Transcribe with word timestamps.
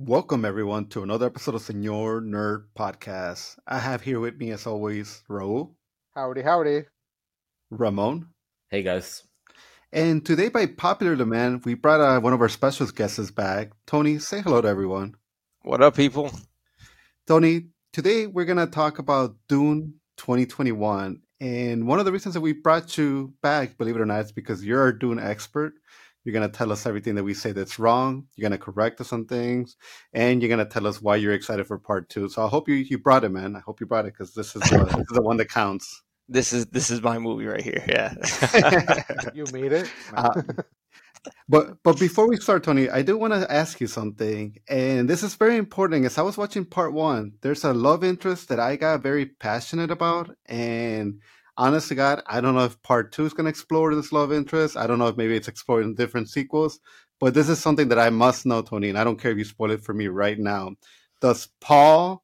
Welcome, 0.00 0.44
everyone, 0.44 0.86
to 0.90 1.02
another 1.02 1.26
episode 1.26 1.56
of 1.56 1.62
Senor 1.62 2.20
Nerd 2.20 2.66
Podcast. 2.78 3.56
I 3.66 3.80
have 3.80 4.00
here 4.02 4.20
with 4.20 4.36
me, 4.36 4.52
as 4.52 4.64
always, 4.64 5.24
Raul, 5.28 5.74
Howdy, 6.14 6.42
howdy. 6.42 6.84
Ramon, 7.70 8.28
Hey 8.70 8.84
guys. 8.84 9.24
and 9.92 10.24
today, 10.24 10.50
by 10.50 10.66
popular 10.66 11.16
demand, 11.16 11.64
we 11.64 11.74
brought 11.74 12.00
uh, 12.00 12.20
one 12.20 12.32
of 12.32 12.40
our 12.40 12.48
special 12.48 12.86
guests 12.86 13.30
back. 13.32 13.72
Tony, 13.88 14.20
say 14.20 14.40
hello 14.40 14.60
to 14.60 14.68
everyone. 14.68 15.16
What 15.62 15.82
up, 15.82 15.96
people? 15.96 16.30
Tony, 17.26 17.70
today 17.92 18.28
we're 18.28 18.44
going 18.44 18.58
to 18.58 18.66
talk 18.68 19.00
about 19.00 19.34
Dune 19.48 19.94
2021. 20.18 21.22
And 21.40 21.86
one 21.88 21.98
of 21.98 22.04
the 22.04 22.12
reasons 22.12 22.34
that 22.34 22.40
we 22.40 22.52
brought 22.52 22.96
you 22.96 23.34
back, 23.42 23.76
believe 23.76 23.96
it 23.96 24.00
or 24.00 24.06
not, 24.06 24.24
is 24.26 24.32
because 24.32 24.64
you're 24.64 24.80
our 24.80 24.92
Dune 24.92 25.18
expert. 25.18 25.74
You're 26.24 26.32
going 26.34 26.50
to 26.50 26.56
tell 26.56 26.72
us 26.72 26.86
everything 26.86 27.14
that 27.16 27.24
we 27.24 27.34
say 27.34 27.52
that's 27.52 27.78
wrong. 27.78 28.26
You're 28.36 28.48
going 28.48 28.58
to 28.58 28.64
correct 28.64 29.00
us 29.00 29.12
on 29.12 29.26
things. 29.26 29.76
And 30.12 30.42
you're 30.42 30.48
going 30.48 30.66
to 30.66 30.70
tell 30.72 30.86
us 30.86 31.00
why 31.02 31.16
you're 31.16 31.32
excited 31.34 31.66
for 31.66 31.78
part 31.78 32.08
two. 32.10 32.28
So 32.28 32.44
I 32.44 32.48
hope 32.48 32.68
you, 32.68 32.74
you 32.76 32.98
brought 32.98 33.24
it, 33.24 33.30
man. 33.30 33.56
I 33.56 33.60
hope 33.60 33.80
you 33.80 33.86
brought 33.86 34.06
it 34.06 34.14
because 34.14 34.34
this, 34.34 34.56
is 34.56 34.62
the- 34.62 34.84
this 34.84 34.96
is 34.96 35.06
the 35.16 35.22
one 35.22 35.36
that 35.38 35.50
counts. 35.50 36.02
This 36.30 36.52
is 36.52 36.66
this 36.66 36.90
is 36.90 37.00
my 37.02 37.18
movie 37.18 37.46
right 37.46 37.62
here. 37.62 37.82
Yeah. 37.88 38.14
You 39.34 39.46
made 39.52 39.72
it. 39.72 39.90
Uh, 40.14 40.32
But 41.48 41.82
but 41.82 41.98
before 41.98 42.28
we 42.28 42.36
start, 42.36 42.64
Tony, 42.64 42.88
I 42.90 43.02
do 43.02 43.18
want 43.18 43.34
to 43.34 43.50
ask 43.52 43.80
you 43.80 43.86
something, 43.86 44.56
and 44.68 45.08
this 45.08 45.22
is 45.22 45.34
very 45.34 45.56
important. 45.56 46.04
As 46.06 46.18
I 46.18 46.22
was 46.22 46.38
watching 46.38 46.64
part 46.64 46.92
one, 46.94 47.32
there's 47.42 47.64
a 47.64 47.74
love 47.74 48.04
interest 48.04 48.48
that 48.48 48.60
I 48.60 48.76
got 48.76 49.02
very 49.02 49.26
passionate 49.26 49.90
about, 49.90 50.30
and 50.46 51.20
honest 51.58 51.88
to 51.88 51.96
God, 51.96 52.22
I 52.26 52.40
don't 52.40 52.54
know 52.54 52.64
if 52.64 52.82
part 52.82 53.12
two 53.12 53.26
is 53.26 53.34
going 53.34 53.46
to 53.46 53.50
explore 53.50 53.94
this 53.94 54.12
love 54.12 54.32
interest. 54.32 54.76
I 54.76 54.86
don't 54.86 54.98
know 54.98 55.08
if 55.08 55.18
maybe 55.18 55.36
it's 55.36 55.48
explored 55.48 55.84
in 55.84 55.94
different 55.94 56.30
sequels, 56.30 56.80
but 57.20 57.34
this 57.34 57.50
is 57.50 57.60
something 57.60 57.88
that 57.88 57.98
I 57.98 58.10
must 58.10 58.46
know, 58.46 58.62
Tony, 58.62 58.88
and 58.88 58.98
I 58.98 59.04
don't 59.04 59.20
care 59.20 59.32
if 59.32 59.38
you 59.38 59.44
spoil 59.44 59.72
it 59.72 59.84
for 59.84 59.94
me 59.94 60.08
right 60.08 60.38
now. 60.38 60.72
Does 61.20 61.48
Paul 61.60 62.22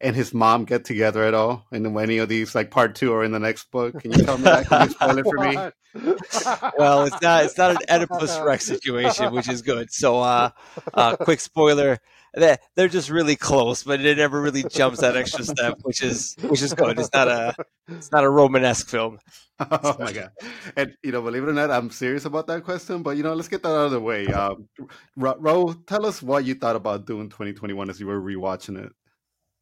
and 0.00 0.14
his 0.14 0.32
mom 0.32 0.64
get 0.64 0.84
together 0.84 1.24
at 1.24 1.34
all 1.34 1.66
in 1.72 1.98
any 1.98 2.18
of 2.18 2.28
these, 2.28 2.54
like 2.54 2.70
part 2.70 2.94
two 2.94 3.12
or 3.12 3.24
in 3.24 3.32
the 3.32 3.40
next 3.40 3.70
book? 3.70 4.00
Can 4.00 4.12
you 4.12 4.24
tell 4.24 4.38
me 4.38 4.44
that? 4.44 4.66
Can 4.66 4.88
you 4.88 4.90
spoil 4.90 5.18
it 5.18 5.24
for 5.24 5.38
me? 5.38 5.56
Well, 6.78 7.04
it's 7.04 7.20
not 7.20 7.44
it's 7.44 7.58
not 7.58 7.70
an 7.72 7.78
Oedipus 7.88 8.38
Rex 8.40 8.66
situation, 8.66 9.32
which 9.32 9.48
is 9.48 9.62
good. 9.62 9.92
So, 9.92 10.20
uh, 10.20 10.50
uh 10.94 11.16
quick 11.16 11.40
spoiler: 11.40 11.98
they 12.34 12.56
they're 12.76 12.88
just 12.88 13.10
really 13.10 13.36
close, 13.36 13.82
but 13.82 14.00
it 14.00 14.16
never 14.18 14.40
really 14.40 14.64
jumps 14.64 15.00
that 15.00 15.16
extra 15.16 15.44
step, 15.44 15.78
which 15.82 16.02
is 16.02 16.36
which 16.42 16.62
is 16.62 16.74
good. 16.74 16.98
It's 16.98 17.12
not 17.12 17.28
a 17.28 17.54
it's 17.88 18.12
not 18.12 18.24
a 18.24 18.30
Romanesque 18.30 18.88
film. 18.88 19.18
Oh 19.60 19.96
my 19.98 20.12
god! 20.12 20.30
And 20.76 20.96
you 21.02 21.10
know, 21.10 21.20
believe 21.20 21.42
it 21.42 21.48
or 21.48 21.52
not, 21.52 21.72
I'm 21.72 21.90
serious 21.90 22.24
about 22.24 22.46
that 22.46 22.62
question. 22.62 23.02
But 23.02 23.16
you 23.16 23.24
know, 23.24 23.34
let's 23.34 23.48
get 23.48 23.64
that 23.64 23.70
out 23.70 23.86
of 23.86 23.90
the 23.90 23.98
way. 23.98 24.28
Um, 24.28 24.68
Ro, 25.16 25.34
Ro, 25.36 25.72
tell 25.88 26.06
us 26.06 26.22
what 26.22 26.44
you 26.44 26.54
thought 26.54 26.76
about 26.76 27.06
Dune 27.06 27.28
2021 27.28 27.90
as 27.90 27.98
you 27.98 28.06
were 28.06 28.20
rewatching 28.20 28.78
it. 28.80 28.92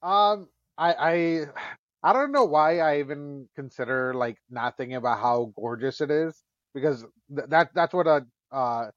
Um, 0.07 0.49
I, 0.79 0.95
I, 0.95 1.47
I 2.05 2.15
don't 2.15 2.33
know 2.33 2.47
why 2.47 2.81
I 2.81 3.01
even 3.01 3.49
consider 3.57 4.15
like 4.15 4.39
not 4.51 4.79
thinking 4.79 4.97
about 4.97 5.21
how 5.21 5.53
gorgeous 5.57 6.01
it 6.01 6.11
is 6.12 6.45
because 6.75 7.05
th- 7.37 7.49
that 7.51 7.71
that's 7.75 7.95
what 7.95 8.07
a 8.07 8.27
uh 8.53 8.91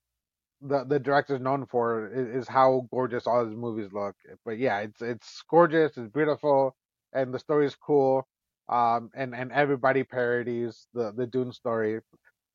the 0.61 0.85
the 0.85 0.99
director's 0.99 1.41
known 1.41 1.65
for 1.67 2.07
is, 2.13 2.43
is 2.43 2.49
how 2.49 2.87
gorgeous 2.91 3.27
all 3.27 3.45
his 3.45 3.55
movies 3.55 3.91
look. 3.93 4.15
But 4.45 4.59
yeah, 4.59 4.79
it's 4.79 5.01
it's 5.01 5.43
gorgeous, 5.49 5.97
it's 5.97 6.11
beautiful, 6.13 6.75
and 7.13 7.33
the 7.33 7.39
story 7.39 7.67
is 7.67 7.75
cool. 7.75 8.27
Um, 8.69 9.11
and 9.15 9.35
and 9.35 9.51
everybody 9.51 10.03
parodies 10.03 10.87
the 10.93 11.13
the 11.15 11.27
Dune 11.27 11.53
story. 11.53 12.01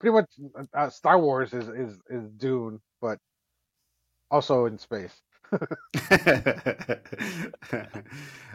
Pretty 0.01 0.15
much, 0.15 0.31
uh, 0.77 0.91
Star 0.91 1.19
Wars 1.21 1.55
is 1.55 1.69
is 1.69 2.01
is 2.11 2.31
Dune, 2.39 2.81
but 3.01 3.19
also 4.31 4.67
in 4.67 4.79
space. 4.79 5.23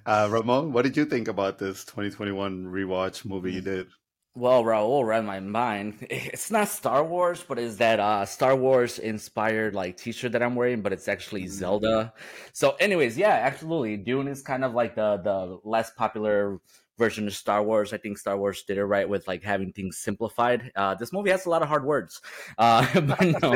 uh, 0.06 0.28
Ramon, 0.32 0.72
what 0.74 0.84
did 0.84 0.98
you 0.98 1.06
think 1.06 1.28
about 1.28 1.58
this 1.60 1.86
2021 1.86 2.66
rewatch 2.66 3.26
movie 3.26 3.54
you 3.54 3.62
did? 3.62 3.88
Well, 4.36 4.64
Raul 4.64 5.06
read 5.06 5.26
my 5.26 5.40
mind. 5.40 6.06
It's 6.10 6.50
not 6.52 6.70
Star 6.70 7.04
Wars, 7.04 7.44
but 7.48 7.60
it's 7.60 7.76
that 7.78 8.00
uh 8.00 8.26
Star 8.26 8.56
Wars 8.56 9.00
inspired 9.00 9.74
like 9.76 9.98
t-shirt 9.98 10.32
that 10.34 10.44
I'm 10.44 10.56
wearing, 10.56 10.82
but 10.82 10.94
it's 10.94 11.08
actually 11.08 11.46
Mm. 11.46 11.50
Zelda. 11.50 12.14
So 12.54 12.72
anyways, 12.80 13.18
yeah, 13.18 13.34
absolutely. 13.44 13.98
Dune 13.98 14.28
is 14.28 14.42
kind 14.42 14.64
of 14.64 14.74
like 14.74 14.96
the 14.96 15.18
the 15.18 15.60
less 15.64 15.92
popular 15.92 16.60
version 17.00 17.26
of 17.26 17.34
Star 17.34 17.64
Wars. 17.64 17.94
I 17.94 17.98
think 17.98 18.20
Star 18.20 18.38
Wars 18.38 18.62
did 18.62 18.78
it 18.78 18.86
right 18.86 19.10
with 19.10 19.28
like 19.28 19.42
having 19.42 19.74
things 19.74 19.98
simplified. 19.98 20.72
Uh 20.76 20.94
this 20.94 21.12
movie 21.12 21.32
has 21.32 21.48
a 21.48 21.50
lot 21.50 21.64
of 21.64 21.68
hard 21.68 21.86
words. 21.86 22.22
Uh 22.60 22.86
but 23.02 23.22
no. 23.42 23.52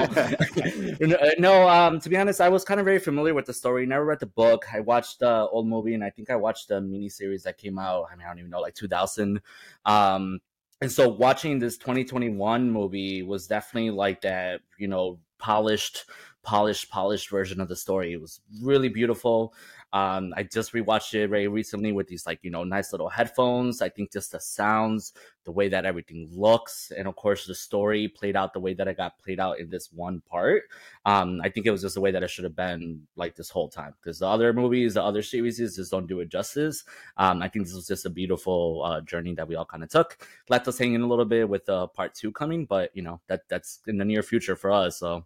no, 1.08 1.18
no, 1.38 1.70
um 1.70 2.00
to 2.00 2.10
be 2.10 2.18
honest, 2.18 2.42
I 2.42 2.50
was 2.50 2.64
kind 2.64 2.80
of 2.80 2.86
very 2.86 3.00
familiar 3.00 3.36
with 3.36 3.46
the 3.46 3.54
story. 3.54 3.86
Never 3.86 4.06
read 4.06 4.20
the 4.22 4.26
book. 4.26 4.66
I 4.74 4.80
watched 4.80 5.20
the 5.20 5.48
old 5.52 5.68
movie 5.68 5.94
and 5.94 6.04
I 6.04 6.10
think 6.10 6.32
I 6.32 6.36
watched 6.38 6.70
the 6.70 6.82
miniseries 6.82 7.44
that 7.44 7.60
came 7.60 7.78
out, 7.78 8.08
I 8.12 8.16
mean, 8.16 8.26
I 8.26 8.30
don't 8.30 8.40
even 8.40 8.50
know, 8.50 8.62
like 8.62 8.74
2000. 8.74 9.42
Um 9.86 10.40
and 10.82 10.92
so 10.92 11.08
watching 11.08 11.60
this 11.60 11.78
2021 11.78 12.70
movie 12.72 13.24
was 13.24 13.48
definitely 13.48 13.92
like 13.92 14.22
that 14.22 14.62
you 14.78 14.88
know 14.88 15.20
polished 15.38 16.06
polished 16.44 16.90
polished 16.90 17.30
version 17.30 17.62
of 17.62 17.70
the 17.70 17.76
story 17.76 18.12
it 18.12 18.20
was 18.20 18.42
really 18.62 18.90
beautiful 18.90 19.54
um 19.94 20.34
i 20.36 20.44
just 20.44 20.74
rewatched 20.74 21.14
it 21.14 21.28
very 21.28 21.48
recently 21.48 21.92
with 21.92 22.08
these 22.08 22.26
like 22.26 22.40
you 22.42 22.50
know 22.50 22.64
nice 22.64 22.92
little 22.92 23.10
headphones. 23.10 23.82
I 23.82 23.90
think 23.90 24.12
just 24.12 24.32
the 24.32 24.40
sounds 24.40 25.14
the 25.46 25.52
way 25.52 25.70
that 25.70 25.86
everything 25.86 26.30
looks 26.32 26.92
and 26.98 27.08
of 27.08 27.16
course 27.16 27.46
the 27.46 27.54
story 27.54 28.08
played 28.08 28.36
out 28.36 28.54
the 28.54 28.60
way 28.60 28.74
that 28.74 28.88
it 28.88 28.98
got 28.98 29.20
played 29.20 29.40
out 29.40 29.60
in 29.60 29.70
this 29.70 29.92
one 29.94 30.22
part. 30.22 30.64
Um 31.06 31.42
i 31.44 31.50
think 31.50 31.66
it 31.66 31.72
was 31.72 31.82
just 31.82 31.96
the 31.96 32.02
way 32.02 32.12
that 32.12 32.24
it 32.24 32.30
should 32.30 32.44
have 32.44 32.56
been 32.56 33.06
like 33.16 33.36
this 33.36 33.50
whole 33.50 33.70
time. 33.70 33.94
Because 34.02 34.20
the 34.20 34.28
other 34.28 34.52
movies 34.54 34.96
the 34.96 35.04
other 35.04 35.22
series 35.22 35.58
just 35.58 35.92
don't 35.92 36.08
do 36.08 36.20
it 36.22 36.30
justice. 36.30 36.84
Um 37.18 37.42
i 37.44 37.48
think 37.48 37.66
this 37.66 37.76
was 37.76 37.88
just 37.88 38.06
a 38.06 38.10
beautiful 38.10 38.82
uh, 38.84 39.02
journey 39.02 39.34
that 39.36 39.48
we 39.48 39.56
all 39.56 39.66
kind 39.66 39.84
of 39.84 39.90
took. 39.90 40.18
Left 40.50 40.68
us 40.68 40.78
hanging 40.80 41.02
a 41.02 41.08
little 41.08 41.26
bit 41.26 41.48
with 41.48 41.70
uh, 41.70 41.88
part 41.88 42.16
two 42.16 42.32
coming, 42.32 42.66
but 42.66 42.90
you 42.96 43.04
know 43.04 43.22
that 43.28 43.42
that's 43.48 43.80
in 43.88 43.98
the 43.98 44.06
near 44.06 44.24
future 44.24 44.56
for 44.56 44.72
us. 44.72 44.98
So. 44.98 45.26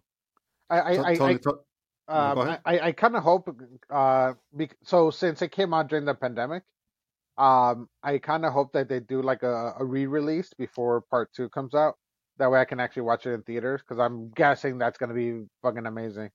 I 0.70 0.80
I, 0.80 0.96
To- 0.96 1.02
I, 1.06 1.14
I 1.30 1.38
Tony, 2.08 2.20
to- 2.20 2.28
No, 2.28 2.34
go 2.34 2.40
Um. 2.42 2.60
I, 2.64 2.80
I, 2.80 2.92
kind 2.92 3.16
of 3.16 3.22
hope, 3.22 3.48
uh, 3.90 4.34
so 4.84 5.10
since 5.10 5.42
it 5.42 5.52
came 5.52 5.74
out 5.74 5.88
during 5.88 6.04
the 6.04 6.14
pandemic, 6.14 6.64
um, 7.36 7.88
I 8.02 8.18
kind 8.18 8.44
of 8.44 8.52
hope 8.52 8.72
that 8.72 8.88
they 8.88 9.00
do 9.00 9.22
like 9.22 9.42
a, 9.42 9.74
a 9.78 9.84
re-release 9.84 10.52
before 10.54 11.02
part 11.02 11.32
two 11.32 11.48
comes 11.48 11.74
out. 11.74 11.96
That 12.38 12.50
way 12.50 12.60
I 12.60 12.64
can 12.64 12.80
actually 12.80 13.02
watch 13.02 13.26
it 13.26 13.32
in 13.32 13.42
theaters 13.42 13.80
because 13.82 13.98
I'm 14.00 14.30
guessing 14.30 14.78
that's 14.78 14.98
gonna 14.98 15.14
be 15.14 15.44
fucking 15.62 15.86
amazing. 15.86 16.30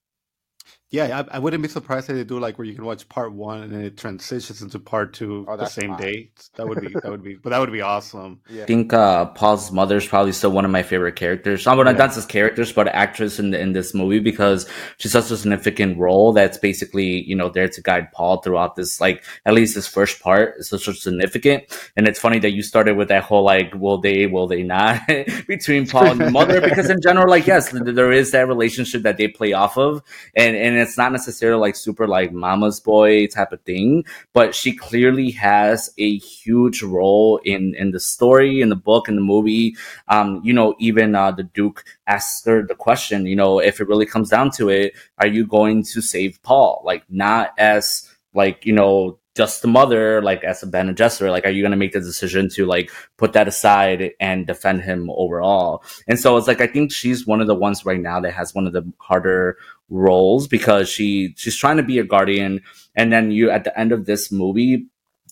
Yeah, 0.91 1.23
I, 1.31 1.37
I 1.37 1.39
wouldn't 1.39 1.63
be 1.63 1.69
surprised 1.69 2.07
if 2.11 2.15
they 2.15 2.23
do 2.23 2.39
like 2.39 2.59
where 2.59 2.67
you 2.67 2.75
can 2.75 2.85
watch 2.85 3.09
part 3.09 3.33
one 3.33 3.63
and 3.63 3.73
then 3.73 3.81
it 3.81 3.97
transitions 3.97 4.61
into 4.61 4.77
part 4.79 5.13
two 5.13 5.43
Oh, 5.47 5.57
the 5.57 5.65
same 5.65 5.89
fine. 5.89 5.99
day. 6.01 6.31
That 6.55 6.67
would 6.67 6.81
be 6.81 6.89
that 6.93 7.05
would 7.09 7.23
be, 7.23 7.33
but 7.41 7.49
that 7.49 7.59
would 7.59 7.71
be 7.71 7.81
awesome. 7.81 8.41
Yeah. 8.47 8.63
I 8.63 8.65
think 8.67 8.93
uh, 8.93 9.25
Paul's 9.25 9.71
mother 9.71 9.97
is 9.97 10.05
probably 10.05 10.33
still 10.33 10.51
one 10.51 10.65
of 10.65 10.71
my 10.71 10.83
favorite 10.83 11.15
characters. 11.15 11.65
Not, 11.65 11.77
Yeah. 11.77 11.83
not 11.93 12.13
just 12.13 12.29
characters, 12.29 12.71
but 12.71 12.87
actress 12.89 13.39
in 13.39 13.49
the, 13.51 13.59
in 13.59 13.73
this 13.73 13.95
movie 13.95 14.19
because 14.19 14.69
she's 14.97 15.13
such 15.13 15.31
a 15.31 15.37
significant 15.37 15.97
role 15.97 16.31
that's 16.31 16.59
basically 16.59 17.23
you 17.23 17.35
know 17.35 17.49
there 17.49 17.67
to 17.67 17.81
guide 17.81 18.11
Paul 18.11 18.41
throughout 18.43 18.75
this 18.75 19.01
like 19.01 19.23
at 19.47 19.55
least 19.55 19.73
this 19.73 19.87
first 19.87 20.21
part 20.21 20.55
is 20.59 20.69
such 20.69 20.83
significant. 20.99 21.63
And 21.97 22.07
it's 22.07 22.19
funny 22.19 22.37
that 22.37 22.51
you 22.51 22.61
started 22.61 22.97
with 22.97 23.07
that 23.07 23.23
whole 23.23 23.43
like 23.43 23.73
will 23.73 23.97
they 23.97 24.27
will 24.27 24.45
they 24.45 24.61
not 24.61 25.01
between 25.47 25.87
Paul 25.87 26.05
and 26.11 26.21
the 26.21 26.29
mother 26.29 26.61
because 26.69 26.89
in 26.91 27.01
general 27.01 27.27
like 27.27 27.47
yes 27.47 27.71
there 27.73 28.11
is 28.11 28.29
that 28.31 28.47
relationship 28.47 29.01
that 29.01 29.17
they 29.17 29.27
play 29.27 29.53
off 29.53 29.75
of 29.75 30.03
and 30.35 30.52
and 30.53 30.77
it's 30.77 30.97
not 30.97 31.11
necessarily 31.11 31.59
like 31.59 31.75
super 31.75 32.07
like 32.07 32.31
mama's 32.31 32.79
boy 32.79 33.27
type 33.27 33.51
of 33.51 33.61
thing 33.61 34.03
but 34.33 34.55
she 34.55 34.75
clearly 34.75 35.31
has 35.31 35.89
a 35.97 36.17
huge 36.17 36.81
role 36.81 37.39
in 37.43 37.75
in 37.75 37.91
the 37.91 37.99
story 37.99 38.61
in 38.61 38.69
the 38.69 38.75
book 38.75 39.07
in 39.07 39.15
the 39.15 39.21
movie. 39.21 39.75
Um 40.07 40.41
you 40.43 40.53
know 40.53 40.75
even 40.79 41.15
uh 41.15 41.31
the 41.31 41.43
duke 41.43 41.83
asks 42.07 42.45
her 42.45 42.65
the 42.65 42.75
question 42.75 43.25
you 43.25 43.35
know 43.35 43.59
if 43.59 43.79
it 43.79 43.87
really 43.87 44.05
comes 44.05 44.29
down 44.29 44.51
to 44.51 44.69
it 44.69 44.93
are 45.17 45.27
you 45.27 45.45
going 45.45 45.83
to 45.83 46.01
save 46.01 46.41
paul? 46.43 46.81
Like 46.85 47.03
not 47.09 47.51
as 47.57 48.09
like 48.33 48.65
you 48.65 48.73
know 48.73 49.19
just 49.35 49.63
the 49.63 49.67
mother 49.67 50.21
like 50.21 50.43
as 50.43 50.61
a 50.61 50.67
Bene 50.67 50.93
Gesserit 50.93 51.31
like 51.31 51.45
are 51.45 51.49
you 51.49 51.63
going 51.63 51.71
to 51.71 51.77
make 51.77 51.93
the 51.93 51.99
decision 51.99 52.49
to 52.49 52.65
like 52.65 52.91
put 53.17 53.33
that 53.33 53.47
aside 53.47 54.11
and 54.19 54.45
defend 54.45 54.81
him 54.81 55.09
overall? 55.11 55.83
And 56.07 56.19
so 56.19 56.37
it's 56.37 56.47
like 56.47 56.61
i 56.61 56.67
think 56.67 56.91
she's 56.91 57.25
one 57.25 57.41
of 57.41 57.47
the 57.47 57.55
ones 57.55 57.85
right 57.85 57.99
now 57.99 58.19
that 58.19 58.33
has 58.33 58.53
one 58.53 58.67
of 58.67 58.73
the 58.73 58.83
harder 58.99 59.57
roles 59.93 60.47
because 60.47 60.89
she 60.89 61.33
she's 61.37 61.55
trying 61.55 61.77
to 61.77 61.83
be 61.83 61.99
a 61.99 62.03
guardian 62.03 62.61
and 62.95 63.13
then 63.13 63.31
you 63.31 63.49
at 63.49 63.63
the 63.63 63.79
end 63.79 63.91
of 63.91 64.05
this 64.05 64.31
movie 64.31 64.85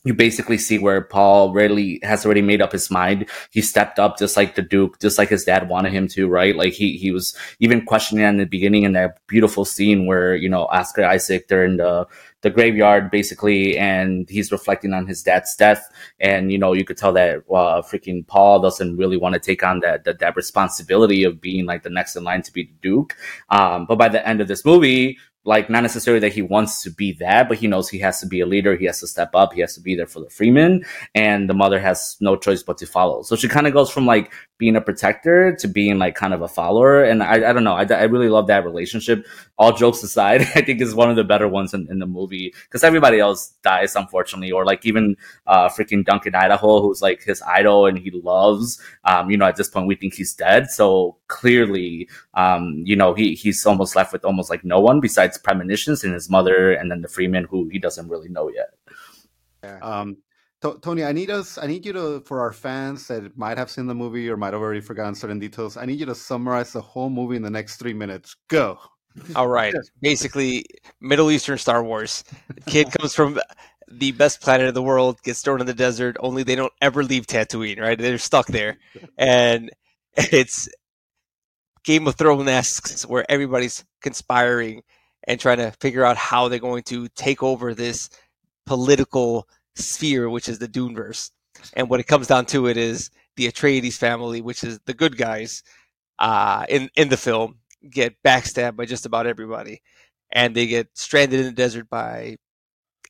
you 0.03 0.13
basically 0.13 0.57
see 0.57 0.79
where 0.79 1.01
Paul 1.01 1.53
really 1.53 1.99
has 2.01 2.25
already 2.25 2.41
made 2.41 2.61
up 2.61 2.71
his 2.71 2.89
mind. 2.89 3.29
He 3.51 3.61
stepped 3.61 3.99
up 3.99 4.17
just 4.17 4.35
like 4.35 4.55
the 4.55 4.63
Duke, 4.63 4.99
just 4.99 5.17
like 5.17 5.29
his 5.29 5.43
dad 5.43 5.69
wanted 5.69 5.93
him 5.93 6.07
to, 6.09 6.27
right? 6.27 6.55
Like 6.55 6.73
he 6.73 6.97
he 6.97 7.11
was 7.11 7.35
even 7.59 7.85
questioning 7.85 8.25
in 8.25 8.37
the 8.37 8.45
beginning 8.45 8.83
in 8.83 8.93
that 8.93 9.19
beautiful 9.27 9.63
scene 9.63 10.07
where, 10.07 10.35
you 10.35 10.49
know, 10.49 10.65
Oscar 10.65 11.05
Isaac, 11.05 11.47
they're 11.47 11.65
in 11.65 11.77
the 11.77 12.07
the 12.41 12.49
graveyard 12.49 13.11
basically, 13.11 13.77
and 13.77 14.29
he's 14.29 14.51
reflecting 14.51 14.93
on 14.93 15.07
his 15.07 15.23
dad's 15.23 15.55
death. 15.55 15.87
And, 16.19 16.51
you 16.51 16.57
know, 16.57 16.73
you 16.73 16.85
could 16.85 16.97
tell 16.97 17.13
that 17.13 17.37
uh, 17.49 17.81
freaking 17.81 18.25
Paul 18.25 18.59
doesn't 18.59 18.97
really 18.97 19.17
want 19.17 19.33
to 19.33 19.39
take 19.39 19.63
on 19.63 19.79
that, 19.81 20.03
that, 20.05 20.19
that 20.19 20.35
responsibility 20.35 21.23
of 21.23 21.41
being 21.41 21.65
like 21.65 21.83
the 21.83 21.89
next 21.89 22.15
in 22.15 22.23
line 22.23 22.41
to 22.43 22.51
be 22.51 22.63
the 22.65 22.73
Duke. 22.81 23.15
Um, 23.49 23.85
but 23.85 23.97
by 23.97 24.09
the 24.09 24.27
end 24.27 24.41
of 24.41 24.47
this 24.47 24.65
movie, 24.65 25.17
like 25.43 25.69
not 25.69 25.81
necessarily 25.81 26.19
that 26.19 26.33
he 26.33 26.41
wants 26.41 26.83
to 26.83 26.91
be 26.91 27.13
that, 27.13 27.49
but 27.49 27.57
he 27.57 27.67
knows 27.67 27.89
he 27.89 27.97
has 27.99 28.19
to 28.19 28.27
be 28.27 28.41
a 28.41 28.45
leader. 28.45 28.75
He 28.75 28.85
has 28.85 28.99
to 28.99 29.07
step 29.07 29.31
up. 29.33 29.53
He 29.53 29.61
has 29.61 29.73
to 29.73 29.81
be 29.81 29.95
there 29.95 30.05
for 30.05 30.19
the 30.19 30.27
Fremen, 30.27 30.85
and 31.15 31.49
the 31.49 31.53
mother 31.53 31.79
has 31.79 32.15
no 32.21 32.35
choice 32.35 32.61
but 32.61 32.77
to 32.77 32.85
follow. 32.85 33.23
So 33.23 33.35
she 33.35 33.47
kind 33.47 33.65
of 33.65 33.73
goes 33.73 33.89
from 33.89 34.05
like 34.05 34.31
being 34.59 34.75
a 34.75 34.81
protector 34.81 35.55
to 35.55 35.67
being 35.67 35.97
like 35.97 36.13
kind 36.13 36.35
of 36.35 36.43
a 36.43 36.47
follower. 36.47 37.03
And 37.03 37.23
I, 37.23 37.49
I 37.49 37.53
don't 37.53 37.63
know. 37.63 37.73
I, 37.73 37.85
I 37.89 38.03
really 38.03 38.29
love 38.29 38.47
that 38.47 38.63
relationship. 38.63 39.25
All 39.57 39.73
jokes 39.73 40.03
aside, 40.03 40.41
I 40.55 40.61
think 40.61 40.79
is 40.81 40.93
one 40.93 41.09
of 41.09 41.15
the 41.15 41.23
better 41.23 41.47
ones 41.47 41.73
in, 41.73 41.87
in 41.89 41.97
the 41.97 42.05
movie 42.05 42.30
because 42.31 42.83
everybody 42.83 43.19
else 43.19 43.53
dies 43.63 43.95
unfortunately, 43.95 44.51
or 44.51 44.65
like 44.65 44.85
even 44.85 45.15
uh, 45.47 45.69
freaking 45.69 46.03
Duncan 46.03 46.35
Idaho, 46.35 46.81
who's 46.81 47.01
like 47.01 47.23
his 47.23 47.41
idol 47.43 47.85
and 47.85 47.97
he 47.97 48.11
loves. 48.11 48.81
Um, 49.05 49.29
you 49.29 49.37
know, 49.37 49.45
at 49.45 49.55
this 49.55 49.69
point 49.69 49.87
we 49.87 49.95
think 49.95 50.13
he's 50.13 50.33
dead. 50.33 50.69
So 50.69 51.17
clearly, 51.27 52.09
um, 52.33 52.81
you 52.85 52.95
know, 52.95 53.13
he 53.13 53.35
he's 53.35 53.65
almost 53.65 53.95
left 53.95 54.13
with 54.13 54.25
almost 54.25 54.49
like 54.49 54.63
no 54.63 54.79
one 54.79 54.99
besides 54.99 55.37
premonitions 55.37 56.03
and 56.03 56.13
his 56.13 56.29
mother, 56.29 56.71
and 56.71 56.89
then 56.89 57.01
the 57.01 57.07
Fremen 57.07 57.45
who 57.45 57.69
he 57.69 57.79
doesn't 57.79 58.07
really 58.07 58.29
know 58.29 58.49
yet. 58.49 58.69
Yeah. 59.63 59.79
Um, 59.81 60.17
T- 60.61 60.73
Tony, 60.81 61.03
I 61.03 61.11
need 61.11 61.31
us. 61.31 61.57
I 61.57 61.65
need 61.65 61.85
you 61.85 61.93
to, 61.93 62.21
for 62.21 62.39
our 62.39 62.53
fans 62.53 63.07
that 63.07 63.35
might 63.35 63.57
have 63.57 63.71
seen 63.71 63.87
the 63.87 63.95
movie 63.95 64.29
or 64.29 64.37
might 64.37 64.53
have 64.53 64.61
already 64.61 64.81
forgotten 64.81 65.15
certain 65.15 65.39
details. 65.39 65.75
I 65.75 65.85
need 65.85 65.99
you 65.99 66.05
to 66.05 66.13
summarize 66.13 66.71
the 66.71 66.81
whole 66.81 67.09
movie 67.09 67.35
in 67.35 67.41
the 67.41 67.49
next 67.49 67.77
three 67.77 67.93
minutes. 67.93 68.35
Go. 68.47 68.77
All 69.35 69.47
right. 69.47 69.73
Basically, 70.01 70.65
Middle 70.99 71.31
Eastern 71.31 71.57
Star 71.57 71.83
Wars. 71.83 72.23
Kid 72.65 72.91
comes 72.99 73.13
from 73.13 73.39
the 73.89 74.11
best 74.13 74.41
planet 74.41 74.67
in 74.67 74.73
the 74.73 74.81
world, 74.81 75.21
gets 75.23 75.41
thrown 75.41 75.59
in 75.59 75.67
the 75.67 75.73
desert. 75.73 76.17
Only 76.19 76.43
they 76.43 76.55
don't 76.55 76.73
ever 76.81 77.03
leave 77.03 77.27
Tatooine. 77.27 77.79
Right? 77.79 77.97
They're 77.97 78.17
stuck 78.17 78.47
there, 78.47 78.77
and 79.17 79.71
it's 80.17 80.69
Game 81.83 82.07
of 82.07 82.15
Thrones 82.15 83.03
where 83.07 83.29
everybody's 83.29 83.83
conspiring 84.01 84.83
and 85.27 85.39
trying 85.39 85.57
to 85.57 85.71
figure 85.79 86.05
out 86.05 86.17
how 86.17 86.47
they're 86.47 86.59
going 86.59 86.83
to 86.83 87.07
take 87.09 87.43
over 87.43 87.73
this 87.73 88.09
political 88.65 89.47
sphere, 89.75 90.29
which 90.29 90.49
is 90.49 90.59
the 90.59 90.67
Duneverse. 90.67 91.31
And 91.75 91.89
what 91.89 91.99
it 91.99 92.07
comes 92.07 92.27
down 92.27 92.45
to 92.47 92.67
it 92.67 92.77
is 92.77 93.09
the 93.35 93.47
Atreides 93.47 93.97
family, 93.97 94.41
which 94.41 94.63
is 94.63 94.79
the 94.85 94.93
good 94.93 95.17
guys 95.17 95.63
uh, 96.19 96.65
in 96.69 96.89
in 96.95 97.09
the 97.09 97.17
film, 97.17 97.57
get 97.89 98.15
backstabbed 98.23 98.75
by 98.75 98.85
just 98.85 99.05
about 99.05 99.27
everybody, 99.27 99.81
and 100.31 100.55
they 100.55 100.67
get 100.67 100.89
stranded 100.95 101.39
in 101.39 101.47
the 101.47 101.51
desert 101.51 101.89
by 101.89 102.37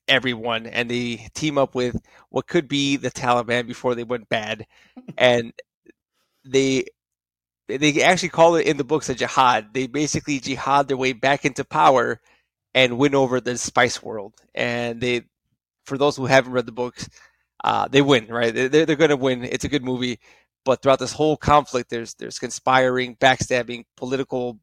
everyone, 0.07 0.68
and 0.68 0.89
they 0.89 1.27
team 1.35 1.57
up 1.57 1.75
with 1.75 1.97
what 2.29 2.47
could 2.47 2.68
be 2.68 2.97
the 2.97 3.12
Taliban 3.12 3.68
before 3.68 3.95
they 3.95 4.03
went 4.03 4.29
bad, 4.29 4.65
and 5.18 5.53
they 6.45 6.85
they 7.68 8.01
actually 8.01 8.29
call 8.29 8.56
it 8.56 8.68
in 8.68 8.77
the 8.77 8.83
books 8.83 9.09
a 9.09 9.15
jihad. 9.15 9.73
They 9.73 9.88
basically 9.88 10.39
jihad 10.39 10.88
their 10.88 10.97
way 10.97 11.13
back 11.13 11.45
into 11.45 11.63
power 11.63 12.19
and 12.74 12.97
win 12.97 13.15
over 13.15 13.41
the 13.41 13.57
spice 13.57 14.03
world, 14.03 14.35
and 14.56 15.01
they 15.01 15.24
for 15.85 15.97
those 15.97 16.17
who 16.17 16.25
haven't 16.27 16.53
read 16.53 16.65
the 16.67 16.71
books, 16.74 17.09
uh, 17.63 17.88
they 17.88 18.01
win, 18.01 18.27
right? 18.27 18.53
They're, 18.53 18.69
they're 18.69 18.95
going 18.95 19.09
to 19.09 19.17
win. 19.17 19.44
It's 19.44 19.65
a 19.65 19.69
good 19.69 19.83
movie. 19.83 20.19
But 20.63 20.81
throughout 20.81 20.99
this 20.99 21.13
whole 21.13 21.37
conflict, 21.37 21.89
there's 21.89 22.13
there's 22.15 22.39
conspiring, 22.39 23.15
backstabbing, 23.15 23.85
political 23.97 24.59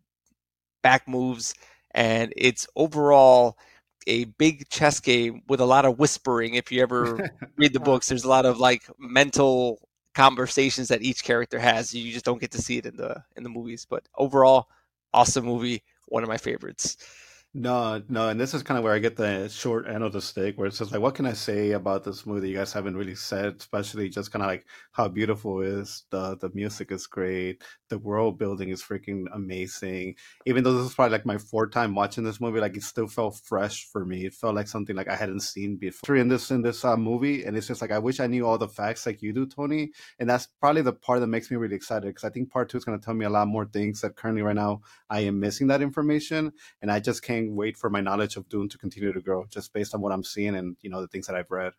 back 0.83 1.09
moves, 1.09 1.55
and 1.93 2.33
it's 2.37 2.67
overall 2.77 3.59
a 4.07 4.25
big 4.25 4.69
chess 4.71 5.01
game 5.01 5.43
with 5.49 5.61
a 5.61 5.67
lot 5.67 5.85
of 5.85 5.99
whispering. 5.99 6.55
If 6.55 6.73
you 6.73 6.83
ever 6.83 7.31
read 7.57 7.73
the 7.73 7.81
books, 7.81 8.09
there's 8.09 8.25
a 8.25 8.29
lot 8.29 8.47
of 8.47 8.59
like 8.59 8.83
mental 8.99 9.81
conversations 10.15 10.89
that 10.89 11.03
each 11.03 11.25
character 11.25 11.59
has. 11.59 11.95
You 11.95 12.13
just 12.13 12.25
don't 12.25 12.41
get 12.41 12.53
to 12.53 12.63
see 12.63 12.79
it 12.79 12.87
in 12.87 12.97
the 12.97 13.23
in 13.37 13.43
the 13.43 13.51
movies. 13.51 13.87
But 13.89 14.07
overall, 14.17 14.69
awesome 15.13 15.45
movie, 15.45 15.83
one 16.07 16.23
of 16.23 16.29
my 16.29 16.39
favorites. 16.39 16.97
No, 17.55 18.03
no, 18.09 18.29
and 18.29 18.39
this 18.39 18.53
is 18.55 18.63
kind 18.63 18.77
of 18.79 18.85
where 18.85 18.93
I 18.93 18.99
get 18.99 19.17
the 19.17 19.49
short 19.49 19.89
end 19.89 20.05
of 20.05 20.13
the 20.13 20.21
stick, 20.21 20.59
where 20.59 20.67
it's 20.67 20.79
just 20.79 20.93
like, 20.93 21.01
what 21.01 21.15
can 21.15 21.27
I 21.27 21.33
say 21.33 21.73
about 21.73 22.05
this 22.05 22.27
movie 22.27 22.51
you 22.51 22.57
guys 22.57 22.73
haven't 22.73 22.97
really 22.97 23.15
said? 23.15 23.57
Especially 23.59 24.09
just 24.11 24.31
kind 24.31 24.43
of 24.43 24.49
like 24.49 24.67
how 24.93 25.09
beautiful 25.09 25.63
it 25.63 25.69
is. 25.69 26.05
The 26.11 26.37
the 26.37 26.51
music 26.55 26.93
is 26.93 27.07
great. 27.07 27.65
The 27.89 27.99
world 27.99 28.39
building 28.39 28.69
is 28.69 28.83
freaking 28.83 29.25
amazing. 29.33 30.17
Even 30.47 30.65
though 30.65 30.75
this 30.75 30.87
is 30.91 30.95
probably 30.95 31.13
like 31.13 31.27
my 31.27 31.39
fourth 31.39 31.73
time 31.73 31.95
watching 31.95 32.25
this 32.25 32.41
movie, 32.41 32.61
like 32.61 32.77
it 32.77 32.83
still 32.83 33.07
felt 33.07 33.37
fresh 33.37 33.87
for 33.91 34.05
me. 34.05 34.27
It 34.27 34.35
felt 34.35 34.55
like 34.55 34.69
something 34.69 34.95
like 34.95 35.09
I 35.09 35.17
hadn't 35.17 35.41
seen 35.41 35.77
before 35.77 36.17
in 36.17 36.29
this 36.29 36.51
in 36.51 36.63
this 36.63 36.85
uh, 36.85 36.97
movie, 36.97 37.45
and 37.45 37.57
it's 37.57 37.67
just 37.67 37.81
like 37.81 37.91
I 37.91 37.99
wish 37.99 38.21
I 38.21 38.27
knew 38.27 38.47
all 38.47 38.59
the 38.59 38.69
facts 38.69 39.07
like 39.07 39.23
you 39.23 39.33
do, 39.33 39.47
Tony. 39.47 39.93
And 40.19 40.29
that's 40.29 40.47
probably 40.61 40.83
the 40.83 40.93
part 40.93 41.21
that 41.21 41.27
makes 41.29 41.51
me 41.51 41.57
really 41.57 41.77
excited 41.77 42.09
because 42.09 42.25
I 42.25 42.31
think 42.31 42.51
part 42.51 42.69
two 42.69 42.79
is 42.79 42.85
going 42.85 42.99
to 42.99 43.05
tell 43.05 43.15
me 43.15 43.25
a 43.25 43.31
lot 43.31 43.49
more 43.49 43.65
things 43.65 44.01
that 44.03 44.17
currently 44.17 44.43
right 44.43 44.57
now 44.57 44.83
I 45.11 45.21
am 45.21 45.41
missing 45.41 45.69
that 45.69 45.83
information, 45.83 46.53
and 46.83 46.91
I 46.91 47.01
just 47.01 47.23
can't 47.23 47.53
wait 47.53 47.77
for 47.77 47.91
my 47.91 48.01
knowledge 48.01 48.37
of 48.37 48.49
Dune 48.49 48.69
to 48.69 48.79
continue 48.79 49.13
to 49.13 49.21
grow, 49.21 49.47
just 49.51 49.73
based 49.73 49.95
on 49.95 50.01
what 50.01 50.13
I'm 50.13 50.25
seeing 50.25 50.55
and 50.55 50.77
you 50.81 50.91
know 50.91 51.01
the 51.01 51.09
things 51.09 51.27
that 51.27 51.37
I've 51.37 51.51
read. 51.51 51.73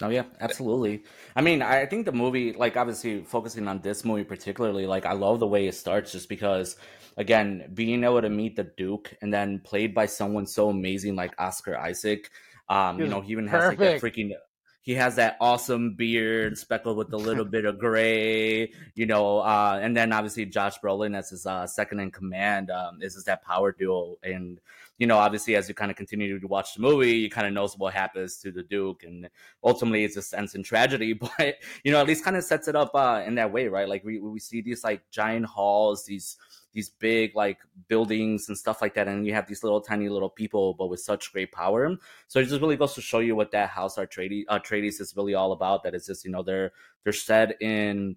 Oh 0.00 0.08
yeah, 0.08 0.24
absolutely. 0.40 1.04
I 1.36 1.42
mean, 1.42 1.60
I 1.60 1.86
think 1.86 2.06
the 2.06 2.12
movie, 2.12 2.52
like 2.52 2.76
obviously 2.76 3.22
focusing 3.24 3.68
on 3.68 3.80
this 3.80 4.04
movie 4.04 4.24
particularly, 4.24 4.86
like 4.86 5.04
I 5.04 5.12
love 5.12 5.38
the 5.38 5.46
way 5.46 5.66
it 5.66 5.74
starts, 5.74 6.12
just 6.12 6.28
because, 6.28 6.76
again, 7.16 7.70
being 7.74 8.02
able 8.02 8.22
to 8.22 8.30
meet 8.30 8.56
the 8.56 8.64
Duke 8.64 9.14
and 9.20 9.32
then 9.32 9.60
played 9.60 9.94
by 9.94 10.06
someone 10.06 10.46
so 10.46 10.70
amazing 10.70 11.14
like 11.14 11.34
Oscar 11.38 11.76
Isaac. 11.76 12.30
Um, 12.68 13.00
you 13.00 13.06
know, 13.06 13.20
he 13.20 13.32
even 13.32 13.48
has 13.48 13.68
like 13.68 13.78
that 13.78 14.00
freaking 14.00 14.32
he 14.80 14.94
has 14.94 15.16
that 15.16 15.36
awesome 15.40 15.94
beard 15.94 16.58
speckled 16.58 16.96
with 16.96 17.12
a 17.12 17.16
little 17.16 17.44
bit 17.44 17.64
of 17.66 17.78
gray, 17.78 18.72
you 18.94 19.06
know, 19.06 19.38
uh, 19.38 19.78
and 19.80 19.96
then 19.96 20.12
obviously 20.12 20.44
Josh 20.46 20.80
Brolin 20.80 21.16
as 21.16 21.30
his 21.30 21.46
uh, 21.46 21.66
second 21.68 22.00
in 22.00 22.10
command 22.10 22.70
um, 22.70 23.00
is, 23.00 23.14
is 23.14 23.24
that 23.24 23.44
power 23.44 23.70
duo. 23.70 24.16
And, 24.24 24.58
you 25.02 25.08
know, 25.08 25.18
obviously 25.18 25.56
as 25.56 25.68
you 25.68 25.74
kind 25.74 25.90
of 25.90 25.96
continue 25.96 26.38
to 26.38 26.46
watch 26.46 26.74
the 26.74 26.80
movie, 26.80 27.16
you 27.16 27.28
kind 27.28 27.44
of 27.44 27.52
knows 27.52 27.76
what 27.76 27.92
happens 27.92 28.36
to 28.36 28.52
the 28.52 28.62
Duke 28.62 29.02
and 29.02 29.28
ultimately 29.64 30.04
it's 30.04 30.14
just 30.14 30.32
ends 30.32 30.54
in 30.54 30.62
tragedy, 30.62 31.12
but, 31.38 31.56
you 31.82 31.90
know, 31.90 32.00
at 32.00 32.06
least 32.06 32.22
kind 32.22 32.36
of 32.36 32.44
sets 32.44 32.68
it 32.68 32.76
up 32.76 32.94
uh, 32.94 33.20
in 33.26 33.34
that 33.34 33.52
way, 33.52 33.66
right? 33.66 33.88
Like 33.88 34.04
we, 34.04 34.20
we 34.20 34.38
see 34.38 34.60
these 34.60 34.84
like 34.84 35.02
giant 35.10 35.46
halls, 35.46 36.04
these, 36.04 36.36
these 36.72 36.88
big 36.88 37.34
like 37.34 37.58
buildings 37.88 38.48
and 38.48 38.56
stuff 38.56 38.80
like 38.80 38.94
that, 38.94 39.08
and 39.08 39.26
you 39.26 39.34
have 39.34 39.48
these 39.48 39.64
little 39.64 39.80
tiny 39.80 40.08
little 40.08 40.30
people, 40.30 40.74
but 40.74 40.86
with 40.86 41.00
such 41.00 41.32
great 41.32 41.50
power. 41.50 41.96
So 42.28 42.38
it 42.38 42.44
just 42.44 42.60
really 42.60 42.76
goes 42.76 42.94
to 42.94 43.02
show 43.02 43.18
you 43.18 43.34
what 43.34 43.50
that 43.50 43.70
House 43.70 43.96
Atreides, 43.96 44.44
Atreides 44.46 45.00
is 45.00 45.12
really 45.16 45.34
all 45.34 45.50
about. 45.50 45.82
That 45.82 45.94
it's 45.94 46.06
just 46.06 46.24
you 46.24 46.30
know 46.30 46.44
they're 46.44 46.72
they're 47.04 47.12
set 47.12 47.60
in 47.60 48.16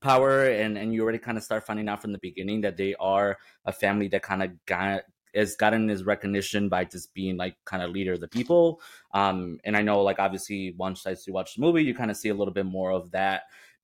power 0.00 0.44
and 0.44 0.76
and 0.78 0.94
you 0.94 1.02
already 1.02 1.18
kind 1.18 1.38
of 1.38 1.42
start 1.42 1.66
finding 1.66 1.88
out 1.88 2.00
from 2.00 2.12
the 2.12 2.18
beginning 2.18 2.60
that 2.60 2.76
they 2.76 2.94
are 3.00 3.38
a 3.64 3.72
family 3.72 4.08
that 4.08 4.22
kind 4.22 4.42
of 4.42 4.50
got 4.66 5.02
has 5.34 5.56
gotten 5.56 5.88
his 5.88 6.04
recognition 6.04 6.68
by 6.68 6.84
just 6.84 7.12
being 7.14 7.36
like 7.36 7.56
kind 7.64 7.82
of 7.82 7.90
leader 7.90 8.14
of 8.14 8.20
the 8.20 8.28
people. 8.28 8.80
Um 9.12 9.58
and 9.64 9.76
i 9.76 9.82
know 9.82 10.02
like 10.02 10.18
obviously 10.18 10.74
once 10.76 11.06
you 11.26 11.32
watch 11.32 11.54
the 11.54 11.60
movie 11.60 11.84
you 11.84 11.94
kind 11.94 12.10
of 12.10 12.16
see 12.16 12.28
a 12.28 12.34
little 12.34 12.54
bit 12.54 12.66
more 12.66 12.90
of 12.90 13.10
that 13.12 13.42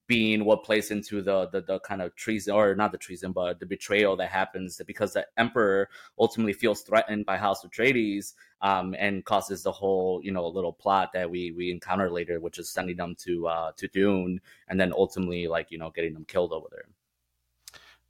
being 0.09 0.45
what 0.45 0.65
plays 0.65 0.91
into 0.91 1.23
the, 1.23 1.49
the, 1.51 1.63
the 1.63 1.79
kind 1.81 2.03
of 2.03 2.15
treason 2.17 2.55
or 2.55 2.75
not 2.75 2.93
the 2.93 2.99
treason 2.99 3.33
but 3.33 3.61
the 3.61 3.67
betrayal 3.67 4.17
that 4.17 4.29
happens 4.29 4.81
because 4.87 5.13
the 5.13 5.25
emperor 5.39 5.89
ultimately 6.19 6.53
feels 6.53 6.83
threatened 6.83 7.25
by 7.25 7.37
house 7.37 7.65
of 7.65 7.71
atreides 7.71 8.35
um, 8.63 8.95
and 8.99 9.25
causes 9.25 9.63
the 9.63 9.73
whole 9.73 10.21
you 10.23 10.33
know 10.33 10.47
little 10.47 10.73
plot 10.73 11.11
that 11.13 11.31
we 11.31 11.53
we 11.53 11.71
encounter 11.71 12.11
later 12.11 12.41
which 12.41 12.59
is 12.59 12.69
sending 12.69 12.97
them 12.97 13.15
to 13.17 13.47
uh 13.47 13.73
to 13.77 13.89
dune 13.89 14.41
and 14.69 14.81
then 14.81 14.93
ultimately 14.93 15.47
like 15.47 15.71
you 15.71 15.79
know 15.79 15.91
getting 15.91 16.15
them 16.15 16.25
killed 16.27 16.53
over 16.53 16.67
there 16.71 16.85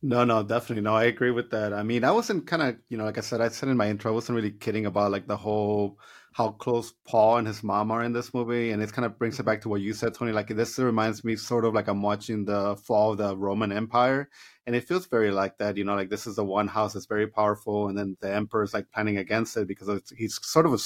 no, 0.02 0.24
no, 0.24 0.42
definitely. 0.42 0.82
No, 0.82 0.94
I 0.96 1.04
agree 1.04 1.30
with 1.30 1.50
that. 1.50 1.72
I 1.72 1.82
mean, 1.84 2.02
I 2.04 2.10
wasn't 2.10 2.46
kind 2.46 2.62
of, 2.62 2.76
you 2.88 2.98
know, 2.98 3.04
like 3.04 3.18
I 3.18 3.20
said, 3.20 3.40
I 3.40 3.48
said 3.48 3.68
in 3.68 3.76
my 3.76 3.88
intro, 3.88 4.10
I 4.10 4.14
wasn't 4.14 4.36
really 4.36 4.50
kidding 4.50 4.86
about 4.86 5.12
like 5.12 5.28
the 5.28 5.36
whole 5.36 5.98
how 6.32 6.48
close 6.52 6.94
Paul 7.06 7.36
and 7.36 7.46
his 7.46 7.62
mom 7.62 7.90
are 7.90 8.02
in 8.02 8.14
this 8.14 8.32
movie, 8.32 8.70
and 8.70 8.82
it 8.82 8.90
kind 8.92 9.04
of 9.04 9.18
brings 9.18 9.38
it 9.38 9.42
back 9.44 9.60
to 9.60 9.68
what 9.68 9.82
you 9.82 9.92
said, 9.92 10.14
Tony. 10.14 10.32
Like 10.32 10.48
this 10.48 10.78
reminds 10.78 11.24
me 11.24 11.36
sort 11.36 11.64
of 11.66 11.74
like 11.74 11.88
I'm 11.88 12.00
watching 12.02 12.46
the 12.46 12.74
fall 12.76 13.12
of 13.12 13.18
the 13.18 13.36
Roman 13.36 13.70
Empire, 13.70 14.30
and 14.66 14.74
it 14.74 14.88
feels 14.88 15.06
very 15.06 15.30
like 15.30 15.58
that. 15.58 15.76
You 15.76 15.84
know, 15.84 15.94
like 15.94 16.08
this 16.08 16.26
is 16.26 16.36
the 16.36 16.44
one 16.44 16.68
house 16.68 16.94
that's 16.94 17.06
very 17.06 17.26
powerful, 17.26 17.88
and 17.88 17.98
then 17.98 18.16
the 18.20 18.32
emperor 18.34 18.62
is 18.62 18.72
like 18.72 18.90
planning 18.92 19.18
against 19.18 19.56
it 19.58 19.68
because 19.68 19.90
he's 20.16 20.38
sort 20.42 20.64
of 20.66 20.72
a, 20.72 20.78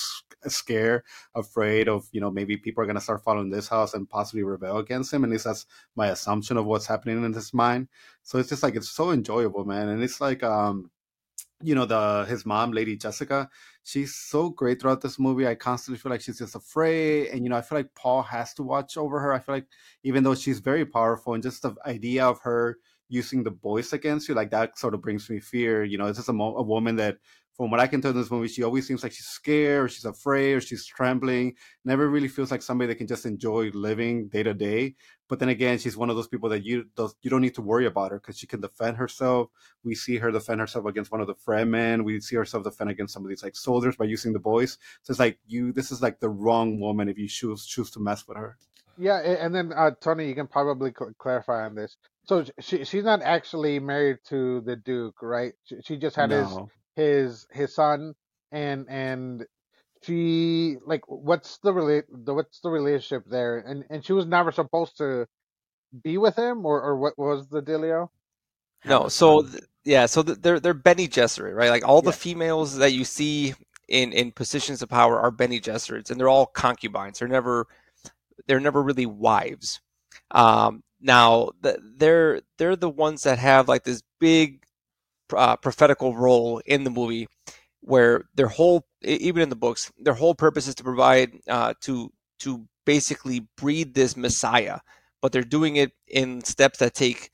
a 0.44 0.50
scare, 0.50 1.04
afraid 1.34 1.88
of 1.88 2.06
you 2.12 2.20
know 2.20 2.30
maybe 2.30 2.56
people 2.56 2.82
are 2.82 2.86
gonna 2.86 3.00
start 3.00 3.22
following 3.22 3.50
this 3.50 3.68
house 3.68 3.94
and 3.94 4.08
possibly 4.10 4.42
rebel 4.42 4.78
against 4.78 5.12
him. 5.12 5.22
At 5.24 5.30
least 5.30 5.44
that's 5.44 5.64
my 5.94 6.08
assumption 6.08 6.56
of 6.56 6.66
what's 6.66 6.86
happening 6.86 7.24
in 7.24 7.32
his 7.32 7.54
mind. 7.54 7.88
So 8.26 8.38
it's 8.40 8.48
just 8.48 8.62
like 8.64 8.74
it's 8.74 8.90
so 8.90 9.12
enjoyable, 9.12 9.64
man, 9.64 9.88
and 9.88 10.02
it's 10.02 10.20
like 10.20 10.42
um 10.42 10.90
you 11.62 11.74
know 11.74 11.86
the 11.86 12.24
his 12.28 12.44
mom 12.44 12.72
lady 12.72 12.96
jessica 12.96 13.48
she's 13.82 14.14
so 14.14 14.50
great 14.50 14.80
throughout 14.80 15.00
this 15.00 15.18
movie 15.18 15.46
i 15.46 15.54
constantly 15.54 15.98
feel 15.98 16.10
like 16.10 16.20
she's 16.20 16.38
just 16.38 16.54
afraid 16.54 17.28
and 17.28 17.44
you 17.44 17.50
know 17.50 17.56
i 17.56 17.62
feel 17.62 17.78
like 17.78 17.94
paul 17.94 18.22
has 18.22 18.52
to 18.52 18.62
watch 18.62 18.96
over 18.98 19.20
her 19.20 19.32
i 19.32 19.38
feel 19.38 19.54
like 19.54 19.66
even 20.02 20.22
though 20.22 20.34
she's 20.34 20.58
very 20.58 20.84
powerful 20.84 21.34
and 21.34 21.42
just 21.42 21.62
the 21.62 21.74
idea 21.86 22.26
of 22.26 22.40
her 22.40 22.78
using 23.08 23.42
the 23.42 23.50
voice 23.50 23.92
against 23.92 24.28
you 24.28 24.34
like 24.34 24.50
that 24.50 24.78
sort 24.78 24.92
of 24.94 25.00
brings 25.00 25.30
me 25.30 25.40
fear 25.40 25.82
you 25.84 25.96
know 25.96 26.06
it's 26.06 26.18
just 26.18 26.28
a, 26.28 26.32
mo- 26.32 26.56
a 26.56 26.62
woman 26.62 26.96
that 26.96 27.16
from 27.56 27.70
what 27.70 27.80
I 27.80 27.86
can 27.86 28.00
tell 28.02 28.10
in 28.10 28.16
this 28.16 28.30
movie, 28.30 28.48
she 28.48 28.62
always 28.62 28.86
seems 28.86 29.02
like 29.02 29.12
she's 29.12 29.26
scared, 29.26 29.84
or 29.84 29.88
she's 29.88 30.04
afraid, 30.04 30.54
or 30.54 30.60
she's 30.60 30.84
trembling. 30.84 31.54
Never 31.84 32.08
really 32.08 32.28
feels 32.28 32.50
like 32.50 32.62
somebody 32.62 32.88
that 32.88 32.96
can 32.96 33.06
just 33.06 33.24
enjoy 33.24 33.70
living 33.72 34.28
day 34.28 34.42
to 34.42 34.52
day. 34.52 34.94
But 35.28 35.38
then 35.38 35.48
again, 35.48 35.78
she's 35.78 35.96
one 35.96 36.10
of 36.10 36.16
those 36.16 36.28
people 36.28 36.48
that 36.50 36.64
you 36.64 36.84
does, 36.96 37.14
you 37.22 37.30
don't 37.30 37.40
need 37.40 37.54
to 37.54 37.62
worry 37.62 37.86
about 37.86 38.10
her 38.10 38.18
because 38.18 38.38
she 38.38 38.46
can 38.46 38.60
defend 38.60 38.98
herself. 38.98 39.48
We 39.82 39.94
see 39.94 40.18
her 40.18 40.30
defend 40.30 40.60
herself 40.60 40.84
against 40.86 41.10
one 41.10 41.20
of 41.20 41.26
the 41.26 41.34
Fremen. 41.34 42.04
We 42.04 42.20
see 42.20 42.36
herself 42.36 42.64
defend 42.64 42.90
against 42.90 43.14
some 43.14 43.24
of 43.24 43.28
these 43.30 43.42
like 43.42 43.56
soldiers 43.56 43.96
by 43.96 44.04
using 44.04 44.32
the 44.34 44.38
voice. 44.38 44.78
So 45.02 45.10
it's 45.12 45.20
like 45.20 45.38
you, 45.46 45.72
this 45.72 45.90
is 45.90 46.02
like 46.02 46.20
the 46.20 46.28
wrong 46.28 46.78
woman 46.78 47.08
if 47.08 47.18
you 47.18 47.26
choose 47.26 47.66
choose 47.66 47.90
to 47.92 48.00
mess 48.00 48.28
with 48.28 48.36
her. 48.36 48.58
Yeah, 48.98 49.18
and 49.18 49.54
then 49.54 49.72
uh, 49.74 49.90
Tony, 50.00 50.28
you 50.28 50.34
can 50.34 50.46
probably 50.46 50.92
cl- 50.96 51.12
clarify 51.18 51.64
on 51.64 51.74
this. 51.74 51.96
So 52.24 52.44
she 52.60 52.84
she's 52.84 53.04
not 53.04 53.22
actually 53.22 53.78
married 53.78 54.18
to 54.28 54.60
the 54.62 54.76
Duke, 54.76 55.22
right? 55.22 55.52
She, 55.64 55.76
she 55.84 55.96
just 55.96 56.16
had 56.16 56.30
No. 56.30 56.36
his 56.38 56.58
his 56.96 57.46
his 57.52 57.74
son, 57.74 58.14
and 58.52 58.86
and 58.88 59.46
she 60.02 60.76
like 60.86 61.02
what's 61.08 61.58
the 61.58 61.72
rela- 61.72 62.04
the 62.10 62.34
what's 62.34 62.60
the 62.60 62.70
relationship 62.70 63.24
there? 63.28 63.58
And 63.58 63.84
and 63.90 64.04
she 64.04 64.12
was 64.14 64.26
never 64.26 64.52
supposed 64.52 64.98
to 64.98 65.26
be 66.02 66.18
with 66.18 66.36
him, 66.36 66.66
or 66.66 66.82
or 66.82 66.98
what 66.98 67.18
was 67.18 67.48
the 67.48 67.62
dealio? 67.62 68.08
No, 68.84 69.08
so 69.08 69.42
th- 69.42 69.64
yeah, 69.84 70.06
so 70.06 70.22
th- 70.22 70.38
they're 70.40 70.60
they're 70.60 70.74
Bene 70.74 71.08
Gesserit, 71.08 71.54
right? 71.54 71.70
Like 71.70 71.86
all 71.86 72.02
the 72.02 72.12
females 72.12 72.76
that 72.76 72.92
you 72.92 73.04
see 73.04 73.54
in 73.88 74.12
in 74.12 74.32
positions 74.32 74.82
of 74.82 74.88
power 74.88 75.20
are 75.20 75.30
Bene 75.30 75.60
Gesserits, 75.60 76.10
and 76.10 76.20
they're 76.20 76.28
all 76.28 76.46
concubines. 76.46 77.18
They're 77.18 77.28
never 77.28 77.66
they're 78.46 78.60
never 78.60 78.82
really 78.82 79.06
wives. 79.06 79.80
Um, 80.30 80.82
now 81.00 81.50
the, 81.60 81.78
they're 81.96 82.42
they're 82.58 82.76
the 82.76 82.90
ones 82.90 83.24
that 83.24 83.38
have 83.38 83.68
like 83.68 83.84
this 83.84 84.02
big 84.20 84.62
uh, 85.34 85.56
prophetical 85.56 86.16
role 86.16 86.60
in 86.66 86.84
the 86.84 86.90
movie, 86.90 87.28
where 87.80 88.24
their 88.34 88.48
whole 88.48 88.86
even 89.02 89.42
in 89.42 89.48
the 89.48 89.56
books, 89.56 89.92
their 89.98 90.14
whole 90.14 90.34
purpose 90.34 90.66
is 90.68 90.74
to 90.76 90.84
provide 90.84 91.32
uh, 91.48 91.74
to 91.82 92.10
to 92.40 92.66
basically 92.84 93.46
breed 93.56 93.94
this 93.94 94.16
Messiah, 94.16 94.78
but 95.22 95.32
they're 95.32 95.42
doing 95.42 95.76
it 95.76 95.92
in 96.08 96.42
steps 96.44 96.78
that 96.78 96.94
take 96.94 97.30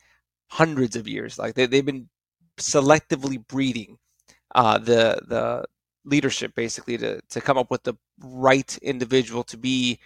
hundreds 0.49 0.97
of 0.97 1.09
years. 1.09 1.39
Like 1.39 1.55
they, 1.55 1.67
they've 1.67 1.85
been 1.85 2.09
selectively 2.59 3.47
breeding 3.47 3.99
uh, 4.55 4.79
the 4.79 5.21
the 5.27 5.65
leadership 6.05 6.55
basically 6.55 6.99
to 6.99 7.21
to 7.31 7.41
come 7.41 7.59
up 7.59 7.71
with 7.71 7.85
the 7.85 7.95
right 8.21 8.77
individual 8.79 9.43
to 9.45 9.57
be 9.57 9.99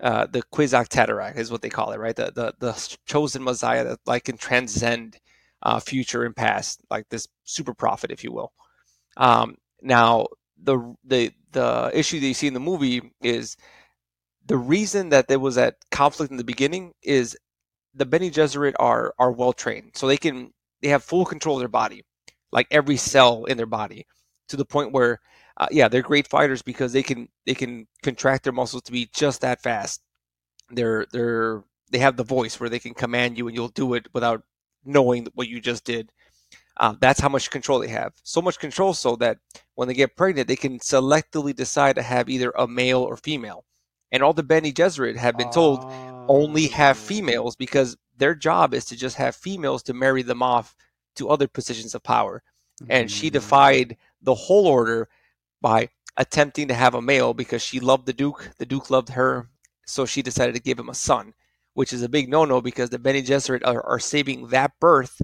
uh, 0.00 0.26
the 0.26 0.42
Kwisatz 0.52 0.88
Haderach 0.88 1.36
is 1.36 1.50
what 1.50 1.62
they 1.62 1.68
call 1.68 1.92
it, 1.92 1.98
right? 1.98 2.16
The 2.16 2.32
the 2.34 2.54
the 2.58 2.96
chosen 3.06 3.44
Messiah 3.44 3.84
that 3.84 3.98
like 4.06 4.24
can 4.24 4.36
transcend 4.36 5.18
uh, 5.62 5.80
future 5.80 6.24
and 6.24 6.34
past, 6.36 6.80
like 6.90 7.08
this 7.10 7.28
super 7.44 7.74
prophet, 7.74 8.10
if 8.10 8.24
you 8.24 8.32
will. 8.32 8.52
Um, 9.16 9.56
now 9.82 10.26
the 10.62 10.94
the 11.04 11.32
the 11.52 11.90
issue 11.94 12.20
that 12.20 12.26
you 12.26 12.34
see 12.34 12.46
in 12.46 12.54
the 12.54 12.60
movie 12.60 13.02
is 13.22 13.56
the 14.46 14.56
reason 14.56 15.10
that 15.10 15.28
there 15.28 15.38
was 15.38 15.56
that 15.56 15.76
conflict 15.90 16.30
in 16.30 16.36
the 16.36 16.44
beginning 16.44 16.92
is 17.02 17.36
the 17.94 18.06
Bene 18.06 18.30
Gesserit 18.30 18.74
are 18.78 19.14
are 19.18 19.32
well 19.32 19.52
trained, 19.52 19.92
so 19.94 20.06
they 20.06 20.16
can 20.16 20.52
they 20.82 20.88
have 20.88 21.04
full 21.04 21.24
control 21.24 21.56
of 21.56 21.60
their 21.60 21.68
body, 21.68 22.04
like 22.52 22.66
every 22.70 22.96
cell 22.96 23.44
in 23.44 23.56
their 23.56 23.66
body, 23.66 24.06
to 24.48 24.56
the 24.56 24.64
point 24.64 24.92
where, 24.92 25.20
uh, 25.56 25.66
yeah, 25.70 25.88
they're 25.88 26.02
great 26.02 26.28
fighters 26.28 26.62
because 26.62 26.92
they 26.92 27.02
can 27.02 27.28
they 27.46 27.54
can 27.54 27.86
contract 28.02 28.44
their 28.44 28.52
muscles 28.52 28.82
to 28.84 28.92
be 28.92 29.08
just 29.12 29.40
that 29.42 29.62
fast. 29.62 30.02
They're 30.70 31.06
they're 31.12 31.64
they 31.90 31.98
have 31.98 32.16
the 32.16 32.24
voice 32.24 32.60
where 32.60 32.70
they 32.70 32.78
can 32.78 32.94
command 32.94 33.36
you 33.36 33.48
and 33.48 33.56
you'll 33.56 33.68
do 33.68 33.94
it 33.94 34.06
without 34.14 34.42
knowing 34.84 35.26
what 35.34 35.48
you 35.48 35.60
just 35.60 35.84
did. 35.84 36.12
Um, 36.76 36.98
that's 37.00 37.20
how 37.20 37.28
much 37.28 37.50
control 37.50 37.78
they 37.80 37.88
have. 37.88 38.14
So 38.22 38.40
much 38.40 38.58
control 38.58 38.94
so 38.94 39.16
that 39.16 39.38
when 39.74 39.88
they 39.88 39.94
get 39.94 40.16
pregnant, 40.16 40.48
they 40.48 40.56
can 40.56 40.78
selectively 40.78 41.54
decide 41.54 41.96
to 41.96 42.02
have 42.02 42.28
either 42.28 42.52
a 42.56 42.66
male 42.66 43.02
or 43.02 43.16
female. 43.16 43.64
And 44.12 44.22
all 44.22 44.32
the 44.32 44.42
Bene 44.42 44.72
Gesserit 44.72 45.16
have 45.16 45.36
been 45.36 45.50
told 45.50 45.84
only 46.28 46.68
have 46.68 46.96
Oh. 46.96 47.00
females 47.00 47.56
because 47.56 47.96
their 48.16 48.34
job 48.34 48.74
is 48.74 48.84
to 48.86 48.96
just 48.96 49.16
have 49.16 49.36
females 49.36 49.82
to 49.84 49.94
marry 49.94 50.22
them 50.22 50.42
off 50.42 50.74
to 51.16 51.28
other 51.28 51.48
positions 51.48 51.94
of 51.94 52.02
power. 52.02 52.42
And 52.88 53.10
she 53.10 53.28
Mhm. 53.28 53.32
defied 53.32 53.96
the 54.22 54.34
whole 54.34 54.66
order 54.66 55.08
by 55.60 55.90
attempting 56.16 56.68
to 56.68 56.74
have 56.74 56.94
a 56.94 57.02
male 57.02 57.34
because 57.34 57.62
she 57.62 57.80
loved 57.80 58.06
the 58.06 58.12
Duke. 58.12 58.50
The 58.58 58.66
Duke 58.66 58.90
loved 58.90 59.10
her, 59.10 59.48
so 59.86 60.06
she 60.06 60.22
decided 60.22 60.54
to 60.54 60.60
give 60.62 60.78
him 60.78 60.88
a 60.88 60.94
son, 60.94 61.34
which 61.74 61.92
is 61.92 62.02
a 62.02 62.08
big 62.08 62.28
no-no 62.28 62.60
because 62.60 62.90
the 62.90 62.98
Bene 62.98 63.22
Gesserit 63.22 63.62
are, 63.64 63.84
are 63.86 63.98
saving 63.98 64.48
that 64.48 64.72
birth 64.80 65.22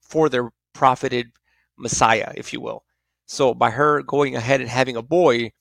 for 0.00 0.28
their 0.28 0.50
profited 0.72 1.32
Messiah, 1.78 2.32
if 2.36 2.52
you 2.52 2.60
will. 2.60 2.84
So 3.26 3.54
by 3.54 3.70
her 3.70 4.02
going 4.02 4.36
ahead 4.36 4.60
and 4.60 4.68
having 4.70 4.96
a 4.96 5.02
boy, 5.02 5.52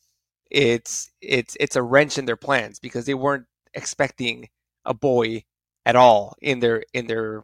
it's 0.52 1.12
it's 1.22 1.58
it's 1.60 1.76
a 1.76 1.84
wrench 1.84 2.18
in 2.18 2.26
their 2.26 2.36
plans 2.38 2.80
because 2.80 3.06
they 3.06 3.14
weren't 3.14 3.46
expecting 3.74 4.50
a 4.86 4.94
boy 4.94 5.44
at 5.86 5.96
all 5.96 6.36
in 6.42 6.60
their 6.60 6.84
in 6.94 7.08
their 7.08 7.44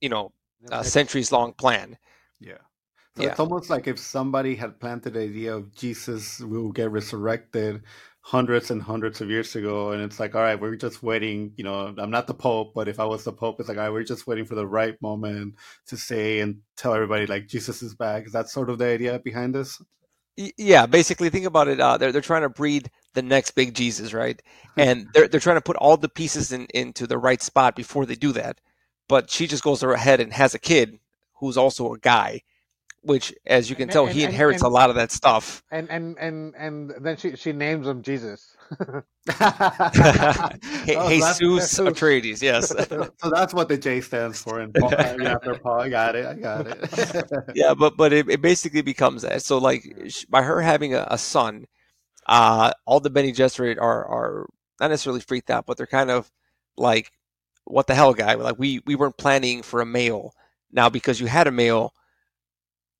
you 0.00 0.08
know 0.08 0.32
uh, 0.70 0.82
centuries 0.82 1.32
long 1.32 1.52
plan. 1.52 1.98
Yeah. 2.40 2.58
So 3.16 3.22
Yeah. 3.22 3.28
it's 3.28 3.40
almost 3.40 3.70
like 3.70 3.86
if 3.86 3.98
somebody 3.98 4.56
had 4.56 4.80
planted 4.80 5.14
the 5.14 5.20
idea 5.22 5.56
of 5.56 5.74
Jesus 5.74 6.40
will 6.40 6.72
get 6.72 6.90
resurrected 6.90 7.82
hundreds 8.26 8.70
and 8.70 8.80
hundreds 8.80 9.20
of 9.20 9.28
years 9.28 9.54
ago, 9.54 9.92
and 9.92 10.02
it's 10.02 10.18
like, 10.18 10.34
all 10.34 10.40
right, 10.40 10.58
we're 10.58 10.76
just 10.76 11.02
waiting. 11.02 11.52
You 11.56 11.64
know, 11.64 11.94
I'm 11.98 12.10
not 12.10 12.26
the 12.26 12.32
Pope, 12.32 12.72
but 12.74 12.88
if 12.88 12.98
I 12.98 13.04
was 13.04 13.22
the 13.22 13.32
Pope, 13.32 13.60
it's 13.60 13.68
like, 13.68 13.76
all 13.76 13.84
right, 13.84 13.92
we're 13.92 14.02
just 14.02 14.26
waiting 14.26 14.46
for 14.46 14.54
the 14.54 14.66
right 14.66 15.00
moment 15.02 15.56
to 15.88 15.98
say 15.98 16.40
and 16.40 16.56
tell 16.74 16.94
everybody 16.94 17.26
like 17.26 17.48
Jesus 17.48 17.82
is 17.82 17.94
back. 17.94 18.24
Is 18.26 18.32
that 18.32 18.48
sort 18.48 18.70
of 18.70 18.78
the 18.78 18.86
idea 18.86 19.18
behind 19.18 19.54
this? 19.54 19.78
Yeah, 20.36 20.86
basically, 20.86 21.28
think 21.28 21.44
about 21.44 21.68
it. 21.68 21.78
Uh, 21.78 21.98
they're 21.98 22.12
they're 22.12 22.22
trying 22.22 22.42
to 22.42 22.48
breed 22.48 22.90
the 23.12 23.22
next 23.22 23.50
big 23.52 23.74
Jesus, 23.74 24.14
right? 24.14 24.40
And 24.76 25.06
they're 25.12 25.28
they're 25.28 25.38
trying 25.38 25.58
to 25.58 25.60
put 25.60 25.76
all 25.76 25.98
the 25.98 26.08
pieces 26.08 26.50
in 26.50 26.66
into 26.74 27.06
the 27.06 27.18
right 27.18 27.42
spot 27.42 27.76
before 27.76 28.06
they 28.06 28.16
do 28.16 28.32
that. 28.32 28.58
But 29.06 29.30
she 29.30 29.46
just 29.46 29.62
goes 29.62 29.82
ahead 29.82 30.20
and 30.20 30.32
has 30.32 30.54
a 30.54 30.58
kid 30.58 30.98
who's 31.34 31.58
also 31.58 31.92
a 31.92 31.98
guy, 31.98 32.40
which, 33.04 33.34
as 33.46 33.68
you 33.70 33.76
can 33.76 33.84
And- 33.84 33.92
tell, 33.92 34.06
and- 34.06 34.14
he 34.14 34.24
and- 34.24 34.32
inherits 34.32 34.62
a 34.62 34.68
lot 34.68 34.90
of 34.90 34.96
that 34.96 35.12
stuff. 35.12 35.62
and 35.70 35.88
and 35.90 36.16
and 36.18 36.54
and 36.56 36.92
then 37.00 37.16
she 37.16 37.36
she 37.36 37.52
names 37.52 37.86
him 37.86 38.02
Jesus. 38.02 38.56
Hey, 40.84 40.96
Oh, 40.96 41.08
Jesus 41.08 41.78
Atreides, 41.78 42.42
yes. 42.42 42.68
so 42.88 43.30
that's 43.30 43.54
what 43.54 43.68
the 43.68 43.76
J 43.78 44.00
stands 44.00 44.40
for 44.42 44.60
in 44.60 44.72
Paul, 44.72 44.94
after 44.94 45.54
Paul. 45.54 45.80
I 45.80 45.88
got 45.88 46.14
it. 46.16 46.26
I 46.26 46.34
got 46.34 46.66
it. 46.66 47.34
yeah, 47.54 47.74
but 47.74 47.96
but 47.96 48.12
it, 48.12 48.28
it 48.28 48.42
basically 48.42 48.82
becomes 48.82 49.22
that. 49.22 49.42
So 49.42 49.58
like 49.58 49.84
by 50.28 50.42
her 50.42 50.60
having 50.60 50.94
a, 50.94 51.06
a 51.10 51.18
son, 51.18 51.64
uh, 52.26 52.72
all 52.86 53.00
the 53.00 53.10
Bene 53.10 53.32
Gesserit 53.32 53.78
are 53.80 54.04
are 54.06 54.46
not 54.80 54.90
necessarily 54.90 55.20
freaked 55.20 55.50
out, 55.50 55.64
but 55.66 55.76
they're 55.78 55.86
kind 55.86 56.10
of 56.10 56.30
like, 56.76 57.10
what 57.64 57.86
the 57.86 57.94
hell, 57.94 58.12
guy? 58.12 58.34
Like 58.34 58.58
we 58.58 58.80
we 58.86 58.94
weren't 58.94 59.16
planning 59.18 59.62
for 59.62 59.80
a 59.80 59.86
male. 59.86 60.32
Now 60.72 60.90
because 60.90 61.20
you 61.20 61.26
had 61.28 61.46
a 61.46 61.52
male, 61.52 61.93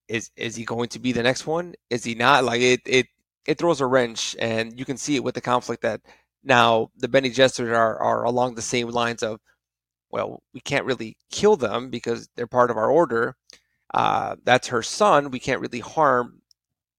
is 0.08 0.30
is 0.36 0.56
he 0.56 0.64
going 0.64 0.88
to 0.90 0.98
be 0.98 1.12
the 1.12 1.22
next 1.22 1.46
one? 1.46 1.74
Is 1.90 2.04
he 2.04 2.14
not? 2.14 2.44
Like 2.44 2.60
it 2.60 2.80
it 2.86 3.06
it 3.46 3.58
throws 3.58 3.80
a 3.80 3.86
wrench, 3.86 4.36
and 4.38 4.78
you 4.78 4.84
can 4.84 4.96
see 4.96 5.16
it 5.16 5.24
with 5.24 5.34
the 5.34 5.40
conflict 5.40 5.82
that 5.82 6.00
now 6.44 6.90
the 6.98 7.08
Bene 7.08 7.28
Gesserit 7.30 7.76
are 7.76 7.98
are 8.00 8.24
along 8.24 8.54
the 8.54 8.62
same 8.62 8.88
lines 8.88 9.22
of, 9.22 9.40
well, 10.10 10.42
we 10.54 10.60
can't 10.60 10.84
really 10.86 11.16
kill 11.30 11.56
them 11.56 11.90
because 11.90 12.28
they're 12.36 12.46
part 12.46 12.70
of 12.70 12.76
our 12.76 12.90
order 12.90 13.36
uh, 13.94 14.34
that's 14.44 14.68
her 14.68 14.82
son. 14.82 15.30
We 15.30 15.38
can't 15.38 15.60
really 15.60 15.80
harm. 15.80 16.42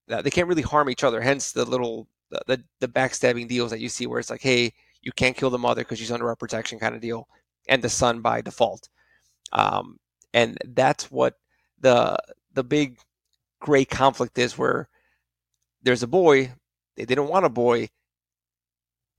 They 0.07 0.29
can't 0.29 0.47
really 0.47 0.61
harm 0.61 0.89
each 0.89 1.03
other. 1.03 1.21
Hence 1.21 1.51
the 1.51 1.65
little 1.65 2.07
the, 2.31 2.41
the 2.47 2.63
the 2.79 2.87
backstabbing 2.87 3.47
deals 3.49 3.71
that 3.71 3.81
you 3.81 3.89
see 3.89 4.07
where 4.07 4.19
it's 4.19 4.29
like, 4.29 4.41
hey, 4.41 4.73
you 5.01 5.11
can't 5.11 5.35
kill 5.35 5.49
the 5.49 5.57
mother 5.57 5.81
because 5.81 5.99
she's 5.99 6.11
under 6.11 6.29
our 6.29 6.35
protection 6.37 6.79
kind 6.79 6.95
of 6.95 7.01
deal, 7.01 7.27
and 7.67 7.81
the 7.83 7.89
son 7.89 8.21
by 8.21 8.41
default. 8.41 8.89
Um, 9.53 9.99
and 10.33 10.57
that's 10.73 11.11
what 11.11 11.35
the 11.81 12.17
the 12.55 12.63
big 12.63 12.97
gray 13.61 13.85
conflict 13.85 14.37
is 14.37 14.57
where 14.57 14.89
there's 15.83 16.03
a 16.03 16.07
boy, 16.07 16.51
they 16.97 17.05
didn't 17.05 17.27
want 17.27 17.45
a 17.45 17.49
boy. 17.49 17.89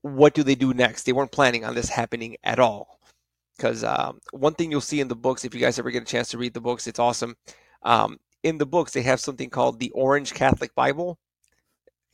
What 0.01 0.33
do 0.33 0.43
they 0.43 0.55
do 0.55 0.73
next? 0.73 1.03
They 1.03 1.13
weren't 1.13 1.31
planning 1.31 1.65
on 1.65 1.75
this 1.75 1.89
happening 1.89 2.37
at 2.43 2.59
all. 2.59 2.99
Because 3.55 3.83
um, 3.83 4.19
one 4.31 4.53
thing 4.53 4.69
you'll 4.69 4.81
see 4.81 4.99
in 4.99 5.07
the 5.07 5.15
books, 5.15 5.43
if 5.43 5.55
you 5.55 5.61
guys 5.61 5.79
ever 5.79 5.89
get 5.89 6.03
a 6.03 6.05
chance 6.05 6.29
to 6.29 6.37
read 6.37 6.53
the 6.53 6.61
books, 6.61 6.85
it's 6.85 6.99
awesome. 6.99 7.35
Um, 7.83 8.17
in 8.43 8.57
the 8.57 8.65
books, 8.65 8.93
they 8.93 9.01
have 9.01 9.19
something 9.19 9.49
called 9.49 9.79
the 9.79 9.89
Orange 9.91 10.33
Catholic 10.33 10.75
Bible, 10.75 11.17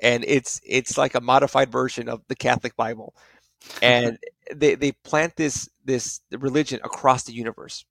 and 0.01 0.23
it's 0.25 0.61
it's 0.65 0.97
like 0.97 1.15
a 1.15 1.21
modified 1.21 1.71
version 1.71 2.07
of 2.07 2.21
the 2.29 2.35
Catholic 2.35 2.75
Bible, 2.77 3.13
and 3.81 4.17
they, 4.55 4.75
they 4.75 4.93
plant 5.03 5.35
this 5.35 5.69
this 5.83 6.21
religion 6.31 6.79
across 6.83 7.23
the 7.23 7.33
universe, 7.33 7.85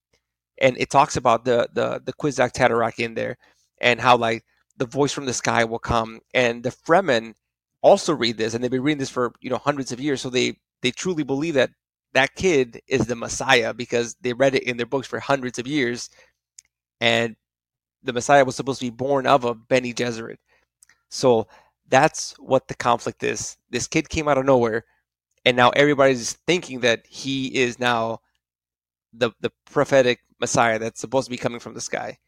and 0.58 0.76
it 0.78 0.90
talks 0.90 1.16
about 1.16 1.44
the 1.44 1.68
the 1.72 2.00
the 2.04 2.12
Kwisatz 2.12 2.54
Haderach 2.54 2.98
in 2.98 3.14
there, 3.14 3.38
and 3.80 4.00
how 4.00 4.16
like 4.16 4.44
the 4.76 4.86
voice 4.86 5.12
from 5.12 5.26
the 5.26 5.34
sky 5.34 5.64
will 5.64 5.78
come, 5.78 6.20
and 6.34 6.62
the 6.62 6.70
Fremen 6.70 7.34
also 7.82 8.14
read 8.14 8.36
this, 8.38 8.54
and 8.54 8.62
they've 8.62 8.70
been 8.70 8.82
reading 8.82 8.98
this 8.98 9.10
for 9.10 9.32
you 9.40 9.50
know 9.50 9.58
hundreds 9.58 9.92
of 9.92 10.00
years, 10.00 10.20
so 10.20 10.30
they 10.30 10.58
they 10.82 10.90
truly 10.90 11.24
believe 11.24 11.54
that 11.54 11.70
that 12.14 12.34
kid 12.34 12.80
is 12.88 13.06
the 13.06 13.16
Messiah 13.16 13.72
because 13.74 14.16
they 14.20 14.32
read 14.32 14.54
it 14.54 14.64
in 14.64 14.76
their 14.76 14.86
books 14.86 15.08
for 15.08 15.18
hundreds 15.20 15.58
of 15.58 15.66
years, 15.66 16.10
and 17.00 17.36
the 18.02 18.12
Messiah 18.12 18.44
was 18.44 18.56
supposed 18.56 18.80
to 18.80 18.86
be 18.86 18.90
born 18.90 19.26
of 19.26 19.44
a 19.44 19.54
Bene 19.54 19.94
Gesserit. 19.94 20.38
So 21.10 21.46
that's 21.88 22.34
what 22.38 22.68
the 22.68 22.74
conflict 22.74 23.22
is. 23.22 23.56
This 23.70 23.86
kid 23.86 24.08
came 24.08 24.28
out 24.28 24.38
of 24.38 24.46
nowhere, 24.46 24.84
and 25.44 25.56
now 25.56 25.70
everybody's 25.70 26.34
thinking 26.46 26.80
that 26.80 27.06
he 27.08 27.48
is 27.54 27.78
now 27.78 28.20
the 29.12 29.30
the 29.40 29.52
prophetic 29.66 30.20
Messiah 30.40 30.78
that's 30.78 31.00
supposed 31.00 31.26
to 31.26 31.30
be 31.30 31.36
coming 31.36 31.60
from 31.60 31.74
the 31.74 31.80
sky. 31.80 32.18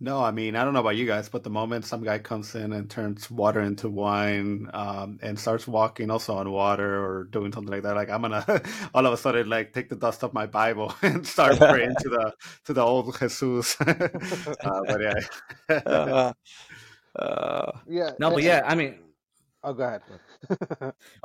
No, 0.00 0.20
I 0.22 0.32
mean, 0.32 0.56
I 0.56 0.64
don't 0.64 0.74
know 0.74 0.80
about 0.80 0.96
you 0.96 1.06
guys, 1.06 1.28
but 1.28 1.44
the 1.44 1.50
moment 1.50 1.84
some 1.84 2.02
guy 2.02 2.18
comes 2.18 2.56
in 2.56 2.72
and 2.72 2.90
turns 2.90 3.30
water 3.30 3.60
into 3.60 3.88
wine 3.88 4.68
um, 4.74 5.20
and 5.22 5.38
starts 5.38 5.68
walking 5.68 6.10
also 6.10 6.34
on 6.34 6.50
water 6.50 7.02
or 7.02 7.24
doing 7.24 7.52
something 7.52 7.72
like 7.72 7.84
that, 7.84 7.94
like 7.94 8.10
I'm 8.10 8.22
gonna 8.22 8.44
all 8.94 9.06
of 9.06 9.12
a 9.12 9.16
sudden 9.16 9.48
like 9.48 9.72
take 9.72 9.88
the 9.88 9.96
dust 9.96 10.24
off 10.24 10.32
my 10.32 10.46
Bible 10.46 10.92
and 11.02 11.24
start 11.26 11.58
praying 11.58 11.94
to 12.00 12.08
the 12.08 12.32
to 12.64 12.72
the 12.72 12.82
old 12.82 13.16
Jesus. 13.18 13.80
uh, 13.80 14.80
but 14.86 15.00
yeah, 15.00 15.20
uh, 15.70 16.32
uh, 17.16 17.72
yeah. 17.88 18.10
No, 18.18 18.30
but 18.30 18.42
yeah, 18.42 18.62
I 18.66 18.74
mean, 18.74 18.98
Oh, 19.64 19.72
go 19.72 19.84
ahead. 19.84 20.02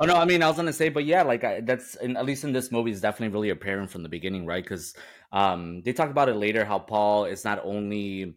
oh 0.00 0.06
no, 0.06 0.16
I 0.16 0.24
mean, 0.24 0.42
I 0.42 0.48
was 0.48 0.56
gonna 0.56 0.72
say, 0.72 0.88
but 0.88 1.04
yeah, 1.04 1.22
like 1.22 1.44
I, 1.44 1.60
that's 1.60 1.94
in, 1.96 2.16
at 2.16 2.24
least 2.24 2.42
in 2.42 2.52
this 2.52 2.72
movie 2.72 2.90
is 2.90 3.02
definitely 3.02 3.34
really 3.34 3.50
apparent 3.50 3.90
from 3.90 4.02
the 4.02 4.08
beginning, 4.08 4.46
right? 4.46 4.64
Because 4.64 4.94
um, 5.30 5.82
they 5.82 5.92
talk 5.92 6.08
about 6.08 6.30
it 6.30 6.36
later 6.36 6.64
how 6.64 6.78
Paul 6.78 7.26
is 7.26 7.44
not 7.44 7.60
only 7.62 8.34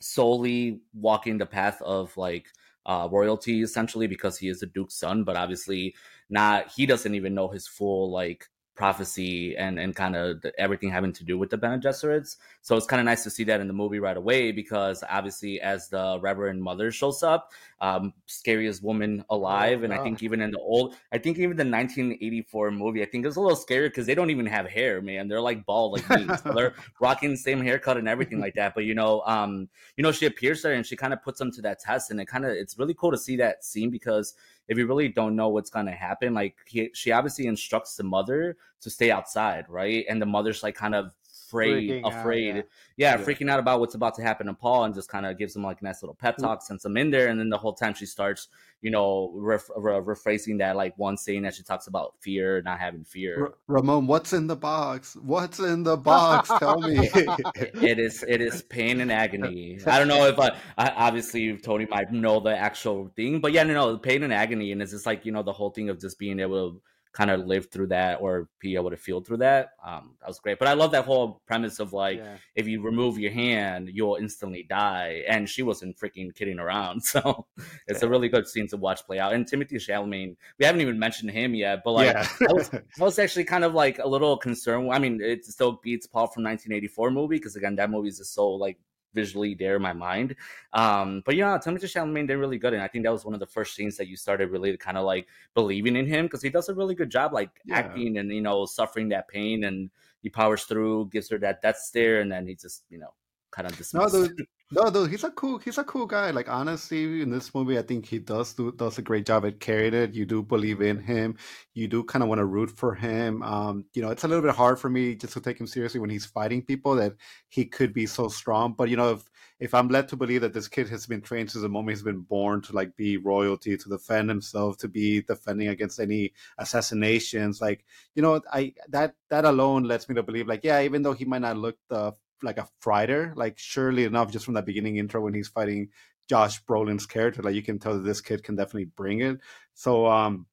solely 0.00 0.80
walking 0.94 1.38
the 1.38 1.46
path 1.46 1.80
of 1.82 2.16
like 2.16 2.48
uh, 2.86 3.08
royalty 3.10 3.62
essentially 3.62 4.06
because 4.08 4.36
he 4.36 4.48
is 4.48 4.60
the 4.60 4.66
duke's 4.66 4.94
son 4.94 5.24
but 5.24 5.36
obviously 5.36 5.94
not 6.30 6.70
he 6.70 6.86
doesn't 6.86 7.14
even 7.14 7.34
know 7.34 7.48
his 7.48 7.66
full 7.66 8.12
like 8.12 8.46
prophecy 8.76 9.56
and 9.56 9.78
and 9.78 9.96
kind 9.96 10.14
of 10.14 10.44
everything 10.58 10.90
having 10.90 11.12
to 11.14 11.24
do 11.24 11.38
with 11.38 11.50
the 11.50 11.56
Bene 11.56 11.78
Gesserits. 11.78 12.36
So 12.62 12.76
it's 12.76 12.86
kind 12.86 13.00
of 13.00 13.06
nice 13.06 13.24
to 13.24 13.30
see 13.30 13.44
that 13.44 13.60
in 13.60 13.66
the 13.66 13.72
movie 13.72 13.98
right 13.98 14.16
away 14.16 14.52
because 14.52 15.02
obviously 15.08 15.60
as 15.60 15.88
the 15.88 16.18
Reverend 16.20 16.62
Mother 16.62 16.90
shows 16.92 17.22
up, 17.22 17.52
um, 17.80 18.12
scariest 18.26 18.82
woman 18.82 19.24
alive, 19.30 19.80
oh, 19.80 19.84
and 19.84 19.92
I 19.92 20.02
think 20.02 20.22
even 20.22 20.40
in 20.40 20.50
the 20.50 20.58
old, 20.58 20.94
I 21.12 21.18
think 21.18 21.38
even 21.38 21.56
the 21.56 21.64
1984 21.64 22.70
movie, 22.70 23.02
I 23.02 23.06
think 23.06 23.26
it's 23.26 23.36
a 23.36 23.40
little 23.40 23.56
scary 23.56 23.88
because 23.88 24.06
they 24.06 24.14
don't 24.14 24.30
even 24.30 24.46
have 24.46 24.66
hair, 24.66 25.02
man. 25.02 25.28
They're 25.28 25.40
like 25.40 25.66
bald 25.66 25.92
like 25.92 26.08
me, 26.10 26.26
so 26.42 26.52
they're 26.52 26.74
rocking 27.00 27.30
the 27.30 27.36
same 27.36 27.62
haircut 27.62 27.96
and 27.96 28.08
everything 28.08 28.40
like 28.40 28.54
that. 28.54 28.74
But 28.74 28.84
you 28.84 28.94
know, 28.94 29.22
um, 29.26 29.68
you 29.96 30.02
know, 30.02 30.12
she 30.12 30.26
appears 30.26 30.62
there 30.62 30.74
and 30.74 30.86
she 30.86 30.96
kind 30.96 31.12
of 31.12 31.22
puts 31.22 31.38
them 31.38 31.50
to 31.52 31.62
that 31.62 31.80
test, 31.80 32.10
and 32.10 32.20
it 32.20 32.26
kind 32.26 32.44
of 32.44 32.52
it's 32.52 32.78
really 32.78 32.94
cool 32.94 33.10
to 33.10 33.18
see 33.18 33.36
that 33.36 33.64
scene 33.64 33.90
because 33.90 34.34
if 34.68 34.78
you 34.78 34.86
really 34.86 35.08
don't 35.08 35.36
know 35.36 35.48
what's 35.48 35.70
going 35.70 35.86
to 35.86 35.92
happen, 35.92 36.34
like 36.34 36.56
he, 36.66 36.90
she 36.94 37.12
obviously 37.12 37.46
instructs 37.46 37.96
the 37.96 38.02
mother 38.02 38.56
to 38.80 38.90
stay 38.90 39.10
outside, 39.10 39.64
right? 39.68 40.04
And 40.08 40.20
the 40.20 40.26
mother's 40.26 40.62
like 40.62 40.74
kind 40.74 40.94
of 40.94 41.12
afraid, 41.46 41.90
freaking 41.90 42.20
afraid, 42.20 42.50
out, 42.50 42.64
yeah. 42.96 43.14
Yeah, 43.14 43.18
yeah. 43.18 43.24
freaking 43.24 43.50
out 43.50 43.58
about 43.58 43.80
what's 43.80 43.94
about 43.94 44.14
to 44.16 44.22
happen 44.22 44.46
to 44.46 44.54
Paul, 44.54 44.84
and 44.84 44.94
just 44.94 45.08
kind 45.08 45.26
of 45.26 45.38
gives 45.38 45.54
him 45.54 45.62
like 45.62 45.80
a 45.80 45.84
nice 45.84 46.02
little 46.02 46.14
pep 46.14 46.36
talk, 46.38 46.62
sends 46.62 46.84
him 46.84 46.96
in 46.96 47.10
there, 47.10 47.28
and 47.28 47.38
then 47.38 47.48
the 47.48 47.58
whole 47.58 47.72
time 47.72 47.94
she 47.94 48.06
starts, 48.06 48.48
you 48.82 48.90
know, 48.90 49.32
ref- 49.34 49.70
re- 49.76 50.00
rephrasing 50.00 50.58
that 50.58 50.76
like 50.76 50.96
one 50.98 51.16
scene 51.16 51.42
that 51.42 51.54
she 51.54 51.62
talks 51.62 51.86
about 51.86 52.14
fear, 52.20 52.62
not 52.62 52.78
having 52.78 53.04
fear. 53.04 53.40
R- 53.40 53.54
Ramon, 53.66 54.06
what's 54.06 54.32
in 54.32 54.46
the 54.46 54.56
box? 54.56 55.16
What's 55.16 55.58
in 55.58 55.82
the 55.82 55.96
box? 56.12 56.50
Tell 56.58 56.80
me. 56.80 57.10
it 57.54 57.98
is 57.98 58.24
it 58.26 58.40
is 58.40 58.62
pain 58.62 59.00
and 59.00 59.12
agony. 59.12 59.78
I 59.86 59.98
don't 59.98 60.08
know 60.08 60.26
if 60.26 60.38
I, 60.38 60.50
I 60.78 60.90
obviously 60.90 61.56
Tony 61.58 61.86
might 61.86 62.12
know 62.12 62.40
the 62.40 62.56
actual 62.56 63.10
thing, 63.16 63.40
but 63.40 63.52
yeah, 63.52 63.62
no, 63.62 63.74
no, 63.74 63.98
pain 63.98 64.22
and 64.22 64.32
agony, 64.32 64.72
and 64.72 64.82
it's 64.82 64.92
just 64.92 65.06
like 65.06 65.24
you 65.24 65.32
know 65.32 65.42
the 65.42 65.52
whole 65.52 65.70
thing 65.70 65.88
of 65.90 66.00
just 66.00 66.18
being 66.18 66.40
able 66.40 66.72
to 66.72 66.80
kind 67.16 67.30
of 67.30 67.46
live 67.46 67.70
through 67.70 67.86
that 67.86 68.20
or 68.20 68.46
be 68.60 68.74
able 68.74 68.90
to 68.90 68.96
feel 68.96 69.22
through 69.22 69.38
that. 69.38 69.70
Um, 69.84 70.16
that 70.20 70.28
was 70.28 70.38
great. 70.38 70.58
But 70.58 70.68
I 70.68 70.74
love 70.74 70.90
that 70.90 71.06
whole 71.06 71.40
premise 71.46 71.80
of 71.80 71.94
like, 71.94 72.18
yeah. 72.18 72.36
if 72.54 72.68
you 72.68 72.82
remove 72.82 73.18
your 73.18 73.32
hand, 73.32 73.88
you'll 73.90 74.16
instantly 74.16 74.66
die. 74.68 75.22
And 75.26 75.48
she 75.48 75.62
wasn't 75.62 75.98
freaking 75.98 76.34
kidding 76.34 76.58
around. 76.58 77.02
So 77.16 77.46
it's 77.86 78.02
yeah. 78.02 78.08
a 78.08 78.10
really 78.10 78.28
good 78.28 78.46
scene 78.46 78.66
to 78.68 78.76
watch 78.76 79.06
play 79.06 79.18
out. 79.18 79.32
And 79.32 79.46
Timothy 79.46 79.76
Chalamet, 79.76 80.36
we 80.58 80.66
haven't 80.66 80.82
even 80.82 80.98
mentioned 80.98 81.30
him 81.30 81.54
yet, 81.54 81.80
but 81.82 81.92
like, 81.92 82.12
yeah. 82.12 82.28
I, 82.50 82.52
was, 82.52 82.70
I, 82.74 82.80
was, 82.98 83.18
actually 83.18 83.44
kind 83.44 83.64
of 83.64 83.72
like 83.72 83.98
a 83.98 84.06
little 84.06 84.36
concerned. 84.36 84.92
I 84.92 84.98
mean, 84.98 85.20
it 85.22 85.46
still 85.46 85.80
beats 85.82 86.06
Paul 86.06 86.26
from 86.26 86.42
1984 86.44 87.10
movie 87.12 87.36
because 87.36 87.56
again, 87.56 87.76
that 87.76 87.90
movie 87.90 88.08
is 88.08 88.18
just 88.18 88.34
so 88.34 88.48
like 88.50 88.76
visually 89.16 89.54
there 89.54 89.74
in 89.74 89.82
my 89.82 89.92
mind. 89.92 90.36
Um, 90.72 91.22
but 91.26 91.34
yeah, 91.34 91.58
Timothée 91.58 91.90
Chalamet 91.90 92.28
did 92.28 92.36
really 92.36 92.58
good, 92.58 92.74
and 92.74 92.82
I 92.82 92.86
think 92.86 93.04
that 93.04 93.10
was 93.10 93.24
one 93.24 93.34
of 93.34 93.40
the 93.40 93.46
first 93.46 93.74
scenes 93.74 93.96
that 93.96 94.06
you 94.06 94.16
started 94.16 94.52
really 94.52 94.76
kind 94.76 94.96
of 94.96 95.04
like 95.04 95.26
believing 95.54 95.96
in 95.96 96.06
him 96.06 96.26
because 96.26 96.42
he 96.42 96.50
does 96.50 96.68
a 96.68 96.74
really 96.74 96.94
good 96.94 97.10
job, 97.10 97.32
like 97.32 97.50
yeah. 97.64 97.78
acting 97.78 98.18
and 98.18 98.30
you 98.30 98.42
know 98.42 98.64
suffering 98.66 99.08
that 99.08 99.26
pain, 99.26 99.64
and 99.64 99.90
he 100.22 100.28
powers 100.28 100.62
through, 100.64 101.08
gives 101.10 101.28
her 101.30 101.38
that 101.38 101.62
death 101.62 101.78
stare, 101.78 102.20
and 102.20 102.30
then 102.30 102.46
he 102.46 102.54
just 102.54 102.84
you 102.88 102.98
know 102.98 103.12
kind 103.56 103.68
of 103.70 103.76
dismissed. 103.76 104.32
No, 104.72 104.88
no, 104.88 105.04
he's 105.04 105.22
a 105.22 105.30
cool, 105.30 105.58
he's 105.58 105.78
a 105.78 105.84
cool 105.84 106.06
guy. 106.06 106.32
Like 106.32 106.48
honestly, 106.48 107.22
in 107.22 107.30
this 107.30 107.54
movie, 107.54 107.78
I 107.78 107.82
think 107.82 108.04
he 108.04 108.18
does 108.18 108.52
do 108.52 108.72
does 108.72 108.98
a 108.98 109.02
great 109.02 109.24
job 109.24 109.46
at 109.46 109.60
carrying 109.60 109.94
it. 109.94 110.12
You 110.12 110.26
do 110.26 110.42
believe 110.42 110.80
in 110.80 110.98
him. 110.98 111.36
You 111.74 111.86
do 111.86 112.02
kind 112.02 112.24
of 112.24 112.28
want 112.28 112.40
to 112.40 112.46
root 112.46 112.70
for 112.70 112.92
him. 112.92 113.44
Um, 113.44 113.84
you 113.94 114.02
know, 114.02 114.10
it's 114.10 114.24
a 114.24 114.28
little 114.28 114.42
bit 114.42 114.56
hard 114.56 114.80
for 114.80 114.90
me 114.90 115.14
just 115.14 115.34
to 115.34 115.40
take 115.40 115.60
him 115.60 115.68
seriously 115.68 116.00
when 116.00 116.10
he's 116.10 116.26
fighting 116.26 116.62
people 116.62 116.96
that 116.96 117.12
he 117.48 117.64
could 117.64 117.94
be 117.94 118.06
so 118.06 118.26
strong. 118.26 118.74
But 118.76 118.88
you 118.90 118.96
know, 118.96 119.12
if 119.12 119.30
if 119.60 119.72
I'm 119.72 119.88
led 119.88 120.08
to 120.08 120.16
believe 120.16 120.40
that 120.40 120.52
this 120.52 120.66
kid 120.66 120.88
has 120.88 121.06
been 121.06 121.22
trained 121.22 121.50
since 121.52 121.62
the 121.62 121.68
moment 121.68 121.96
he's 121.96 122.02
been 122.02 122.22
born 122.22 122.60
to 122.62 122.72
like 122.72 122.94
be 122.96 123.18
royalty, 123.18 123.76
to 123.76 123.88
defend 123.88 124.28
himself, 124.28 124.78
to 124.78 124.88
be 124.88 125.22
defending 125.22 125.68
against 125.68 126.00
any 126.00 126.32
assassinations, 126.58 127.60
like 127.60 127.84
you 128.16 128.22
know, 128.22 128.40
I 128.52 128.74
that 128.88 129.14
that 129.30 129.44
alone 129.44 129.84
lets 129.84 130.08
me 130.08 130.16
to 130.16 130.24
believe, 130.24 130.48
like, 130.48 130.64
yeah, 130.64 130.82
even 130.82 131.02
though 131.02 131.12
he 131.14 131.24
might 131.24 131.42
not 131.42 131.56
look 131.56 131.76
the 131.88 132.12
like 132.42 132.58
a 132.58 132.68
fighter. 132.80 133.32
Like 133.36 133.58
surely 133.58 134.04
enough, 134.04 134.32
just 134.32 134.44
from 134.44 134.54
that 134.54 134.66
beginning 134.66 134.96
intro 134.96 135.20
when 135.22 135.34
he's 135.34 135.48
fighting 135.48 135.88
Josh 136.28 136.62
Brolin's 136.64 137.06
character, 137.06 137.42
like 137.42 137.54
you 137.54 137.62
can 137.62 137.78
tell 137.78 137.94
that 137.94 138.04
this 138.04 138.20
kid 138.20 138.42
can 138.42 138.56
definitely 138.56 138.90
bring 138.96 139.20
it. 139.20 139.38
So 139.74 140.06
um, 140.06 140.46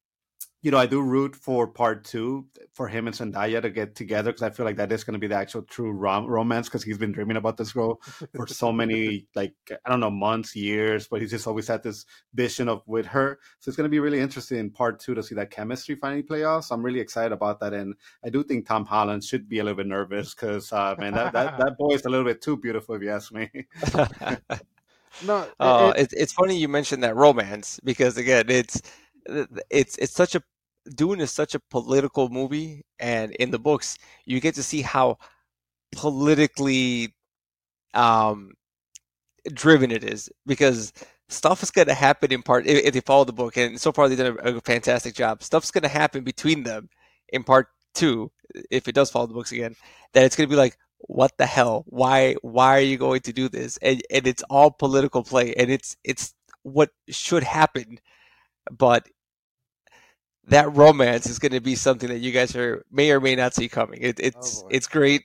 you 0.64 0.70
know, 0.70 0.78
I 0.78 0.86
do 0.86 1.02
root 1.02 1.36
for 1.36 1.66
part 1.68 2.04
two 2.04 2.46
for 2.72 2.88
him 2.88 3.06
and 3.06 3.14
Zendaya 3.14 3.60
to 3.60 3.68
get 3.68 3.94
together 3.94 4.32
because 4.32 4.42
I 4.42 4.48
feel 4.48 4.64
like 4.64 4.76
that 4.76 4.90
is 4.90 5.04
going 5.04 5.12
to 5.12 5.18
be 5.18 5.26
the 5.26 5.34
actual 5.34 5.60
true 5.60 5.92
rom- 5.92 6.24
romance 6.24 6.68
because 6.68 6.82
he's 6.82 6.96
been 6.96 7.12
dreaming 7.12 7.36
about 7.36 7.58
this 7.58 7.72
girl 7.72 8.00
for 8.34 8.46
so 8.46 8.72
many, 8.72 9.26
like, 9.34 9.52
I 9.84 9.90
don't 9.90 10.00
know, 10.00 10.10
months, 10.10 10.56
years, 10.56 11.06
but 11.06 11.20
he's 11.20 11.32
just 11.32 11.46
always 11.46 11.68
had 11.68 11.82
this 11.82 12.06
vision 12.32 12.70
of 12.70 12.82
with 12.86 13.04
her. 13.04 13.38
So 13.58 13.68
it's 13.68 13.76
going 13.76 13.84
to 13.84 13.90
be 13.90 13.98
really 14.00 14.20
interesting 14.20 14.56
in 14.56 14.70
part 14.70 15.00
two 15.00 15.14
to 15.14 15.22
see 15.22 15.34
that 15.34 15.50
chemistry 15.50 15.96
finally 15.96 16.22
play 16.22 16.44
off. 16.44 16.64
So 16.64 16.74
I'm 16.74 16.82
really 16.82 17.00
excited 17.00 17.32
about 17.32 17.60
that. 17.60 17.74
And 17.74 17.94
I 18.24 18.30
do 18.30 18.42
think 18.42 18.66
Tom 18.66 18.86
Holland 18.86 19.22
should 19.22 19.46
be 19.46 19.58
a 19.58 19.64
little 19.64 19.76
bit 19.76 19.86
nervous 19.86 20.34
because, 20.34 20.72
uh, 20.72 20.94
man, 20.98 21.12
that, 21.12 21.34
that, 21.34 21.58
that 21.58 21.76
boy 21.76 21.92
is 21.92 22.06
a 22.06 22.08
little 22.08 22.24
bit 22.24 22.40
too 22.40 22.56
beautiful, 22.56 22.94
if 22.94 23.02
you 23.02 23.10
ask 23.10 23.34
me. 23.34 23.50
no, 25.26 25.46
uh, 25.60 25.92
it, 25.94 26.14
it's 26.16 26.32
funny 26.32 26.56
you 26.56 26.68
mentioned 26.68 27.02
that 27.02 27.16
romance 27.16 27.80
because, 27.84 28.16
again, 28.16 28.46
it's 28.48 28.80
it's 29.70 29.96
it's 29.98 30.12
such 30.12 30.34
a 30.34 30.42
Dune 30.94 31.20
is 31.20 31.30
such 31.30 31.54
a 31.54 31.60
political 31.70 32.28
movie, 32.28 32.84
and 32.98 33.32
in 33.32 33.50
the 33.50 33.58
books, 33.58 33.98
you 34.26 34.40
get 34.40 34.54
to 34.56 34.62
see 34.62 34.82
how 34.82 35.18
politically 35.92 37.14
um, 37.94 38.52
driven 39.52 39.90
it 39.90 40.04
is 40.04 40.30
because 40.46 40.92
stuff 41.28 41.62
is 41.62 41.70
going 41.70 41.88
to 41.88 41.94
happen 41.94 42.32
in 42.32 42.42
part 42.42 42.66
if, 42.66 42.84
if, 42.84 42.94
they 42.94 43.00
follow 43.00 43.24
the 43.24 43.32
book, 43.32 43.56
and 43.56 43.80
so 43.80 43.92
far 43.92 44.08
they've 44.08 44.18
done 44.18 44.36
a, 44.42 44.56
a 44.56 44.60
fantastic 44.60 45.14
job. 45.14 45.42
Stuff's 45.42 45.70
going 45.70 45.82
to 45.82 45.88
happen 45.88 46.24
between 46.24 46.62
them 46.62 46.88
in 47.30 47.44
part 47.44 47.68
two 47.94 48.30
if 48.70 48.88
it 48.88 48.94
does 48.94 49.10
follow 49.10 49.26
the 49.26 49.34
books 49.34 49.52
again. 49.52 49.74
That 50.12 50.24
it's 50.24 50.36
going 50.36 50.48
to 50.48 50.52
be 50.52 50.58
like, 50.58 50.76
what 50.98 51.32
the 51.38 51.46
hell? 51.46 51.84
Why? 51.86 52.34
Why 52.42 52.76
are 52.76 52.80
you 52.80 52.96
going 52.98 53.20
to 53.22 53.32
do 53.32 53.48
this? 53.48 53.78
And 53.78 54.02
and 54.10 54.26
it's 54.26 54.42
all 54.50 54.70
political 54.70 55.22
play, 55.22 55.54
and 55.54 55.70
it's 55.70 55.96
it's 56.04 56.34
what 56.62 56.90
should 57.08 57.42
happen, 57.42 57.98
but 58.70 59.08
that 60.48 60.74
romance 60.76 61.26
is 61.26 61.38
going 61.38 61.52
to 61.52 61.60
be 61.60 61.74
something 61.74 62.08
that 62.08 62.18
you 62.18 62.32
guys 62.32 62.54
are 62.56 62.84
may 62.90 63.10
or 63.10 63.20
may 63.20 63.34
not 63.36 63.54
see 63.54 63.68
coming. 63.68 64.00
It, 64.02 64.20
it's 64.20 64.64
oh 64.64 64.68
it's 64.70 64.86
great. 64.86 65.22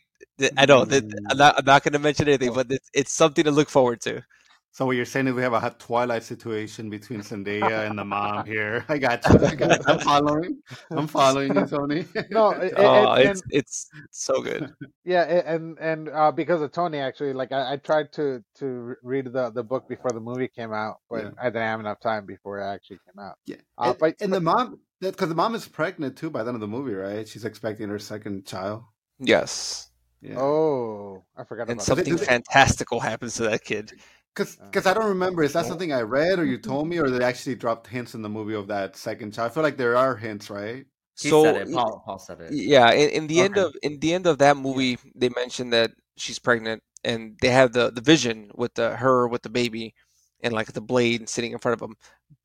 I 0.57 0.65
know 0.65 0.85
that 0.85 1.03
I'm 1.29 1.37
not 1.37 1.57
I'm 1.59 1.65
not 1.65 1.83
going 1.83 1.93
to 1.93 1.99
mention 1.99 2.27
anything, 2.27 2.53
but 2.53 2.67
it's 2.71 2.89
it's 2.93 3.11
something 3.13 3.43
to 3.43 3.51
look 3.51 3.69
forward 3.69 4.01
to. 4.01 4.23
So 4.71 4.85
what 4.85 4.95
you're 4.95 5.05
saying 5.05 5.27
is 5.27 5.33
we 5.33 5.41
have 5.41 5.53
a 5.53 5.75
Twilight 5.79 6.23
situation 6.23 6.89
between 6.89 7.21
Zendaya 7.21 7.89
and 7.89 7.97
the 7.97 8.05
mom 8.05 8.45
here. 8.47 8.85
I 8.87 8.97
got 8.97 9.27
you. 9.27 9.45
I 9.45 9.55
got 9.55 9.79
you. 9.79 9.85
I'm 9.87 9.99
following. 9.99 10.61
I'm 10.91 11.07
following 11.07 11.55
you, 11.55 11.65
Tony. 11.65 12.05
no, 12.29 12.51
it, 12.51 12.73
oh, 12.77 13.13
it, 13.13 13.27
it's, 13.27 13.41
it's 13.49 13.89
so 14.11 14.41
good. 14.41 14.71
Yeah, 15.05 15.23
and 15.23 15.75
and 15.79 16.07
uh, 16.09 16.31
because 16.31 16.61
of 16.61 16.71
Tony, 16.71 16.99
actually, 16.99 17.33
like 17.33 17.51
I, 17.51 17.73
I, 17.73 17.77
tried 17.77 18.13
to 18.13 18.43
to 18.59 18.95
read 19.01 19.33
the 19.33 19.49
the 19.49 19.63
book 19.63 19.89
before 19.89 20.11
the 20.11 20.19
movie 20.19 20.47
came 20.47 20.71
out, 20.71 20.97
but 21.09 21.23
yeah. 21.23 21.29
I 21.41 21.45
didn't 21.45 21.63
have 21.63 21.79
enough 21.79 21.99
time 21.99 22.27
before 22.27 22.59
it 22.59 22.65
actually 22.65 22.99
came 23.07 23.19
out. 23.19 23.35
Yeah, 23.47 23.55
uh, 23.79 23.89
and, 23.89 23.97
but, 23.97 24.15
and 24.21 24.29
but, 24.29 24.35
the 24.37 24.41
mom, 24.41 24.79
because 25.01 25.29
the 25.29 25.35
mom 25.35 25.55
is 25.55 25.67
pregnant 25.67 26.15
too 26.15 26.29
by 26.29 26.43
the 26.43 26.49
end 26.49 26.57
of 26.57 26.61
the 26.61 26.67
movie, 26.67 26.93
right? 26.93 27.27
She's 27.27 27.43
expecting 27.43 27.89
her 27.89 27.97
second 27.97 28.45
child. 28.45 28.83
Yes. 29.17 29.89
Yeah. 30.21 30.37
Oh, 30.37 31.23
I 31.35 31.43
forgot. 31.43 31.69
And 31.69 31.81
something 31.81 32.15
that. 32.15 32.25
fantastical 32.25 32.99
happens 32.99 33.35
to 33.35 33.43
that 33.43 33.63
kid. 33.63 33.93
Because 34.35 34.55
because 34.55 34.85
uh, 34.85 34.91
I 34.91 34.93
don't 34.93 35.07
remember. 35.07 35.43
Is 35.43 35.53
that 35.53 35.65
oh. 35.65 35.67
something 35.69 35.91
I 35.91 36.01
read 36.01 36.39
or 36.39 36.45
you 36.45 36.57
mm-hmm. 36.57 36.69
told 36.69 36.87
me, 36.87 36.99
or 36.99 37.09
they 37.09 37.23
actually 37.23 37.55
dropped 37.55 37.87
hints 37.87 38.13
in 38.13 38.21
the 38.21 38.29
movie 38.29 38.53
of 38.53 38.67
that 38.67 38.95
second 38.95 39.33
child? 39.33 39.51
I 39.51 39.53
feel 39.53 39.63
like 39.63 39.77
there 39.77 39.97
are 39.97 40.15
hints, 40.15 40.49
right? 40.49 40.85
He 41.19 41.29
so, 41.29 41.43
said 41.43 41.55
it. 41.67 41.73
Paul, 41.73 42.01
Paul 42.05 42.19
said 42.19 42.39
it. 42.39 42.53
Yeah, 42.53 42.91
in, 42.91 43.09
in 43.09 43.27
the 43.27 43.39
okay. 43.41 43.45
end 43.45 43.57
of 43.57 43.75
in 43.83 43.99
the 43.99 44.13
end 44.13 44.27
of 44.27 44.37
that 44.37 44.55
movie, 44.55 44.97
they 45.15 45.29
mentioned 45.29 45.73
that 45.73 45.91
she's 46.15 46.39
pregnant, 46.39 46.81
and 47.03 47.37
they 47.41 47.49
have 47.49 47.73
the 47.73 47.91
the 47.91 48.01
vision 48.01 48.51
with 48.55 48.73
the 48.75 48.95
her 48.95 49.27
with 49.27 49.41
the 49.41 49.49
baby, 49.49 49.93
and 50.41 50.53
like 50.53 50.71
the 50.71 50.81
blade 50.81 51.27
sitting 51.27 51.51
in 51.51 51.59
front 51.59 51.73
of 51.73 51.79
them. 51.79 51.95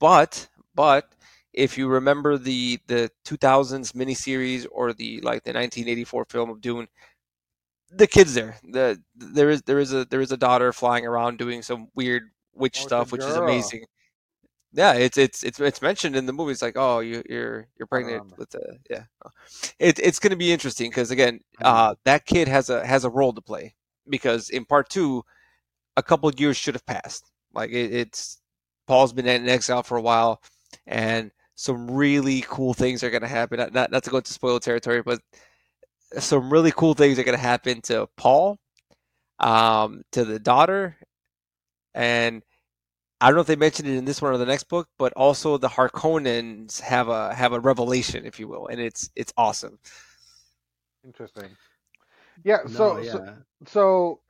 But 0.00 0.48
but 0.74 1.14
if 1.52 1.78
you 1.78 1.88
remember 1.88 2.36
the 2.36 2.80
the 2.88 3.10
2000s 3.24 3.92
miniseries 3.92 4.66
or 4.70 4.92
the 4.92 5.20
like 5.20 5.44
the 5.44 5.52
1984 5.52 6.24
film 6.26 6.50
of 6.50 6.60
Dune, 6.60 6.88
the 7.96 8.06
kids 8.06 8.34
there. 8.34 8.56
The 8.64 9.00
there 9.16 9.50
is 9.50 9.62
there 9.62 9.78
is 9.78 9.92
a 9.92 10.04
there 10.06 10.20
is 10.20 10.32
a 10.32 10.36
daughter 10.36 10.72
flying 10.72 11.06
around 11.06 11.38
doing 11.38 11.62
some 11.62 11.88
weird 11.94 12.24
witch 12.54 12.80
Oh, 12.80 12.86
stuff, 12.86 13.12
which 13.12 13.24
is 13.24 13.36
amazing. 13.36 13.84
Yeah, 14.72 14.94
it's 14.94 15.16
it's 15.16 15.44
it's 15.44 15.60
it's 15.60 15.82
mentioned 15.82 16.16
in 16.16 16.26
the 16.26 16.32
movie. 16.32 16.52
It's 16.52 16.62
like, 16.62 16.76
oh, 16.76 16.98
you, 17.00 17.22
you're 17.28 17.68
you're 17.78 17.86
pregnant 17.86 18.24
remember. 18.24 18.36
with 18.38 18.50
the 18.50 18.78
yeah. 18.90 19.04
It, 19.78 19.98
it's 20.00 20.18
going 20.18 20.32
to 20.32 20.36
be 20.36 20.52
interesting 20.52 20.90
because 20.90 21.10
again, 21.12 21.40
uh, 21.62 21.94
that 22.04 22.26
kid 22.26 22.48
has 22.48 22.70
a 22.70 22.84
has 22.84 23.04
a 23.04 23.10
role 23.10 23.32
to 23.32 23.40
play 23.40 23.74
because 24.08 24.50
in 24.50 24.64
part 24.64 24.88
two, 24.90 25.24
a 25.96 26.02
couple 26.02 26.28
of 26.28 26.40
years 26.40 26.56
should 26.56 26.74
have 26.74 26.86
passed. 26.86 27.30
Like 27.54 27.70
it, 27.70 27.92
it's 27.94 28.40
Paul's 28.86 29.12
been 29.12 29.26
in 29.28 29.48
exile 29.48 29.82
for 29.84 29.96
a 29.96 30.02
while, 30.02 30.42
and 30.86 31.30
some 31.54 31.90
really 31.90 32.44
cool 32.48 32.74
things 32.74 33.04
are 33.04 33.10
going 33.10 33.22
to 33.22 33.28
happen. 33.28 33.58
Not, 33.58 33.72
not 33.72 33.90
not 33.92 34.04
to 34.04 34.10
go 34.10 34.18
into 34.18 34.32
spoiler 34.32 34.60
territory, 34.60 35.02
but 35.02 35.20
some 36.20 36.50
really 36.52 36.72
cool 36.72 36.94
things 36.94 37.18
are 37.18 37.24
going 37.24 37.38
to 37.38 37.42
happen 37.42 37.82
to 37.82 38.08
Paul, 38.16 38.58
um, 39.40 40.02
to 40.12 40.24
the 40.24 40.38
daughter, 40.40 40.96
and 41.94 42.42
I 43.20 43.28
don't 43.28 43.36
know 43.36 43.42
if 43.42 43.48
they 43.48 43.56
mentioned 43.56 43.88
it 43.88 43.96
in 43.96 44.04
this 44.06 44.22
one 44.22 44.34
or 44.34 44.38
the 44.38 44.46
next 44.46 44.64
book, 44.68 44.88
but 44.98 45.12
also 45.14 45.58
the 45.58 45.68
Harkonnens 45.68 46.80
have 46.80 47.08
a 47.08 47.34
have 47.34 47.52
a 47.52 47.60
revelation, 47.60 48.26
if 48.26 48.40
you 48.40 48.48
will, 48.48 48.68
and 48.68 48.80
it's 48.80 49.10
it's 49.16 49.32
awesome. 49.36 49.78
Interesting. 51.04 51.56
Yeah. 52.44 52.66
No, 52.66 52.96
So 52.96 52.98
yeah. 52.98 53.12
so 53.12 53.26
so 53.66 54.20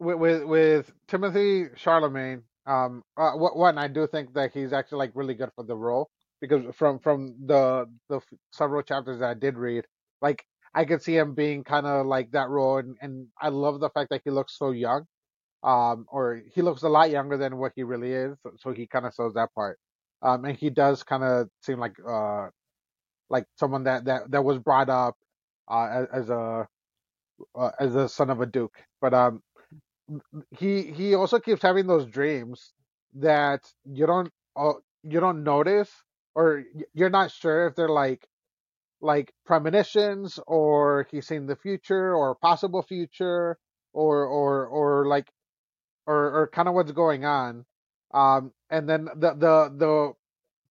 with 0.00 0.18
with, 0.18 0.44
with 0.44 0.92
Timothy 1.08 1.66
Chalamet, 1.76 2.42
um, 2.66 3.04
uh, 3.16 3.32
wh- 3.32 3.56
one 3.56 3.78
I 3.78 3.88
do 3.88 4.06
think 4.06 4.34
that 4.34 4.52
he's 4.52 4.72
actually 4.74 4.98
like 5.00 5.12
really 5.14 5.34
good 5.34 5.50
for 5.56 5.64
the 5.64 5.76
role 5.76 6.10
because 6.40 6.62
from 6.74 7.00
from 7.00 7.36
the 7.46 7.86
the 8.10 8.20
several 8.52 8.82
chapters 8.82 9.20
that 9.20 9.30
I 9.30 9.34
did 9.34 9.58
read, 9.58 9.86
like 10.22 10.44
I 10.74 10.84
could 10.84 11.02
see 11.02 11.16
him 11.16 11.34
being 11.34 11.64
kind 11.64 11.86
of 11.86 12.06
like 12.06 12.30
that 12.32 12.48
role, 12.48 12.78
and 12.78 12.96
and 13.02 13.28
I 13.40 13.48
love 13.50 13.80
the 13.80 13.90
fact 13.90 14.10
that 14.10 14.22
he 14.24 14.30
looks 14.30 14.58
so 14.58 14.70
young, 14.72 15.06
um, 15.64 16.06
or 16.10 16.42
he 16.54 16.62
looks 16.62 16.82
a 16.82 16.88
lot 16.90 17.10
younger 17.10 17.36
than 17.38 17.58
what 17.58 17.72
he 17.76 17.82
really 17.84 18.12
is, 18.12 18.36
so, 18.42 18.52
so 18.58 18.72
he 18.72 18.86
kind 18.86 19.06
of 19.06 19.14
shows 19.14 19.34
that 19.34 19.54
part, 19.54 19.78
um, 20.22 20.44
and 20.46 20.56
he 20.58 20.70
does 20.70 21.02
kind 21.04 21.24
of 21.24 21.48
seem 21.62 21.78
like 21.80 21.96
uh 22.08 22.48
like 23.30 23.46
someone 23.58 23.84
that 23.84 24.04
that 24.06 24.30
that 24.30 24.44
was 24.44 24.58
brought 24.58 24.88
up 24.90 25.16
uh 25.70 25.88
as, 26.12 26.24
as 26.24 26.30
a 26.30 26.68
uh, 27.56 27.70
as 27.80 27.94
a 27.94 28.08
son 28.08 28.30
of 28.30 28.40
a 28.40 28.46
duke. 28.46 28.76
But 29.00 29.14
um, 29.14 29.42
he 30.58 30.82
he 30.92 31.14
also 31.14 31.38
keeps 31.38 31.62
having 31.62 31.86
those 31.86 32.06
dreams 32.06 32.72
that 33.14 33.60
you 33.84 34.06
don't 34.06 34.30
uh, 34.56 34.74
you 35.02 35.20
don't 35.20 35.42
notice 35.44 35.90
or 36.34 36.64
you're 36.94 37.10
not 37.10 37.30
sure 37.30 37.66
if 37.66 37.74
they're 37.74 37.88
like 37.88 38.26
like 39.02 39.34
premonitions 39.46 40.40
or 40.48 41.06
he's 41.10 41.28
seeing 41.28 41.46
the 41.46 41.56
future 41.56 42.14
or 42.14 42.36
possible 42.36 42.82
future 42.82 43.58
or 43.94 44.24
or 44.26 44.66
or 44.66 45.06
like 45.08 45.32
or 46.06 46.42
or 46.42 46.48
kind 46.48 46.68
of 46.68 46.74
what's 46.74 46.92
going 46.92 47.24
on. 47.24 47.66
Um, 48.14 48.52
and 48.70 48.88
then 48.88 49.06
the 49.16 49.34
the 49.34 49.74
the 49.76 50.12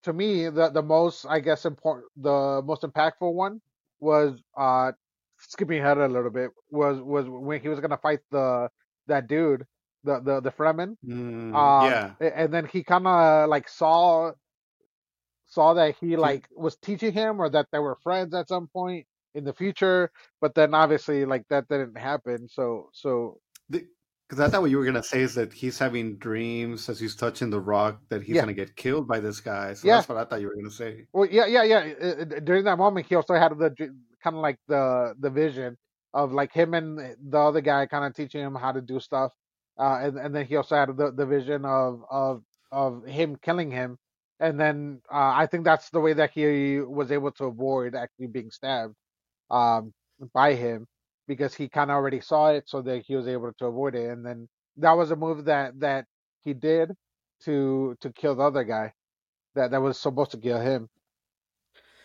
to 0.04 0.14
me 0.14 0.50
the 0.50 0.70
the 0.70 0.84
most 0.84 1.26
I 1.28 1.40
guess 1.40 1.66
important 1.66 2.06
the 2.18 2.62
most 2.66 2.84
impactful 2.84 3.34
one 3.34 3.62
was 4.00 4.42
uh 4.58 4.92
skipping 5.40 5.80
ahead 5.80 5.98
a 5.98 6.08
little 6.08 6.32
bit 6.32 6.52
was 6.72 7.00
was 7.02 7.26
when 7.28 7.62
he 7.62 7.70
was 7.70 7.80
gonna 7.80 7.98
fight 7.98 8.20
the 8.32 8.70
that 9.08 9.28
dude 9.28 9.66
the 10.04 10.20
the 10.22 10.42
the 10.42 10.52
Fremen 10.52 10.98
Mm, 11.04 11.54
um 11.54 11.76
yeah. 11.80 12.16
and 12.20 12.54
then 12.54 12.66
he 12.66 12.84
kind 12.84 13.08
of 13.08 13.50
like 13.50 13.68
saw 13.70 14.32
saw 15.52 15.74
that 15.76 15.96
he 16.02 16.18
like 16.18 16.48
was 16.56 16.76
teaching 16.78 17.14
him 17.14 17.40
or 17.42 17.50
that 17.50 17.68
they 17.72 17.80
were 17.80 17.98
friends 18.04 18.34
at 18.34 18.48
some 18.50 18.68
point 18.68 19.06
in 19.36 19.44
the 19.46 19.54
future 19.54 20.12
but 20.42 20.56
then 20.56 20.74
obviously 20.74 21.26
like 21.26 21.46
that 21.50 21.68
didn't 21.70 21.98
happen 21.98 22.48
so 22.50 22.90
so 22.94 23.40
Because 23.70 24.40
I 24.40 24.50
thought 24.50 24.62
what 24.62 24.72
you 24.72 24.78
were 24.78 24.86
gonna 24.86 25.04
say 25.04 25.22
is 25.22 25.36
that 25.36 25.54
he's 25.54 25.78
having 25.80 26.18
dreams 26.18 26.88
as 26.90 27.00
he's 27.00 27.16
touching 27.16 27.50
the 27.50 27.60
rock 27.60 28.02
that 28.10 28.24
he's 28.24 28.36
Yeah. 28.38 28.42
gonna 28.44 28.54
get 28.54 28.76
killed 28.76 29.08
by 29.08 29.20
this 29.20 29.42
guy. 29.42 29.74
So 29.74 29.88
Yeah. 29.88 29.96
that's 29.98 30.10
what 30.10 30.18
I 30.18 30.26
thought 30.26 30.42
you 30.42 30.48
were 30.48 30.56
gonna 30.56 30.72
say. 30.72 31.08
Well, 31.14 31.28
yeah, 31.30 31.46
yeah, 31.48 31.64
yeah. 31.64 31.94
uh, 32.02 32.06
uh, 32.22 32.40
During 32.40 32.64
that 32.66 32.78
moment, 32.78 33.06
he 33.08 33.16
also 33.16 33.36
had 33.36 33.58
the 33.58 33.72
kind 34.24 34.36
of 34.36 34.42
like 34.42 34.60
the 34.68 35.16
the 35.20 35.30
vision 35.30 35.78
of 36.14 36.32
like 36.32 36.52
him 36.54 36.74
and 36.74 37.00
the 37.32 37.38
other 37.40 37.62
guy 37.62 37.86
kind 37.88 38.06
of 38.06 38.14
teaching 38.16 38.42
him 38.42 38.56
how 38.56 38.72
to 38.72 38.82
do 38.82 39.00
stuff, 39.00 39.34
uh, 39.80 40.00
and 40.02 40.18
and 40.18 40.36
then 40.36 40.46
he 40.46 40.56
also 40.56 40.76
had 40.76 40.96
the 40.98 41.12
the 41.12 41.26
vision 41.26 41.66
of 41.66 42.04
of 42.10 42.44
of 42.72 43.06
him 43.06 43.36
killing 43.38 43.72
him, 43.72 43.98
and 44.42 44.60
then 44.60 45.02
uh, 45.14 45.34
I 45.36 45.48
think 45.48 45.66
that's 45.66 45.92
the 45.92 46.02
way 46.02 46.14
that 46.16 46.32
he 46.34 46.82
was 46.82 47.12
able 47.14 47.34
to 47.34 47.46
avoid 47.46 47.96
actually 47.96 48.28
being 48.30 48.52
stabbed, 48.52 48.96
um, 49.52 49.94
by 50.34 50.56
him 50.56 50.88
because 51.28 51.56
he 51.56 51.70
kind 51.70 51.92
of 51.92 51.96
already 51.96 52.22
saw 52.22 52.50
it, 52.52 52.70
so 52.70 52.82
that 52.84 53.04
he 53.08 53.16
was 53.16 53.28
able 53.28 53.54
to 53.60 53.68
avoid 53.68 53.96
it, 53.96 54.10
and 54.12 54.26
then 54.26 54.50
that 54.78 54.94
was 54.94 55.12
a 55.12 55.18
move 55.18 55.46
that 55.46 55.80
that 55.82 56.06
he 56.44 56.54
did 56.56 56.92
to 57.46 57.96
to 58.02 58.12
kill 58.14 58.36
the 58.36 58.44
other 58.44 58.66
guy 58.66 58.94
that 59.56 59.72
that 59.72 59.82
was 59.82 60.00
supposed 60.00 60.32
to 60.32 60.38
kill 60.40 60.62
him. 60.62 60.90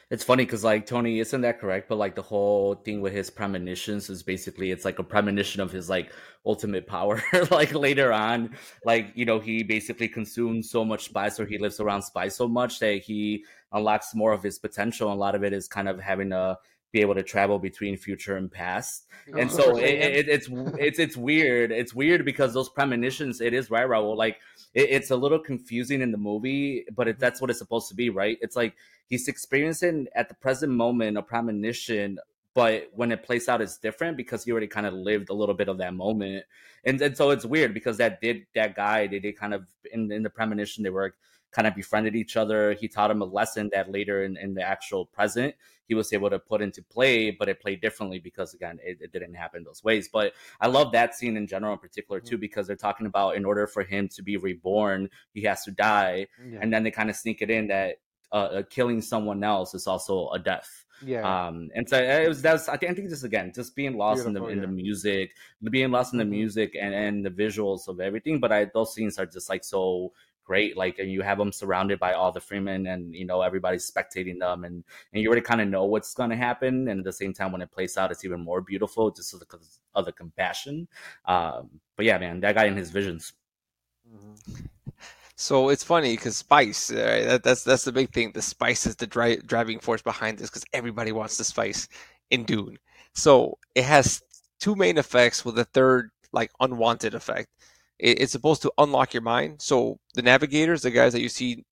It's 0.08 0.22
funny 0.22 0.44
because 0.44 0.62
like 0.62 0.86
Tony, 0.86 1.18
isn't 1.18 1.40
that 1.40 1.60
correct? 1.60 1.88
But 1.88 1.98
like 1.98 2.14
the 2.14 2.22
whole 2.22 2.76
thing 2.76 3.00
with 3.00 3.12
his 3.12 3.28
premonitions 3.28 4.08
is 4.08 4.22
basically 4.22 4.70
it's 4.70 4.84
like 4.84 5.00
a 5.00 5.02
premonition 5.02 5.60
of 5.60 5.72
his 5.72 5.90
like 5.90 6.12
ultimate 6.44 6.86
power. 6.86 7.20
like 7.50 7.74
later 7.74 8.12
on, 8.12 8.54
like 8.84 9.10
you 9.16 9.24
know, 9.24 9.40
he 9.40 9.64
basically 9.64 10.06
consumes 10.06 10.70
so 10.70 10.84
much 10.84 11.06
spice 11.06 11.40
or 11.40 11.46
he 11.46 11.58
lives 11.58 11.80
around 11.80 12.02
spice 12.02 12.36
so 12.36 12.46
much 12.46 12.78
that 12.78 13.02
he 13.02 13.44
unlocks 13.72 14.14
more 14.14 14.32
of 14.32 14.44
his 14.44 14.60
potential. 14.60 15.10
And 15.10 15.16
a 15.16 15.20
lot 15.20 15.34
of 15.34 15.42
it 15.42 15.52
is 15.52 15.66
kind 15.66 15.88
of 15.88 15.98
having 15.98 16.30
to 16.30 16.56
be 16.92 17.00
able 17.00 17.14
to 17.14 17.22
travel 17.22 17.58
between 17.58 17.96
future 17.96 18.36
and 18.36 18.50
past. 18.50 19.06
And 19.36 19.50
so 19.50 19.76
it, 19.76 19.84
it, 19.84 20.28
it's 20.28 20.48
it's 20.78 20.98
it's 20.98 21.16
weird. 21.16 21.72
It's 21.72 21.94
weird 21.94 22.24
because 22.24 22.54
those 22.54 22.68
premonitions. 22.68 23.40
It 23.40 23.54
is 23.54 23.70
right, 23.70 23.86
Raul. 23.86 24.16
Like 24.16 24.38
it, 24.74 24.90
it's 24.90 25.10
a 25.10 25.16
little 25.16 25.38
confusing 25.38 26.00
in 26.00 26.12
the 26.12 26.18
movie, 26.18 26.84
but 26.94 27.08
it, 27.08 27.18
that's 27.18 27.40
what 27.40 27.50
it's 27.50 27.58
supposed 27.58 27.88
to 27.88 27.94
be, 27.94 28.08
right? 28.10 28.38
It's 28.40 28.56
like 28.56 28.74
he's 29.08 29.28
experiencing 29.28 30.06
at 30.14 30.28
the 30.28 30.34
present 30.34 30.72
moment 30.72 31.16
a 31.16 31.22
premonition 31.22 32.18
but 32.54 32.88
when 32.94 33.12
it 33.12 33.22
plays 33.22 33.48
out 33.48 33.60
it's 33.60 33.76
different 33.76 34.16
because 34.16 34.44
he 34.44 34.50
already 34.50 34.66
kind 34.66 34.86
of 34.86 34.94
lived 34.94 35.28
a 35.28 35.34
little 35.34 35.54
bit 35.54 35.68
of 35.68 35.78
that 35.78 35.94
moment 35.94 36.44
and, 36.84 37.00
and 37.00 37.16
so 37.16 37.30
it's 37.30 37.44
weird 37.44 37.74
because 37.74 37.98
that 37.98 38.20
did 38.20 38.46
that 38.54 38.74
guy 38.74 39.06
they 39.06 39.18
did 39.18 39.38
kind 39.38 39.54
of 39.54 39.64
in, 39.92 40.10
in 40.10 40.22
the 40.22 40.30
premonition 40.30 40.82
they 40.82 40.90
were 40.90 41.14
kind 41.56 41.66
of 41.68 41.74
befriended 41.74 42.14
each 42.22 42.34
other 42.42 42.60
he 42.80 42.86
taught 42.96 43.10
him 43.14 43.22
a 43.22 43.30
lesson 43.40 43.64
that 43.74 43.90
later 43.98 44.16
in, 44.26 44.32
in 44.44 44.50
the 44.58 44.62
actual 44.74 45.02
present 45.18 45.54
he 45.88 45.94
was 46.00 46.12
able 46.16 46.28
to 46.36 46.38
put 46.50 46.60
into 46.66 46.82
play 46.96 47.30
but 47.38 47.48
it 47.52 47.58
played 47.64 47.80
differently 47.86 48.18
because 48.28 48.50
again 48.58 48.76
it, 48.90 48.96
it 49.00 49.10
didn't 49.14 49.34
happen 49.44 49.64
those 49.64 49.82
ways 49.88 50.04
but 50.16 50.26
i 50.60 50.66
love 50.76 50.88
that 50.92 51.14
scene 51.18 51.36
in 51.40 51.46
general 51.54 51.72
in 51.72 51.78
particular 51.88 52.20
too 52.20 52.38
because 52.46 52.64
they're 52.66 52.84
talking 52.88 53.06
about 53.12 53.30
in 53.38 53.44
order 53.50 53.66
for 53.74 53.82
him 53.92 54.02
to 54.16 54.20
be 54.22 54.36
reborn 54.36 55.00
he 55.32 55.42
has 55.50 55.60
to 55.64 55.70
die 55.70 56.26
Yeah. 56.52 56.58
and 56.60 56.68
then 56.72 56.82
they 56.84 56.90
kind 57.00 57.10
of 57.10 57.16
sneak 57.16 57.38
it 57.40 57.50
in 57.50 57.68
that 57.68 57.90
uh, 58.32 58.36
uh, 58.58 58.62
killing 58.76 59.00
someone 59.00 59.42
else 59.44 59.72
is 59.72 59.86
also 59.86 60.14
a 60.30 60.38
death. 60.52 60.84
yeah. 61.12 61.22
Um, 61.30 61.56
and 61.76 61.88
so 61.88 61.96
it 61.96 62.28
was 62.32 62.42
that's 62.42 62.68
I 62.68 62.76
think 62.76 62.90
I 62.90 62.94
think 62.96 63.08
just 63.08 63.22
again 63.30 63.52
just 63.54 63.76
being 63.80 63.96
lost 63.96 64.26
in 64.26 64.32
the 64.32 64.40
Beautiful, 64.40 64.52
in 64.52 64.60
the 64.68 64.82
music, 64.82 65.26
being 65.76 65.92
lost 65.92 66.12
in 66.12 66.18
the 66.18 66.24
Mhm. 66.24 66.38
music 66.40 66.70
and 66.84 66.92
and 67.04 67.24
the 67.24 67.30
visuals 67.44 67.82
of 67.86 67.96
everything. 68.00 68.40
But 68.40 68.50
I 68.50 68.60
those 68.76 68.90
scenes 68.94 69.14
are 69.20 69.26
just 69.36 69.48
like 69.48 69.62
so 69.62 70.12
great. 70.46 70.76
Like 70.76 70.98
and 70.98 71.10
you 71.10 71.22
have 71.22 71.38
them 71.38 71.52
surrounded 71.52 71.98
by 71.98 72.12
all 72.12 72.32
the 72.32 72.40
Fremen, 72.40 72.92
and 72.92 73.14
you 73.14 73.26
know 73.26 73.42
everybody's 73.42 73.90
spectating 73.90 74.38
them, 74.38 74.64
and 74.64 74.84
and 75.12 75.22
you 75.22 75.28
already 75.28 75.42
kind 75.42 75.60
of 75.60 75.68
know 75.68 75.84
what's 75.84 76.14
going 76.14 76.30
to 76.30 76.36
happen. 76.36 76.88
And 76.88 77.00
at 77.00 77.04
the 77.04 77.12
same 77.12 77.34
time, 77.34 77.52
when 77.52 77.62
it 77.62 77.70
plays 77.70 77.96
out, 77.96 78.10
it's 78.10 78.24
even 78.24 78.40
more 78.40 78.60
beautiful 78.60 79.10
just 79.10 79.38
because 79.38 79.80
of 79.94 80.04
the 80.04 80.12
compassion. 80.12 80.88
Um, 81.26 81.80
but 81.96 82.06
yeah, 82.06 82.18
man, 82.18 82.40
that 82.40 82.54
guy 82.54 82.64
and 82.64 82.78
his 82.78 82.90
visions. 82.90 83.32
So 85.36 85.68
it's 85.68 85.84
funny 85.84 86.16
because 86.16 86.38
spice, 86.38 86.90
uh, 86.90 87.24
that, 87.26 87.42
that's 87.42 87.62
that's 87.62 87.84
the 87.84 87.92
big 87.92 88.10
thing. 88.12 88.32
The 88.32 88.40
spice 88.40 88.86
is 88.86 88.96
the 88.96 89.06
dri- 89.06 89.42
driving 89.44 89.80
force 89.80 90.00
behind 90.00 90.38
this 90.38 90.48
because 90.48 90.64
everybody 90.72 91.12
wants 91.12 91.36
the 91.36 91.44
spice 91.44 91.88
in 92.30 92.44
Dune. 92.44 92.78
So 93.12 93.58
it 93.74 93.84
has 93.84 94.22
two 94.58 94.74
main 94.74 94.96
effects 94.96 95.44
with 95.44 95.58
a 95.58 95.64
third 95.64 96.10
like 96.32 96.50
unwanted 96.60 97.14
effect. 97.14 97.48
It, 97.98 98.20
it's 98.20 98.32
supposed 98.32 98.62
to 98.62 98.72
unlock 98.78 99.14
your 99.14 99.22
mind. 99.22 99.62
So 99.62 99.98
the 100.14 100.22
navigators, 100.22 100.82
the 100.82 100.90
guys 100.90 101.12
that 101.12 101.22
you 101.22 101.28
see 101.28 101.64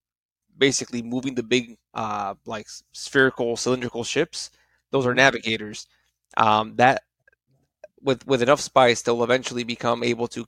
basically 0.56 1.02
moving 1.02 1.34
the 1.34 1.42
big 1.42 1.76
uh 1.94 2.34
like 2.46 2.68
spherical 2.92 3.56
cylindrical 3.56 4.04
ships, 4.04 4.50
those 4.90 5.06
are 5.06 5.14
navigators. 5.14 5.86
Um, 6.36 6.76
that 6.76 7.02
with 8.00 8.26
with 8.26 8.42
enough 8.42 8.60
spice, 8.60 9.02
they'll 9.02 9.24
eventually 9.24 9.64
become 9.64 10.02
able 10.02 10.28
to 10.28 10.46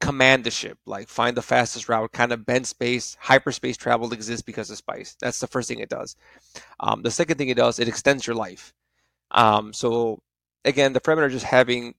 command 0.00 0.44
the 0.44 0.50
ship, 0.50 0.78
like 0.86 1.08
find 1.08 1.36
the 1.36 1.42
fastest 1.42 1.88
route, 1.88 2.10
kind 2.12 2.32
of 2.32 2.46
bend 2.46 2.66
space. 2.66 3.16
Hyperspace 3.20 3.76
travel 3.76 4.12
exists 4.12 4.42
because 4.42 4.70
of 4.70 4.78
spice. 4.78 5.16
That's 5.20 5.40
the 5.40 5.46
first 5.46 5.68
thing 5.68 5.80
it 5.80 5.90
does. 5.90 6.16
Um, 6.80 7.02
the 7.02 7.10
second 7.10 7.36
thing 7.36 7.50
it 7.50 7.56
does, 7.56 7.78
it 7.78 7.88
extends 7.88 8.26
your 8.26 8.36
life. 8.36 8.72
Um, 9.30 9.72
so 9.72 10.22
again, 10.64 10.92
the 10.92 11.00
Fremen 11.00 11.18
are 11.18 11.28
just 11.28 11.44
having 11.44 11.94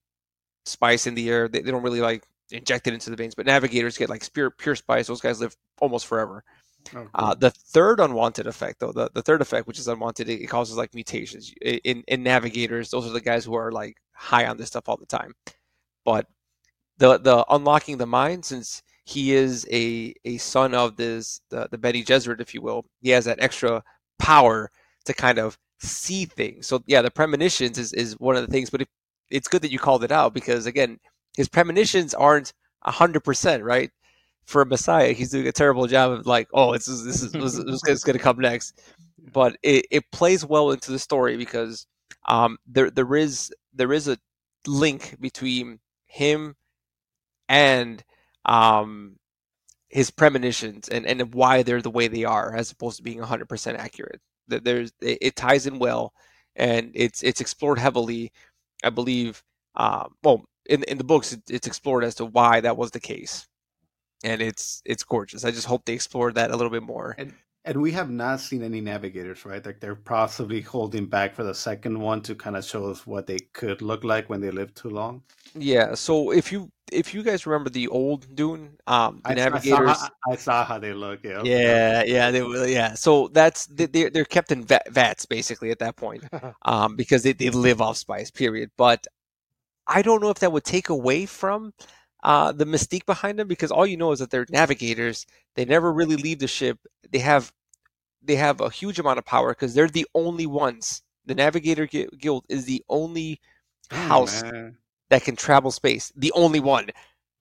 spice 0.65 1.07
in 1.07 1.15
the 1.15 1.29
air. 1.29 1.47
They, 1.47 1.61
they 1.61 1.71
don't 1.71 1.83
really 1.83 2.01
like 2.01 2.25
injected 2.51 2.93
into 2.93 3.09
the 3.09 3.15
veins. 3.15 3.35
But 3.35 3.45
navigators 3.45 3.97
get 3.97 4.09
like 4.09 4.31
pure 4.33 4.51
pure 4.51 4.75
spice. 4.75 5.07
Those 5.07 5.21
guys 5.21 5.41
live 5.41 5.55
almost 5.79 6.07
forever. 6.07 6.43
Oh, 6.95 7.07
Uh, 7.13 7.35
the 7.35 7.51
third 7.51 7.99
unwanted 7.99 8.47
effect, 8.47 8.79
though, 8.79 8.91
the, 8.91 9.09
the 9.13 9.21
third 9.21 9.41
effect, 9.41 9.67
which 9.67 9.79
is 9.79 9.87
unwanted, 9.87 10.29
it, 10.29 10.41
it 10.41 10.47
causes 10.47 10.77
like 10.77 10.93
mutations. 10.95 11.53
In 11.61 12.03
in 12.07 12.23
navigators, 12.23 12.89
those 12.89 13.05
are 13.07 13.11
the 13.13 13.21
guys 13.21 13.45
who 13.45 13.53
are 13.55 13.71
like 13.71 13.97
high 14.13 14.45
on 14.47 14.57
this 14.57 14.67
stuff 14.69 14.89
all 14.89 14.97
the 14.97 15.05
time. 15.05 15.33
But 16.05 16.27
the 16.97 17.17
the 17.19 17.45
unlocking 17.49 17.97
the 17.97 18.05
mind, 18.07 18.45
since 18.45 18.81
he 19.05 19.33
is 19.33 19.67
a 19.71 20.13
a 20.25 20.37
son 20.37 20.73
of 20.73 20.95
this 20.97 21.41
the 21.49 21.67
the 21.71 21.77
Bene 21.77 22.03
Gesserit, 22.03 22.41
if 22.41 22.53
you 22.53 22.61
will, 22.61 22.85
he 23.01 23.09
has 23.11 23.25
that 23.25 23.41
extra 23.41 23.83
power 24.19 24.71
to 25.05 25.13
kind 25.13 25.39
of 25.39 25.57
see 25.79 26.25
things. 26.25 26.67
So 26.67 26.83
yeah, 26.87 27.01
the 27.01 27.11
premonitions 27.11 27.77
is 27.77 27.93
is 27.93 28.19
one 28.19 28.35
of 28.35 28.45
the 28.45 28.51
things. 28.51 28.69
But 28.69 28.81
it, 28.83 28.89
it's 29.29 29.47
good 29.47 29.61
that 29.63 29.71
you 29.71 29.79
called 29.79 30.03
it 30.03 30.11
out 30.11 30.33
because 30.33 30.65
again, 30.65 30.99
his 31.35 31.49
premonitions 31.49 32.13
aren't 32.13 32.53
hundred 32.83 33.23
percent 33.23 33.63
right 33.63 33.91
for 34.45 34.61
a 34.61 34.65
Messiah, 34.65 35.13
he's 35.13 35.31
doing 35.31 35.47
a 35.47 35.51
terrible 35.51 35.87
job 35.87 36.11
of 36.11 36.27
like, 36.27 36.49
oh, 36.53 36.73
this 36.73 36.87
is 36.87 37.03
this 37.05 37.21
is 37.21 37.31
this 37.31 37.81
is, 37.87 38.03
going 38.03 38.17
to 38.17 38.23
come 38.23 38.39
next. 38.39 38.79
But 39.33 39.55
it, 39.61 39.85
it 39.91 40.11
plays 40.11 40.43
well 40.43 40.71
into 40.71 40.91
the 40.91 40.97
story 40.97 41.37
because 41.37 41.85
um, 42.27 42.57
there 42.65 42.89
there 42.89 43.15
is 43.15 43.53
there 43.71 43.93
is 43.93 44.07
a 44.07 44.17
link 44.65 45.15
between 45.21 45.79
him 46.05 46.55
and 47.47 48.03
um, 48.45 49.17
his 49.89 50.09
premonitions 50.09 50.89
and, 50.89 51.05
and 51.05 51.33
why 51.35 51.61
they're 51.61 51.83
the 51.83 51.91
way 51.91 52.07
they 52.07 52.25
are, 52.25 52.55
as 52.55 52.71
opposed 52.71 52.97
to 52.97 53.03
being 53.03 53.21
100% 53.21 53.77
accurate. 53.77 54.19
That 54.47 54.63
there's 54.63 54.91
it, 55.01 55.19
it 55.21 55.35
ties 55.35 55.67
in 55.67 55.77
well, 55.77 56.13
and 56.55 56.91
it's 56.95 57.21
it's 57.21 57.39
explored 57.39 57.77
heavily. 57.77 58.31
I 58.83 58.89
believe. 58.89 59.43
Um, 59.75 60.15
well, 60.23 60.43
in 60.71 60.83
in 60.83 60.97
the 60.97 61.03
books, 61.03 61.33
it, 61.33 61.41
it's 61.49 61.67
explored 61.67 62.03
as 62.03 62.15
to 62.15 62.25
why 62.25 62.61
that 62.61 62.77
was 62.77 62.91
the 62.91 62.99
case 62.99 63.47
and 64.23 64.41
it's 64.41 64.81
it's 64.85 65.03
gorgeous. 65.03 65.45
I 65.45 65.51
just 65.51 65.67
hope 65.67 65.85
they 65.85 65.93
explore 65.93 66.31
that 66.33 66.51
a 66.51 66.55
little 66.55 66.71
bit 66.71 66.83
more. 66.83 67.15
And 67.17 67.33
and 67.63 67.79
we 67.79 67.91
have 67.91 68.09
not 68.09 68.39
seen 68.39 68.63
any 68.63 68.81
navigators, 68.81 69.45
right? 69.45 69.63
Like 69.63 69.79
they're 69.79 69.95
possibly 69.95 70.61
holding 70.61 71.05
back 71.05 71.35
for 71.35 71.43
the 71.43 71.53
second 71.53 71.99
one 71.99 72.21
to 72.21 72.33
kind 72.33 72.57
of 72.57 72.65
show 72.65 72.89
us 72.89 73.05
what 73.05 73.27
they 73.27 73.37
could 73.53 73.83
look 73.83 74.03
like 74.03 74.29
when 74.29 74.41
they 74.41 74.49
live 74.49 74.73
too 74.73 74.89
long. 74.89 75.21
Yeah. 75.53 75.93
So 75.93 76.31
if 76.31 76.51
you 76.51 76.71
if 76.91 77.13
you 77.13 77.21
guys 77.23 77.45
remember 77.45 77.69
the 77.69 77.87
old 77.87 78.35
Dune, 78.35 78.77
um, 78.87 79.21
the 79.23 79.29
I, 79.29 79.33
I, 79.33 79.35
saw, 79.35 79.43
navigators. 79.49 79.97
how- 80.01 80.09
I 80.31 80.35
saw 80.35 80.65
how 80.65 80.79
they 80.79 80.93
look. 80.93 81.23
Yeah. 81.23 81.43
Yeah, 81.43 82.03
yeah, 82.03 82.31
they 82.31 82.41
will. 82.41 82.67
Yeah, 82.67 82.95
so 82.95 83.27
that's 83.27 83.67
they 83.67 83.85
they're, 83.85 84.09
they're 84.09 84.25
kept 84.25 84.51
in 84.51 84.65
vats 84.65 85.25
basically 85.25 85.71
at 85.71 85.79
that 85.79 85.95
point, 85.95 86.23
um, 86.63 86.95
because 86.95 87.23
they, 87.23 87.33
they 87.33 87.49
live 87.49 87.79
off 87.81 87.97
spice. 87.97 88.31
Period. 88.31 88.71
But 88.75 89.05
I 89.87 90.01
don't 90.01 90.21
know 90.21 90.29
if 90.29 90.39
that 90.39 90.51
would 90.51 90.63
take 90.63 90.89
away 90.89 91.25
from 91.25 91.73
uh, 92.23 92.51
the 92.51 92.65
mystique 92.65 93.05
behind 93.05 93.39
them 93.39 93.47
because 93.47 93.71
all 93.71 93.85
you 93.85 93.97
know 93.97 94.11
is 94.11 94.19
that 94.19 94.29
they're 94.31 94.45
navigators. 94.49 95.25
They 95.55 95.65
never 95.65 95.91
really 95.91 96.15
leave 96.17 96.39
the 96.39 96.47
ship. 96.47 96.79
They 97.09 97.19
have 97.19 97.51
they 98.21 98.35
have 98.35 98.61
a 98.61 98.69
huge 98.69 98.99
amount 98.99 99.19
of 99.19 99.25
power 99.25 99.49
because 99.51 99.73
they're 99.73 99.87
the 99.87 100.07
only 100.15 100.45
ones. 100.45 101.01
The 101.25 101.35
Navigator 101.35 101.85
Guild 101.87 102.45
is 102.49 102.65
the 102.65 102.83
only 102.89 103.39
house 103.91 104.43
that 105.09 105.23
can 105.23 105.35
travel 105.35 105.71
space. 105.71 106.11
The 106.15 106.31
only 106.33 106.59
one. 106.59 106.89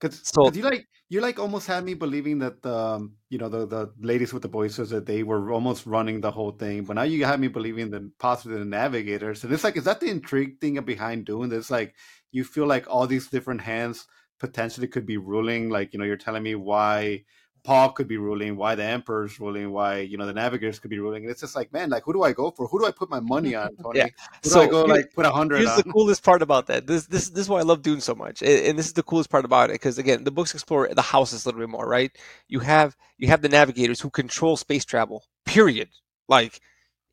Because 0.01 0.21
So- 0.23 0.51
you 0.51 0.63
like 0.63 0.87
you 1.09 1.21
like 1.21 1.39
almost 1.39 1.67
had 1.67 1.83
me 1.83 1.93
believing 1.93 2.39
that 2.39 2.65
um 2.65 3.13
you 3.29 3.37
know 3.37 3.49
the 3.49 3.67
the 3.67 3.93
ladies 3.99 4.33
with 4.33 4.41
the 4.41 4.47
voices 4.49 4.89
that 4.89 5.05
they 5.05 5.23
were 5.23 5.51
almost 5.51 5.85
running 5.85 6.21
the 6.21 6.31
whole 6.31 6.51
thing, 6.51 6.83
but 6.85 6.93
now 6.95 7.03
you 7.03 7.23
have 7.25 7.39
me 7.39 7.47
believing 7.49 7.91
that 7.91 8.03
possibly 8.19 8.57
the 8.57 8.65
navigators. 8.65 9.43
And 9.43 9.53
it's 9.53 9.63
like, 9.63 9.77
is 9.77 9.83
that 9.85 9.99
the 9.99 10.09
intrigue 10.09 10.59
thing 10.59 10.81
behind 10.83 11.25
doing 11.25 11.49
this? 11.49 11.69
Like, 11.69 11.95
you 12.31 12.43
feel 12.43 12.65
like 12.67 12.87
all 12.89 13.07
these 13.07 13.27
different 13.27 13.61
hands 13.61 14.07
potentially 14.39 14.87
could 14.87 15.05
be 15.05 15.17
ruling. 15.17 15.69
Like, 15.69 15.93
you 15.93 15.99
know, 15.99 16.05
you're 16.05 16.17
telling 16.17 16.43
me 16.43 16.55
why 16.55 17.23
Paul 17.63 17.91
could 17.91 18.07
be 18.07 18.17
ruling, 18.17 18.55
why 18.55 18.73
the 18.73 18.83
Emperor's 18.83 19.39
ruling, 19.39 19.71
why 19.71 19.99
you 19.99 20.17
know 20.17 20.25
the 20.25 20.33
navigators 20.33 20.79
could 20.79 20.89
be 20.89 20.97
ruling. 20.99 21.23
And 21.23 21.31
it's 21.31 21.41
just 21.41 21.55
like, 21.55 21.71
man, 21.71 21.89
like 21.91 22.03
who 22.03 22.11
do 22.13 22.23
I 22.23 22.31
go 22.31 22.49
for? 22.49 22.67
Who 22.67 22.79
do 22.79 22.85
I 22.85 22.91
put 22.91 23.09
my 23.09 23.19
money 23.19 23.53
on, 23.61 23.75
Tony? 23.75 23.99
Yeah. 23.99 24.07
Who 24.43 24.49
So 24.49 24.61
do 24.61 24.67
I 24.67 24.71
go 24.71 24.85
here- 24.87 24.95
like 24.95 25.13
put 25.13 25.25
a 25.25 25.31
hundred 25.31 25.57
Here's 25.59 25.69
on? 25.69 25.77
the 25.77 25.83
coolest 25.91 26.23
part 26.23 26.41
about 26.41 26.67
that. 26.67 26.87
This 26.87 27.05
this 27.05 27.29
this 27.29 27.41
is 27.43 27.49
why 27.49 27.59
I 27.59 27.63
love 27.63 27.81
Dune 27.83 28.01
so 28.01 28.15
much, 28.15 28.41
and, 28.41 28.77
this 28.79 28.87
is 28.87 28.93
the 28.93 29.03
coolest 29.03 29.29
part 29.29 29.45
about 29.45 29.69
it 29.69 29.73
because 29.73 29.97
again, 29.99 30.23
the 30.23 30.31
books 30.31 30.53
explore 30.53 30.87
the 30.91 31.01
houses 31.01 31.45
a 31.45 31.47
little 31.49 31.61
bit 31.61 31.69
more, 31.69 31.87
right? 31.87 32.11
You 32.47 32.59
have 32.61 32.97
you 33.17 33.27
have 33.27 33.41
the 33.41 33.49
navigators 33.49 34.01
who 34.01 34.09
control 34.09 34.57
space 34.57 34.85
travel. 34.85 35.25
Period. 35.45 35.89
Like 36.27 36.59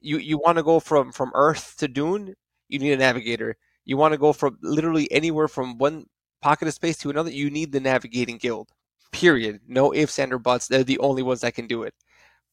you 0.00 0.18
you 0.18 0.38
want 0.38 0.56
to 0.58 0.62
go 0.62 0.80
from 0.80 1.12
from 1.12 1.30
Earth 1.34 1.74
to 1.78 1.88
Dune, 1.88 2.34
you 2.68 2.78
need 2.78 2.92
a 2.92 2.96
navigator. 2.96 3.56
You 3.84 3.96
want 3.96 4.12
to 4.12 4.18
go 4.18 4.32
from 4.32 4.58
literally 4.62 5.11
anywhere 5.12 5.48
from 5.48 5.76
one 5.78 6.06
pocket 6.40 6.68
of 6.68 6.74
space 6.74 6.96
to 6.98 7.11
another, 7.11 7.30
you 7.30 7.50
need 7.50 7.72
the 7.72 7.80
navigating 7.80 8.37
guild. 8.38 8.70
Period. 9.12 9.61
No 9.66 9.92
ifs 9.94 10.18
and 10.18 10.33
or 10.33 10.38
buts. 10.38 10.68
They're 10.68 10.85
the 10.85 10.99
only 10.99 11.23
ones 11.23 11.40
that 11.40 11.55
can 11.55 11.66
do 11.66 11.83
it. 11.83 11.94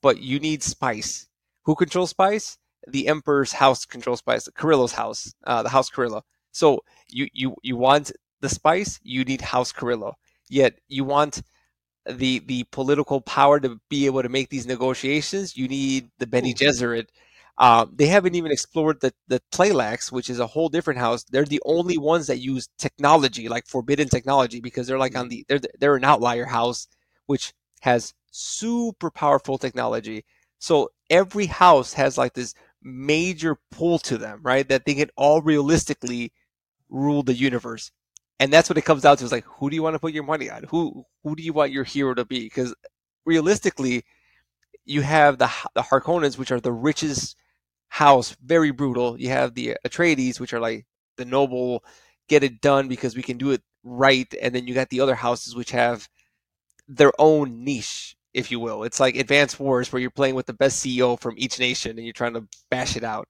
But 0.02 0.22
you 0.22 0.39
need 0.39 0.63
spice. 0.63 1.28
Who 1.63 1.76
controls 1.76 2.12
spice? 2.12 2.58
the 2.88 3.08
emperor's 3.08 3.54
house 3.54 3.86
controls 3.86 4.20
spice, 4.20 4.48
Corrino's 4.50 4.94
house, 4.94 5.34
uh, 5.46 5.63
the 5.63 5.70
house 5.70 5.89
Corrino. 5.89 6.22
So 6.52 6.84
you 7.10 7.28
you 7.34 7.56
you 7.63 7.76
want 7.76 8.12
the 8.41 8.50
spice, 8.50 9.00
you 9.04 9.24
need 9.24 9.41
House 9.41 9.74
Corrino. 9.74 10.13
Yet 10.50 10.80
you 10.88 11.04
want 11.04 11.41
the 12.06 12.39
the 12.39 12.63
political 12.72 13.22
power 13.22 13.60
to 13.60 13.80
be 13.89 14.06
able 14.06 14.22
to 14.24 14.30
make 14.30 14.50
these 14.50 14.68
negotiations. 14.68 15.58
You 15.58 15.68
need 15.68 16.10
the 16.20 16.28
Bene 16.28 16.54
Gesserit. 16.54 17.08
Um, 17.58 17.94
they 17.96 18.08
haven't 18.08 18.36
even 18.36 18.52
explored 18.52 19.00
the 19.02 19.13
the 19.28 19.41
Tleilax, 19.52 20.12
which 20.12 20.30
is 20.30 20.39
a 20.39 20.48
whole 20.48 20.68
different 20.70 21.00
house. 21.00 21.24
They're 21.24 21.46
the 21.46 21.62
only 21.65 21.98
ones 21.98 22.28
that 22.28 22.39
use 22.39 22.68
technology, 22.78 23.48
like 23.48 23.65
forbidden 23.68 24.10
technology, 24.10 24.60
because 24.60 24.88
they're 24.88 25.00
like 25.00 25.15
on 25.18 25.30
the 25.30 25.46
they're 25.48 25.62
they're 25.80 25.96
an 25.96 26.04
outlier 26.04 26.46
house, 26.46 26.88
which 27.28 27.54
has 27.82 28.13
super 28.32 29.10
powerful 29.10 29.58
technology. 29.58 30.26
So 30.60 30.89
every 31.10 31.46
house 31.46 31.94
has 31.94 32.18
like 32.18 32.34
this 32.34 32.54
major 32.84 33.58
pull 33.72 34.00
to 34.00 34.18
them, 34.18 34.41
right? 34.44 34.68
That 34.68 34.86
they 34.86 34.96
can 34.96 35.10
all 35.15 35.41
realistically 35.41 36.34
rule 36.89 37.24
the 37.24 37.34
universe. 37.34 37.91
And 38.39 38.52
that's 38.54 38.70
what 38.70 38.78
it 38.78 38.84
comes 38.86 39.04
down 39.04 39.18
to 39.18 39.26
is 39.26 39.32
like, 39.32 39.46
who 39.46 39.70
do 39.70 39.76
you 39.76 39.84
want 39.84 39.96
to 39.96 40.00
put 40.00 40.13
your 40.13 40.24
money 40.26 40.50
on? 40.50 40.63
Who 40.70 41.06
who 41.24 41.36
do 41.36 41.44
you 41.44 41.54
want 41.54 41.72
your 41.72 41.86
hero 41.86 42.13
to 42.15 42.26
be? 42.26 42.41
Because 42.41 42.76
realistically, 43.26 44.04
you 44.86 45.02
have 45.02 45.38
the 45.38 45.50
the 45.76 45.82
Harkonnens, 45.82 46.38
which 46.38 46.52
are 46.52 46.60
the 46.60 46.72
richest 46.74 47.36
house, 47.89 48.36
very 48.43 48.71
brutal. 48.71 49.19
You 49.19 49.30
have 49.30 49.54
the 49.54 49.78
Atreides, 49.86 50.39
which 50.39 50.54
are 50.54 50.60
like 50.60 50.86
the 51.17 51.26
noble, 51.26 51.84
get 52.28 52.43
it 52.43 52.62
done 52.62 52.88
because 52.88 53.15
we 53.15 53.24
can 53.24 53.38
do 53.38 53.52
it 53.52 53.62
right. 53.84 54.32
And 54.41 54.54
then 54.54 54.67
you 54.67 54.74
got 54.74 54.89
the 54.89 55.02
other 55.02 55.15
houses, 55.15 55.56
which 55.56 55.71
have 55.71 56.08
their 56.88 57.13
own 57.19 57.63
niche, 57.63 58.15
if 58.34 58.52
you 58.52 58.60
will. 58.60 58.84
It's 58.84 59.00
like 59.00 59.15
Advanced 59.15 59.60
Wars, 59.60 59.91
where 59.91 60.02
you're 60.02 60.12
playing 60.12 60.36
with 60.36 60.45
the 60.45 60.54
best 60.54 60.86
CEO 60.86 61.19
from 61.19 61.36
each 61.38 61.60
nation 61.60 61.98
and 61.98 62.06
you're 62.06 62.13
trying 62.13 62.34
to 62.34 62.48
bash 62.69 62.95
it 62.95 63.04
out. 63.04 63.28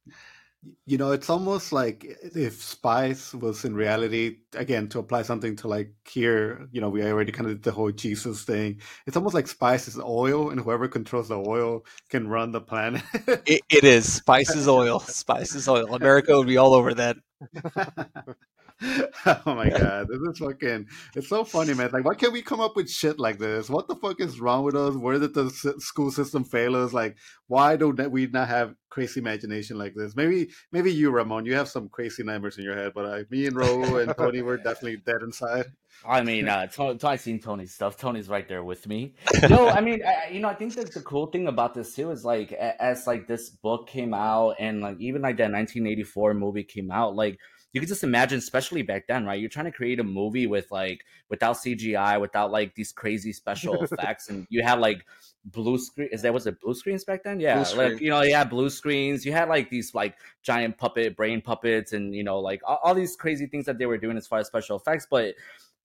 You 0.85 0.97
know, 0.97 1.11
it's 1.11 1.29
almost 1.29 1.71
like 1.71 2.05
if 2.21 2.61
Spice 2.61 3.33
was 3.33 3.65
in 3.65 3.75
reality, 3.75 4.37
again, 4.53 4.87
to 4.89 4.99
apply 4.99 5.23
something 5.23 5.55
to 5.57 5.67
like 5.67 5.93
here, 6.07 6.67
you 6.71 6.81
know, 6.81 6.89
we 6.89 7.03
already 7.03 7.31
kind 7.31 7.49
of 7.49 7.55
did 7.57 7.63
the 7.63 7.71
whole 7.71 7.91
Jesus 7.91 8.43
thing. 8.43 8.81
It's 9.05 9.17
almost 9.17 9.35
like 9.35 9.47
Spice 9.47 9.87
is 9.87 9.99
oil, 9.99 10.49
and 10.49 10.59
whoever 10.59 10.87
controls 10.87 11.29
the 11.29 11.37
oil 11.37 11.85
can 12.09 12.27
run 12.27 12.51
the 12.51 12.61
planet. 12.61 13.03
It, 13.45 13.61
it 13.69 13.83
is 13.83 14.21
is 14.27 14.67
oil, 14.67 14.99
spice 14.99 15.55
is 15.55 15.67
oil. 15.67 15.93
America 15.95 16.37
would 16.37 16.47
be 16.47 16.57
all 16.57 16.73
over 16.73 16.93
that. 16.95 17.17
oh 19.25 19.41
my 19.45 19.69
god, 19.77 20.07
this 20.09 20.19
is 20.19 20.37
fucking. 20.39 20.87
It's 21.15 21.29
so 21.29 21.43
funny, 21.43 21.73
man. 21.73 21.91
Like, 21.93 22.03
why 22.03 22.15
can't 22.15 22.33
we 22.33 22.41
come 22.41 22.59
up 22.59 22.75
with 22.75 22.89
shit 22.89 23.19
like 23.19 23.39
this? 23.39 23.69
What 23.69 23.87
the 23.87 23.95
fuck 23.95 24.19
is 24.19 24.39
wrong 24.39 24.63
with 24.63 24.75
us? 24.75 24.95
Where 24.95 25.17
did 25.17 25.33
the 25.33 25.49
school 25.79 26.11
system 26.11 26.43
fail 26.43 26.75
us? 26.75 26.91
Like, 26.91 27.17
why 27.47 27.77
don't 27.77 28.11
we 28.11 28.27
not 28.27 28.49
have 28.49 28.75
crazy 28.89 29.21
imagination 29.21 29.77
like 29.77 29.93
this? 29.95 30.15
Maybe, 30.15 30.49
maybe 30.71 30.91
you, 30.91 31.11
Ramon, 31.11 31.45
you 31.45 31.55
have 31.55 31.69
some 31.69 31.87
crazy 31.89 32.23
numbers 32.23 32.57
in 32.57 32.65
your 32.65 32.75
head, 32.75 32.91
but 32.93 33.05
uh, 33.05 33.23
me 33.29 33.45
and 33.47 33.55
Ro 33.55 33.97
and 33.97 34.13
Tony 34.17 34.41
were 34.41 34.57
definitely 34.63 34.97
dead 34.97 35.21
inside. 35.21 35.65
I 36.05 36.21
mean, 36.23 36.49
uh, 36.49 36.67
to- 36.67 36.97
I've 37.07 37.21
seen 37.21 37.39
Tony's 37.39 37.73
stuff. 37.73 37.97
Tony's 37.97 38.27
right 38.27 38.47
there 38.47 38.63
with 38.63 38.85
me. 38.87 39.13
No, 39.49 39.69
I 39.69 39.79
mean, 39.79 40.01
I, 40.05 40.31
you 40.31 40.41
know, 40.41 40.49
I 40.49 40.53
think 40.53 40.75
that 40.75 40.93
the 40.93 41.01
cool 41.01 41.27
thing 41.27 41.47
about 41.47 41.73
this 41.73 41.95
too 41.95 42.11
is 42.11 42.25
like, 42.25 42.51
as 42.51 43.07
like 43.07 43.27
this 43.27 43.49
book 43.49 43.87
came 43.87 44.13
out, 44.13 44.55
and 44.59 44.81
like 44.81 44.99
even 44.99 45.21
like 45.21 45.37
that 45.37 45.51
1984 45.51 46.33
movie 46.33 46.65
came 46.65 46.91
out, 46.91 47.15
like 47.15 47.39
you 47.75 47.81
could 47.81 47.89
just 47.89 48.05
imagine, 48.05 48.37
especially 48.37 48.83
back 48.83 49.05
then, 49.05 49.25
right? 49.25 49.37
You're 49.37 49.49
trying 49.49 49.65
to 49.65 49.71
create 49.71 49.99
a 49.99 50.03
movie 50.03 50.47
with 50.47 50.71
like 50.71 51.03
without 51.27 51.57
CGI, 51.57 52.21
without 52.21 52.49
like 52.49 52.73
these 52.73 52.93
crazy 52.93 53.33
special 53.33 53.83
effects, 53.83 54.29
and 54.29 54.47
you 54.49 54.63
had 54.63 54.79
like 54.79 55.05
blue 55.43 55.77
screen. 55.77 56.07
Is 56.09 56.21
that 56.21 56.33
was 56.33 56.47
it 56.47 56.61
blue 56.61 56.73
screens 56.73 57.03
back 57.03 57.23
then? 57.25 57.41
Yeah, 57.41 57.67
like 57.75 57.99
you 57.99 58.09
know, 58.09 58.21
you 58.21 58.33
had 58.33 58.49
blue 58.49 58.69
screens. 58.69 59.25
You 59.25 59.33
had 59.33 59.49
like 59.49 59.69
these 59.69 59.93
like 59.93 60.15
giant 60.41 60.77
puppet 60.77 61.17
brain 61.17 61.41
puppets, 61.41 61.91
and 61.91 62.15
you 62.15 62.23
know, 62.23 62.39
like 62.39 62.61
all, 62.65 62.79
all 62.81 62.95
these 62.95 63.17
crazy 63.17 63.45
things 63.45 63.65
that 63.65 63.77
they 63.77 63.87
were 63.87 63.97
doing 63.97 64.15
as 64.15 64.25
far 64.25 64.39
as 64.39 64.47
special 64.47 64.77
effects, 64.77 65.05
but 65.11 65.35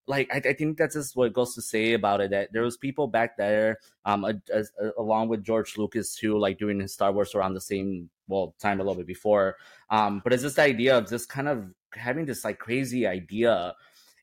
like 0.07 0.29
I, 0.33 0.51
I 0.51 0.53
think 0.53 0.79
that's 0.79 0.95
just 0.95 1.17
what 1.17 1.33
goes 1.33 1.55
to 1.57 1.63
say 1.63 1.95
about 1.95 2.21
it 2.21 2.31
that 2.31 2.53
there 2.53 2.63
was 2.63 2.77
people 2.77 3.07
back 3.07 3.37
there 3.37 3.79
um 4.05 4.25
a, 4.25 4.35
a- 4.53 4.91
along 4.99 5.29
with 5.29 5.45
george 5.45 5.77
lucas 5.77 6.15
too 6.15 6.39
like 6.39 6.59
doing 6.59 6.81
his 6.81 6.93
star 6.95 7.13
wars 7.13 7.35
around 7.35 7.53
the 7.55 7.61
same 7.61 8.09
well 8.27 8.55
time 8.59 8.81
a 8.81 8.83
little 8.83 8.97
bit 8.97 9.07
before 9.07 9.57
um 9.91 10.21
but 10.25 10.33
it's 10.33 10.43
this 10.43 10.59
idea 10.59 10.97
of 10.97 11.09
just 11.09 11.29
kind 11.29 11.49
of 11.49 11.67
having 11.95 12.25
this 12.25 12.45
like 12.45 12.59
crazy 12.59 13.07
idea 13.07 13.75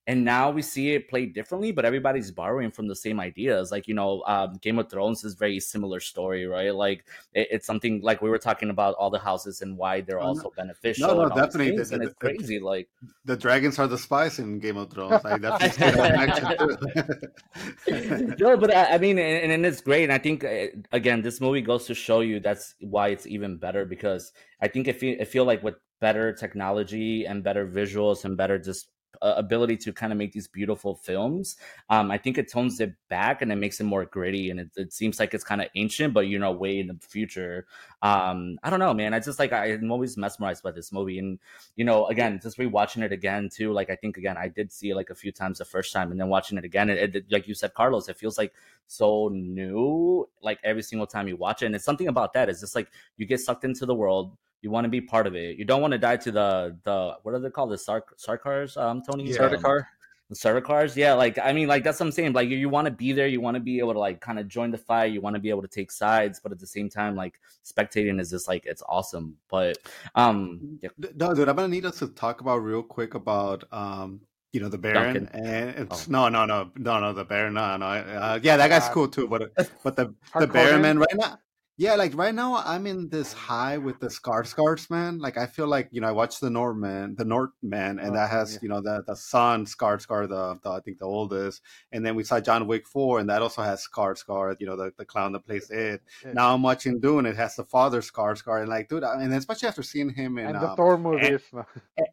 and 0.08 0.24
now 0.24 0.50
we 0.50 0.62
see 0.62 0.94
it 0.94 1.10
played 1.10 1.34
differently 1.34 1.72
but 1.72 1.84
everybody's 1.86 2.32
borrowing 2.32 2.72
from 2.72 2.88
the 2.88 2.96
same 2.96 3.20
ideas 3.20 3.72
like 3.72 3.88
you 3.88 3.94
know 3.94 4.24
um, 4.26 4.58
game 4.62 4.80
of 4.80 4.90
thrones 4.90 5.24
is 5.24 5.34
very 5.36 5.60
similar 5.60 6.00
story 6.00 6.46
right 6.48 6.74
like 6.74 7.06
it, 7.34 7.48
it's 7.52 7.68
something 7.68 8.00
like 8.02 8.22
we 8.22 8.30
were 8.30 8.38
talking 8.38 8.70
about 8.70 8.96
all 8.96 9.10
the 9.10 9.20
houses 9.20 9.62
and 9.62 9.78
why 9.78 10.02
they're 10.02 10.20
Oh, 10.22 10.28
also 10.28 10.44
no. 10.44 10.54
beneficial 10.56 11.08
No, 11.10 11.14
no, 11.16 11.22
all 11.30 11.36
definitely. 11.36 11.72
things, 11.78 11.90
The- 11.90 11.96
and 11.96 12.04
the- 12.04 12.08
it's 12.08 12.16
the- 12.20 12.28
crazy 12.30 12.60
like 12.60 12.88
The 13.26 13.36
dragons 13.38 13.78
are 13.80 13.88
the 13.88 13.98
spies 13.98 14.40
in 14.40 14.60
Game 14.60 14.78
of 14.78 14.90
Thrones. 14.92 15.24
I 15.26 15.38
definitely 15.38 15.70
see 15.76 15.92
that 15.92 16.14
connection 16.16 16.48
too. 16.58 18.36
no, 18.40 18.58
but 18.58 18.74
I, 18.74 18.96
I 18.96 18.98
mean, 18.98 19.20
and, 19.20 19.52
and 19.52 19.66
it's 19.66 19.82
great. 19.82 20.04
And 20.04 20.14
I 20.14 20.18
think 20.18 20.44
uh, 20.44 20.68
again, 20.92 21.22
this 21.22 21.42
movie 21.42 21.62
goes 21.62 21.86
to 21.88 21.94
show 21.96 22.22
you 22.22 22.40
that's 22.40 22.76
why 22.80 23.10
it's 23.10 23.28
even 23.28 23.58
better 23.58 23.86
because 23.86 24.32
I 24.62 24.68
think 24.68 24.88
if 24.88 25.04
you 25.04 25.18
I 25.20 25.26
feel 25.26 25.46
like 25.46 25.64
with 25.64 25.76
better 26.00 26.32
technology 26.34 27.26
and 27.26 27.44
better 27.44 27.68
visuals 27.68 28.24
and 28.26 28.38
better 28.38 28.58
just 28.58 28.90
uh, 29.22 29.34
ability 29.38 29.78
to 29.78 29.94
kind 29.94 30.12
of 30.12 30.18
make 30.18 30.32
these 30.32 30.48
beautiful 30.48 30.96
films, 30.96 31.58
um, 31.90 32.12
I 32.12 32.18
think 32.18 32.38
it 32.38 32.52
tones 32.52 32.80
it 32.80 32.94
back 33.10 33.42
and 33.42 33.52
it 33.52 33.56
makes 33.56 33.80
it 33.80 33.84
more 33.86 34.06
gritty. 34.06 34.50
And 34.50 34.60
it, 34.60 34.70
it 34.76 34.94
seems 34.94 35.20
like 35.20 35.34
it's 35.34 35.44
kind 35.44 35.62
of 35.62 35.68
ancient, 35.76 36.14
but 36.14 36.28
you 36.28 36.40
know, 36.40 36.52
way 36.52 36.80
in 36.80 36.88
the 36.88 36.98
future. 37.02 37.66
Um, 38.02 38.60
I 38.64 38.70
don't 38.70 38.80
know, 38.80 38.94
man. 38.94 39.14
I 39.14 39.20
just 39.20 39.40
like 39.40 39.52
I'm 39.52 39.92
always 39.92 40.18
mesmerized 40.18 40.64
by 40.64 40.72
this 40.72 40.92
movie, 40.92 41.18
and 41.20 41.40
you 41.76 41.84
know, 41.84 42.06
again, 42.08 42.40
just 42.42 42.58
rewatching 42.58 43.04
it 43.04 43.12
again 43.12 43.50
too. 43.52 43.74
Like 43.74 43.90
I 43.90 43.96
think 43.96 44.18
again, 44.18 44.38
I 44.38 44.48
did 44.48 44.72
see 44.72 44.92
it 44.92 44.96
like 44.96 45.10
a 45.10 45.16
few 45.16 45.32
times 45.32 45.58
the 45.58 45.66
first 45.66 45.94
time, 45.94 46.12
and 46.12 46.20
then 46.20 46.30
watching 46.30 46.58
it 46.58 46.66
again, 46.66 46.90
it, 46.90 47.16
it 47.16 47.26
like 47.32 47.48
you 47.48 47.56
said, 47.56 47.74
Carlos, 47.74 48.08
it 48.08 48.18
feels 48.18 48.38
like 48.38 48.54
so 48.88 49.30
new. 49.34 50.28
Like 50.42 50.60
every 50.64 50.84
single 50.84 51.08
time 51.08 51.28
you 51.28 51.38
watch 51.38 51.64
it, 51.64 51.68
and 51.68 51.76
it's 51.76 51.86
something 51.86 52.08
about 52.08 52.34
that. 52.34 52.50
It's 52.50 52.62
just 52.62 52.76
like 52.76 52.90
you 53.18 53.26
get 53.26 53.40
sucked 53.40 53.64
into 53.64 53.86
the 53.86 53.96
world. 53.96 54.38
You 54.62 54.72
want 54.72 54.86
to 54.86 54.90
be 54.90 55.02
part 55.02 55.28
of 55.28 55.36
it. 55.36 55.58
You 55.58 55.66
don't 55.66 55.82
want 55.82 55.92
to 55.94 55.98
die 55.98 56.18
to 56.18 56.32
the 56.32 56.78
the 56.84 57.18
what 57.24 57.34
are 57.34 57.40
they 57.40 57.50
called? 57.50 57.72
The 57.72 57.78
Sark 57.78 58.18
Sarkars, 58.18 58.78
um, 58.78 59.02
Tony. 59.02 59.26
Yeah. 59.30 59.38
Sardaukar? 59.38 59.86
the 60.30 60.36
server 60.36 60.60
cars 60.60 60.98
yeah 60.98 61.14
like 61.14 61.40
i 61.40 61.54
mean 61.54 61.68
like 61.68 61.84
that's 61.84 62.00
what 62.00 62.06
i'm 62.06 62.12
saying 62.12 62.34
like 62.34 62.50
you, 62.50 62.58
you 62.58 62.68
want 62.68 62.86
to 62.86 62.92
be 62.92 63.14
there 63.14 63.28
you 63.28 63.40
want 63.40 63.56
to 63.56 63.62
be 63.62 63.80
able 63.80 63.94
to 63.94 64.00
like 64.00 64.20
kind 64.20 64.38
of 64.38 64.48
join 64.48 64.72
the 64.72 64.78
fight 64.78 65.12
you 65.14 65.22
want 65.22 65.34
to 65.34 65.40
be 65.40 65.50
able 65.50 65.62
to 65.62 65.68
take 65.70 65.90
sides 65.90 66.40
but 66.42 66.52
at 66.52 66.60
the 66.60 66.68
same 66.68 66.90
time 66.90 67.16
like 67.16 67.40
spectating 67.64 68.20
is 68.20 68.30
just 68.30 68.48
like 68.48 68.66
it's 68.66 68.84
awesome 68.90 69.36
but 69.50 69.78
um 70.16 70.80
yeah, 70.82 70.90
no, 71.16 71.34
dude, 71.34 71.48
I'm 71.48 71.56
gonna 71.56 71.70
need 71.70 71.86
us 71.86 72.00
to 72.00 72.08
talk 72.08 72.42
about 72.42 72.58
real 72.58 72.84
quick 72.84 73.14
about 73.14 73.64
um, 73.72 74.22
you 74.52 74.60
know, 74.60 74.70
the 74.70 74.78
Baron 74.78 75.14
Duncan. 75.14 75.46
and 75.46 75.70
it's 75.78 76.08
Oh. 76.08 76.12
no, 76.12 76.30
no, 76.30 76.46
no, 76.46 76.72
no, 76.76 77.00
no, 77.00 77.14
the 77.14 77.26
Baron, 77.26 77.54
no, 77.54 77.78
no, 77.78 77.86
uh, 77.86 78.40
yeah, 78.42 78.58
that 78.58 78.70
guy's 78.70 78.88
cool 78.90 79.08
too, 79.08 79.28
but 79.28 79.52
but 79.84 79.96
the 79.96 80.14
the 80.40 80.48
Baron 80.48 80.82
man 80.82 81.00
right 81.00 81.16
now. 81.16 81.40
Yeah, 81.80 81.94
like 81.94 82.18
right 82.18 82.34
now 82.34 82.56
I'm 82.66 82.88
in 82.88 83.08
this 83.10 83.34
high 83.34 83.78
with 83.78 84.00
the 84.00 84.08
Skarsgårds, 84.08 84.90
man. 84.90 85.20
Like 85.20 85.38
I 85.38 85.46
feel 85.46 85.68
like 85.68 85.90
you 85.92 86.02
know 86.02 86.08
I 86.08 86.12
watched 86.12 86.42
the 86.42 86.50
Norman, 86.50 87.14
the 87.16 87.24
Northman, 87.24 88.00
and 88.00 88.10
Oh, 88.12 88.14
that 88.16 88.32
has 88.32 88.54
yeah. 88.54 88.60
you 88.64 88.70
know 88.70 88.82
the 88.82 89.04
the 89.06 89.16
son 89.16 89.68
Scar 89.68 89.98
the, 90.00 90.60
the 90.64 90.70
I 90.72 90.80
think 90.80 90.98
the 90.98 91.06
oldest, 91.06 91.62
and 91.92 92.04
then 92.04 92.16
we 92.16 92.24
saw 92.24 92.40
John 92.40 92.66
Wick 92.66 92.88
four, 92.88 93.20
and 93.20 93.30
that 93.30 93.44
also 93.44 93.62
has 93.62 93.88
Skarsgård, 93.88 94.56
you 94.60 94.66
know 94.66 94.76
the, 94.76 94.92
the 94.98 95.06
clown 95.06 95.34
that 95.34 95.46
plays 95.46 95.70
it. 95.70 96.02
Yeah. 96.26 96.34
Now 96.34 96.52
I'm 96.56 96.64
watching 96.64 97.00
Dune, 97.00 97.28
it 97.28 97.36
has 97.36 97.56
the 97.56 97.64
father 97.66 98.02
Skarsgård, 98.02 98.62
and 98.62 98.70
like 98.70 98.90
dude, 98.90 99.04
I- 99.04 99.22
and 99.22 99.32
especially 99.36 99.68
after 99.68 99.84
seeing 99.84 100.10
him 100.10 100.40
in 100.40 100.48
and 100.48 100.56
the 100.56 100.70
um, 100.72 100.76
Thor 100.76 100.98
movies. 100.98 101.42
A- 101.54 101.64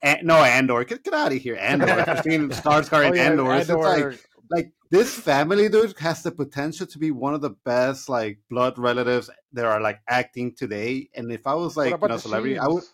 A- 0.02 0.22
no 0.22 0.36
Andor, 0.44 0.84
get, 0.84 1.02
get 1.02 1.14
out 1.14 1.32
of 1.32 1.38
here, 1.38 1.56
Andor. 1.56 1.88
After 1.88 2.22
seeing 2.28 2.48
Skarsgård 2.50 3.06
in 3.06 3.12
Oh, 3.12 3.14
yeah, 3.14 3.30
Andor, 3.30 3.54
it's 3.54 3.68
just 3.68 3.78
like 3.80 3.96
Andor. 4.04 4.16
Like 4.54 4.72
this 4.90 5.14
family 5.18 5.68
dude 5.68 5.98
has 5.98 6.22
the 6.22 6.30
potential 6.30 6.86
to 6.86 6.98
be 6.98 7.10
one 7.10 7.34
of 7.34 7.40
the 7.40 7.56
best 7.64 8.08
like 8.08 8.38
blood 8.48 8.78
relatives 8.78 9.30
that 9.52 9.64
are 9.64 9.80
like 9.80 10.00
acting 10.08 10.54
today 10.54 11.08
and 11.14 11.32
if 11.32 11.46
i 11.46 11.54
was 11.54 11.76
like 11.76 11.90
you 12.00 12.08
know 12.08 12.16
celebrity 12.16 12.58
i 12.58 12.66
would 12.66 12.84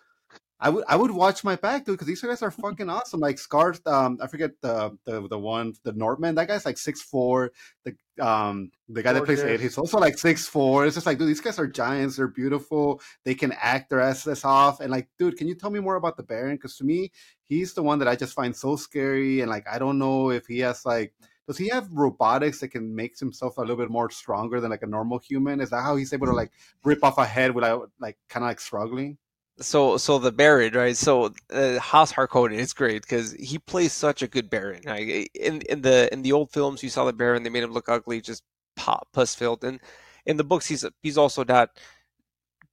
I 0.62 0.68
would 0.68 0.85
I 0.88 0.96
would 0.96 1.11
watch 1.11 1.42
my 1.42 1.57
back, 1.57 1.87
dude, 1.87 1.94
because 1.94 2.07
these 2.07 2.20
guys 2.20 2.42
are 2.42 2.51
fucking 2.51 2.90
awesome. 2.90 3.20
Like 3.20 3.38
Scars, 3.38 3.81
um, 3.87 4.18
I 4.20 4.27
forget 4.27 4.51
the 4.61 4.96
the 5.07 5.27
the 5.27 5.38
one, 5.38 5.73
the 5.85 5.92
Northman. 5.92 6.35
That 6.35 6.49
guy's 6.49 6.66
like 6.66 6.77
six 6.77 7.01
four. 7.01 7.53
The 7.85 7.96
um 8.23 8.70
the 8.90 9.03
guy 9.03 9.14
that 9.14 9.25
plays 9.25 9.40
Gorgeous. 9.40 9.62
he's 9.62 9.79
also 9.79 9.99
like 9.99 10.18
six 10.18 10.46
four. 10.46 10.85
It's 10.85 10.96
just 10.96 11.07
like, 11.07 11.16
dude, 11.16 11.29
these 11.29 11.40
guys 11.40 11.59
are 11.59 11.66
giants. 11.66 12.16
They're 12.16 12.29
beautiful. 12.29 13.01
They 13.25 13.35
can 13.35 13.53
act 13.53 13.88
their 13.88 14.01
asses 14.01 14.44
off. 14.44 14.81
And 14.81 14.90
like, 14.90 15.09
dude, 15.18 15.38
can 15.38 15.49
you 15.49 15.55
tell 15.55 15.70
me 15.70 15.81
more 15.81 15.96
about 15.96 16.18
the 16.18 16.25
Baron? 16.25 16.57
Because 16.57 16.77
to 16.77 16.85
me, 16.85 17.11
he's 17.46 17.73
the 17.73 17.83
one 17.83 17.99
that 18.01 18.09
I 18.09 18.14
just 18.14 18.35
find 18.35 18.55
so 18.55 18.77
scary. 18.77 19.40
And 19.40 19.51
like, 19.51 19.66
I 19.66 19.79
don't 19.79 19.99
know 19.99 20.31
if 20.31 20.46
he 20.46 20.59
has 20.59 20.85
like. 20.85 21.14
Does 21.46 21.59
he 21.59 21.68
have 21.68 21.92
robotics 21.92 22.61
that 22.61 22.68
can 22.68 22.94
make 22.94 23.18
himself 23.18 23.59
a 23.59 23.61
little 23.61 23.76
bit 23.76 23.90
more 23.90 24.11
stronger 24.11 24.61
than 24.61 24.70
like 24.70 24.83
a 24.83 24.87
normal 24.87 25.18
human? 25.18 25.61
Is 25.61 25.70
that 25.70 25.83
how 25.83 25.96
he's 25.96 26.12
able 26.12 26.26
to 26.26 26.33
like 26.33 26.53
rip 26.85 27.03
off 27.03 27.18
a 27.18 27.24
head 27.24 27.55
without 27.55 27.90
like 27.98 28.16
kind 28.29 28.44
of 28.44 28.50
like 28.50 28.61
struggling? 28.61 29.18
so 29.61 29.96
so 29.98 30.18
the 30.18 30.33
Baron, 30.33 30.74
right? 30.74 30.96
So 30.96 31.33
uh, 31.53 31.79
Haas 31.79 32.12
Harkonnen 32.12 32.59
is 32.59 32.72
great 32.72 33.03
because 33.03 33.33
he 33.33 33.59
plays 33.59 33.92
such 33.92 34.22
a 34.22 34.29
good 34.29 34.50
Baron. 34.50 34.83
Like, 34.85 35.31
in 35.35 35.62
in 35.62 35.83
the 35.83 36.12
in 36.12 36.22
the 36.22 36.33
old 36.33 36.50
films, 36.50 36.83
you 36.83 36.88
saw 36.88 37.05
the 37.05 37.12
Baron; 37.12 37.42
they 37.42 37.50
made 37.50 37.62
him 37.62 37.72
look 37.72 37.88
ugly, 37.88 38.20
just 38.20 38.42
pop 38.76 39.09
pus 39.12 39.35
filled. 39.35 39.64
And 39.64 39.81
in 40.26 40.37
the 40.37 40.44
books, 40.44 40.66
he's 40.66 40.85
he's 41.03 41.18
also 41.18 41.44
not 41.44 41.70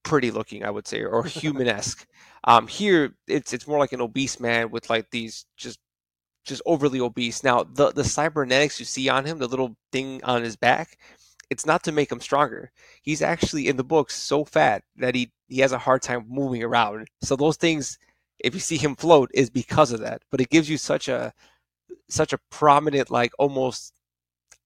pretty 0.04 0.32
looking, 0.32 0.64
I 0.64 0.70
would 0.72 0.88
say, 0.88 1.04
or 1.04 1.24
human 1.26 1.68
esque. 1.68 2.08
um, 2.46 2.68
here, 2.68 3.16
it's 3.28 3.54
it's 3.54 3.68
more 3.68 3.80
like 3.80 3.94
an 3.94 4.02
obese 4.02 4.40
man 4.40 4.72
with 4.72 4.90
like 4.90 5.12
these 5.12 5.46
just 5.58 5.80
just 6.48 6.62
overly 6.66 7.00
obese. 7.00 7.44
Now, 7.44 7.64
the 7.64 7.92
the 7.92 8.04
cybernetics 8.04 8.80
you 8.80 8.86
see 8.86 9.10
on 9.10 9.26
him, 9.26 9.38
the 9.38 9.48
little 9.48 9.76
thing 9.92 10.24
on 10.24 10.44
his 10.44 10.56
back, 10.56 10.98
it's 11.50 11.66
not 11.66 11.84
to 11.84 11.92
make 11.92 12.12
him 12.12 12.20
stronger. 12.20 12.72
He's 13.02 13.22
actually 13.22 13.68
in 13.68 13.78
the 13.78 13.84
books 13.84 14.16
so 14.16 14.46
fat 14.46 14.84
that 14.98 15.16
he 15.16 15.32
he 15.48 15.60
has 15.62 15.72
a 15.72 15.78
hard 15.78 16.02
time 16.02 16.26
moving 16.28 16.64
around. 16.64 17.08
So 17.22 17.36
those 17.36 17.58
things, 17.58 17.98
if 18.40 18.54
you 18.54 18.60
see 18.60 18.78
him 18.78 18.96
float, 18.96 19.30
is 19.34 19.50
because 19.50 19.92
of 19.92 20.00
that. 20.02 20.24
But 20.32 20.42
it 20.42 20.50
gives 20.50 20.70
you 20.70 20.78
such 20.78 21.08
a 21.08 21.34
such 22.10 22.34
a 22.34 22.40
prominent, 22.50 23.12
like 23.12 23.32
almost 23.40 23.94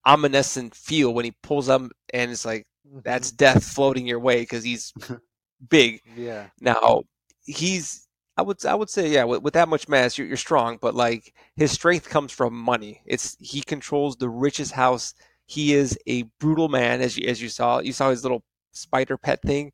omniscient 0.06 0.74
feel 0.76 1.14
when 1.14 1.26
he 1.26 1.34
pulls 1.44 1.70
up 1.70 1.84
and 2.14 2.32
it's 2.32 2.46
like 2.46 2.66
mm-hmm. 2.88 3.00
that's 3.04 3.32
death 3.32 3.64
floating 3.64 4.08
your 4.08 4.20
way 4.20 4.42
because 4.42 4.64
he's 4.64 4.94
big. 5.70 6.02
yeah. 6.16 6.48
Now 6.60 7.04
he's 7.46 8.08
I 8.38 8.42
would 8.44 8.66
I 8.66 8.76
would 8.76 8.90
say 8.90 9.10
yeah 9.10 9.24
with, 9.26 9.42
with 9.44 9.54
that 9.54 9.68
much 9.70 9.88
mass 9.88 10.18
you're, 10.18 10.28
you're 10.28 10.38
strong, 10.38 10.78
but 10.82 10.96
like 10.96 11.34
his 11.56 11.72
strength 11.72 12.10
comes 12.10 12.32
from 12.32 12.54
money. 12.56 13.02
It's 13.06 13.38
he 13.40 13.62
controls 13.62 14.16
the 14.18 14.30
richest 14.30 14.72
house. 14.74 15.14
He 15.46 15.74
is 15.74 15.98
a 16.08 16.24
brutal 16.40 16.70
man, 16.70 17.02
as 17.02 17.18
you 17.18 17.28
as 17.28 17.42
you 17.42 17.50
saw. 17.50 17.80
You 17.80 17.94
saw 17.94 18.10
his 18.10 18.24
little 18.24 18.44
spider 18.72 19.18
pet 19.18 19.42
thing. 19.42 19.72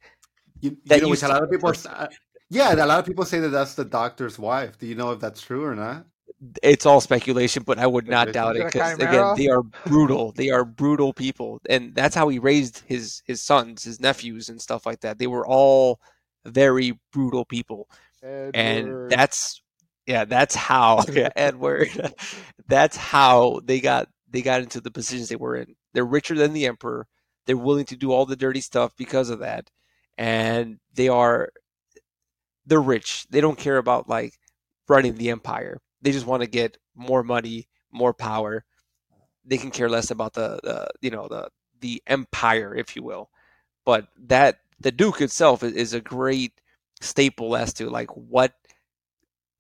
You, 0.62 0.72
you 0.72 0.78
That 0.90 1.02
know, 1.02 1.08
you 1.08 1.12
which 1.12 1.22
a 1.24 1.28
lot 1.28 1.44
of 1.44 1.50
people 1.52 1.70
are. 1.70 1.76
uh, 1.88 2.08
Yeah, 2.50 2.74
a 2.74 2.86
lot 2.86 3.00
of 3.00 3.06
people 3.06 3.26
say 3.26 3.40
that 3.40 3.50
that's 3.50 3.76
the 3.76 3.86
doctor's 3.86 4.40
wife. 4.40 4.78
Do 4.78 4.88
you 4.88 4.96
know 4.96 5.12
if 5.12 5.20
that's 5.20 5.42
true 5.42 5.64
or 5.64 5.76
not? 5.76 6.06
It's 6.62 6.86
all 6.86 7.02
speculation, 7.02 7.64
but 7.64 7.80
I 7.80 7.88
would 7.88 8.08
not 8.08 8.32
doubt 8.32 8.58
it 8.58 8.68
because 8.68 8.94
again 9.00 9.34
they 9.36 9.48
are 9.48 9.64
brutal. 9.86 10.32
They 10.34 10.50
are 10.50 10.64
brutal 10.66 11.12
people, 11.14 11.60
and 11.70 11.96
that's 11.96 12.14
how 12.16 12.28
he 12.28 12.38
raised 12.38 12.84
his 12.86 13.24
his 13.26 13.42
sons, 13.42 13.84
his 13.84 14.00
nephews, 14.00 14.50
and 14.50 14.62
stuff 14.62 14.86
like 14.86 15.00
that. 15.02 15.18
They 15.18 15.28
were 15.28 15.48
all 15.48 16.00
very 16.46 17.00
brutal 17.12 17.44
people. 17.46 17.90
And 18.54 18.98
that's 19.10 19.62
yeah 20.06 20.26
that's 20.26 20.56
how 20.56 21.04
yeah, 21.12 21.30
edward. 21.36 21.90
That's 22.70 22.98
how 22.98 23.62
they 23.64 23.80
got 23.80 24.10
they 24.30 24.42
got 24.42 24.62
into 24.62 24.82
the 24.82 24.92
positions 24.92 25.30
they 25.30 25.38
were 25.38 25.56
in. 25.56 25.76
They're 25.94 26.06
richer 26.06 26.36
than 26.36 26.52
the 26.52 26.66
emperor. 26.66 27.08
They're 27.46 27.56
willing 27.58 27.86
to 27.86 27.96
do 27.96 28.12
all 28.12 28.26
the 28.26 28.36
dirty 28.36 28.60
stuff 28.60 28.94
because 28.98 29.30
of 29.30 29.40
that. 29.40 29.70
And 30.18 30.80
they 30.94 31.08
are 31.08 31.50
they're 32.66 32.82
rich. 32.82 33.26
They 33.30 33.42
don't 33.42 33.58
care 33.58 33.78
about 33.78 34.10
like 34.10 34.34
running 34.88 35.16
the 35.16 35.30
empire. 35.30 35.80
They 36.02 36.12
just 36.12 36.28
want 36.28 36.42
to 36.44 36.48
get 36.50 36.78
more 36.96 37.24
money 37.24 37.68
more 37.92 38.14
power. 38.14 38.66
They 39.46 39.58
can 39.58 39.72
care 39.72 39.90
less 39.90 40.12
about 40.12 40.34
the, 40.34 40.60
the 40.64 40.88
you 41.02 41.10
know 41.12 41.28
the 41.28 41.50
the 41.80 42.02
empire 42.08 42.76
if 42.76 42.96
you 42.96 43.04
will. 43.04 43.30
But 43.86 44.08
that 44.28 44.60
the 44.80 44.92
duke 44.92 45.22
itself 45.22 45.64
is, 45.64 45.74
is 45.74 45.94
a 45.94 46.02
great 46.02 46.54
staple 47.02 47.56
as 47.56 47.74
to 47.74 47.90
like 47.90 48.10
what 48.12 48.54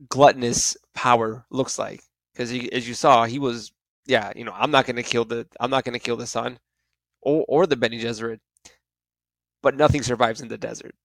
gluttonous 0.09 0.77
power 0.93 1.45
looks 1.49 1.79
like. 1.79 2.03
Because 2.33 2.51
as 2.51 2.87
you 2.87 2.93
saw 2.93 3.25
he 3.25 3.39
was 3.39 3.71
yeah 4.05 4.31
you 4.35 4.43
know 4.45 4.53
i'm 4.55 4.71
not 4.71 4.85
going 4.85 4.95
to 4.95 5.03
kill 5.03 5.25
the 5.25 5.47
i'm 5.59 5.69
not 5.71 5.83
going 5.83 5.93
to 5.93 5.99
kill 5.99 6.15
the 6.17 6.27
son 6.27 6.59
or, 7.21 7.45
or 7.47 7.67
the 7.67 7.75
Bene 7.75 7.97
Gesserit 7.99 8.39
but 9.61 9.75
nothing 9.75 10.03
survives 10.03 10.41
in 10.41 10.47
the 10.47 10.57
desert. 10.57 10.95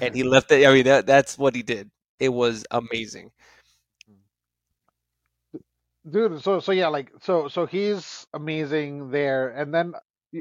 And 0.00 0.14
he 0.14 0.22
left 0.24 0.50
it 0.52 0.66
i 0.66 0.72
mean 0.72 0.84
that, 0.84 1.06
that's 1.06 1.38
what 1.38 1.54
he 1.54 1.62
did. 1.62 1.90
It 2.20 2.30
was 2.30 2.64
amazing. 2.70 3.32
Dude 6.10 6.42
so 6.42 6.60
so 6.60 6.72
yeah 6.72 6.88
like 6.88 7.10
so 7.22 7.48
so 7.48 7.66
he's 7.66 8.26
amazing 8.34 9.10
there. 9.10 9.50
And 9.50 9.74
then 9.74 9.94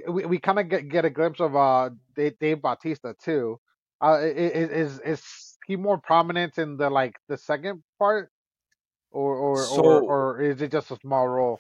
we, 0.10 0.26
we 0.26 0.40
kind 0.40 0.60
of 0.60 0.70
get 0.70 0.90
get 0.90 1.06
a 1.06 1.10
glimpse 1.10 1.40
of 1.40 1.56
uh 1.56 1.90
dave, 2.16 2.38
dave 2.40 2.62
bautista 2.62 3.16
too 3.24 3.60
uh 4.04 4.20
is 4.22 5.00
is 5.02 5.24
he 5.68 5.78
more 5.78 5.98
prominent 6.00 6.58
in 6.60 6.78
the 6.78 6.90
like 6.90 7.16
the 7.30 7.38
second 7.38 7.84
part 8.00 8.32
or 9.12 9.36
or 9.36 9.68
or, 9.68 10.02
So- 10.02 10.06
or 10.10 10.42
is 10.42 10.62
it 10.62 10.72
just 10.72 10.92
a 10.92 10.98
small 10.98 11.28
role 11.28 11.60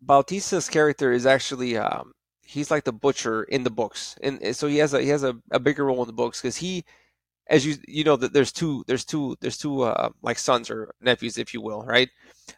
bautista's 0.00 0.68
character 0.68 1.12
is 1.12 1.26
actually 1.26 1.76
um 1.76 2.12
he's 2.42 2.70
like 2.70 2.84
the 2.84 2.92
butcher 2.92 3.44
in 3.44 3.64
the 3.64 3.70
books 3.70 4.16
and 4.22 4.42
and 4.42 4.56
so 4.56 4.66
he 4.66 4.78
has 4.78 4.92
a 4.94 5.00
he 5.02 5.08
has 5.08 5.24
a, 5.24 5.34
a 5.50 5.58
bigger 5.58 5.84
role 5.84 6.02
in 6.02 6.06
the 6.06 6.12
books 6.12 6.40
because 6.40 6.56
he 6.58 6.84
as 7.48 7.66
you 7.66 7.76
you 7.88 8.04
know 8.04 8.16
that 8.16 8.32
there's 8.34 8.52
two 8.52 8.84
there's 8.88 9.04
two 9.04 9.36
there's 9.40 9.58
two 9.58 9.82
uh, 9.82 10.10
like 10.22 10.38
sons 10.38 10.70
or 10.70 10.94
nephews, 11.02 11.38
if 11.38 11.54
you 11.54 11.60
will, 11.60 11.82
right? 11.84 12.08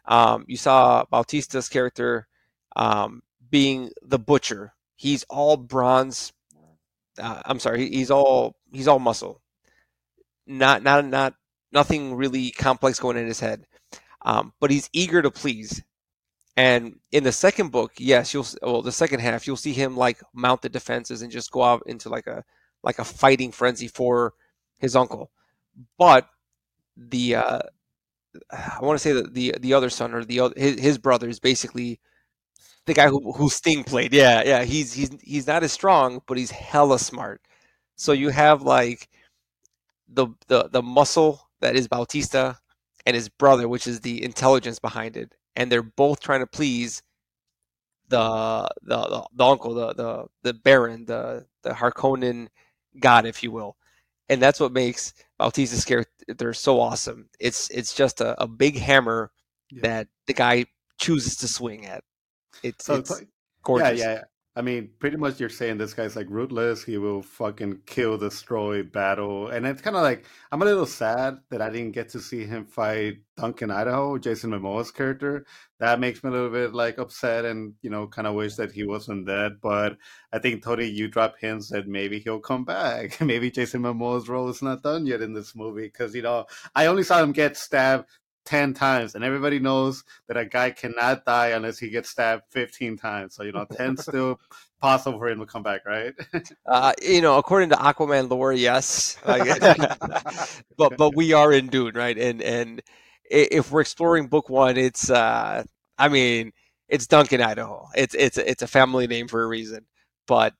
Um, 0.05 0.45
you 0.47 0.57
saw 0.57 1.05
Bautista's 1.11 1.69
character 1.69 2.27
um, 2.75 3.23
being 3.49 3.91
the 4.03 4.19
butcher. 4.19 4.73
He's 4.95 5.25
all 5.29 5.57
bronze. 5.57 6.33
Uh, 7.19 7.41
I'm 7.45 7.59
sorry, 7.59 7.89
he's 7.89 8.11
all 8.11 8.55
he's 8.71 8.87
all 8.87 8.99
muscle. 8.99 9.41
Not 10.45 10.83
not 10.83 11.05
not 11.05 11.33
nothing 11.71 12.15
really 12.15 12.51
complex 12.51 12.99
going 12.99 13.17
in 13.17 13.27
his 13.27 13.39
head, 13.39 13.65
um, 14.25 14.53
but 14.59 14.71
he's 14.71 14.89
eager 14.93 15.21
to 15.21 15.31
please. 15.31 15.83
And 16.57 16.99
in 17.11 17.23
the 17.23 17.31
second 17.33 17.71
book, 17.71 17.93
yes, 17.99 18.33
you'll 18.33 18.47
well 18.63 18.81
the 18.83 18.91
second 18.93 19.21
half 19.21 19.47
you'll 19.47 19.57
see 19.57 19.73
him 19.73 19.97
like 19.97 20.21
mount 20.33 20.61
the 20.63 20.69
defenses 20.69 21.21
and 21.21 21.31
just 21.31 21.51
go 21.51 21.63
out 21.63 21.83
into 21.87 22.09
like 22.09 22.27
a 22.27 22.43
like 22.83 22.99
a 22.99 23.05
fighting 23.05 23.51
frenzy 23.51 23.87
for 23.89 24.33
his 24.79 24.95
uncle. 24.95 25.31
But 25.97 26.29
the 26.97 27.35
uh, 27.35 27.59
I 28.51 28.79
want 28.81 28.97
to 28.97 29.03
say 29.03 29.13
that 29.13 29.33
the 29.33 29.55
the 29.59 29.73
other 29.73 29.89
son 29.89 30.13
or 30.13 30.23
the 30.23 30.39
other, 30.39 30.53
his, 30.57 30.79
his 30.79 30.97
brother 30.97 31.27
is 31.29 31.39
basically 31.39 31.99
the 32.85 32.93
guy 32.95 33.07
who 33.09 33.33
who 33.33 33.49
Sting 33.49 33.83
played. 33.83 34.13
Yeah, 34.13 34.43
yeah. 34.45 34.63
He's 34.63 34.93
he's 34.93 35.11
he's 35.23 35.47
not 35.47 35.63
as 35.63 35.71
strong, 35.73 36.21
but 36.27 36.37
he's 36.37 36.51
hella 36.51 36.99
smart. 36.99 37.41
So 37.97 38.11
you 38.13 38.29
have 38.29 38.61
like 38.61 39.09
the 40.07 40.27
the 40.47 40.69
the 40.69 40.81
muscle 40.81 41.49
that 41.61 41.75
is 41.75 41.87
Bautista 41.87 42.57
and 43.05 43.15
his 43.15 43.29
brother, 43.29 43.67
which 43.67 43.87
is 43.87 43.99
the 44.01 44.23
intelligence 44.23 44.79
behind 44.79 45.17
it, 45.17 45.33
and 45.55 45.71
they're 45.71 45.83
both 45.83 46.19
trying 46.21 46.39
to 46.41 46.47
please 46.47 47.01
the 48.09 48.69
the 48.83 48.97
the, 49.01 49.27
the 49.35 49.45
uncle, 49.45 49.73
the 49.73 49.93
the 49.93 50.25
the 50.43 50.53
Baron, 50.53 51.05
the 51.05 51.45
the 51.63 51.71
Harkonnen 51.71 52.47
god, 52.99 53.25
if 53.25 53.43
you 53.43 53.51
will, 53.51 53.75
and 54.29 54.41
that's 54.41 54.59
what 54.59 54.71
makes 54.71 55.13
Bautista's 55.37 55.83
character 55.85 56.53
so 56.53 56.79
awesome. 56.79 57.29
It's 57.39 57.69
it's 57.71 57.93
just 57.93 58.21
a, 58.21 58.41
a 58.41 58.47
big 58.47 58.77
hammer 58.77 59.31
Yeah. 59.71 59.81
that 59.83 60.07
the 60.27 60.33
guy 60.33 60.65
chooses 60.99 61.35
to 61.37 61.47
swing 61.47 61.85
at. 61.85 62.03
It's, 62.63 62.85
So 62.85 62.95
it's 62.95 63.09
it's 63.11 63.19
like- 63.19 63.29
gorgeous. 63.63 63.99
Yeah, 63.99 64.13
yeah. 64.13 64.23
I 64.57 64.61
mean, 64.61 64.89
pretty 64.97 65.17
much 65.17 65.39
you're 65.39 65.49
saying 65.49 65.77
this 65.77 65.93
guy's 65.93 66.15
like 66.15 66.25
rootless. 66.31 66.83
He 66.83 66.97
will 66.97 67.21
fucking 67.21 67.81
kill, 67.85 68.17
destroy, 68.17 68.81
battle. 68.81 69.49
And 69.49 69.67
it's 69.67 69.83
kind 69.83 69.95
of 69.95 70.01
like, 70.01 70.25
I'm 70.51 70.63
a 70.63 70.65
little 70.65 70.87
sad 70.87 71.37
that 71.51 71.61
I 71.61 71.69
didn't 71.69 71.91
get 71.91 72.09
to 72.09 72.19
see 72.19 72.43
him 72.43 72.65
fight 72.65 73.19
Duncan 73.37 73.69
Idaho, 73.69 74.17
Jason 74.17 74.49
Momoa's 74.49 74.89
character. 74.89 75.45
That 75.79 75.99
makes 75.99 76.23
me 76.23 76.31
a 76.31 76.33
little 76.33 76.49
bit 76.49 76.73
like 76.73 76.97
upset 76.97 77.45
and, 77.45 77.75
you 77.83 77.91
know, 77.91 78.07
kind 78.07 78.27
of 78.27 78.33
wish 78.33 78.55
that 78.55 78.71
he 78.71 78.83
wasn't 78.83 79.27
dead. 79.27 79.61
But 79.61 79.97
I 80.33 80.39
think, 80.39 80.63
Tony, 80.63 80.85
you 80.85 81.07
drop 81.07 81.35
hints 81.39 81.69
that 81.69 81.87
maybe 81.87 82.17
he'll 82.17 82.39
come 82.39 82.65
back. 82.65 83.21
maybe 83.21 83.51
Jason 83.51 83.83
Momoa's 83.83 84.27
role 84.27 84.49
is 84.49 84.63
not 84.63 84.81
done 84.81 85.05
yet 85.05 85.21
in 85.21 85.33
this 85.33 85.55
movie. 85.55 85.85
Because, 85.85 86.15
you 86.15 86.23
know, 86.23 86.47
I 86.75 86.87
only 86.87 87.03
saw 87.03 87.21
him 87.21 87.31
get 87.31 87.57
stabbed 87.57 88.09
10 88.47 88.73
times 88.73 89.13
and 89.13 89.25
everybody 89.25 89.59
knows 89.59 90.05
that 90.27 90.37
a 90.37 90.45
guy 90.45 90.71
cannot 90.71 91.25
die 91.25 91.49
unless 91.49 91.77
he 91.77 91.89
gets 91.89 92.09
stabbed 92.09 92.43
15 92.49 92.95
times 92.95 93.35
so 93.35 93.43
you 93.43 93.51
know 93.51 93.65
10 93.65 93.97
still 94.07 94.39
possible 94.79 95.19
for 95.19 95.27
him 95.27 95.39
to 95.39 95.45
come 95.45 95.63
back 95.63 95.85
right 95.85 96.13
Uh, 96.65 96.93
you 97.01 97.21
know, 97.21 97.37
according 97.37 97.69
to 97.69 97.75
Aquaman 97.75 98.29
lore, 98.29 98.53
yes. 98.53 99.17
But 100.77 100.97
but 100.97 101.15
we 101.15 101.33
are 101.33 101.51
in 101.51 101.67
Dune, 101.67 101.95
right? 101.95 102.17
And 102.17 102.41
and 102.41 102.81
if 103.29 103.71
we're 103.71 103.81
exploring 103.81 104.27
book 104.27 104.49
one, 104.49 104.77
it's 104.77 105.09
uh, 105.09 105.63
I 105.97 106.07
mean, 106.09 106.51
it's 106.87 107.07
Duncan, 107.07 107.41
Idaho. 107.41 107.87
It's 107.95 108.15
it's 108.15 108.37
it's 108.37 108.61
a 108.61 108.67
family 108.67 109.07
name 109.07 109.27
for 109.27 109.43
a 109.43 109.47
reason. 109.47 109.85
But 110.27 110.53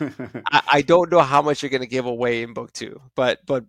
I, 0.00 0.62
I 0.72 0.82
don't 0.82 1.10
know 1.10 1.20
how 1.20 1.42
much 1.42 1.62
you're 1.62 1.70
going 1.70 1.82
to 1.82 1.86
give 1.86 2.06
away 2.06 2.42
in 2.42 2.54
book 2.54 2.72
two. 2.72 3.00
But 3.14 3.40
but 3.46 3.64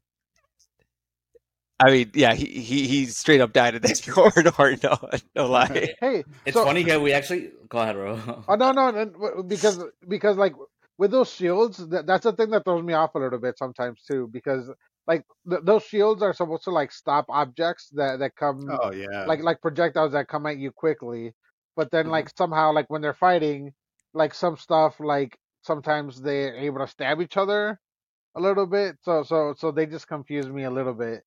I 1.85 1.91
mean, 1.91 2.11
yeah, 2.13 2.33
he 2.33 2.45
he, 2.45 2.87
he 2.87 3.05
straight 3.07 3.41
up 3.41 3.51
died 3.53 3.75
in 3.75 3.81
that 3.81 4.01
corridor. 4.09 4.53
No 4.83 4.97
no 5.35 5.47
lie. 5.57 5.93
hey, 5.99 6.23
It's 6.45 6.55
so- 6.55 6.63
funny 6.65 6.83
how 6.83 6.99
we 6.99 7.13
actually 7.13 7.51
go 7.69 7.79
ahead, 7.79 7.95
bro. 7.95 8.43
Oh 8.47 8.55
no, 8.55 8.71
no, 8.71 8.91
no, 8.91 9.43
because 9.43 9.83
because 10.07 10.37
like 10.37 10.53
with 10.97 11.11
those 11.11 11.31
shields, 11.31 11.77
that, 11.89 12.05
that's 12.05 12.23
the 12.23 12.33
thing 12.33 12.51
that 12.51 12.63
throws 12.65 12.83
me 12.83 12.93
off 12.93 13.15
a 13.15 13.19
little 13.19 13.39
bit 13.39 13.57
sometimes 13.57 14.01
too. 14.09 14.29
Because 14.31 14.69
like 15.07 15.23
th- 15.49 15.63
those 15.65 15.83
shields 15.83 16.21
are 16.21 16.33
supposed 16.33 16.63
to 16.65 16.71
like 16.71 16.91
stop 16.91 17.25
objects 17.29 17.89
that 17.93 18.19
that 18.19 18.35
come 18.35 18.69
oh 18.69 18.91
yeah 18.93 19.25
like 19.25 19.41
like 19.43 19.59
projectiles 19.61 20.13
that 20.13 20.27
come 20.27 20.45
at 20.45 20.57
you 20.57 20.71
quickly, 20.71 21.33
but 21.75 21.91
then 21.91 22.05
Mhm. 22.05 22.11
like 22.11 22.29
somehow 22.37 22.71
like 22.71 22.89
when 22.89 23.01
they're 23.01 23.13
fighting, 23.29 23.73
like 24.13 24.33
some 24.33 24.55
stuff 24.57 24.99
like 24.99 25.37
sometimes 25.63 26.21
they're 26.21 26.55
able 26.55 26.79
to 26.79 26.87
stab 26.87 27.19
each 27.21 27.35
other 27.37 27.79
a 28.35 28.39
little 28.39 28.67
bit. 28.67 28.95
So 29.01 29.23
so 29.23 29.53
so 29.57 29.71
they 29.71 29.85
just 29.87 30.07
confuse 30.07 30.47
me 30.47 30.63
a 30.63 30.71
little 30.71 30.93
bit. 30.93 31.23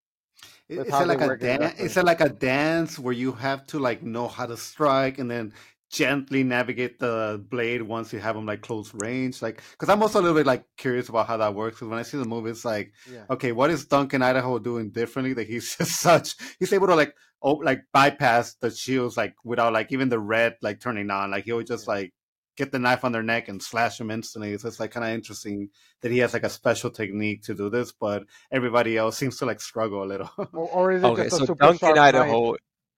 Is 0.68 0.78
it 0.78 1.06
like 1.06 1.20
a 1.20 1.36
dance? 1.36 1.80
Is 1.80 1.96
it 1.96 2.04
like 2.04 2.20
a 2.20 2.28
dance 2.28 2.98
where 2.98 3.12
you 3.14 3.32
have 3.32 3.66
to 3.68 3.78
like 3.78 4.02
know 4.02 4.28
how 4.28 4.46
to 4.46 4.56
strike 4.56 5.18
and 5.18 5.30
then 5.30 5.52
gently 5.88 6.42
navigate 6.42 6.98
the 6.98 7.44
blade 7.48 7.80
once 7.80 8.12
you 8.12 8.18
have 8.18 8.34
them 8.34 8.46
like 8.46 8.60
close 8.62 8.92
range? 8.94 9.42
Like, 9.42 9.62
because 9.72 9.88
I'm 9.88 10.02
also 10.02 10.20
a 10.20 10.22
little 10.22 10.36
bit 10.36 10.46
like 10.46 10.64
curious 10.76 11.08
about 11.08 11.28
how 11.28 11.36
that 11.36 11.54
works. 11.54 11.76
Because 11.76 11.88
when 11.88 11.98
I 11.98 12.02
see 12.02 12.18
the 12.18 12.24
movie, 12.24 12.50
it's 12.50 12.64
like, 12.64 12.92
Yeah. 13.10 13.24
okay, 13.30 13.52
what 13.52 13.70
is 13.70 13.86
Duncan 13.86 14.22
Idaho 14.22 14.58
doing 14.58 14.90
differently? 14.90 15.34
That 15.34 15.46
he's 15.46 15.76
just 15.78 16.00
such 16.00 16.34
he's 16.58 16.72
able 16.72 16.88
to 16.88 16.96
like 16.96 17.14
oh 17.42 17.54
like 17.54 17.82
bypass 17.92 18.54
the 18.54 18.70
shields 18.70 19.16
like 19.16 19.34
without 19.44 19.72
like 19.72 19.92
even 19.92 20.08
the 20.08 20.18
red 20.18 20.56
like 20.62 20.80
turning 20.80 21.10
on. 21.10 21.30
Like 21.30 21.44
he'll 21.44 21.62
just 21.62 21.86
like 21.86 22.12
get 22.56 22.72
the 22.72 22.78
knife 22.78 23.04
on 23.04 23.12
their 23.12 23.22
neck 23.22 23.48
and 23.48 23.62
slash 23.62 23.98
them 23.98 24.10
instantly. 24.10 24.56
So 24.58 24.68
it's 24.68 24.80
like 24.80 24.90
kind 24.92 25.06
of 25.06 25.12
interesting 25.12 25.70
that 26.02 26.10
he 26.12 26.18
has 26.18 26.32
like 26.32 26.44
a 26.44 26.50
special 26.50 26.90
technique 26.90 27.42
to 27.44 27.54
do 27.54 27.70
this, 27.70 27.92
but 27.92 28.24
everybody 28.50 28.96
else 28.96 29.16
seems 29.18 29.38
to 29.38 29.46
like 29.46 29.60
struggle 29.60 30.02
a 30.02 30.06
little. 30.06 30.30
Or, 30.52 30.68
or 30.68 30.92
is 30.92 31.04
it 31.04 31.12
Okay, 31.12 31.14
just 31.14 31.32
a 31.32 31.38
so 31.38 31.46
super 31.46 31.68
Duncan, 31.68 31.72
sharp 31.72 32.10
knife? 32.10 32.38
Idaho. 32.38 32.56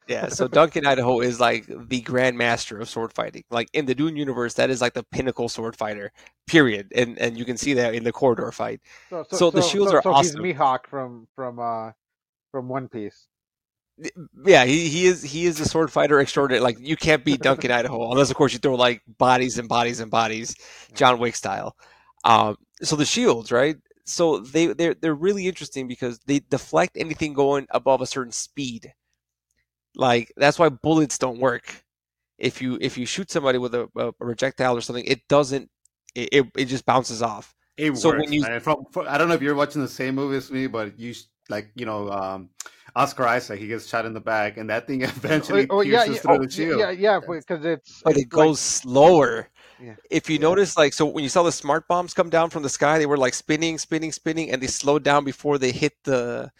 Yeah, 0.08 0.28
so 0.28 0.48
Duncan, 0.48 0.86
Idaho 0.86 1.20
is 1.20 1.38
like 1.40 1.66
the 1.66 2.00
grandmaster 2.02 2.80
of 2.80 2.88
sword 2.88 3.12
fighting. 3.12 3.44
Like 3.50 3.68
in 3.74 3.84
the 3.86 3.94
Dune 3.94 4.16
universe, 4.16 4.54
that 4.54 4.70
is 4.70 4.80
like 4.80 4.94
the 4.94 5.04
pinnacle 5.12 5.48
sword 5.50 5.76
fighter. 5.76 6.12
Period. 6.46 6.92
And 6.94 7.18
and 7.18 7.36
you 7.36 7.44
can 7.44 7.58
see 7.58 7.74
that 7.74 7.94
in 7.94 8.04
the 8.04 8.12
corridor 8.12 8.50
fight. 8.52 8.80
So, 9.10 9.24
So 9.30 9.50
the 9.50 9.62
shields 9.62 9.92
are 9.92 10.02
so 10.02 10.12
awesome. 10.12 10.44
he's 10.44 10.54
Mihawk 10.54 10.86
from 10.86 11.28
from 11.34 11.58
uh 11.58 11.92
from 12.52 12.68
One 12.68 12.88
Piece. 12.88 13.28
Yeah, 14.44 14.64
he, 14.64 14.88
he 14.88 15.06
is 15.06 15.22
he 15.22 15.46
is 15.46 15.58
a 15.60 15.64
sword 15.64 15.90
fighter 15.90 16.20
extraordinary. 16.20 16.60
Like 16.62 16.78
you 16.80 16.96
can't 16.96 17.24
beat 17.24 17.40
Duncan 17.42 17.70
Idaho 17.78 18.10
unless 18.10 18.30
of 18.30 18.36
course 18.36 18.52
you 18.52 18.58
throw 18.58 18.74
like 18.76 19.02
bodies 19.18 19.58
and 19.58 19.68
bodies 19.68 20.00
and 20.00 20.10
bodies, 20.10 20.54
John 20.94 21.18
Wick 21.18 21.34
style. 21.36 21.76
Um, 22.24 22.56
so 22.82 22.96
the 22.96 23.04
shields, 23.04 23.50
right? 23.50 23.76
So 24.04 24.38
they 24.38 24.68
they're 24.68 24.94
they're 24.94 25.14
really 25.14 25.46
interesting 25.48 25.88
because 25.88 26.18
they 26.26 26.40
deflect 26.40 26.96
anything 26.96 27.34
going 27.34 27.66
above 27.70 28.00
a 28.00 28.06
certain 28.06 28.32
speed. 28.32 28.92
Like 29.94 30.32
that's 30.36 30.58
why 30.58 30.68
bullets 30.68 31.18
don't 31.18 31.40
work. 31.40 31.82
If 32.38 32.62
you 32.62 32.78
if 32.80 32.96
you 32.96 33.04
shoot 33.06 33.30
somebody 33.30 33.58
with 33.58 33.74
a, 33.74 33.88
a 33.96 34.12
projectile 34.12 34.76
or 34.76 34.80
something, 34.80 35.04
it 35.04 35.26
doesn't. 35.28 35.68
It, 36.14 36.28
it, 36.32 36.46
it 36.56 36.64
just 36.66 36.86
bounces 36.86 37.20
off. 37.20 37.54
It 37.76 37.96
So 37.96 38.10
works. 38.10 38.20
when 38.22 38.32
you- 38.32 38.42
man. 38.42 38.60
From, 38.60 38.84
I 39.06 39.18
don't 39.18 39.28
know 39.28 39.34
if 39.34 39.42
you're 39.42 39.54
watching 39.54 39.82
the 39.82 39.88
same 39.88 40.14
movie 40.14 40.36
as 40.36 40.50
me, 40.50 40.66
but 40.68 40.98
you 40.98 41.14
like 41.48 41.70
you 41.74 41.86
know 41.86 42.10
um, 42.10 42.50
Oscar 42.94 43.26
Isaac. 43.26 43.58
He 43.58 43.66
gets 43.68 43.86
shot 43.86 44.06
in 44.06 44.12
the 44.14 44.20
back, 44.20 44.56
and 44.56 44.68
that 44.70 44.86
thing 44.86 45.02
eventually 45.02 45.66
Oh, 45.70 45.78
oh, 45.78 45.80
yeah, 45.82 46.04
pierces 46.04 46.16
yeah, 46.16 46.22
through 46.22 46.34
oh, 46.36 46.44
the 46.44 46.50
shield. 46.50 46.80
yeah, 46.80 46.90
yeah, 46.90 47.20
because 47.20 47.64
it's 47.64 48.02
but 48.04 48.12
it's 48.12 48.22
it 48.22 48.28
goes 48.28 48.60
slower. 48.60 49.48
Yeah. 49.80 49.94
If 50.10 50.28
you 50.28 50.36
Yeah. 50.38 50.42
notice, 50.48 50.76
like, 50.76 50.92
so 50.92 51.06
when 51.06 51.22
you 51.22 51.30
saw 51.30 51.42
the 51.42 51.52
smart 51.52 51.86
bombs 51.88 52.14
come 52.14 52.30
down 52.30 52.50
from 52.50 52.62
the 52.62 52.68
sky, 52.68 52.98
they 52.98 53.06
were 53.06 53.16
like 53.16 53.34
spinning, 53.34 53.78
spinning, 53.78 54.12
spinning, 54.12 54.50
and 54.50 54.62
they 54.62 54.66
slowed 54.66 55.02
down 55.04 55.24
before 55.24 55.58
they 55.58 55.70
hit 55.72 55.92
the 56.04 56.50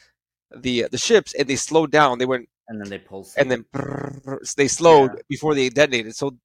the 0.54 0.86
the 0.90 0.98
ships, 0.98 1.34
and 1.34 1.48
they 1.48 1.56
slowed 1.56 1.90
down. 1.90 2.18
They 2.18 2.26
went 2.26 2.48
and 2.68 2.80
then 2.80 2.88
they 2.90 2.98
pulse. 2.98 3.34
and 3.36 3.50
then 3.50 3.64
brrrr, 3.72 4.54
they 4.54 4.68
slowed 4.68 5.12
Yeah. 5.14 5.20
before 5.28 5.54
they 5.54 5.68
detonated. 5.68 6.14
So 6.14 6.36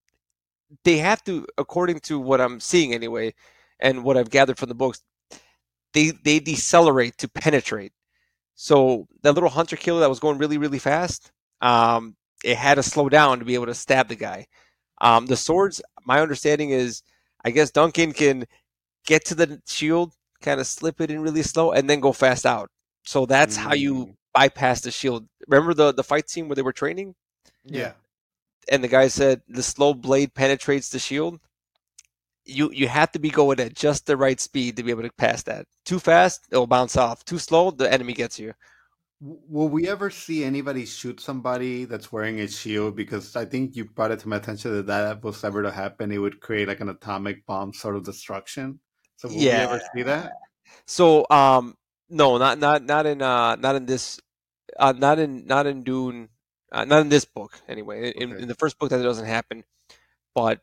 they 0.84 0.98
have 0.98 1.24
to, 1.26 1.46
according 1.58 2.00
to 2.02 2.20
what 2.20 2.42
I'm 2.42 2.60
seeing 2.60 2.94
anyway, 2.94 3.34
and 3.80 4.04
what 4.04 4.18
I've 4.18 4.30
gathered 4.30 4.58
from 4.58 4.70
the 4.70 4.76
books, 4.76 5.02
they 5.94 6.12
they 6.24 6.40
decelerate 6.40 7.18
to 7.20 7.28
penetrate. 7.28 7.94
So 8.56 9.08
that 9.24 9.34
little 9.34 9.50
hunter 9.50 9.76
killer 9.76 10.00
that 10.02 10.10
was 10.10 10.20
going 10.20 10.38
really 10.38 10.58
really 10.58 10.80
fast, 10.80 11.32
um, 11.62 12.16
it 12.44 12.58
had 12.58 12.76
to 12.76 12.84
slow 12.84 13.10
down 13.10 13.40
to 13.40 13.46
be 13.46 13.56
able 13.56 13.66
to 13.68 13.74
stab 13.74 14.08
the 14.10 14.16
guy. 14.16 14.48
Um, 15.02 15.26
the 15.26 15.36
swords, 15.38 15.82
my 16.06 16.22
understanding 16.22 16.70
is, 16.72 17.02
I 17.44 17.52
guess 17.52 17.72
Duncan 17.72 18.14
can 18.14 18.46
get 19.06 19.26
to 19.26 19.36
the 19.36 19.62
shield, 19.68 20.14
kind 20.42 20.60
of 20.60 20.68
slip 20.68 21.02
it 21.02 21.12
in 21.12 21.22
really 21.22 21.44
slow, 21.44 21.72
and 21.72 21.90
then 21.90 22.00
go 22.00 22.14
fast 22.14 22.46
out. 22.46 22.70
So 23.06 23.26
that's 23.26 23.56
how 23.58 23.74
you 23.74 24.08
Mm. 24.08 24.16
bypass 24.34 24.82
the 24.82 24.92
shield. 24.92 25.28
Remember 25.48 25.74
the 25.74 25.94
the 25.94 26.04
fight 26.04 26.30
scene 26.30 26.48
where 26.48 26.56
they 26.56 26.62
were 26.62 26.74
training, 26.74 27.16
yeah. 27.66 27.94
and 28.70 28.84
the 28.84 28.88
guy 28.88 29.08
said 29.10 29.42
the 29.48 29.64
slow 29.64 29.94
blade 29.94 30.34
penetrates 30.34 30.90
the 30.90 31.00
shield. 31.00 31.40
You 32.46 32.72
you 32.72 32.88
have 32.88 33.12
to 33.14 33.20
be 33.20 33.30
going 33.30 33.60
at 33.60 33.74
just 33.76 34.06
the 34.06 34.18
right 34.18 34.40
speed 34.40 34.78
to 34.78 34.84
be 34.84 34.92
able 34.92 35.04
to 35.04 35.12
pass 35.14 35.44
that. 35.44 35.66
Too 35.86 36.00
fast, 36.00 36.42
it'll 36.52 36.68
bounce 36.68 36.98
off. 36.98 37.24
Too 37.26 37.40
slow, 37.40 37.72
the 37.72 37.92
enemy 37.92 38.14
gets 38.14 38.40
you. 38.40 38.54
Will 39.22 39.70
we 39.70 39.88
ever 39.88 40.10
see 40.10 40.44
anybody 40.44 40.86
shoot 40.86 41.22
somebody 41.22 41.86
that's 41.86 42.12
wearing 42.12 42.40
a 42.42 42.48
shield? 42.48 42.96
Because 42.96 43.36
I 43.38 43.46
think 43.46 43.76
you 43.76 43.86
brought 43.86 44.12
it 44.12 44.20
to 44.20 44.28
my 44.28 44.36
attention 44.38 44.74
that 44.74 44.88
that 44.88 45.24
was 45.24 45.44
ever 45.46 45.64
to 45.64 45.72
happen, 45.72 46.12
it 46.12 46.18
would 46.18 46.42
create 46.42 46.68
like 46.68 46.82
an 46.82 46.90
atomic 46.90 47.46
bomb 47.46 47.74
sort 47.74 47.96
of 47.96 48.04
destruction. 48.04 48.80
So 49.16 49.30
will 49.30 49.46
Yeah. 49.46 49.58
we 49.58 49.64
ever 49.64 49.80
see 49.96 50.04
that? 50.04 50.34
So 50.86 51.26
um 51.30 51.78
No, 52.10 52.38
not 52.38 52.60
not 52.60 52.84
not 52.84 53.06
in 53.06 53.22
uh 53.22 53.56
not 53.56 53.76
in 53.76 53.86
this 53.86 54.20
uh 54.80 54.94
not 54.94 55.20
in 55.20 55.48
not 55.48 55.68
in 55.68 55.84
Dune 55.84 56.30
uh, 56.72 56.86
not 56.86 57.02
in 57.02 57.10
this 57.10 57.26
book 57.26 57.60
anyway. 57.68 58.12
In, 58.12 58.34
Okay. 58.34 58.42
in 58.42 58.48
the 58.48 58.56
first 58.56 58.80
book 58.80 58.90
that 58.90 59.02
doesn't 59.04 59.26
happen. 59.28 59.64
But 60.36 60.62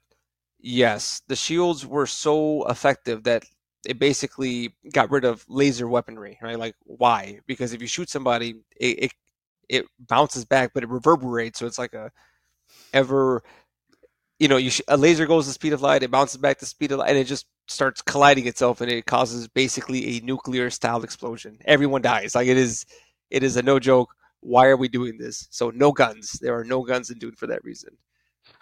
yes, 0.63 1.23
the 1.29 1.37
shields 1.37 1.87
were 1.87 2.07
so 2.07 2.67
effective 2.69 3.25
that 3.25 3.45
it 3.87 3.99
basically 3.99 4.75
got 4.93 5.11
rid 5.11 5.25
of 5.25 5.45
laser 5.49 5.89
weaponry, 5.89 6.39
right? 6.43 6.59
Like 6.59 6.75
why? 6.85 7.41
Because 7.47 7.73
if 7.73 7.81
you 7.81 7.87
shoot 7.89 8.11
somebody, 8.11 8.55
it 8.77 9.05
it, 9.05 9.13
it 9.69 9.87
bounces 10.01 10.45
back, 10.45 10.73
but 10.75 10.83
it 10.85 10.91
reverberates, 10.91 11.59
so 11.61 11.67
it's 11.67 11.79
like 11.79 11.95
a 11.95 12.11
ever 12.95 13.43
you 14.39 14.49
know, 14.49 14.57
you 14.57 14.71
sh- 14.71 14.81
a 14.89 14.97
laser 14.97 15.27
goes 15.27 15.47
the 15.47 15.53
speed 15.53 15.73
of 15.73 15.83
light, 15.83 16.03
it 16.03 16.11
bounces 16.11 16.39
back 16.39 16.59
the 16.59 16.67
speed 16.67 16.93
of 16.93 16.99
light, 16.99 17.11
and 17.11 17.19
it 17.19 17.25
just 17.25 17.47
starts 17.69 18.01
colliding 18.03 18.47
itself, 18.47 18.81
and 18.81 18.91
it 18.91 19.07
causes 19.07 19.49
basically 19.49 20.17
a 20.19 20.21
nuclear 20.23 20.71
style 20.71 21.03
explosion. 21.05 21.59
Everyone 21.67 22.03
dies. 22.03 22.35
Like 22.35 22.49
it 22.49 22.57
is, 22.57 22.87
it 23.31 23.43
is 23.43 23.57
a 23.57 23.63
no 23.63 23.79
joke. 23.79 24.15
Why 24.41 24.67
are 24.69 24.77
we 24.77 24.89
doing 24.89 25.19
this? 25.19 25.47
So 25.51 25.71
no 25.71 25.93
guns. 25.93 26.33
There 26.41 26.59
are 26.59 26.65
no 26.65 26.83
guns 26.83 27.11
in 27.11 27.19
Dune 27.19 27.35
for 27.37 27.47
that 27.49 27.63
reason. 27.65 27.97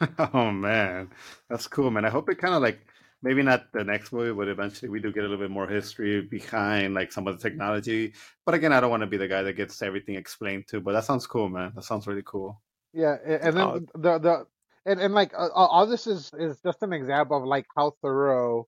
oh 0.35 0.51
man, 0.51 1.11
that's 1.49 1.67
cool, 1.67 1.91
man. 1.91 2.05
I 2.05 2.11
hope 2.11 2.29
it 2.31 2.39
kind 2.39 2.55
of 2.55 2.63
like 2.63 2.81
maybe 3.23 3.43
not 3.43 3.73
the 3.73 3.85
next 3.85 4.13
movie, 4.13 4.33
but 4.33 4.49
eventually 4.49 4.89
we 4.89 5.01
do 5.01 5.13
get 5.13 5.21
a 5.25 5.29
little 5.29 5.39
bit 5.45 5.51
more 5.51 5.67
history 5.69 6.23
behind 6.23 6.95
like 6.95 7.13
some 7.13 7.27
of 7.27 7.37
the 7.39 7.43
technology. 7.43 8.15
But 8.47 8.55
again, 8.55 8.73
I 8.73 8.81
don't 8.81 8.91
want 8.91 9.03
to 9.03 9.07
be 9.07 9.17
the 9.17 9.29
guy 9.29 9.43
that 9.43 9.55
gets 9.55 9.83
everything 9.83 10.15
explained 10.17 10.69
to. 10.69 10.81
But 10.81 10.93
that 10.93 11.05
sounds 11.05 11.27
cool, 11.27 11.49
man. 11.49 11.73
That 11.75 11.85
sounds 11.85 12.07
really 12.07 12.23
cool. 12.25 12.61
Yeah, 12.93 13.17
and 13.25 13.57
then 13.57 13.69
Oh. 13.69 13.81
the 13.95 14.19
the 14.19 14.47
and, 14.87 15.01
and 15.01 15.15
like 15.15 15.33
uh, 15.35 15.49
all 15.53 15.87
this 15.87 16.07
is 16.07 16.31
is 16.39 16.61
just 16.63 16.83
an 16.83 16.93
example 16.93 17.37
of 17.37 17.45
like 17.45 17.67
how 17.77 17.93
thorough 18.03 18.67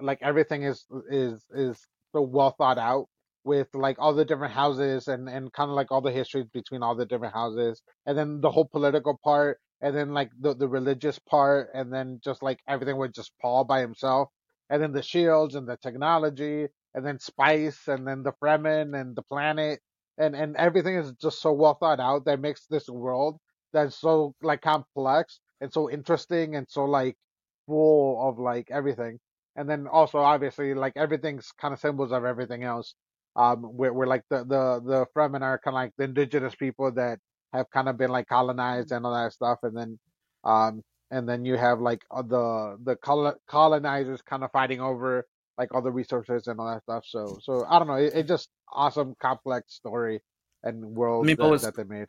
like 0.00 0.18
everything 0.22 0.62
is 0.64 0.86
is 1.10 1.44
is 1.54 1.86
so 2.12 2.22
well 2.22 2.50
thought 2.52 2.78
out 2.78 3.06
with 3.44 3.68
like 3.74 3.96
all 3.98 4.14
the 4.14 4.24
different 4.24 4.54
houses 4.54 5.08
and 5.08 5.28
and 5.28 5.52
kind 5.52 5.70
of 5.70 5.76
like 5.76 5.90
all 5.90 6.00
the 6.00 6.10
histories 6.12 6.46
between 6.52 6.82
all 6.82 6.94
the 6.94 7.06
different 7.06 7.34
houses 7.34 7.82
and 8.06 8.16
then 8.16 8.40
the 8.40 8.50
whole 8.50 8.66
political 8.66 9.18
part 9.24 9.58
and 9.82 9.96
then 9.96 10.12
like 10.12 10.30
the 10.40 10.54
the 10.54 10.68
religious 10.68 11.18
part 11.18 11.70
and 11.74 11.92
then 11.92 12.20
just 12.24 12.42
like 12.42 12.60
everything 12.68 12.96
with 12.96 13.12
just 13.12 13.32
Paul 13.40 13.64
by 13.64 13.80
himself 13.80 14.28
and 14.70 14.82
then 14.82 14.92
the 14.92 15.02
shields 15.02 15.54
and 15.54 15.68
the 15.68 15.76
technology 15.76 16.66
and 16.94 17.06
then 17.06 17.18
spice 17.18 17.88
and 17.88 18.06
then 18.06 18.22
the 18.22 18.32
Fremen 18.32 19.00
and 19.00 19.16
the 19.16 19.22
planet 19.22 19.80
and 20.18 20.34
and 20.36 20.56
everything 20.56 20.96
is 20.96 21.12
just 21.20 21.40
so 21.40 21.52
well 21.52 21.74
thought 21.74 22.00
out 22.00 22.24
that 22.26 22.40
makes 22.40 22.66
this 22.66 22.88
world 22.88 23.38
that's 23.72 23.96
so 23.96 24.34
like 24.42 24.60
complex 24.62 25.40
and 25.60 25.72
so 25.72 25.90
interesting 25.90 26.56
and 26.56 26.66
so 26.68 26.84
like 26.84 27.16
full 27.66 28.28
of 28.28 28.38
like 28.38 28.68
everything. 28.70 29.18
And 29.56 29.68
then 29.68 29.86
also 29.86 30.18
obviously 30.18 30.74
like 30.74 30.94
everything's 30.96 31.52
kind 31.60 31.74
of 31.74 31.80
symbols 31.80 32.12
of 32.12 32.24
everything 32.24 32.64
else. 32.64 32.94
Um, 33.36 33.62
where 33.62 34.06
like 34.08 34.24
the 34.28 34.38
the 34.38 34.82
the 34.84 35.06
Fremen 35.14 35.42
are 35.42 35.58
kind 35.58 35.74
of 35.76 35.82
like 35.82 35.92
the 35.96 36.04
indigenous 36.04 36.54
people 36.56 36.90
that 36.92 37.20
have 37.52 37.70
kind 37.70 37.88
of 37.88 37.96
been 37.98 38.10
like 38.10 38.28
colonized 38.28 38.92
and 38.92 39.04
all 39.06 39.14
that 39.14 39.32
stuff, 39.32 39.58
and 39.62 39.76
then 39.76 39.98
um 40.44 40.82
and 41.10 41.28
then 41.28 41.44
you 41.44 41.56
have 41.56 41.80
like 41.80 42.02
uh, 42.10 42.22
the 42.22 42.78
the 42.84 42.96
colo- 42.96 43.36
colonizers 43.48 44.22
kind 44.22 44.44
of 44.44 44.50
fighting 44.52 44.80
over 44.80 45.26
like 45.58 45.74
all 45.74 45.82
the 45.82 45.90
resources 45.92 46.46
and 46.46 46.58
all 46.60 46.66
that 46.72 46.82
stuff. 46.82 47.04
So 47.06 47.38
so 47.42 47.64
I 47.68 47.78
don't 47.78 47.88
know, 47.88 47.94
it, 47.96 48.12
it 48.14 48.26
just 48.28 48.48
awesome 48.72 49.14
complex 49.20 49.74
story 49.74 50.22
and 50.62 50.82
world 50.94 51.22
I 51.22 51.26
mean, 51.26 51.36
that, 51.38 51.48
was- 51.48 51.70
that 51.70 51.76
they 51.76 51.84
made. 51.84 52.08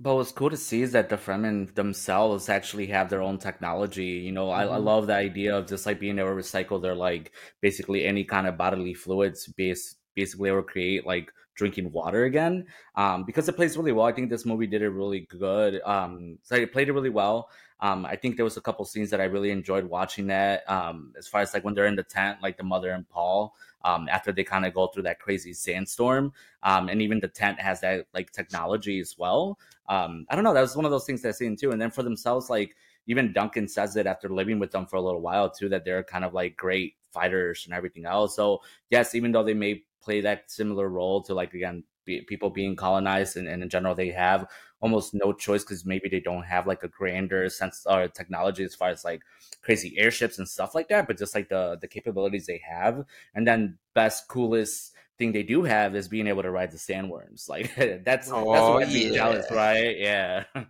But 0.00 0.16
what's 0.16 0.32
cool 0.32 0.50
to 0.50 0.56
see 0.56 0.82
is 0.82 0.92
that 0.92 1.08
the 1.08 1.16
Fremen 1.16 1.74
themselves 1.74 2.48
actually 2.48 2.86
have 2.88 3.08
their 3.10 3.22
own 3.22 3.38
technology. 3.38 4.06
You 4.26 4.32
know, 4.32 4.50
I, 4.50 4.64
I 4.64 4.76
Mhm. 4.76 4.78
love 4.78 5.06
the 5.06 5.14
idea 5.14 5.56
of 5.56 5.66
just 5.68 5.86
like 5.86 6.00
being 6.00 6.18
able 6.18 6.30
to 6.30 6.34
recycle 6.34 6.82
their 6.82 6.94
like 6.96 7.32
basically 7.62 8.04
any 8.04 8.24
kind 8.24 8.46
of 8.46 8.56
bodily 8.56 8.94
fluids, 8.94 9.46
base 9.56 9.96
basically 10.16 10.50
to 10.50 10.62
create 10.62 11.06
like 11.06 11.30
drinking 11.54 11.92
water 11.92 12.24
again. 12.24 12.66
Um, 12.96 13.24
because 13.24 13.48
it 13.48 13.56
plays 13.56 13.76
really 13.76 13.92
well. 13.92 14.06
I 14.06 14.12
think 14.12 14.30
this 14.30 14.44
movie 14.44 14.66
did 14.66 14.82
it 14.82 14.90
really 14.90 15.26
good. 15.30 15.80
Um, 15.84 16.38
so 16.42 16.54
it 16.56 16.72
played 16.72 16.88
it 16.88 16.92
really 16.92 17.10
well. 17.10 17.48
Um, 17.80 18.06
I 18.06 18.16
think 18.16 18.36
there 18.36 18.44
was 18.44 18.56
a 18.56 18.60
couple 18.60 18.84
scenes 18.84 19.10
that 19.10 19.20
I 19.20 19.24
really 19.24 19.50
enjoyed 19.50 19.84
watching 19.84 20.28
that. 20.28 20.68
Um, 20.70 21.12
as 21.18 21.26
far 21.26 21.42
as 21.42 21.52
like 21.52 21.64
when 21.64 21.74
they're 21.74 21.86
in 21.86 21.96
the 21.96 22.02
tent, 22.02 22.38
like 22.42 22.56
the 22.56 22.62
mother 22.62 22.90
and 22.92 23.06
Paul, 23.08 23.54
um, 23.84 24.08
after 24.08 24.32
they 24.32 24.44
kind 24.44 24.64
of 24.64 24.72
go 24.72 24.86
through 24.86 25.02
that 25.02 25.18
crazy 25.18 25.52
sandstorm. 25.52 26.32
Um, 26.62 26.88
and 26.88 27.02
even 27.02 27.20
the 27.20 27.28
tent 27.28 27.60
has 27.60 27.80
that 27.80 28.06
like 28.14 28.30
technology 28.30 29.00
as 29.00 29.16
well 29.18 29.58
I 29.88 30.34
don't 30.34 30.44
know. 30.44 30.54
That 30.54 30.60
was 30.60 30.76
one 30.76 30.84
of 30.84 30.90
those 30.90 31.04
things 31.04 31.22
that 31.22 31.28
I 31.30 31.32
seen 31.32 31.56
too. 31.56 31.70
And 31.70 31.80
then 31.80 31.90
for 31.90 32.02
themselves, 32.02 32.50
like 32.50 32.76
even 33.06 33.32
Duncan 33.32 33.68
says 33.68 33.96
it 33.96 34.06
after 34.06 34.28
living 34.28 34.58
with 34.58 34.70
them 34.70 34.86
for 34.86 34.96
a 34.96 35.00
little 35.00 35.20
while 35.20 35.50
too, 35.50 35.68
that 35.68 35.84
they're 35.84 36.02
kind 36.02 36.24
of 36.24 36.32
like 36.32 36.56
great 36.56 36.94
fighters 37.12 37.64
and 37.66 37.74
everything 37.74 38.06
else. 38.06 38.34
So 38.34 38.62
yes, 38.90 39.14
even 39.14 39.32
though 39.32 39.44
they 39.44 39.54
may 39.54 39.82
play 40.04 40.20
that 40.20 40.50
similar 40.50 40.88
role 40.88 41.22
to 41.22 41.34
like 41.34 41.54
again 41.54 41.84
be, 42.04 42.20
people 42.22 42.50
being 42.50 42.76
colonized 42.76 43.36
and, 43.36 43.48
and 43.48 43.62
in 43.62 43.68
general 43.68 43.94
they 43.94 44.10
have 44.10 44.46
almost 44.80 45.14
no 45.14 45.32
choice 45.32 45.64
because 45.64 45.86
maybe 45.86 46.08
they 46.08 46.20
don't 46.20 46.42
have 46.44 46.66
like 46.66 46.82
a 46.82 46.88
grander 46.88 47.48
sense 47.48 47.86
or 47.88 48.08
technology 48.08 48.62
as 48.64 48.74
far 48.74 48.90
as 48.90 49.04
like 49.04 49.22
crazy 49.62 49.94
airships 49.98 50.38
and 50.38 50.48
stuff 50.48 50.74
like 50.74 50.88
that, 50.88 51.06
but 51.06 51.18
just 51.18 51.34
like 51.34 51.48
the 51.48 51.78
the 51.80 51.88
capabilities 51.88 52.46
they 52.46 52.60
have, 52.68 53.04
and 53.34 53.46
then 53.46 53.78
best 53.94 54.28
coolest 54.28 54.94
thing 55.18 55.32
they 55.32 55.42
do 55.42 55.62
have 55.62 55.94
is 55.94 56.08
being 56.08 56.26
able 56.26 56.42
to 56.42 56.50
ride 56.50 56.70
the 56.70 56.76
sandworms. 56.78 57.48
Like 57.48 58.04
that's 58.04 58.32
that's 58.50 58.68
Oh, 58.70 58.70
what 58.70 58.82
I'd 58.82 58.92
yeah. 58.92 59.10
jealous, 59.12 59.50
right? 59.50 59.96
Yeah. 59.98 60.44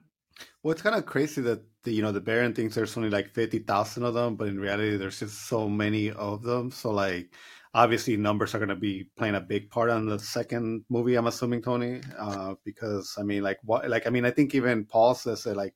Well, 0.62 0.72
it's 0.72 0.82
kind 0.82 0.96
of 0.96 1.06
crazy 1.06 1.40
that 1.42 1.62
the, 1.82 1.92
you 1.92 2.02
know 2.02 2.12
the 2.12 2.20
Baron 2.20 2.54
thinks 2.54 2.74
there's 2.74 2.96
only 2.96 3.10
like 3.10 3.30
fifty 3.34 3.58
thousand 3.58 4.04
of 4.04 4.14
them, 4.14 4.36
but 4.36 4.48
in 4.48 4.58
reality, 4.58 4.96
there's 4.96 5.20
just 5.20 5.42
so 5.48 5.68
many 5.68 6.10
of 6.10 6.42
them. 6.42 6.70
So 6.70 6.90
like, 6.90 7.34
obviously, 7.74 8.16
numbers 8.16 8.54
are 8.54 8.58
going 8.58 8.68
to 8.68 8.76
be 8.76 9.06
playing 9.16 9.34
a 9.34 9.40
big 9.40 9.70
part 9.70 9.90
on 9.90 10.06
the 10.06 10.18
second 10.18 10.84
movie. 10.88 11.16
I'm 11.16 11.26
assuming 11.26 11.62
Tony, 11.62 12.00
uh, 12.18 12.54
because 12.64 13.16
I 13.18 13.22
mean, 13.22 13.42
like 13.42 13.58
what, 13.62 13.88
like 13.88 14.06
I 14.06 14.10
mean, 14.10 14.24
I 14.24 14.30
think 14.30 14.54
even 14.54 14.84
Paul 14.84 15.14
says 15.14 15.44
that 15.44 15.56
like 15.56 15.74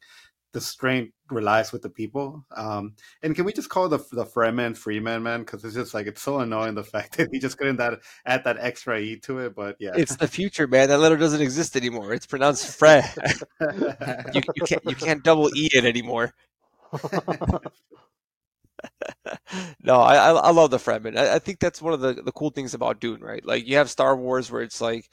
the 0.53 0.61
strength 0.61 1.13
relies 1.31 1.73
with 1.73 1.83
the 1.83 1.91
people. 1.91 2.45
Um, 2.57 2.95
and 3.23 3.35
can 3.35 3.45
we 3.45 3.53
just 3.53 3.69
call 3.69 3.89
the 3.89 3.99
the 4.13 4.25
Freeman 4.25 4.75
Freeman 4.75 5.23
man? 5.23 5.41
Because 5.41 5.65
it's 5.65 5.75
just 5.75 5.93
like 5.95 6.07
it's 6.07 6.23
so 6.23 6.39
annoying 6.39 6.75
the 6.75 6.85
fact 6.85 7.17
that 7.19 7.29
he 7.33 7.39
just 7.39 7.59
couldn't 7.59 7.77
that 7.77 8.01
add 8.25 8.45
that 8.45 8.57
extra 8.59 8.99
e 8.99 9.19
to 9.21 9.41
it. 9.41 9.55
But 9.55 9.77
yeah, 9.79 9.93
It's 9.95 10.17
the 10.17 10.29
future, 10.29 10.67
man. 10.67 10.89
That 10.89 10.99
letter 10.99 11.17
doesn't 11.17 11.43
exist 11.43 11.77
anymore. 11.77 12.15
It's 12.15 12.27
pronounced 12.27 12.67
Fre. 12.79 13.01
you, 14.33 14.43
you 14.55 14.63
can't 14.67 14.85
you 14.85 14.97
can't 14.97 15.23
double 15.23 15.49
e 15.55 15.69
it 15.73 15.85
anymore. 15.85 16.33
no, 19.83 19.97
I, 19.97 20.17
I 20.17 20.31
I 20.33 20.51
love 20.51 20.71
the 20.71 20.79
Fremen. 20.79 21.17
I, 21.17 21.37
I 21.37 21.39
think 21.39 21.59
that's 21.61 21.83
one 21.83 21.93
of 21.93 22.01
the, 22.01 22.15
the 22.15 22.33
cool 22.33 22.51
things 22.51 22.75
about 22.75 23.01
Dune, 23.01 23.21
right? 23.21 23.45
Like 23.45 23.67
you 23.67 23.77
have 23.77 23.91
Star 23.91 24.17
Wars 24.17 24.51
where 24.51 24.63
it's 24.63 24.81
like 24.81 25.09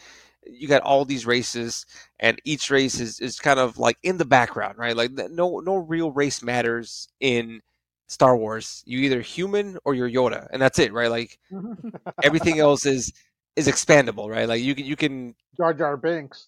you 0.46 0.68
got 0.68 0.84
all 0.84 1.06
these 1.06 1.26
races 1.26 1.86
and 2.20 2.40
each 2.46 2.70
race 2.70 3.00
is, 3.00 3.20
is 3.20 3.40
kind 3.40 3.60
of 3.60 3.78
like 3.78 3.98
in 4.04 4.18
the 4.18 4.26
background, 4.26 4.78
right? 4.78 4.96
Like 4.96 5.12
no 5.12 5.60
no 5.60 5.78
real 5.78 6.12
race 6.12 6.44
matters 6.44 7.08
in 7.20 7.62
Star 8.08 8.38
Wars. 8.38 8.84
You 8.86 9.00
either 9.00 9.22
human 9.22 9.78
or 9.86 9.94
you're 9.96 10.10
Yoda, 10.10 10.48
and 10.52 10.62
that's 10.62 10.80
it, 10.80 10.94
right? 10.94 11.10
Like 11.10 11.40
everything 12.24 12.60
else 12.60 12.86
is 12.86 13.14
is 13.56 13.68
expandable, 13.68 14.30
right? 14.30 14.48
Like 14.48 14.62
you 14.62 14.76
can 14.76 14.86
you 14.86 14.96
can 14.96 15.36
Jar 15.58 15.74
Jar 15.74 15.98
Binks. 15.98 16.48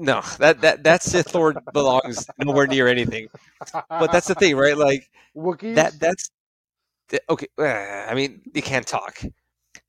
No 0.00 0.22
that 0.38 0.60
that 0.62 0.82
that 0.84 1.02
Sith 1.02 1.34
Lord 1.34 1.58
belongs 1.72 2.26
nowhere 2.38 2.66
near 2.66 2.88
anything. 2.88 3.28
But 3.88 4.10
that's 4.12 4.26
the 4.26 4.34
thing, 4.34 4.56
right? 4.56 4.76
Like 4.76 5.08
Wookiees. 5.36 5.74
that 5.76 6.00
that's 6.00 6.30
okay 7.28 7.48
uh, 7.58 7.64
i 7.64 8.14
mean 8.14 8.40
you 8.54 8.62
can't 8.62 8.86
talk 8.86 9.20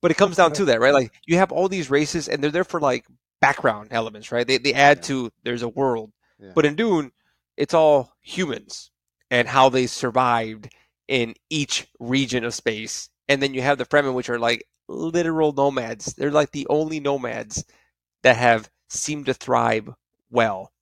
but 0.02 0.10
it 0.12 0.18
comes 0.18 0.38
down 0.38 0.52
to 0.52 0.66
that 0.66 0.80
right 0.80 0.94
like 0.94 1.12
you 1.28 1.38
have 1.38 1.52
all 1.52 1.68
these 1.70 1.90
races 1.90 2.28
and 2.28 2.44
they're 2.44 2.50
there 2.52 2.64
for 2.64 2.80
like 2.80 3.06
background 3.42 3.90
elements 3.92 4.32
right 4.32 4.48
they, 4.48 4.58
they 4.58 4.74
add 4.74 4.98
Yeah. 4.98 5.02
to 5.04 5.32
there's 5.44 5.62
a 5.62 5.70
world 5.70 6.12
Yeah. 6.40 6.52
but 6.56 6.66
in 6.66 6.76
dune 6.76 7.12
it's 7.58 7.76
all 7.76 8.14
humans 8.22 8.90
and 9.30 9.48
how 9.48 9.70
they 9.70 9.86
survived 9.88 10.70
in 11.08 11.36
each 11.52 11.88
region 12.00 12.44
of 12.44 12.56
space 12.56 13.10
and 13.30 13.42
then 13.42 13.54
you 13.54 13.62
have 13.62 13.78
the 13.78 13.86
fremen 13.86 14.14
which 14.16 14.30
are 14.30 14.40
like 14.40 14.64
literal 14.88 15.52
nomads 15.54 16.14
they're 16.16 16.32
like 16.32 16.52
the 16.52 16.66
only 16.70 17.00
nomads 17.00 17.64
that 18.24 18.36
have 18.36 18.68
seemed 18.90 19.28
to 19.28 19.34
thrive 19.36 19.90
well. 20.32 20.74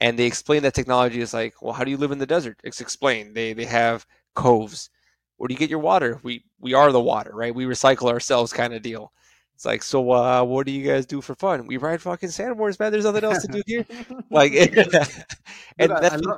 And 0.00 0.18
they 0.18 0.26
explain 0.26 0.62
that 0.64 0.74
technology 0.74 1.20
is 1.20 1.34
like 1.34 1.62
well 1.62 1.74
how 1.74 1.84
do 1.84 1.90
you 1.90 1.96
live 1.98 2.12
in 2.12 2.18
the 2.18 2.26
desert? 2.26 2.60
It's 2.64 2.80
explained. 2.80 3.34
They 3.36 3.52
they 3.54 3.66
have 3.66 4.06
coves. 4.34 4.90
Where 5.36 5.48
do 5.48 5.54
you 5.54 5.58
get 5.58 5.70
your 5.70 5.80
water? 5.80 6.20
We 6.22 6.44
we 6.60 6.74
are 6.74 6.92
the 6.92 7.00
water 7.00 7.32
right? 7.34 7.54
We 7.54 7.64
recycle 7.66 8.10
ourselves 8.10 8.52
kind 8.52 8.74
of 8.74 8.82
deal. 8.82 9.12
It's 9.56 9.64
like 9.66 9.82
so 9.82 10.10
uh 10.12 10.44
what 10.44 10.66
do 10.66 10.72
you 10.72 10.86
guys 10.86 11.06
do 11.06 11.20
for 11.22 11.34
fun? 11.36 11.66
We 11.66 11.76
ride 11.78 12.02
fucking 12.02 12.30
sandboards 12.30 12.78
man. 12.80 12.92
There's 12.92 13.04
nothing 13.04 13.24
else 13.24 13.40
to 13.42 13.48
do 13.48 13.62
here. 13.66 13.86
Like 14.30 14.52
and 15.78 15.92
I- 15.92 16.00
that's 16.00 16.16
I 16.26 16.36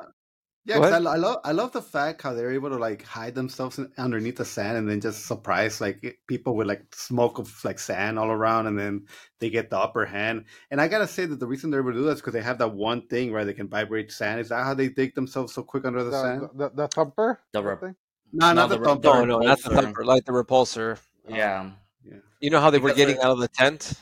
yeah, 0.67 0.77
Go 0.77 0.83
'cause 0.83 1.07
I, 1.07 1.13
I 1.13 1.17
love 1.17 1.39
I 1.45 1.53
love 1.53 1.71
the 1.71 1.81
fact 1.81 2.23
how 2.23 2.35
they're 2.35 2.51
able 2.53 2.71
to 2.71 2.77
like 2.77 3.05
hide 3.05 3.37
themselves 3.37 3.79
in- 3.79 3.93
underneath 3.97 4.37
the 4.37 4.45
sand 4.45 4.77
and 4.77 4.89
then 4.91 5.01
just 5.01 5.25
surprise 5.25 5.81
like 5.81 6.19
people 6.27 6.57
with 6.57 6.67
like 6.67 6.83
smoke 6.93 7.39
of 7.39 7.65
like 7.65 7.79
sand 7.79 8.19
all 8.19 8.31
around 8.33 8.67
and 8.67 8.77
then 8.77 9.07
they 9.39 9.49
get 9.49 9.71
the 9.71 9.79
upper 9.79 10.05
hand. 10.05 10.45
And 10.73 10.81
I 10.81 10.89
gotta 10.89 11.07
say 11.07 11.25
that 11.25 11.39
the 11.39 11.47
reason 11.47 11.71
they're 11.71 11.81
able 11.81 11.93
to 11.93 11.99
do 11.99 12.05
that 12.07 12.13
is 12.13 12.21
because 12.21 12.33
they 12.35 12.43
have 12.43 12.59
that 12.59 12.75
one 12.75 13.07
thing 13.07 13.33
where 13.33 13.45
they 13.45 13.55
can 13.55 13.69
vibrate 13.69 14.11
sand. 14.11 14.41
Is 14.41 14.49
that 14.49 14.65
how 14.65 14.75
they 14.75 14.89
dig 14.89 15.15
themselves 15.15 15.55
so 15.55 15.63
quick 15.63 15.85
under 15.85 16.03
the, 16.03 16.11
the, 16.11 16.21
sand? 16.23 16.43
the, 16.43 16.69
the, 16.71 16.71
the 16.75 16.89
thumper. 16.89 17.41
The 17.53 17.63
that 17.63 17.69
rep- 17.69 17.81
thing? 17.81 17.97
no, 18.33 18.49
no, 18.49 18.53
not 18.55 18.69
the, 18.69 18.79
the- 18.79 18.85
thumper. 18.85 19.09
no 19.09 19.25
no 19.25 19.39
not 19.39 19.63
the 19.63 19.71
thumper 19.71 20.05
like 20.05 20.25
the 20.25 20.33
repulsor 20.33 20.99
oh. 21.31 21.35
yeah. 21.35 21.71
Yeah. 22.05 22.17
You 22.41 22.51
know 22.51 22.61
how 22.61 22.71
they 22.71 22.79
were 22.79 22.93
getting 22.93 23.19
out 23.19 23.31
of 23.31 23.39
the 23.39 23.49
tent? 23.49 23.93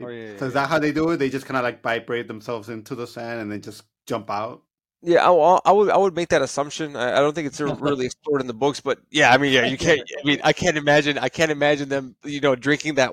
Oh, 0.00 0.08
yeah, 0.08 0.36
So 0.38 0.44
yeah, 0.44 0.48
is 0.48 0.54
that 0.54 0.68
how 0.68 0.78
they 0.78 0.92
do 0.92 1.10
it? 1.10 1.16
They 1.16 1.28
just 1.28 1.46
kind 1.46 1.56
of 1.56 1.64
like 1.64 1.82
vibrate 1.82 2.28
themselves 2.28 2.68
into 2.68 2.94
the 2.94 3.06
sand 3.06 3.40
and 3.40 3.50
then 3.50 3.60
just 3.60 3.82
jump 4.06 4.30
out. 4.30 4.62
Yeah, 5.02 5.30
I, 5.30 5.58
I 5.64 5.72
would 5.72 5.90
I 5.90 5.96
would 5.96 6.16
make 6.16 6.30
that 6.30 6.42
assumption. 6.42 6.96
I, 6.96 7.12
I 7.12 7.20
don't 7.20 7.32
think 7.32 7.46
it's 7.46 7.60
really 7.60 8.06
explored 8.06 8.40
in 8.40 8.46
the 8.46 8.54
books, 8.54 8.80
but 8.80 8.98
yeah, 9.10 9.32
I 9.32 9.38
mean, 9.38 9.52
yeah, 9.52 9.66
you 9.66 9.78
can't. 9.78 10.00
I 10.00 10.26
mean, 10.26 10.40
I 10.42 10.52
can't 10.52 10.76
imagine. 10.76 11.18
I 11.18 11.28
can't 11.28 11.52
imagine 11.52 11.88
them, 11.88 12.16
you 12.24 12.40
know, 12.40 12.56
drinking 12.56 12.96
that 12.96 13.12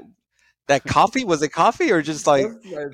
that 0.67 0.83
coffee. 0.83 1.23
Was 1.23 1.43
it 1.43 1.49
coffee 1.49 1.91
or 1.91 2.01
just 2.01 2.25
like 2.25 2.47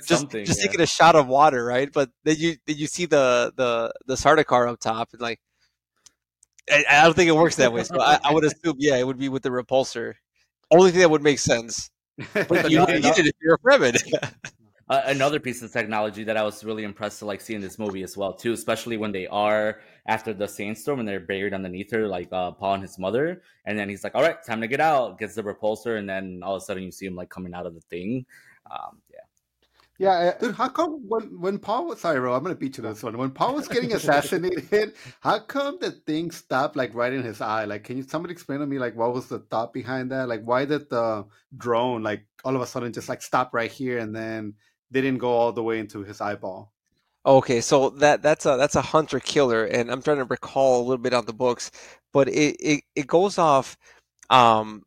just 0.06 0.30
just 0.32 0.60
yeah. 0.60 0.66
taking 0.66 0.82
a 0.82 0.86
shot 0.86 1.16
of 1.16 1.28
water, 1.28 1.64
right? 1.64 1.92
But 1.92 2.10
then 2.26 2.36
you 2.38 2.58
then 2.68 2.78
you 2.78 2.88
see 2.88 3.06
the 3.06 3.54
the 3.56 3.94
the 4.08 4.16
Sardaukar 4.16 4.70
up 4.70 4.80
top, 4.82 5.10
and 5.14 5.22
like, 5.22 5.40
I, 6.70 6.84
I 6.90 7.04
don't 7.06 7.16
think 7.16 7.30
it 7.30 7.36
works 7.36 7.56
that 7.58 7.72
way. 7.72 7.84
So 7.86 8.02
I, 8.02 8.20
I 8.22 8.34
would 8.34 8.44
assume, 8.44 8.76
yeah, 8.78 8.98
it 8.98 9.08
would 9.08 9.20
be 9.20 9.30
with 9.30 9.44
the 9.44 9.50
repulsor. 9.50 10.16
Only 10.70 10.92
thing 10.92 11.00
that 11.00 11.12
would 11.12 11.24
make 11.24 11.40
sense. 11.40 11.90
But 12.34 12.70
you, 12.70 12.86
did 12.86 13.06
it 13.06 13.26
if 13.26 13.36
you're 13.42 13.56
a 13.56 13.60
Fremen. 13.60 13.98
Uh, 14.92 15.04
another 15.06 15.40
piece 15.40 15.62
of 15.62 15.72
technology 15.72 16.26
that 16.26 16.36
I 16.36 16.44
was 16.44 16.66
really 16.66 16.84
impressed 16.84 17.20
to 17.20 17.26
like 17.26 17.40
see 17.40 17.56
in 17.56 17.62
this 17.62 17.80
movie 17.80 18.04
as 18.04 18.18
well 18.18 18.34
too, 18.34 18.52
especially 18.52 18.98
when 18.98 19.14
they 19.14 19.26
are 19.28 19.80
after 20.06 20.34
the 20.34 20.50
sandstorm 20.50 21.00
and 21.00 21.08
they're 21.08 21.22
buried 21.22 21.54
underneath 21.54 21.90
her, 21.92 22.10
like 22.10 22.28
uh, 22.34 22.52
Paul 22.52 22.74
and 22.74 22.84
his 22.84 23.00
mother, 23.00 23.42
and 23.64 23.80
then 23.80 23.88
he's 23.88 24.04
like, 24.04 24.16
"All 24.16 24.22
right, 24.22 24.44
time 24.44 24.60
to 24.60 24.68
get 24.68 24.82
out." 24.82 25.18
Gets 25.18 25.36
the 25.36 25.44
repulsor, 25.44 25.98
and 25.98 26.10
then 26.10 26.42
all 26.44 26.58
of 26.58 26.62
a 26.62 26.66
sudden 26.66 26.84
you 26.84 26.92
see 26.92 27.06
him 27.06 27.16
like 27.16 27.30
coming 27.30 27.54
out 27.54 27.66
of 27.66 27.74
the 27.74 27.80
thing. 27.80 28.26
Um, 28.70 29.02
yeah, 29.98 30.26
yeah. 30.26 30.38
Dude, 30.38 30.56
how 30.56 30.68
come 30.68 31.08
when 31.08 31.40
when 31.40 31.58
Paul 31.58 31.86
was 31.86 32.02
sorry, 32.02 32.20
Ro, 32.20 32.36
I'm 32.36 32.44
gonna 32.44 32.56
beat 32.56 32.76
you 32.76 32.84
to 32.84 32.90
this 32.90 33.02
one. 33.02 33.18
When 33.18 33.32
Paul 33.32 33.56
was 33.56 33.70
getting 33.70 33.94
assassinated, 34.00 34.94
how 35.22 35.40
come 35.40 35.78
the 35.80 35.92
thing 35.92 36.32
stopped 36.32 36.76
like 36.76 36.94
right 36.94 37.14
in 37.14 37.24
his 37.24 37.40
eye? 37.40 37.64
Like, 37.64 37.86
can 37.86 37.96
you 37.96 38.04
somebody 38.04 38.34
explain 38.34 38.60
to 38.60 38.66
me 38.66 38.78
like 38.78 38.98
what 38.98 39.14
was 39.14 39.28
the 39.28 39.40
thought 39.40 39.72
behind 39.72 40.12
that? 40.12 40.28
Like, 40.28 40.42
why 40.44 40.66
did 40.66 40.90
the 40.90 41.28
drone 41.56 42.04
like 42.04 42.26
all 42.44 42.58
of 42.58 42.62
a 42.62 42.68
sudden 42.68 42.92
just 42.92 43.08
like 43.08 43.22
stop 43.22 43.54
right 43.54 43.72
here 43.72 44.00
and 44.00 44.14
then 44.14 44.56
didn't 44.92 45.18
go 45.20 45.32
all 45.32 45.52
the 45.54 45.64
way 45.64 45.80
into 45.80 46.04
his 46.04 46.22
eyeball? 46.22 46.74
Okay, 47.26 47.62
so 47.62 47.90
that 47.92 48.24
that's 48.24 48.46
a 48.48 48.58
that's 48.58 48.76
a 48.76 48.82
hunter 48.82 49.20
killer, 49.20 49.66
and 49.66 49.92
I'm 49.92 50.02
trying 50.02 50.18
to 50.18 50.26
recall 50.26 50.80
a 50.82 50.84
little 50.84 50.98
bit 51.02 51.14
on 51.14 51.26
the 51.26 51.34
books, 51.34 51.70
but 52.14 52.28
it 52.28 52.56
it, 52.60 52.84
it 52.96 53.08
goes 53.08 53.38
off 53.38 53.78
um 54.32 54.84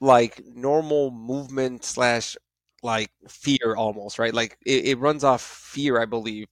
like 0.00 0.42
normal 0.46 1.10
movement 1.12 1.84
slash 1.84 2.36
like 2.82 3.10
fear 3.28 3.76
almost, 3.76 4.18
right? 4.18 4.34
Like 4.34 4.58
it, 4.66 4.86
it 4.86 4.98
runs 4.98 5.24
off 5.24 5.42
fear, 5.42 6.00
I 6.00 6.06
believe. 6.06 6.48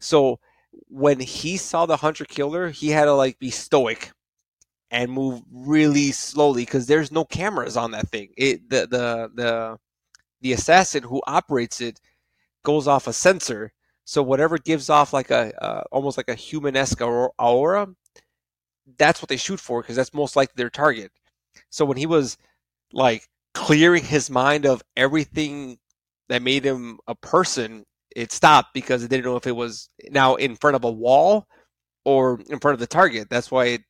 So 0.00 0.40
when 0.88 1.20
he 1.20 1.56
saw 1.58 1.86
the 1.86 1.96
hunter 1.98 2.24
killer, 2.26 2.70
he 2.70 2.90
had 2.90 3.06
to 3.06 3.14
like 3.14 3.38
be 3.40 3.50
stoic 3.50 4.12
and 4.90 5.12
move 5.12 5.42
really 5.52 6.12
slowly 6.12 6.62
because 6.64 6.86
there's 6.86 7.12
no 7.12 7.24
cameras 7.24 7.76
on 7.76 7.90
that 7.92 8.08
thing. 8.10 8.30
It 8.36 8.68
the 8.70 8.86
the 8.88 9.30
the 9.34 9.78
the 10.42 10.52
assassin 10.52 11.02
who 11.04 11.22
operates 11.26 11.80
it 11.80 12.00
goes 12.64 12.86
off 12.88 13.06
a 13.06 13.12
sensor. 13.12 13.72
So 14.04 14.22
whatever 14.22 14.58
gives 14.58 14.88
off 14.88 15.12
like 15.12 15.30
a 15.30 15.52
uh, 15.62 15.84
almost 15.92 16.16
like 16.16 16.28
a 16.28 16.34
human-esque 16.34 17.00
aura, 17.00 17.86
that's 18.98 19.20
what 19.20 19.28
they 19.28 19.36
shoot 19.36 19.60
for 19.60 19.82
because 19.82 19.96
that's 19.96 20.14
most 20.14 20.36
likely 20.36 20.54
their 20.56 20.70
target. 20.70 21.12
So 21.70 21.84
when 21.84 21.96
he 21.96 22.06
was 22.06 22.38
like 22.92 23.28
clearing 23.54 24.04
his 24.04 24.30
mind 24.30 24.66
of 24.66 24.82
everything 24.96 25.78
that 26.28 26.42
made 26.42 26.64
him 26.64 26.98
a 27.06 27.14
person, 27.14 27.84
it 28.16 28.32
stopped 28.32 28.72
because 28.74 29.04
it 29.04 29.08
didn't 29.08 29.24
know 29.24 29.36
if 29.36 29.46
it 29.46 29.56
was 29.56 29.90
now 30.10 30.36
in 30.36 30.56
front 30.56 30.76
of 30.76 30.84
a 30.84 30.90
wall 30.90 31.46
or 32.04 32.40
in 32.48 32.58
front 32.60 32.74
of 32.74 32.80
the 32.80 32.86
target. 32.86 33.28
That's 33.30 33.50
why 33.50 33.66
it 33.66 33.82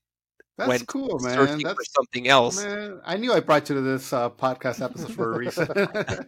That's 0.59 0.69
went 0.69 0.89
cool, 0.89 1.21
man. 1.21 1.35
searching 1.35 1.61
for 1.61 1.69
That's 1.69 1.93
something 1.95 2.27
else. 2.27 2.65
man. 2.65 3.01
I 3.05 3.17
knew 3.17 3.33
I 3.33 3.39
brought 3.39 3.69
you 3.69 3.77
to 3.77 3.81
this 3.81 4.13
uh, 4.13 4.29
podcast 4.29 4.85
episode 4.85 5.13
for 5.13 5.33
a 5.35 5.39
reason. 5.39 5.69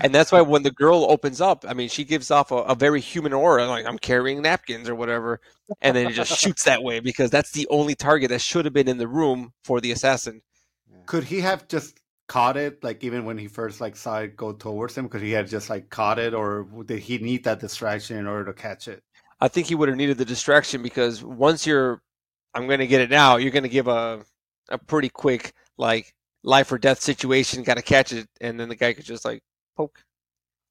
And 0.00 0.14
that's 0.14 0.32
why 0.32 0.40
when 0.40 0.62
the 0.62 0.70
girl 0.70 1.06
opens 1.08 1.40
up, 1.40 1.64
I 1.68 1.74
mean, 1.74 1.88
she 1.88 2.04
gives 2.04 2.30
off 2.30 2.50
a, 2.52 2.56
a 2.56 2.74
very 2.74 3.00
human 3.00 3.32
aura, 3.32 3.66
like 3.66 3.86
I'm 3.86 3.98
carrying 3.98 4.42
napkins 4.42 4.88
or 4.88 4.94
whatever, 4.94 5.40
and 5.82 5.96
then 5.96 6.06
it 6.06 6.12
just 6.12 6.38
shoots 6.40 6.64
that 6.64 6.82
way 6.82 7.00
because 7.00 7.30
that's 7.30 7.50
the 7.50 7.66
only 7.68 7.94
target 7.94 8.30
that 8.30 8.40
should 8.40 8.64
have 8.64 8.74
been 8.74 8.88
in 8.88 8.98
the 8.98 9.08
room 9.08 9.52
for 9.64 9.80
the 9.80 9.92
assassin. 9.92 10.42
Could 11.06 11.24
he 11.24 11.40
have 11.40 11.68
just 11.68 12.00
caught 12.28 12.56
it, 12.56 12.82
like 12.82 13.04
even 13.04 13.24
when 13.24 13.36
he 13.36 13.48
first 13.48 13.80
like 13.80 13.96
saw 13.96 14.20
it 14.20 14.36
go 14.36 14.52
towards 14.52 14.96
him? 14.96 15.08
Could 15.08 15.22
he 15.22 15.32
have 15.32 15.50
just 15.50 15.68
like 15.68 15.90
caught 15.90 16.18
it, 16.18 16.34
or 16.34 16.66
did 16.86 17.00
he 17.00 17.18
need 17.18 17.44
that 17.44 17.60
distraction 17.60 18.16
in 18.16 18.26
order 18.26 18.46
to 18.46 18.54
catch 18.54 18.88
it? 18.88 19.02
I 19.40 19.48
think 19.48 19.66
he 19.66 19.74
would 19.74 19.88
have 19.88 19.98
needed 19.98 20.18
the 20.18 20.24
distraction 20.24 20.82
because 20.82 21.22
once 21.22 21.66
you're, 21.66 22.00
I'm 22.54 22.66
going 22.66 22.80
to 22.80 22.86
get 22.86 23.00
it 23.00 23.10
now, 23.10 23.36
you're 23.36 23.50
going 23.50 23.64
to 23.64 23.68
give 23.68 23.88
a 23.88 24.24
a 24.70 24.78
pretty 24.78 25.08
quick 25.08 25.52
like 25.76 26.14
life 26.42 26.70
or 26.72 26.78
death 26.78 27.00
situation, 27.00 27.62
got 27.62 27.76
to 27.76 27.82
catch 27.82 28.12
it, 28.12 28.28
and 28.40 28.58
then 28.58 28.68
the 28.68 28.76
guy 28.76 28.92
could 28.92 29.04
just 29.04 29.24
like 29.24 29.42
poke. 29.76 30.04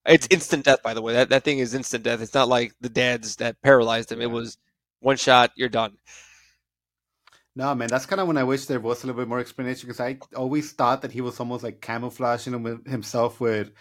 It's 0.05 0.27
instant 0.29 0.65
death, 0.65 0.83
by 0.83 0.93
the 0.93 1.01
way. 1.01 1.13
That 1.13 1.29
that 1.29 1.43
thing 1.43 1.59
is 1.59 1.73
instant 1.73 2.03
death. 2.03 2.21
It's 2.21 2.33
not 2.33 2.47
like 2.49 2.73
the 2.81 2.89
dads 2.89 3.37
that 3.37 3.61
paralyzed 3.61 4.11
him. 4.11 4.21
It 4.21 4.31
was 4.31 4.57
one 4.99 5.17
shot, 5.17 5.51
you're 5.55 5.69
done. 5.69 5.97
No, 7.55 7.73
man, 7.75 7.87
that's 7.87 8.07
kind 8.07 8.19
of 8.19 8.27
when 8.27 8.37
I 8.37 8.43
wish 8.43 8.65
there 8.65 8.79
was 8.79 9.03
a 9.03 9.07
little 9.07 9.21
bit 9.21 9.27
more 9.27 9.39
explanation 9.39 9.87
because 9.87 9.99
I 9.99 10.17
always 10.35 10.71
thought 10.71 11.03
that 11.03 11.11
he 11.11 11.21
was 11.21 11.39
almost 11.39 11.63
like 11.63 11.81
camouflaging 11.81 12.53
him 12.53 12.63
with 12.63 12.87
himself 12.87 13.39
with, 13.39 13.71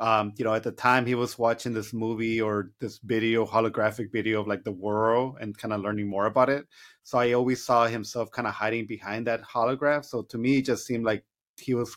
um, 0.00 0.32
you 0.36 0.44
know, 0.44 0.54
at 0.54 0.62
the 0.62 0.72
time 0.72 1.06
he 1.06 1.14
was 1.14 1.38
watching 1.38 1.72
this 1.72 1.92
movie 1.92 2.40
or 2.40 2.70
this 2.80 2.98
video, 2.98 3.46
holographic 3.46 4.12
video 4.12 4.40
of 4.40 4.46
like 4.46 4.64
the 4.64 4.72
world 4.72 5.36
and 5.40 5.56
kind 5.56 5.72
of 5.72 5.80
learning 5.80 6.08
more 6.08 6.26
about 6.26 6.48
it. 6.50 6.66
So 7.02 7.18
I 7.18 7.32
always 7.32 7.64
saw 7.64 7.86
himself 7.86 8.30
kind 8.30 8.48
of 8.48 8.54
hiding 8.54 8.86
behind 8.86 9.26
that 9.26 9.42
holograph. 9.42 10.04
So 10.04 10.22
to 10.22 10.38
me, 10.38 10.58
it 10.58 10.66
just 10.66 10.86
seemed 10.86 11.04
like 11.04 11.24
he 11.56 11.74
was 11.74 11.96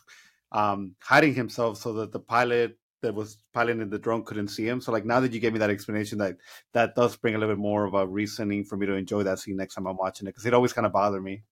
um, 0.52 0.96
hiding 1.02 1.34
himself 1.34 1.78
so 1.78 1.94
that 1.94 2.12
the 2.12 2.20
pilot 2.20 2.78
that 3.02 3.16
was 3.16 3.38
piloting 3.54 3.90
the 3.90 4.00
drone 4.00 4.24
couldn't 4.24 4.50
see 4.50 4.68
him. 4.68 4.82
So 4.82 4.92
like 4.92 5.06
now 5.06 5.20
that 5.20 5.32
you 5.32 5.40
gave 5.40 5.54
me 5.54 5.60
that 5.60 5.70
explanation, 5.70 6.18
that 6.20 6.38
that 6.74 6.96
does 6.96 7.16
bring 7.16 7.36
a 7.36 7.38
little 7.38 7.56
bit 7.56 7.62
more 7.62 7.86
of 7.86 7.94
a 7.94 8.06
reasoning 8.06 8.66
for 8.66 8.78
me 8.78 8.86
to 8.88 8.94
enjoy 8.94 9.24
that 9.24 9.40
scene 9.40 9.58
next 9.58 9.76
time 9.76 9.88
I'm 9.88 9.98
watching 9.98 10.28
it 10.28 10.32
because 10.32 10.46
it 10.46 10.54
always 10.54 10.74
kind 10.74 10.86
of 10.86 10.94
bothered 10.94 11.24
me. 11.24 11.44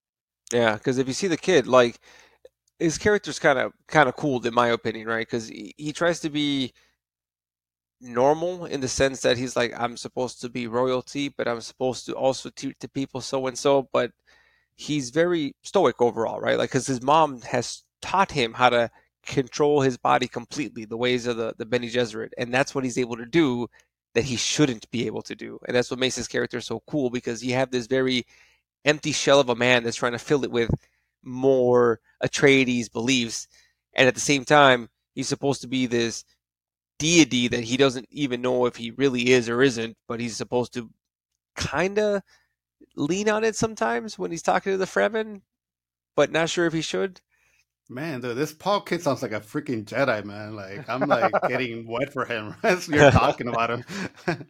Yeah, 0.52 0.74
because 0.74 0.98
if 0.98 1.06
you 1.06 1.14
see 1.14 1.26
the 1.26 1.36
kid, 1.36 1.66
like 1.66 2.00
his 2.78 2.98
character's 2.98 3.38
kind 3.38 3.58
of 3.58 3.72
kind 3.88 4.08
of 4.08 4.16
cool 4.16 4.44
in 4.46 4.54
my 4.54 4.68
opinion, 4.68 5.06
right? 5.08 5.26
Because 5.26 5.48
he, 5.48 5.74
he 5.76 5.92
tries 5.92 6.20
to 6.20 6.30
be 6.30 6.72
normal 8.00 8.64
in 8.66 8.80
the 8.80 8.88
sense 8.88 9.22
that 9.22 9.38
he's 9.38 9.56
like, 9.56 9.72
I'm 9.78 9.96
supposed 9.96 10.40
to 10.42 10.48
be 10.48 10.66
royalty, 10.66 11.28
but 11.28 11.48
I'm 11.48 11.60
supposed 11.60 12.06
to 12.06 12.14
also 12.14 12.50
treat 12.50 12.78
the 12.80 12.88
people 12.88 13.20
so 13.20 13.46
and 13.46 13.58
so. 13.58 13.88
But 13.92 14.12
he's 14.76 15.10
very 15.10 15.54
stoic 15.62 16.00
overall, 16.00 16.40
right? 16.40 16.58
Like, 16.58 16.70
because 16.70 16.86
his 16.86 17.02
mom 17.02 17.40
has 17.42 17.82
taught 18.02 18.30
him 18.32 18.54
how 18.54 18.70
to 18.70 18.90
control 19.26 19.80
his 19.82 19.98
body 19.98 20.28
completely, 20.28 20.84
the 20.84 20.96
ways 20.96 21.26
of 21.26 21.36
the 21.36 21.54
the 21.58 21.66
Bene 21.66 21.88
Gesserit, 21.88 22.30
and 22.38 22.54
that's 22.54 22.74
what 22.74 22.84
he's 22.84 22.98
able 22.98 23.16
to 23.16 23.26
do 23.26 23.68
that 24.14 24.24
he 24.24 24.36
shouldn't 24.36 24.90
be 24.90 25.06
able 25.06 25.22
to 25.22 25.34
do, 25.34 25.58
and 25.66 25.76
that's 25.76 25.90
what 25.90 26.00
makes 26.00 26.16
his 26.16 26.28
character 26.28 26.60
so 26.60 26.80
cool 26.88 27.10
because 27.10 27.44
you 27.44 27.54
have 27.54 27.70
this 27.70 27.86
very 27.86 28.24
empty 28.84 29.12
shell 29.12 29.40
of 29.40 29.48
a 29.50 29.56
man 29.56 29.82
that's 29.84 29.96
trying 29.96 30.12
to 30.12 30.18
fill 30.18 30.44
it 30.44 30.50
with 30.50 30.70
more 31.22 32.00
Atreides 32.22 32.90
beliefs, 32.92 33.48
and 33.94 34.08
at 34.08 34.14
the 34.14 34.20
same 34.20 34.44
time, 34.44 34.88
he's 35.14 35.28
supposed 35.28 35.60
to 35.62 35.68
be 35.68 35.86
this 35.86 36.24
deity 36.98 37.48
that 37.48 37.64
he 37.64 37.76
doesn't 37.76 38.06
even 38.10 38.42
know 38.42 38.66
if 38.66 38.76
he 38.76 38.90
really 38.92 39.30
is 39.30 39.48
or 39.48 39.62
isn't, 39.62 39.96
but 40.08 40.20
he's 40.20 40.36
supposed 40.36 40.74
to 40.74 40.90
kind 41.56 41.98
of 41.98 42.22
lean 42.96 43.28
on 43.28 43.44
it 43.44 43.56
sometimes 43.56 44.18
when 44.18 44.30
he's 44.30 44.42
talking 44.42 44.72
to 44.72 44.78
the 44.78 44.84
Fremen, 44.84 45.42
but 46.16 46.30
not 46.32 46.50
sure 46.50 46.66
if 46.66 46.72
he 46.72 46.80
should. 46.80 47.20
Man, 47.88 48.20
dude, 48.20 48.36
this 48.36 48.52
Paul 48.52 48.82
kid 48.82 49.02
sounds 49.02 49.22
like 49.22 49.32
a 49.32 49.40
freaking 49.40 49.84
Jedi, 49.84 50.22
man. 50.24 50.54
Like 50.54 50.88
I'm 50.88 51.08
like 51.08 51.32
getting 51.48 51.86
wet 51.86 52.12
for 52.12 52.24
him 52.24 52.54
as 52.62 52.88
you're 52.88 53.10
talking 53.10 53.48
about 53.48 53.70
him. 53.70 53.84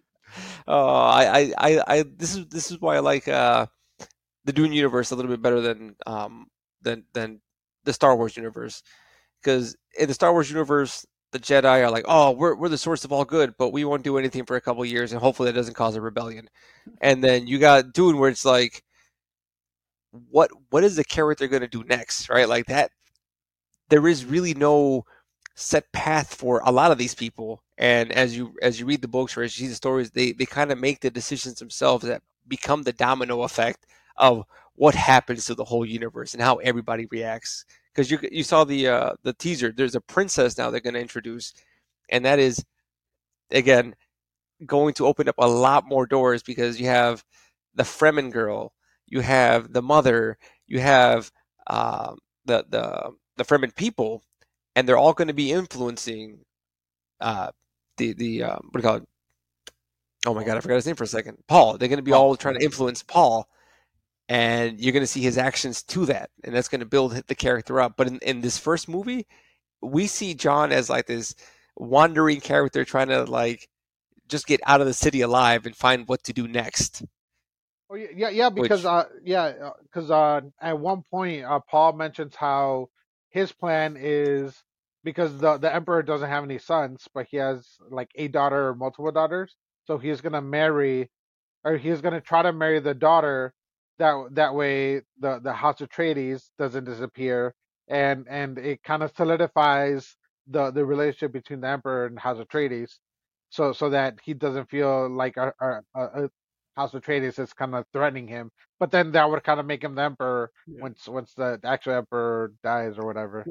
Oh, 0.66 0.86
I, 0.86 1.24
I, 1.24 1.52
I, 1.56 1.82
I, 1.86 2.02
this 2.02 2.36
is 2.36 2.46
this 2.48 2.70
is 2.70 2.78
why 2.82 2.96
I 2.96 2.98
like 2.98 3.28
uh, 3.28 3.64
the 4.44 4.52
Dune 4.52 4.74
universe 4.74 5.10
a 5.10 5.16
little 5.16 5.30
bit 5.30 5.40
better 5.40 5.62
than 5.62 5.96
um 6.06 6.48
than 6.88 7.04
than 7.12 7.40
the 7.84 7.92
Star 7.92 8.16
Wars 8.16 8.36
universe, 8.36 8.82
because 9.42 9.76
in 9.98 10.08
the 10.08 10.14
Star 10.14 10.32
Wars 10.32 10.50
universe, 10.50 11.06
the 11.32 11.38
Jedi 11.38 11.84
are 11.84 11.90
like, 11.90 12.04
oh, 12.08 12.32
we're 12.32 12.54
we're 12.56 12.68
the 12.68 12.78
source 12.78 13.04
of 13.04 13.12
all 13.12 13.24
good, 13.24 13.54
but 13.58 13.70
we 13.70 13.84
won't 13.84 14.04
do 14.04 14.18
anything 14.18 14.44
for 14.44 14.56
a 14.56 14.60
couple 14.60 14.84
years, 14.84 15.12
and 15.12 15.20
hopefully 15.20 15.50
that 15.50 15.56
doesn't 15.56 15.74
cause 15.74 15.96
a 15.96 16.00
rebellion. 16.00 16.48
And 17.00 17.22
then 17.22 17.46
you 17.46 17.58
got 17.58 17.92
Dune, 17.92 18.18
where 18.18 18.30
it's 18.30 18.44
like, 18.44 18.82
what 20.30 20.50
what 20.70 20.84
is 20.84 20.96
the 20.96 21.04
character 21.04 21.48
going 21.48 21.62
to 21.62 21.68
do 21.68 21.84
next, 21.84 22.28
right? 22.28 22.48
Like 22.48 22.66
that, 22.66 22.90
there 23.88 24.06
is 24.08 24.24
really 24.24 24.54
no 24.54 25.04
set 25.54 25.90
path 25.92 26.34
for 26.34 26.60
a 26.64 26.70
lot 26.70 26.92
of 26.92 26.98
these 26.98 27.16
people 27.16 27.64
and 27.78 28.12
as 28.12 28.36
you 28.36 28.54
as 28.62 28.78
you 28.78 28.86
read 28.86 29.02
the 29.02 29.08
books 29.08 29.36
or 29.36 29.42
as 29.42 29.58
you 29.58 29.64
see 29.66 29.68
the 29.68 29.74
stories 29.74 30.12
they 30.12 30.30
they 30.30 30.46
kind 30.46 30.70
of 30.70 30.78
make 30.78 31.00
the 31.00 31.10
decisions 31.10 31.58
themselves 31.58 32.04
that 32.04 32.22
become 32.46 32.84
the 32.84 32.92
domino 32.92 33.42
effect 33.42 33.84
of 34.18 34.44
what 34.78 34.94
happens 34.94 35.44
to 35.46 35.54
the 35.54 35.64
whole 35.64 35.84
universe 35.84 36.34
and 36.34 36.42
how 36.42 36.56
everybody 36.56 37.06
reacts 37.10 37.64
because 37.92 38.10
you 38.10 38.18
you 38.30 38.42
saw 38.42 38.64
the 38.64 38.88
uh 38.88 39.12
the 39.22 39.32
teaser 39.32 39.72
there's 39.76 39.94
a 39.94 40.00
princess 40.00 40.56
now 40.58 40.70
they're 40.70 40.80
going 40.80 40.94
to 40.94 41.00
introduce 41.00 41.52
and 42.10 42.24
that 42.24 42.38
is 42.38 42.64
again 43.50 43.94
going 44.66 44.94
to 44.94 45.06
open 45.06 45.28
up 45.28 45.36
a 45.38 45.46
lot 45.48 45.84
more 45.86 46.06
doors 46.06 46.42
because 46.42 46.80
you 46.80 46.86
have 46.86 47.24
the 47.74 47.82
Fremen 47.82 48.30
girl 48.32 48.72
you 49.06 49.20
have 49.20 49.72
the 49.72 49.82
mother 49.82 50.38
you 50.66 50.80
have 50.80 51.30
um 51.68 52.18
the 52.44 52.64
the 52.68 53.10
the 53.38 53.44
Fremen 53.44 53.74
people, 53.74 54.22
and 54.76 54.86
they're 54.86 54.98
all 54.98 55.14
going 55.14 55.28
to 55.28 55.34
be 55.34 55.52
influencing 55.52 56.40
uh, 57.20 57.50
the 57.96 58.12
the 58.12 58.42
um, 58.42 58.68
what 58.70 58.72
do 58.72 58.78
you 58.78 58.82
call 58.82 58.96
it? 58.96 59.08
Oh 60.26 60.34
my 60.34 60.44
god, 60.44 60.56
I 60.58 60.60
forgot 60.60 60.74
his 60.74 60.86
name 60.86 60.96
for 60.96 61.04
a 61.04 61.08
second. 61.08 61.38
Paul. 61.46 61.78
They're 61.78 61.88
going 61.88 61.98
to 61.98 62.02
be 62.02 62.12
all 62.12 62.36
trying 62.36 62.58
to 62.58 62.64
influence 62.64 63.02
Paul, 63.02 63.48
and 64.28 64.80
you're 64.80 64.92
going 64.92 65.02
to 65.02 65.06
see 65.06 65.22
his 65.22 65.38
actions 65.38 65.82
to 65.84 66.06
that, 66.06 66.30
and 66.44 66.54
that's 66.54 66.68
going 66.68 66.80
to 66.80 66.86
build 66.86 67.12
the 67.12 67.34
character 67.34 67.80
up. 67.80 67.94
But 67.96 68.08
in, 68.08 68.18
in 68.18 68.40
this 68.40 68.58
first 68.58 68.88
movie, 68.88 69.26
we 69.80 70.06
see 70.06 70.34
John 70.34 70.72
as 70.72 70.90
like 70.90 71.06
this 71.06 71.34
wandering 71.76 72.40
character 72.40 72.84
trying 72.84 73.08
to 73.08 73.24
like 73.24 73.68
just 74.28 74.46
get 74.46 74.60
out 74.66 74.80
of 74.80 74.86
the 74.86 74.94
city 74.94 75.22
alive 75.22 75.64
and 75.64 75.74
find 75.74 76.06
what 76.06 76.24
to 76.24 76.32
do 76.32 76.46
next. 76.46 77.02
Oh 77.90 77.94
yeah, 77.94 78.08
yeah, 78.14 78.28
yeah 78.28 78.50
because 78.50 78.80
Which- 78.80 78.86
uh, 78.86 79.04
yeah, 79.24 79.70
because 79.82 80.10
uh, 80.10 80.42
at 80.60 80.78
one 80.78 81.02
point, 81.10 81.44
uh, 81.44 81.60
Paul 81.60 81.94
mentions 81.94 82.34
how 82.34 82.90
his 83.30 83.52
plan 83.52 83.96
is 83.98 84.62
because 85.04 85.38
the 85.38 85.56
the 85.56 85.74
emperor 85.74 86.02
doesn't 86.02 86.28
have 86.28 86.44
any 86.44 86.58
sons, 86.58 87.08
but 87.14 87.26
he 87.30 87.38
has 87.38 87.66
like 87.88 88.10
a 88.14 88.28
daughter 88.28 88.68
or 88.68 88.74
multiple 88.74 89.10
daughters, 89.10 89.56
so 89.86 89.96
he's 89.96 90.20
gonna 90.20 90.42
marry, 90.42 91.10
or 91.64 91.78
he's 91.78 92.02
gonna 92.02 92.20
try 92.20 92.42
to 92.42 92.52
marry 92.52 92.80
the 92.80 92.94
daughter. 92.94 93.54
That 93.98 94.28
that 94.32 94.54
way, 94.54 95.02
the 95.20 95.40
the 95.40 95.52
House 95.52 95.80
of 95.80 95.90
Atreides 95.90 96.50
doesn't 96.58 96.84
disappear, 96.84 97.54
and 97.88 98.26
and 98.28 98.58
it 98.58 98.82
kind 98.82 99.02
of 99.02 99.12
solidifies 99.16 100.16
the 100.48 100.70
the 100.70 100.84
relationship 100.84 101.32
between 101.32 101.60
the 101.60 101.68
emperor 101.68 102.06
and 102.06 102.18
House 102.18 102.38
of 102.38 102.48
Atreides, 102.48 102.98
so 103.50 103.72
so 103.72 103.90
that 103.90 104.18
he 104.22 104.34
doesn't 104.34 104.70
feel 104.70 105.08
like 105.10 105.36
a, 105.36 105.52
a, 105.60 105.80
a 105.96 106.30
House 106.76 106.92
Atreides 106.92 107.38
is 107.38 107.52
kind 107.54 107.74
of 107.74 107.84
threatening 107.92 108.28
him. 108.28 108.50
But 108.80 108.90
then 108.92 109.12
that 109.12 109.30
would 109.30 109.44
kind 109.44 109.60
of 109.60 109.66
make 109.66 109.82
him 109.84 109.94
the 109.96 110.02
emperor 110.02 110.50
Yeah. 110.66 110.82
once 110.82 111.08
once 111.08 111.34
the 111.34 111.60
actual 111.64 111.94
emperor 111.94 112.52
dies 112.64 112.98
or 112.98 113.06
whatever. 113.06 113.48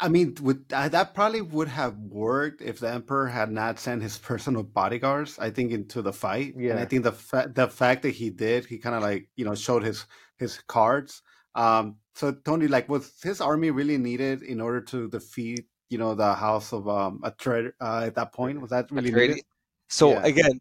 I 0.00 0.08
mean, 0.08 0.34
would 0.40 0.64
uh, 0.72 0.88
that 0.88 1.14
probably 1.14 1.42
would 1.42 1.68
have 1.68 1.96
worked 1.98 2.62
if 2.62 2.80
the 2.80 2.90
emperor 2.90 3.26
had 3.28 3.50
not 3.50 3.78
sent 3.78 4.02
his 4.02 4.16
personal 4.30 4.62
bodyguards? 4.62 5.38
I 5.38 5.50
think 5.50 5.72
into 5.72 6.02
the 6.02 6.12
fight, 6.12 6.54
and 6.54 6.78
I 6.78 6.84
think 6.86 7.04
the 7.04 7.12
fa- 7.12 7.50
the 7.54 7.68
fact 7.68 8.02
that 8.02 8.10
he 8.14 8.30
did, 8.30 8.64
he 8.66 8.78
kind 8.78 8.96
of 8.96 9.02
like 9.02 9.28
you 9.36 9.44
know 9.44 9.54
showed 9.54 9.82
his 9.82 10.06
his 10.38 10.58
cards. 10.66 11.22
Um, 11.54 11.96
so 12.14 12.32
Tony, 12.32 12.66
like, 12.68 12.88
was 12.88 13.12
his 13.22 13.40
army 13.40 13.70
really 13.70 13.98
needed 13.98 14.42
in 14.42 14.60
order 14.60 14.80
to 14.82 15.08
defeat 15.08 15.66
you 15.90 15.98
know 15.98 16.14
the 16.14 16.34
house 16.34 16.72
of 16.72 16.88
um 16.88 17.20
Atreides 17.24 17.72
uh, 17.80 18.04
at 18.06 18.14
that 18.16 18.32
point? 18.32 18.60
Was 18.60 18.70
that 18.70 18.90
really 18.90 19.10
Atreides. 19.10 19.12
needed? 19.12 19.42
So 19.88 20.18
Yeah. 20.18 20.22
again, 20.22 20.60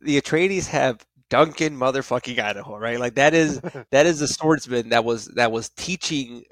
the 0.00 0.20
Atreides 0.20 0.66
have 0.66 1.06
Duncan 1.30 1.76
motherfucking 1.76 2.38
Idaho, 2.38 2.76
right? 2.78 2.98
Like 2.98 3.14
that 3.16 3.34
is 3.34 3.60
that 3.90 4.06
is 4.06 4.20
the 4.20 4.28
swordsman 4.28 4.90
that 4.90 5.04
was 5.04 5.26
that 5.36 5.52
was 5.52 5.70
teaching 5.70 6.44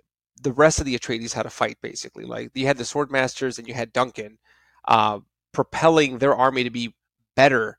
the 0.42 0.52
rest 0.52 0.80
of 0.80 0.86
the 0.86 0.98
Atreides 0.98 1.32
had 1.32 1.44
to 1.44 1.50
fight, 1.50 1.78
basically. 1.82 2.24
Like 2.24 2.50
you 2.54 2.66
had 2.66 2.78
the 2.78 2.84
sword 2.84 3.10
masters 3.10 3.58
and 3.58 3.68
you 3.68 3.74
had 3.74 3.92
Duncan, 3.92 4.38
uh, 4.86 5.20
propelling 5.52 6.18
their 6.18 6.34
army 6.34 6.64
to 6.64 6.70
be 6.70 6.94
better 7.36 7.78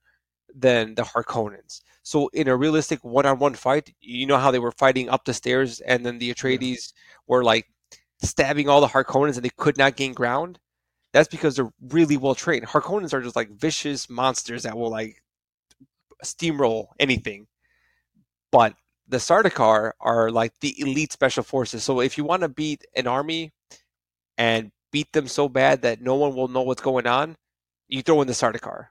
than 0.56 0.96
the 0.96 1.04
Harkonnens. 1.04 1.82
So 2.04 2.28
in 2.30 2.48
a 2.48 2.56
realistic 2.56 3.04
one-on-one 3.04 3.56
fight, 3.56 3.94
you 4.00 4.26
know 4.26 4.38
how 4.38 4.52
they 4.52 4.60
were 4.60 4.72
fighting 4.72 5.10
up 5.10 5.26
the 5.26 5.34
stairs, 5.34 5.80
and 5.82 6.06
then 6.06 6.20
the 6.20 6.34
Atreides 6.34 6.94
were 7.28 7.44
like 7.44 7.68
stabbing 8.22 8.70
all 8.70 8.82
the 8.82 8.88
Harkonnens, 8.88 9.36
and 9.36 9.44
they 9.44 9.52
could 9.58 9.78
not 9.78 9.96
gain 9.96 10.14
ground. 10.14 10.60
That's 11.14 11.28
because 11.28 11.56
they're 11.56 11.74
really 11.90 12.18
well 12.18 12.36
trained. 12.36 12.68
Harkonnens 12.68 13.14
are 13.14 13.22
just 13.22 13.36
like 13.36 13.52
vicious 13.52 14.10
monsters 14.10 14.64
that 14.64 14.78
will 14.78 14.90
like 14.90 15.22
steamroll 16.24 16.88
anything. 17.00 17.48
But 18.52 18.76
the 19.08 19.18
Sardaukar 19.18 19.92
are 20.00 20.32
like 20.32 20.54
the 20.60 20.80
elite 20.80 21.12
special 21.12 21.44
forces. 21.44 21.84
So 21.84 22.00
if 22.02 22.18
you 22.18 22.24
want 22.24 22.42
to 22.44 22.50
beat 22.50 22.86
an 22.96 23.08
army 23.08 23.52
and 24.38 24.72
beat 24.92 25.12
them 25.14 25.28
so 25.28 25.50
bad 25.50 25.82
that 25.82 26.02
no 26.02 26.16
one 26.16 26.36
will 26.36 26.48
know 26.48 26.62
what's 26.62 26.82
going 26.82 27.08
on, 27.08 27.36
you 27.88 28.02
throw 28.02 28.22
in 28.22 28.28
the 28.28 28.34
Sardaukar. 28.34 28.88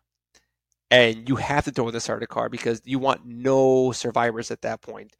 And 0.90 1.28
you 1.28 1.36
have 1.36 1.64
to 1.64 1.70
throw 1.70 1.88
in 1.88 1.94
the 1.94 2.00
Sardaukar 2.00 2.50
because 2.50 2.82
you 2.84 2.98
want 2.98 3.24
no 3.24 3.92
survivors 3.92 4.50
at 4.50 4.62
that 4.62 4.82
point. 4.82 5.16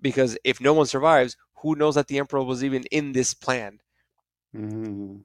Because 0.00 0.36
if 0.44 0.60
no 0.60 0.74
one 0.74 0.86
survives, 0.86 1.36
who 1.62 1.74
knows 1.74 1.94
that 1.94 2.08
the 2.08 2.18
Emperor 2.18 2.42
was 2.42 2.62
even 2.62 2.84
in 2.90 3.12
this 3.12 3.32
plan? 3.34 3.80
Mhm. 4.54 5.24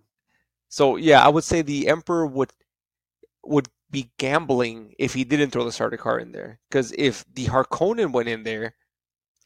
So 0.69 0.95
yeah, 0.95 1.25
I 1.25 1.29
would 1.29 1.43
say 1.43 1.61
the 1.61 1.87
Emperor 1.89 2.25
would 2.25 2.51
would 3.43 3.67
be 3.89 4.11
gambling 4.17 4.95
if 4.97 5.13
he 5.13 5.23
didn't 5.25 5.51
throw 5.51 5.65
the 5.65 5.71
Sardaukar 5.71 6.21
in 6.21 6.31
there. 6.31 6.59
Because 6.69 6.93
if 6.97 7.25
the 7.33 7.47
Harkonnen 7.47 8.13
went 8.13 8.29
in 8.29 8.43
there 8.43 8.75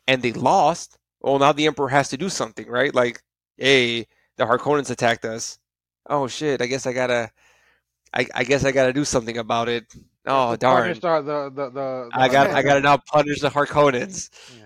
and 0.07 0.21
they 0.21 0.33
lost, 0.33 0.97
well 1.21 1.39
now 1.39 1.51
the 1.51 1.67
Emperor 1.67 1.89
has 1.89 2.09
to 2.09 2.17
do 2.17 2.29
something, 2.29 2.67
right? 2.67 2.93
Like, 2.93 3.21
hey, 3.57 4.07
the 4.37 4.45
Harkonnens 4.45 4.91
attacked 4.91 5.25
us. 5.25 5.57
Oh 6.07 6.27
shit, 6.27 6.61
I 6.61 6.67
guess 6.67 6.85
I 6.85 6.93
gotta 6.93 7.31
I, 8.13 8.27
I 8.33 8.43
guess 8.43 8.63
I 8.65 8.71
gotta 8.71 8.93
do 8.93 9.05
something 9.05 9.37
about 9.37 9.69
it. 9.69 9.93
Oh 10.25 10.55
To 10.55 10.57
darn. 10.57 10.83
punish 10.83 10.99
The, 10.99 11.21
the, 11.21 11.49
the, 11.49 11.69
the, 11.71 12.09
I 12.13 12.29
got 12.29 12.51
I 12.51 12.61
gotta 12.63 12.81
now 12.81 12.97
punish 12.97 13.41
the 13.41 13.49
Harkonnens. 13.49 14.29
Yeah. 14.57 14.65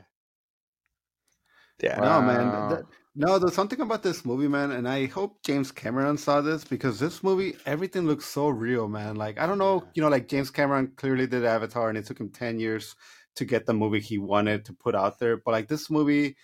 Yeah. 1.82 2.00
No, 2.00 2.22
man. 2.22 2.48
Wow. 2.48 2.84
no, 3.16 3.40
there's 3.40 3.54
something 3.54 3.80
about 3.80 4.04
this 4.04 4.26
movie, 4.26 4.48
man, 4.48 4.72
and 4.72 4.88
I 4.88 5.06
hope 5.08 5.42
James 5.44 5.72
Cameron 5.72 6.18
saw 6.18 6.42
this 6.42 6.64
because 6.64 7.00
this 7.00 7.24
movie, 7.24 7.56
everything 7.66 8.06
looks 8.06 8.26
so 8.26 8.50
real, 8.50 8.88
man. 8.88 9.16
Like 9.16 9.40
I 9.40 9.46
don't 9.48 9.58
know, 9.58 9.86
you 9.94 10.02
know, 10.02 10.10
like 10.10 10.28
James 10.28 10.52
Cameron 10.52 10.92
clearly 10.98 11.28
did 11.28 11.46
Avatar, 11.46 11.90
and 11.90 11.98
it 11.98 12.06
took 12.06 12.20
him 12.20 12.30
ten 12.30 12.60
years 12.60 12.96
to 13.36 13.46
get 13.46 13.66
the 13.66 13.74
movie 13.74 14.00
he 14.00 14.18
wanted 14.18 14.66
to 14.66 14.74
put 14.74 14.96
out 14.96 15.20
there. 15.20 15.38
But 15.38 15.52
like 15.52 15.68
this 15.68 15.90
movie, 15.90 16.36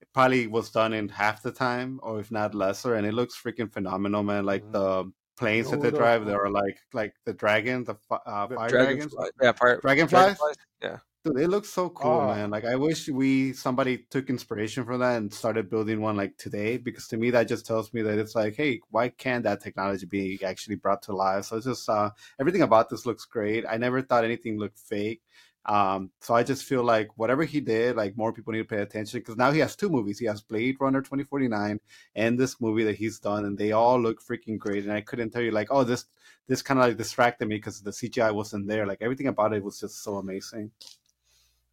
it 0.00 0.08
probably 0.12 0.46
was 0.46 0.70
done 0.70 0.92
in 0.92 1.08
half 1.08 1.42
the 1.42 1.52
time, 1.52 2.00
or 2.02 2.20
if 2.20 2.30
not 2.30 2.54
lesser, 2.54 2.94
and 2.94 3.06
it 3.06 3.14
looks 3.14 3.40
freaking 3.40 3.72
phenomenal, 3.72 4.22
man. 4.22 4.44
Like 4.44 4.64
Mhm. 4.64 4.72
the 4.72 5.12
planes 5.36 5.70
that 5.70 5.80
they 5.80 5.90
drive, 5.90 6.24
they 6.26 6.32
are 6.32 6.48
like 6.50 6.78
like 6.92 7.14
the 7.24 7.32
dragon 7.32 7.84
the 7.84 7.96
uh, 8.10 8.46
fire 8.48 8.68
dragons. 8.68 9.12
Dragonfly. 9.12 9.30
Yeah, 9.42 9.52
fire, 9.52 9.80
Dragonflies? 9.80 10.38
Yeah. 10.82 10.98
Dude, 11.24 11.38
it 11.38 11.48
looks 11.48 11.70
so 11.70 11.88
cool, 11.88 12.20
Oh. 12.20 12.26
man. 12.26 12.50
Like 12.50 12.66
I 12.66 12.76
wish 12.76 13.08
we 13.08 13.54
somebody 13.54 14.06
took 14.10 14.28
inspiration 14.28 14.84
from 14.84 15.00
that 15.00 15.16
and 15.16 15.32
started 15.32 15.70
building 15.70 16.02
one 16.02 16.16
like 16.16 16.36
today 16.36 16.76
because 16.76 17.08
to 17.08 17.16
me 17.16 17.30
that 17.30 17.48
just 17.48 17.64
tells 17.64 17.94
me 17.94 18.02
that 18.02 18.18
it's 18.18 18.34
like, 18.34 18.54
hey, 18.56 18.80
why 18.90 19.08
can't 19.08 19.42
that 19.44 19.62
technology 19.62 20.04
be 20.04 20.38
actually 20.44 20.76
brought 20.76 21.00
to 21.04 21.16
life? 21.16 21.46
So 21.46 21.56
it's 21.56 21.64
just 21.66 21.88
uh 21.88 22.10
everything 22.38 22.60
about 22.62 22.90
this 22.90 23.06
looks 23.06 23.24
great. 23.24 23.64
I 23.66 23.78
never 23.78 24.02
thought 24.02 24.24
anything 24.24 24.58
looked 24.58 24.78
fake. 24.78 25.22
Um, 25.66 26.10
so 26.20 26.34
I 26.34 26.42
just 26.42 26.64
feel 26.64 26.82
like 26.82 27.08
whatever 27.16 27.44
he 27.44 27.60
did, 27.60 27.96
like 27.96 28.16
more 28.16 28.32
people 28.32 28.52
need 28.52 28.58
to 28.58 28.64
pay 28.64 28.82
attention 28.82 29.20
because 29.20 29.36
now 29.36 29.50
he 29.50 29.60
has 29.60 29.74
two 29.74 29.88
movies. 29.88 30.18
He 30.18 30.26
has 30.26 30.42
Blade 30.42 30.76
Runner 30.78 31.00
2049 31.00 31.80
and 32.14 32.38
this 32.38 32.60
movie 32.60 32.84
that 32.84 32.96
he's 32.96 33.18
done, 33.18 33.46
and 33.46 33.56
they 33.56 33.72
all 33.72 34.00
look 34.00 34.22
freaking 34.22 34.58
great. 34.58 34.84
And 34.84 34.92
I 34.92 35.00
couldn't 35.00 35.30
tell 35.30 35.42
you 35.42 35.52
like, 35.52 35.68
oh, 35.70 35.84
this 35.84 36.04
this 36.46 36.60
kind 36.60 36.78
of 36.78 36.86
like 36.86 36.96
distracted 36.98 37.48
me 37.48 37.56
because 37.56 37.80
the 37.80 37.90
CGI 37.90 38.34
wasn't 38.34 38.68
there. 38.68 38.86
Like 38.86 38.98
everything 39.00 39.28
about 39.28 39.54
it 39.54 39.64
was 39.64 39.80
just 39.80 40.02
so 40.02 40.16
amazing. 40.16 40.70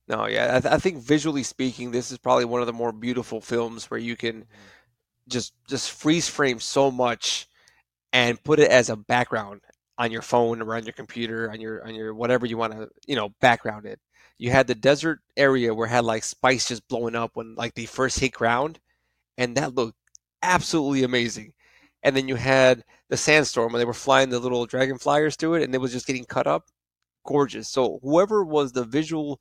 No, 0.08 0.26
yeah, 0.28 0.58
I, 0.58 0.60
th- 0.60 0.74
I 0.74 0.78
think 0.78 0.98
visually 0.98 1.44
speaking, 1.44 1.92
this 1.92 2.12
is 2.12 2.18
probably 2.18 2.46
one 2.46 2.62
of 2.62 2.68
the 2.68 2.74
more 2.74 2.92
beautiful 2.92 3.39
films 3.39 3.89
where 3.89 4.00
you 4.00 4.16
can 4.16 4.46
just 5.28 5.54
just 5.68 5.92
freeze 5.92 6.28
frame 6.28 6.60
so 6.60 6.92
much 6.92 7.48
and 8.14 8.42
put 8.44 8.60
it 8.60 8.70
as 8.72 8.89
a 8.89 8.96
background 8.96 9.62
on 9.98 10.12
your 10.12 10.22
phone 10.22 10.62
or 10.62 10.76
on 10.76 10.84
your 10.84 10.94
computer 10.94 11.52
on 11.52 11.62
your 11.62 11.86
on 11.86 11.94
your 11.96 12.14
whatever 12.14 12.46
you 12.46 12.58
want 12.58 12.74
to 12.74 12.89
you 13.08 13.16
know 13.16 13.30
background 13.42 13.86
it. 13.86 14.00
You 14.38 14.52
had 14.52 14.68
the 14.68 14.76
desert 14.76 15.20
area 15.38 15.74
where 15.74 15.88
had 15.88 16.06
like 16.06 16.24
spice 16.24 16.68
just 16.68 16.88
blowing 16.88 17.16
up 17.16 17.32
when 17.36 17.56
like 17.56 17.76
they 17.76 17.86
first 17.86 18.20
hit 18.20 18.34
ground, 18.34 18.80
and 19.38 19.56
that 19.58 19.76
looked 19.76 19.98
absolutely 20.42 21.04
amazing. 21.04 21.54
And 22.04 22.16
then 22.16 22.28
you 22.28 22.36
had 22.36 22.84
the 23.10 23.18
sandstorm 23.18 23.74
when 23.74 23.80
they 23.80 23.86
were 23.86 23.94
flying 23.94 24.30
the 24.30 24.39
little 24.39 24.66
dragon 24.66 24.98
flyers 24.98 25.36
through 25.36 25.56
it, 25.56 25.64
and 25.64 25.76
it 25.76 25.82
was 25.82 25.92
just 25.92 26.08
getting 26.08 26.26
cut 26.26 26.48
up. 26.48 26.66
Gorgeous. 27.26 27.70
So 27.70 28.00
whoever 28.02 28.44
was 28.44 28.72
the 28.72 28.86
visual 28.86 29.39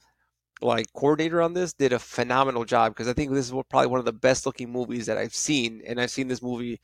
like 0.63 0.93
coordinator 0.93 1.41
on 1.41 1.55
this 1.55 1.73
did 1.73 1.93
a 1.93 1.99
phenomenal 1.99 2.65
job 2.65 2.93
because 2.93 3.09
I 3.09 3.15
think 3.15 3.33
this 3.33 3.51
is 3.51 3.55
probably 3.71 3.87
one 3.87 3.99
of 3.99 4.05
the 4.05 4.13
best 4.13 4.45
looking 4.45 4.71
movies 4.71 5.07
that 5.07 5.19
I've 5.19 5.35
seen, 5.35 5.83
and 5.87 6.01
I've 6.01 6.11
seen 6.11 6.29
this 6.29 6.43
movie 6.43 6.81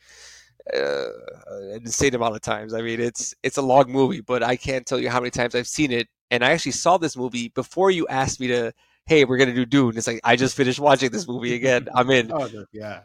uh, 0.74 1.06
an 1.48 1.82
insane 1.84 2.14
amount 2.14 2.34
of 2.34 2.40
times. 2.42 2.74
I 2.74 2.82
mean, 2.82 3.00
it's 3.00 3.34
it's 3.42 3.56
a 3.56 3.62
long 3.62 3.90
movie, 3.90 4.20
but 4.20 4.42
I 4.42 4.56
can't 4.56 4.86
tell 4.86 4.98
you 4.98 5.10
how 5.10 5.20
many 5.20 5.30
times 5.30 5.54
I've 5.54 5.68
seen 5.68 5.92
it. 5.92 6.08
And 6.30 6.44
I 6.44 6.50
actually 6.52 6.72
saw 6.72 6.98
this 6.98 7.16
movie 7.16 7.48
before 7.48 7.90
you 7.90 8.06
asked 8.08 8.40
me 8.40 8.48
to. 8.48 8.72
Hey, 9.06 9.24
we're 9.24 9.36
gonna 9.36 9.54
do 9.54 9.64
Dune. 9.64 9.96
It's 9.96 10.08
like 10.08 10.20
I 10.24 10.34
just 10.34 10.56
finished 10.56 10.80
watching 10.80 11.10
this 11.12 11.28
movie 11.28 11.54
again. 11.54 11.88
I'm 11.94 12.10
in. 12.10 12.32
Oh, 12.32 12.48
yeah. 12.72 13.02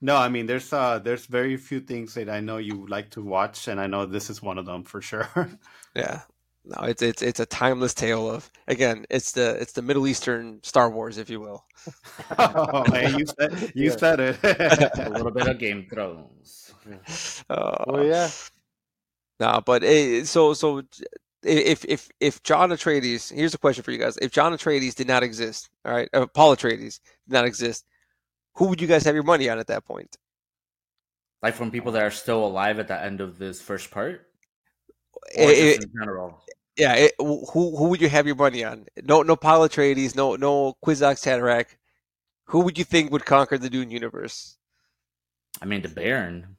No, 0.00 0.16
I 0.16 0.28
mean, 0.28 0.46
there's 0.46 0.72
uh, 0.72 0.98
there's 0.98 1.26
very 1.26 1.56
few 1.56 1.80
things 1.80 2.14
that 2.14 2.28
I 2.28 2.40
know 2.40 2.56
you 2.58 2.86
like 2.88 3.10
to 3.10 3.22
watch, 3.22 3.68
and 3.68 3.80
I 3.80 3.86
know 3.86 4.06
this 4.06 4.28
is 4.28 4.42
one 4.42 4.58
of 4.58 4.66
them 4.66 4.84
for 4.84 5.00
sure. 5.00 5.28
Yeah. 5.94 6.22
No, 6.68 6.84
it's 6.84 7.00
it's 7.00 7.22
it's 7.22 7.38
a 7.38 7.46
timeless 7.46 7.94
tale 7.94 8.28
of 8.28 8.50
again, 8.66 9.06
it's 9.08 9.30
the 9.30 9.50
it's 9.60 9.72
the 9.72 9.82
Middle 9.82 10.08
Eastern 10.08 10.60
Star 10.64 10.90
Wars, 10.90 11.16
if 11.16 11.30
you 11.30 11.38
will. 11.40 11.64
oh, 12.38 12.84
man, 12.90 13.16
you 13.16 13.24
said 13.38 13.72
you 13.76 13.90
Yeah. 13.90 13.96
said 13.96 14.20
it. 14.20 14.38
a 14.42 15.08
little 15.10 15.30
bit 15.30 15.46
of 15.46 15.58
Game 15.60 15.78
of 15.78 15.88
Thrones. 15.88 16.65
Uh, 17.50 17.84
Well, 17.86 18.04
yeah. 18.04 18.28
Nah, 19.38 19.60
but 19.60 19.84
eh, 19.84 20.24
so 20.24 20.54
so 20.54 20.82
if 21.42 21.84
if 21.84 22.08
if 22.20 22.42
John 22.42 22.70
Atreides, 22.70 23.32
here's 23.32 23.54
a 23.54 23.58
question 23.58 23.84
for 23.84 23.90
you 23.92 23.98
guys: 23.98 24.16
If 24.20 24.32
John 24.32 24.52
Atreides 24.52 24.94
did 24.94 25.06
not 25.06 25.22
exist, 25.22 25.68
all 25.84 25.92
right, 25.92 26.08
uh, 26.14 26.26
Paul 26.26 26.56
Atreides 26.56 27.00
did 27.28 27.32
not 27.34 27.44
exist, 27.44 27.84
who 28.54 28.66
would 28.68 28.80
you 28.80 28.86
guys 28.88 29.04
have 29.04 29.14
your 29.14 29.24
money 29.24 29.48
on 29.48 29.58
at 29.58 29.66
that 29.68 29.84
point? 29.84 30.16
Like 31.42 31.54
from 31.54 31.70
people 31.70 31.92
that 31.92 32.02
are 32.02 32.10
still 32.10 32.44
alive 32.44 32.78
at 32.78 32.88
the 32.88 33.00
end 33.00 33.20
of 33.20 33.38
this 33.38 33.60
first 33.60 33.90
part, 33.90 34.26
or 35.38 35.50
It- 35.50 35.76
just 35.76 35.88
in 35.88 35.92
general. 36.00 36.40
yeah, 36.76 36.94
it, 36.94 37.12
who 37.18 37.76
who 37.76 37.88
would 37.90 38.00
you 38.00 38.08
have 38.08 38.26
your 38.26 38.36
money 38.36 38.64
on? 38.64 38.86
No, 39.04 39.22
no 39.22 39.36
Paul 39.36 39.68
Atreides, 39.68 40.16
no, 40.16 40.36
no 40.36 40.74
Kwisatz 40.84 41.24
Haderach. 41.24 41.66
Who 42.46 42.60
would 42.60 42.78
you 42.78 42.84
think 42.84 43.12
would 43.12 43.24
conquer 43.26 43.58
the 43.58 43.68
Dune 43.68 43.90
universe? 43.90 44.56
I 45.60 45.64
mean, 45.66 45.82
the 45.82 45.88
Baron, 45.88 46.44
Uh, 46.44 46.55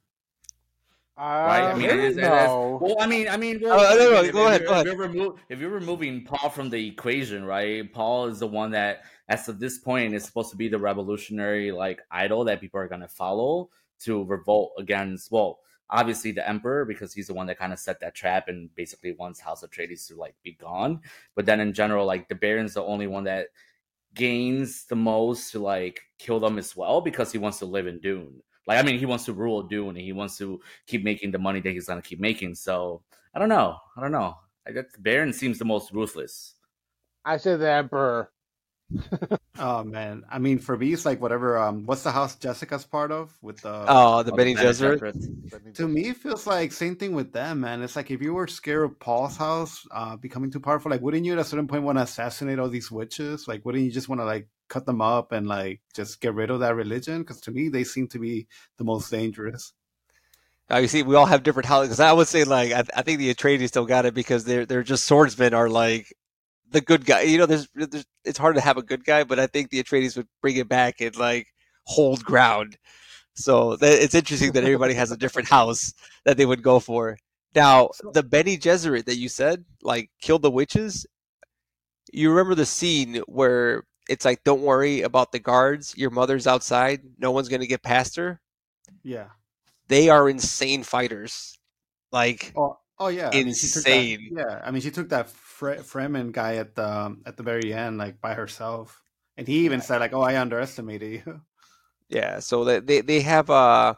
right? 1.17 1.61
I 1.61 1.71
uh, 1.71 1.77
mean, 1.77 1.89
it 1.89 1.99
is, 1.99 2.15
no. 2.17 2.79
well, 2.81 2.95
I 2.99 3.07
mean, 3.07 3.27
I 3.27 3.37
mean, 3.37 3.61
Oh, 3.63 3.69
well, 3.69 3.97
no, 3.97 4.11
no, 4.11 4.23
if, 4.23 4.33
go 4.33 4.41
if 4.41 4.47
ahead, 4.47 4.61
you're, 4.61 4.69
go 4.69 4.79
if 4.79 4.85
you're 4.85 4.97
remo- 4.97 5.35
if 5.49 5.59
you're 5.59 5.69
removing 5.69 6.23
Paul 6.23 6.49
from 6.49 6.69
the 6.69 6.87
equation, 6.87 7.43
right? 7.45 7.91
Paul 7.91 8.27
is 8.27 8.39
the 8.39 8.47
one 8.47 8.71
that, 8.71 9.03
as 9.29 9.47
of 9.47 9.59
this 9.59 9.77
point, 9.77 10.13
is 10.13 10.23
supposed 10.23 10.51
to 10.51 10.57
be 10.57 10.69
the 10.69 10.79
revolutionary 10.79 11.71
like 11.71 12.01
idol 12.11 12.43
that 12.45 12.61
people 12.61 12.79
are 12.79 12.87
gonna 12.87 13.07
follow 13.07 13.69
to 14.01 14.23
revolt 14.25 14.73
against. 14.77 15.31
Well, 15.31 15.59
obviously 15.89 16.31
the 16.31 16.47
Emperor 16.47 16.85
because 16.85 17.13
he's 17.13 17.27
the 17.27 17.33
one 17.33 17.47
that 17.47 17.57
kind 17.57 17.73
of 17.73 17.79
set 17.79 17.99
that 18.01 18.15
trap 18.15 18.47
and 18.47 18.73
basically 18.75 19.13
wants 19.13 19.39
House 19.39 19.63
of 19.63 19.71
Atreides 19.71 20.07
to 20.07 20.15
like 20.15 20.35
be 20.43 20.53
gone. 20.53 21.01
But 21.35 21.45
then 21.45 21.59
in 21.59 21.73
general, 21.73 22.05
like 22.05 22.27
the 22.27 22.35
Baron's 22.35 22.73
the 22.73 22.83
only 22.83 23.07
one 23.07 23.23
that 23.25 23.47
gains 24.13 24.85
the 24.85 24.95
most 24.95 25.51
to 25.51 25.59
like 25.59 26.01
kill 26.17 26.39
them 26.39 26.57
as 26.57 26.75
well 26.75 27.01
because 27.01 27.31
he 27.31 27.37
wants 27.37 27.59
to 27.59 27.65
live 27.65 27.87
in 27.87 27.99
Dune. 27.99 28.41
Like 28.67 28.79
I 28.79 28.83
mean, 28.83 28.99
he 28.99 29.05
wants 29.05 29.25
to 29.25 29.33
rule 29.33 29.63
Dune 29.63 29.89
and 29.89 29.97
he 29.97 30.13
wants 30.13 30.37
to 30.39 30.59
keep 30.85 31.03
making 31.03 31.31
the 31.31 31.39
money 31.39 31.61
that 31.61 31.71
he's 31.71 31.87
gonna 31.87 32.01
keep 32.01 32.19
making. 32.19 32.55
So 32.55 33.01
I 33.33 33.39
don't 33.39 33.49
know. 33.49 33.77
I 33.95 34.01
don't 34.01 34.11
know. 34.11 34.37
I 34.67 34.71
guess 34.71 34.85
Baron 34.99 35.31
seems 35.33 35.57
the 35.57 35.65
most 35.65 35.91
ruthless. 35.93 36.55
I 37.23 37.37
say 37.37 37.55
the 37.55 37.71
Emperor. 37.71 38.31
Oh 39.59 39.83
man, 39.83 40.23
I 40.31 40.37
mean 40.37 40.59
for 40.59 40.77
me 40.77 40.93
it's 40.93 41.03
like 41.03 41.19
whatever. 41.19 41.57
Um, 41.57 41.85
what's 41.87 42.03
the 42.03 42.11
house 42.11 42.35
Jessica's 42.35 42.85
part 42.85 43.11
of 43.11 43.35
with 43.41 43.59
the? 43.61 43.85
Oh, 43.87 44.21
the 44.21 44.31
Oh, 44.31 44.35
Benny 44.35 44.53
Bene 44.53 44.67
Gesserit. 44.69 44.99
Gesserit. 44.99 45.73
to 45.75 45.87
me, 45.87 46.09
it 46.09 46.17
feels 46.17 46.45
like 46.45 46.71
same 46.71 46.95
thing 46.95 47.13
with 47.13 47.33
them, 47.33 47.61
man. 47.61 47.81
It's 47.81 47.95
like 47.95 48.11
if 48.11 48.21
you 48.21 48.35
were 48.35 48.45
scared 48.45 48.85
of 48.85 48.99
Paul's 48.99 49.35
house 49.35 49.83
uh, 49.91 50.15
becoming 50.15 50.51
too 50.51 50.59
powerful, 50.59 50.91
like 50.91 51.01
wouldn't 51.01 51.25
you 51.25 51.33
at 51.33 51.39
a 51.39 51.43
certain 51.43 51.67
point 51.67 51.83
want 51.83 51.97
to 51.97 52.03
assassinate 52.03 52.59
all 52.59 52.69
these 52.69 52.91
witches? 52.91 53.47
Like, 53.47 53.65
wouldn't 53.65 53.83
you 53.83 53.91
just 53.91 54.09
want 54.09 54.21
to 54.21 54.25
like 54.25 54.47
cut 54.69 54.85
them 54.85 55.01
up 55.01 55.31
and 55.31 55.47
like 55.47 55.81
just 55.95 56.21
get 56.21 56.33
rid 56.33 56.49
of 56.49 56.59
that 56.61 56.75
religion? 56.75 57.19
Because 57.19 57.41
to 57.41 57.51
me, 57.51 57.69
they 57.69 57.83
seem 57.83 58.07
to 58.09 58.19
be 58.19 58.47
the 58.77 58.83
most 58.83 59.11
dangerous. 59.11 59.73
Uh, 60.69 60.77
you 60.77 60.87
see, 60.87 61.03
we 61.03 61.15
all 61.15 61.25
have 61.25 61.43
different 61.43 61.67
houses. 61.67 61.89
Because 61.89 61.99
I 62.01 62.11
would 62.11 62.27
say, 62.27 62.43
like, 62.43 62.71
I, 62.73 62.83
I 62.95 63.01
think 63.01 63.19
the 63.19 63.33
Atreides 63.33 63.67
still 63.69 63.85
got 63.85 64.05
it 64.05 64.13
because 64.13 64.43
they're 64.43 64.65
they're 64.65 64.83
just 64.83 65.05
swordsmen 65.05 65.53
are 65.53 65.69
like 65.69 66.13
the 66.71 66.81
good 66.81 67.05
guy. 67.05 67.21
You 67.21 67.37
know, 67.37 67.45
there's, 67.45 67.67
there's 67.73 68.05
it's 68.25 68.37
hard 68.37 68.55
to 68.55 68.61
have 68.61 68.77
a 68.77 68.83
good 68.83 69.05
guy, 69.05 69.23
but 69.23 69.39
I 69.39 69.47
think 69.47 69.69
the 69.69 69.81
Atreides 69.81 70.17
would 70.17 70.27
bring 70.41 70.57
it 70.57 70.67
back 70.67 70.99
and 71.01 71.15
like 71.15 71.47
hold 71.85 72.23
ground. 72.23 72.77
So 73.35 73.75
that, 73.77 74.01
it's 74.01 74.15
interesting 74.15 74.51
that 74.53 74.63
everybody 74.63 74.95
has 74.95 75.11
a 75.11 75.17
different 75.17 75.47
house 75.47 75.93
that 76.25 76.37
they 76.37 76.45
would 76.45 76.63
go 76.63 76.79
for. 76.79 77.17
Now, 77.55 77.89
the 78.13 78.23
Bene 78.23 78.57
Gesserit 78.57 79.05
that 79.05 79.17
you 79.17 79.29
said, 79.29 79.63
like, 79.81 80.09
killed 80.21 80.41
the 80.41 80.51
witches. 80.51 81.05
You 82.11 82.29
remember 82.29 82.55
the 82.55 82.65
scene 82.65 83.21
where 83.27 83.83
it's 84.09 84.25
like, 84.25 84.43
"Don't 84.43 84.61
worry 84.61 85.01
about 85.01 85.31
the 85.31 85.39
guards. 85.39 85.95
Your 85.97 86.09
mother's 86.09 86.47
outside. 86.47 87.01
No 87.17 87.31
one's 87.31 87.49
gonna 87.49 87.67
get 87.67 87.83
past 87.83 88.15
her." 88.15 88.39
Yeah. 89.03 89.29
They 89.87 90.09
are 90.09 90.29
insane 90.29 90.83
fighters. 90.83 91.57
Like, 92.11 92.53
Oh, 92.55 92.77
oh 92.99 93.07
yeah. 93.09 93.29
I 93.29 93.31
mean, 93.35 93.45
that- 93.47 93.63
Insane. 93.63 94.29
yeah, 94.35 94.61
I 94.63 94.71
mean, 94.71 94.81
she 94.81 94.91
took 94.91 95.09
that 95.09 95.29
Fre- 95.29 95.81
Fremen 95.83 96.31
guy 96.31 96.55
at 96.55 96.75
the 96.75 97.15
at 97.25 97.37
the 97.37 97.43
very 97.43 97.73
end, 97.73 97.97
like 97.97 98.19
by 98.21 98.33
herself, 98.33 99.01
and 99.37 99.47
he 99.47 99.65
even 99.65 99.81
said 99.81 99.99
like, 100.01 100.13
"Oh, 100.13 100.21
I 100.21 100.39
underestimated 100.39 101.11
you." 101.25 101.41
Yeah, 102.09 102.39
so 102.39 102.63
they 102.63 102.79
they, 102.79 103.01
they 103.01 103.21
have 103.21 103.49
uh 103.49 103.95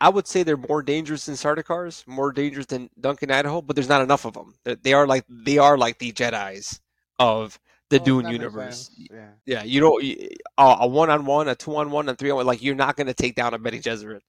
I 0.00 0.08
would 0.08 0.26
say 0.26 0.42
they're 0.42 0.56
more 0.56 0.82
dangerous 0.82 1.26
than 1.26 1.36
Sardaukars, 1.36 2.06
more 2.08 2.32
dangerous 2.32 2.66
than 2.66 2.90
Duncan 3.00 3.30
Idaho, 3.30 3.62
but 3.62 3.76
there's 3.76 3.88
not 3.88 4.02
enough 4.02 4.24
of 4.24 4.34
them. 4.34 4.54
They 4.64 4.94
are 4.94 5.06
like 5.06 5.24
they 5.28 5.58
are 5.58 5.78
like 5.78 5.98
the 5.98 6.10
Jedi's 6.12 6.80
of 7.18 7.60
the 7.92 8.00
Oh, 8.00 8.04
Dune 8.04 8.28
universe. 8.30 8.90
Yeah. 8.96 9.30
Yeah, 9.46 9.62
you 9.62 9.80
don't 9.80 10.02
you- 10.02 10.30
uh, 10.58 10.78
a 10.80 10.86
one 10.86 11.10
on 11.10 11.24
one, 11.26 11.48
a 11.48 11.54
two 11.54 11.76
on 11.76 11.90
one, 11.90 12.08
and 12.08 12.18
three 12.18 12.30
on 12.30 12.36
one. 12.36 12.46
Like 12.46 12.62
you're 12.62 12.74
not 12.74 12.96
going 12.96 13.06
to 13.08 13.14
take 13.14 13.34
down 13.34 13.54
a 13.54 13.58
Bene 13.58 13.78
Gesserit. 13.78 14.20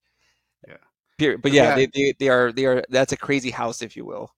Yeah. 0.67 0.77
Period. 1.17 1.41
But 1.41 1.51
But 1.51 1.55
yeah, 1.55 1.69
yeah. 1.69 1.75
They, 1.75 1.85
they 1.87 2.13
they 2.19 2.29
are 2.29 2.51
they 2.51 2.65
are 2.65 2.83
that's 2.89 3.13
a 3.13 3.17
crazy 3.17 3.51
house, 3.51 3.81
if 3.81 3.95
you 3.95 4.05
will. 4.05 4.31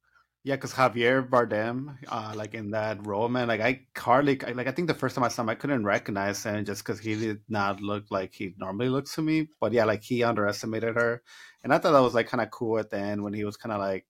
Yeah, 0.43 0.55
because 0.57 0.73
Javier 0.73 1.27
Bardem, 1.27 1.97
uh, 2.07 2.33
like 2.35 2.53
in 2.53 2.69
that 2.71 3.03
role, 3.07 3.27
man, 3.29 3.47
like 3.47 3.61
I 3.61 3.87
hardly, 3.97 4.39
I- 4.45 4.51
like 4.51 4.67
I 4.67 4.71
think 4.71 4.87
the 4.87 4.93
first 4.93 5.15
time 5.15 5.23
I 5.23 5.27
saw 5.29 5.41
him, 5.41 5.49
I 5.49 5.55
couldn't 5.55 5.83
recognize 5.85 6.43
him 6.43 6.63
just 6.65 6.83
because 6.85 6.99
he 6.99 7.15
did 7.15 7.41
not 7.49 7.81
look 7.81 8.05
like 8.11 8.31
he 8.33 8.53
normally 8.57 8.89
looks 8.89 9.15
to 9.15 9.23
me. 9.23 9.47
But 9.59 9.73
yeah, 9.73 9.85
like 9.85 10.03
he 10.03 10.23
underestimated 10.23 10.95
her, 10.95 11.23
and 11.63 11.73
I 11.73 11.79
thought 11.79 11.93
that 11.93 11.99
was 11.99 12.13
like 12.13 12.27
kind 12.27 12.41
of 12.41 12.51
cool 12.51 12.77
at 12.77 12.91
the 12.91 12.97
end 12.99 13.23
when 13.23 13.33
he 13.33 13.43
was 13.43 13.57
kind 13.57 13.73
of 13.73 13.79
like, 13.79 14.05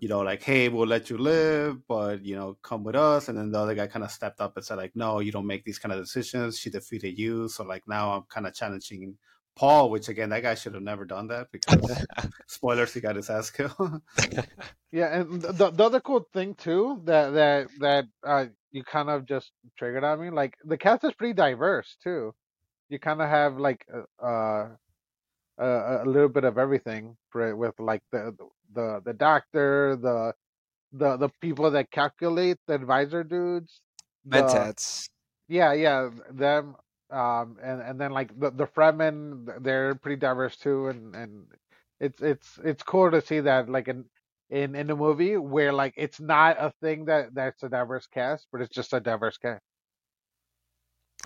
you 0.00 0.08
know, 0.08 0.20
like, 0.20 0.42
hey, 0.42 0.68
we'll 0.68 0.86
let 0.86 1.08
you 1.10 1.18
live, 1.18 1.86
but 1.88 2.24
you 2.24 2.36
know, 2.36 2.56
come 2.62 2.84
with 2.84 2.96
us. 2.96 3.28
And 3.28 3.38
then 3.38 3.50
the 3.50 3.58
other 3.58 3.74
guy 3.74 3.86
kind 3.86 4.04
of 4.04 4.10
stepped 4.10 4.40
up 4.40 4.56
and 4.56 4.64
said 4.64 4.76
like, 4.76 4.94
no, 4.94 5.20
you 5.20 5.32
don't 5.32 5.46
make 5.46 5.64
these 5.64 5.78
kind 5.78 5.92
of 5.92 6.00
decisions. 6.00 6.58
She 6.58 6.70
defeated 6.70 7.18
you, 7.18 7.48
so 7.48 7.64
like 7.64 7.82
now 7.86 8.12
I'm 8.12 8.22
kind 8.28 8.46
of 8.46 8.54
challenging 8.54 9.16
Paul, 9.56 9.90
which 9.90 10.08
again, 10.08 10.28
that 10.30 10.42
guy 10.42 10.54
should 10.54 10.74
have 10.74 10.82
never 10.82 11.06
done 11.06 11.28
that 11.28 11.50
because 11.50 12.04
spoilers, 12.46 12.92
he 12.92 13.00
got 13.00 13.16
his 13.16 13.30
ass 13.30 13.50
killed. 13.50 14.02
Yeah, 14.92 15.20
and 15.20 15.42
the 15.42 15.70
the 15.70 15.84
other 15.84 16.00
cool 16.00 16.26
thing 16.32 16.54
too 16.54 17.02
that 17.04 17.30
that 17.34 17.68
that 17.80 18.04
uh 18.24 18.46
you 18.70 18.82
kind 18.82 19.10
of 19.10 19.26
just 19.26 19.50
triggered 19.76 20.04
on 20.04 20.20
me, 20.20 20.30
like 20.30 20.54
the 20.64 20.78
cast 20.78 21.04
is 21.04 21.12
pretty 21.12 21.34
diverse 21.34 21.96
too. 22.02 22.34
You 22.88 22.98
kind 22.98 23.20
of 23.20 23.28
have 23.28 23.58
like 23.58 23.84
uh, 24.22 24.68
uh 25.60 26.00
a 26.02 26.06
little 26.06 26.28
bit 26.28 26.44
of 26.44 26.58
everything 26.58 27.16
for 27.30 27.48
it 27.48 27.56
with 27.56 27.74
like 27.78 28.02
the 28.12 28.36
the 28.74 29.00
the 29.04 29.12
doctor, 29.14 29.96
the 29.96 30.34
the 30.92 31.16
the 31.16 31.28
people 31.40 31.70
that 31.72 31.90
calculate 31.90 32.58
the 32.66 32.74
advisor 32.74 33.24
dudes, 33.24 33.80
the, 34.26 34.72
Mentats. 34.74 35.08
yeah, 35.48 35.72
yeah, 35.72 36.10
them, 36.30 36.76
um, 37.10 37.56
and 37.62 37.80
and 37.82 38.00
then 38.00 38.12
like 38.12 38.38
the 38.38 38.50
the 38.50 38.66
Fremen, 38.66 39.62
they're 39.62 39.94
pretty 39.94 40.16
diverse 40.16 40.56
too, 40.56 40.88
and 40.88 41.14
and 41.14 41.46
it's 42.00 42.20
it's 42.22 42.58
it's 42.64 42.82
cool 42.82 43.10
to 43.10 43.20
see 43.20 43.40
that 43.40 43.68
like 43.68 43.88
in 43.88 44.04
in 44.50 44.74
in 44.74 44.90
a 44.90 44.96
movie 44.96 45.36
where 45.36 45.72
like 45.72 45.94
it's 45.96 46.20
not 46.20 46.56
a 46.60 46.72
thing 46.82 47.06
that 47.06 47.34
that's 47.34 47.62
a 47.62 47.68
diverse 47.68 48.06
cast, 48.08 48.46
but 48.52 48.60
it's 48.60 48.74
just 48.74 48.92
a 48.92 49.00
diverse 49.00 49.38
cast. 49.38 49.62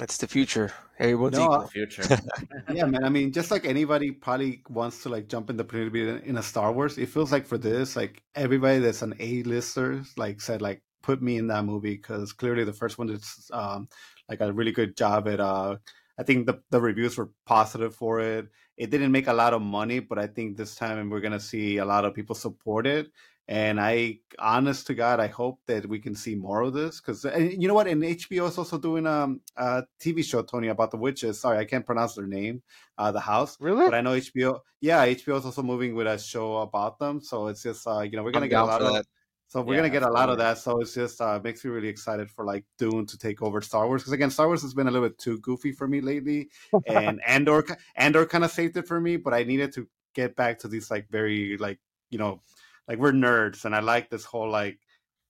That's 0.01 0.17
the 0.17 0.27
future. 0.27 0.73
Everyone's 0.99 1.37
No, 1.37 1.45
equal. 1.45 1.61
The 1.61 1.69
future. 1.69 2.05
yeah, 2.73 2.87
man. 2.87 3.05
I 3.05 3.11
mean, 3.11 3.33
just 3.33 3.51
like 3.51 3.67
anybody 3.67 4.11
probably 4.13 4.63
wants 4.71 5.03
to 5.03 5.11
like 5.11 5.29
jump 5.29 5.51
in 5.51 5.59
the 5.59 5.65
plane 5.65 5.85
to 5.85 5.91
be 5.91 6.09
in, 6.09 6.21
in 6.21 6.39
a 6.39 6.43
Star 6.43 6.73
Wars, 6.73 6.97
it 6.97 7.11
feels 7.11 7.31
like 7.31 7.47
for 7.47 7.59
this, 7.59 7.97
like 7.97 8.23
everybody 8.35 8.79
that's 8.79 9.03
an 9.03 9.15
A-lister, 9.21 10.03
like 10.17 10.41
said, 10.41 10.63
like 10.63 10.83
put 11.03 11.21
me 11.21 11.37
in 11.37 11.49
that 11.49 11.67
movie 11.67 11.97
because 11.97 12.33
clearly 12.33 12.65
the 12.65 12.73
first 12.73 12.97
one 12.97 13.09
did 13.09 13.23
um 13.53 13.89
like 14.29 14.41
a 14.41 14.53
really 14.53 14.73
good 14.73 14.97
job 14.97 15.29
at 15.29 15.41
uh. 15.41 15.77
I 16.19 16.23
think 16.23 16.47
the 16.47 16.63
the 16.71 16.81
reviews 16.81 17.17
were 17.17 17.31
positive 17.47 17.95
for 17.95 18.21
it. 18.21 18.49
It 18.77 18.91
didn't 18.91 19.13
make 19.13 19.27
a 19.27 19.33
lot 19.33 19.55
of 19.55 19.63
money, 19.63 20.01
but 20.01 20.19
I 20.19 20.27
think 20.27 20.57
this 20.57 20.75
time 20.75 21.11
we're 21.11 21.21
gonna 21.21 21.41
see 21.41 21.79
a 21.79 21.85
lot 21.85 22.05
of 22.05 22.15
people 22.15 22.35
support 22.35 22.87
it. 22.87 23.11
And 23.51 23.81
I, 23.81 24.21
honest 24.39 24.87
to 24.87 24.95
God, 24.95 25.19
I 25.19 25.27
hope 25.27 25.59
that 25.67 25.85
we 25.89 25.99
can 25.99 26.15
see 26.15 26.37
more 26.37 26.63
of 26.63 26.73
this 26.73 27.01
because 27.01 27.25
you 27.25 27.67
know 27.67 27.75
what? 27.75 27.89
And 27.89 28.01
HBO 28.05 28.47
is 28.49 28.57
also 28.57 28.79
doing 28.79 29.09
um, 29.09 29.41
a 29.57 29.83
TV 29.99 30.23
show, 30.23 30.43
Tony, 30.43 30.69
about 30.69 30.93
the 30.93 30.97
witches. 30.97 31.41
Sorry, 31.41 31.59
I 31.59 31.65
can't 31.65 31.85
pronounce 31.85 32.15
their 32.15 32.29
name, 32.29 32.63
uh, 32.97 33.11
the 33.11 33.19
house. 33.19 33.59
Really? 33.61 33.85
But 33.87 33.95
I 33.95 34.03
know 34.03 34.13
HBO. 34.13 34.61
Yeah, 34.81 35.05
HBO 35.05 35.39
is 35.39 35.45
also 35.45 35.63
moving 35.65 35.97
with 35.97 36.07
a 36.07 36.17
show 36.17 36.59
about 36.59 37.01
them. 37.01 37.21
So 37.21 37.49
it's 37.49 37.63
just 37.65 37.87
uh, 37.89 38.03
you 38.03 38.13
know 38.13 38.23
we're 38.23 38.31
gonna 38.33 38.47
I'm 38.47 38.51
get 38.51 38.61
a 38.61 38.65
lot 38.65 38.83
of 38.83 38.93
that. 38.95 39.05
so 39.49 39.63
we're 39.63 39.75
Yeah, 39.75 39.79
gonna 39.79 39.91
get 39.91 40.05
a 40.05 40.11
lot 40.11 40.29
of 40.29 40.39
that. 40.39 40.59
So 40.59 40.81
it's 40.81 40.95
just 40.95 41.21
uh, 41.21 41.41
makes 41.43 41.65
me 41.65 41.73
really 41.73 41.89
excited 41.89 42.31
for 42.31 42.45
like 42.45 42.65
Dune 42.79 43.05
to 43.07 43.19
take 43.19 43.43
over 43.43 43.61
Star 43.61 43.87
Wars 43.89 44.03
because 44.03 44.13
again, 44.13 44.31
Star 44.31 44.47
Wars 44.47 44.63
has 44.63 44.75
been 44.75 44.87
a 44.87 44.91
little 44.93 45.09
bit 45.09 45.19
too 45.19 45.39
goofy 45.41 45.73
for 45.73 45.89
me 45.89 46.01
lately, 46.01 46.51
and 46.87 47.21
Andor 47.27 47.65
Andor 47.97 48.27
kind 48.27 48.45
of 48.45 48.53
saved 48.53 48.77
it 48.77 48.87
for 48.87 49.01
me. 49.01 49.17
But 49.17 49.35
I 49.35 49.43
needed 49.43 49.73
to 49.75 49.89
get 50.15 50.37
back 50.37 50.59
to 50.61 50.69
these 50.69 50.91
like 50.91 51.09
very 51.11 51.57
like 51.59 51.81
you 52.11 52.19
know 52.19 52.43
like 52.89 52.99
we're 52.99 53.13
nerds, 53.13 53.65
and 53.65 53.75
I 53.75 53.81
like 53.81 54.11
this 54.11 54.25
whole 54.25 54.51
like 54.51 54.79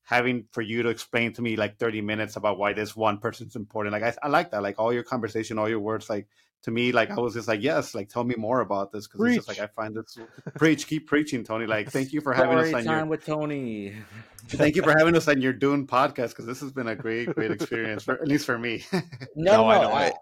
having 0.02 0.44
for 0.52 0.62
you 0.62 0.82
to 0.82 0.88
explain 0.88 1.32
to 1.34 1.42
me 1.42 1.54
like 1.56 1.78
30 1.78 2.00
minutes 2.00 2.34
about 2.36 2.58
why 2.58 2.72
this 2.72 2.96
one 2.96 3.18
person's 3.18 3.54
important 3.54 3.92
like 3.92 4.02
I, 4.02 4.12
I 4.26 4.28
like 4.28 4.50
that 4.50 4.60
like 4.62 4.76
all 4.78 4.92
your 4.92 5.04
conversation 5.04 5.56
all 5.56 5.68
your 5.68 5.78
words 5.78 6.10
like 6.10 6.26
to 6.62 6.72
me 6.72 6.90
like 6.90 7.10
i 7.10 7.14
was 7.20 7.34
just 7.34 7.46
like 7.46 7.62
yes 7.62 7.94
like 7.94 8.08
tell 8.08 8.24
me 8.24 8.34
more 8.36 8.60
about 8.60 8.90
this 8.90 9.06
because 9.06 9.24
it's 9.26 9.36
just 9.36 9.48
like 9.48 9.60
i 9.60 9.68
find 9.68 9.94
this 9.94 10.18
preach 10.58 10.88
keep 10.88 11.06
preaching 11.06 11.44
tony 11.44 11.64
like 11.66 11.92
thank 11.92 12.12
you 12.12 12.20
for 12.20 12.32
having 12.32 12.58
us 12.58 12.68
Story 12.68 12.80
on 12.80 12.84
your 12.86 12.94
time 12.98 13.08
with 13.08 13.24
Tony. 13.24 13.94
Thank 14.48 14.74
you 14.74 14.82
for 14.82 14.90
having 14.98 15.14
us 15.16 15.28
on 15.28 15.40
your 15.42 15.52
Dune 15.52 15.86
podcast 15.86 16.30
because 16.30 16.46
this 16.46 16.60
has 16.60 16.72
been 16.72 16.88
a 16.88 16.96
great, 16.96 17.32
great 17.34 17.50
experience, 17.50 18.02
for, 18.04 18.14
at 18.14 18.26
least 18.26 18.46
for 18.46 18.58
me. 18.58 18.82
No, 18.92 19.02
No, 19.36 19.68
I 19.68 19.74
no, 19.76 19.82
know, 19.82 19.90
I- 19.94 20.06
I- 20.06 20.12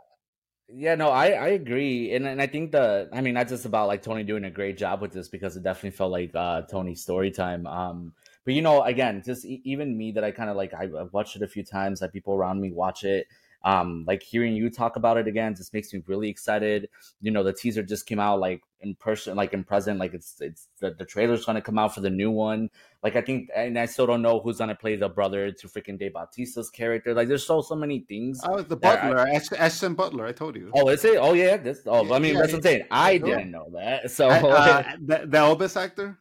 yeah, 0.71 0.95
no, 0.97 1.09
I 1.09 1.29
I 1.31 1.49
agree, 1.49 2.14
and 2.14 2.27
and 2.27 2.43
I 2.43 2.47
think 2.47 2.73
the 2.73 3.09
I 3.12 3.21
mean 3.23 3.35
not 3.35 3.49
just 3.49 3.64
about 3.64 3.89
like 3.89 4.03
Tony 4.03 4.23
doing 4.23 4.45
a 4.45 4.51
great 4.51 4.77
job 4.77 5.01
with 5.01 5.12
this 5.12 5.29
because 5.29 5.57
it 5.57 5.62
definitely 5.62 5.97
felt 5.97 6.12
like 6.12 6.35
uh 6.35 6.62
Tony's 6.62 7.01
story 7.01 7.31
time. 7.31 7.66
Um, 7.66 8.12
but 8.45 8.53
you 8.55 8.61
know, 8.62 8.83
again, 8.83 9.23
just 9.25 9.45
e- 9.47 9.62
even 9.64 9.97
me 9.97 10.12
that 10.12 10.25
I 10.25 10.31
kind 10.31 10.51
of 10.51 10.57
like 10.57 10.75
I, 10.75 10.85
I've 10.85 11.12
watched 11.12 11.37
it 11.37 11.43
a 11.43 11.49
few 11.49 11.64
times. 11.64 12.03
Like 12.03 12.12
people 12.12 12.35
around 12.35 12.61
me 12.61 12.71
watch 12.73 13.05
it. 13.05 13.27
Um, 13.64 14.04
like 14.06 14.22
hearing 14.22 14.54
you 14.54 14.70
talk 14.70 14.94
about 14.96 15.16
it 15.16 15.26
again 15.26 15.54
just 15.54 15.74
makes 15.74 15.92
me 15.92 16.00
really 16.06 16.28
excited. 16.28 16.88
You 17.20 17.32
know, 17.32 17.42
the 17.42 17.52
teaser 17.52 17.82
just 17.82 18.06
came 18.06 18.20
out 18.20 18.38
like 18.38 18.62
in 18.80 18.94
person, 18.94 19.36
like 19.36 19.52
in 19.52 19.64
present, 19.64 19.98
like 19.98 20.14
it's 20.14 20.40
it's 20.40 20.68
the, 20.78 20.92
the 20.92 21.04
trailer's 21.04 21.44
gonna 21.44 21.61
come 21.61 21.76
out 21.76 21.92
for 21.92 22.00
the 22.00 22.09
new 22.11 22.30
one. 22.30 22.70
Like 23.02 23.16
I 23.16 23.20
think, 23.20 23.48
and 23.54 23.76
I 23.76 23.86
still 23.86 24.06
don't 24.06 24.22
know 24.22 24.38
who's 24.38 24.59
gonna 24.59 24.76
play 24.76 24.94
the 24.94 25.09
brother 25.09 25.50
to 25.50 25.66
freaking 25.66 25.98
Dave 25.98 26.12
Bautista's 26.12 26.70
character. 26.70 27.12
Like 27.14 27.26
there's 27.26 27.44
so 27.44 27.61
so 27.61 27.74
many 27.74 28.00
things. 28.09 28.40
Oh, 28.44 28.62
the 28.62 28.76
that 28.76 29.02
I- 29.04 29.09
Butler, 29.09 29.28
Ash- 29.28 29.52
Ashton 29.59 29.94
Butler. 29.94 30.24
I 30.26 30.32
told 30.32 30.54
you. 30.54 30.70
Oh, 30.72 30.88
is 30.88 31.04
it? 31.04 31.16
Oh, 31.20 31.32
yeah. 31.32 31.56
This. 31.56 31.82
Oh, 31.84 32.14
I 32.14 32.20
mean, 32.20 32.34
Yeah, 32.34 32.42
that's 32.42 32.52
insane. 32.54 32.86
I'm. 32.92 33.06
I 33.16 33.18
cool. 33.18 33.28
didn't 33.30 33.50
know 33.50 33.70
that. 33.74 34.11
So, 34.12 34.28
I- 34.28 34.38
uh, 34.40 34.82
the, 35.04 35.18
the 35.26 35.38
Elvis 35.38 35.76
actor. 35.76 36.16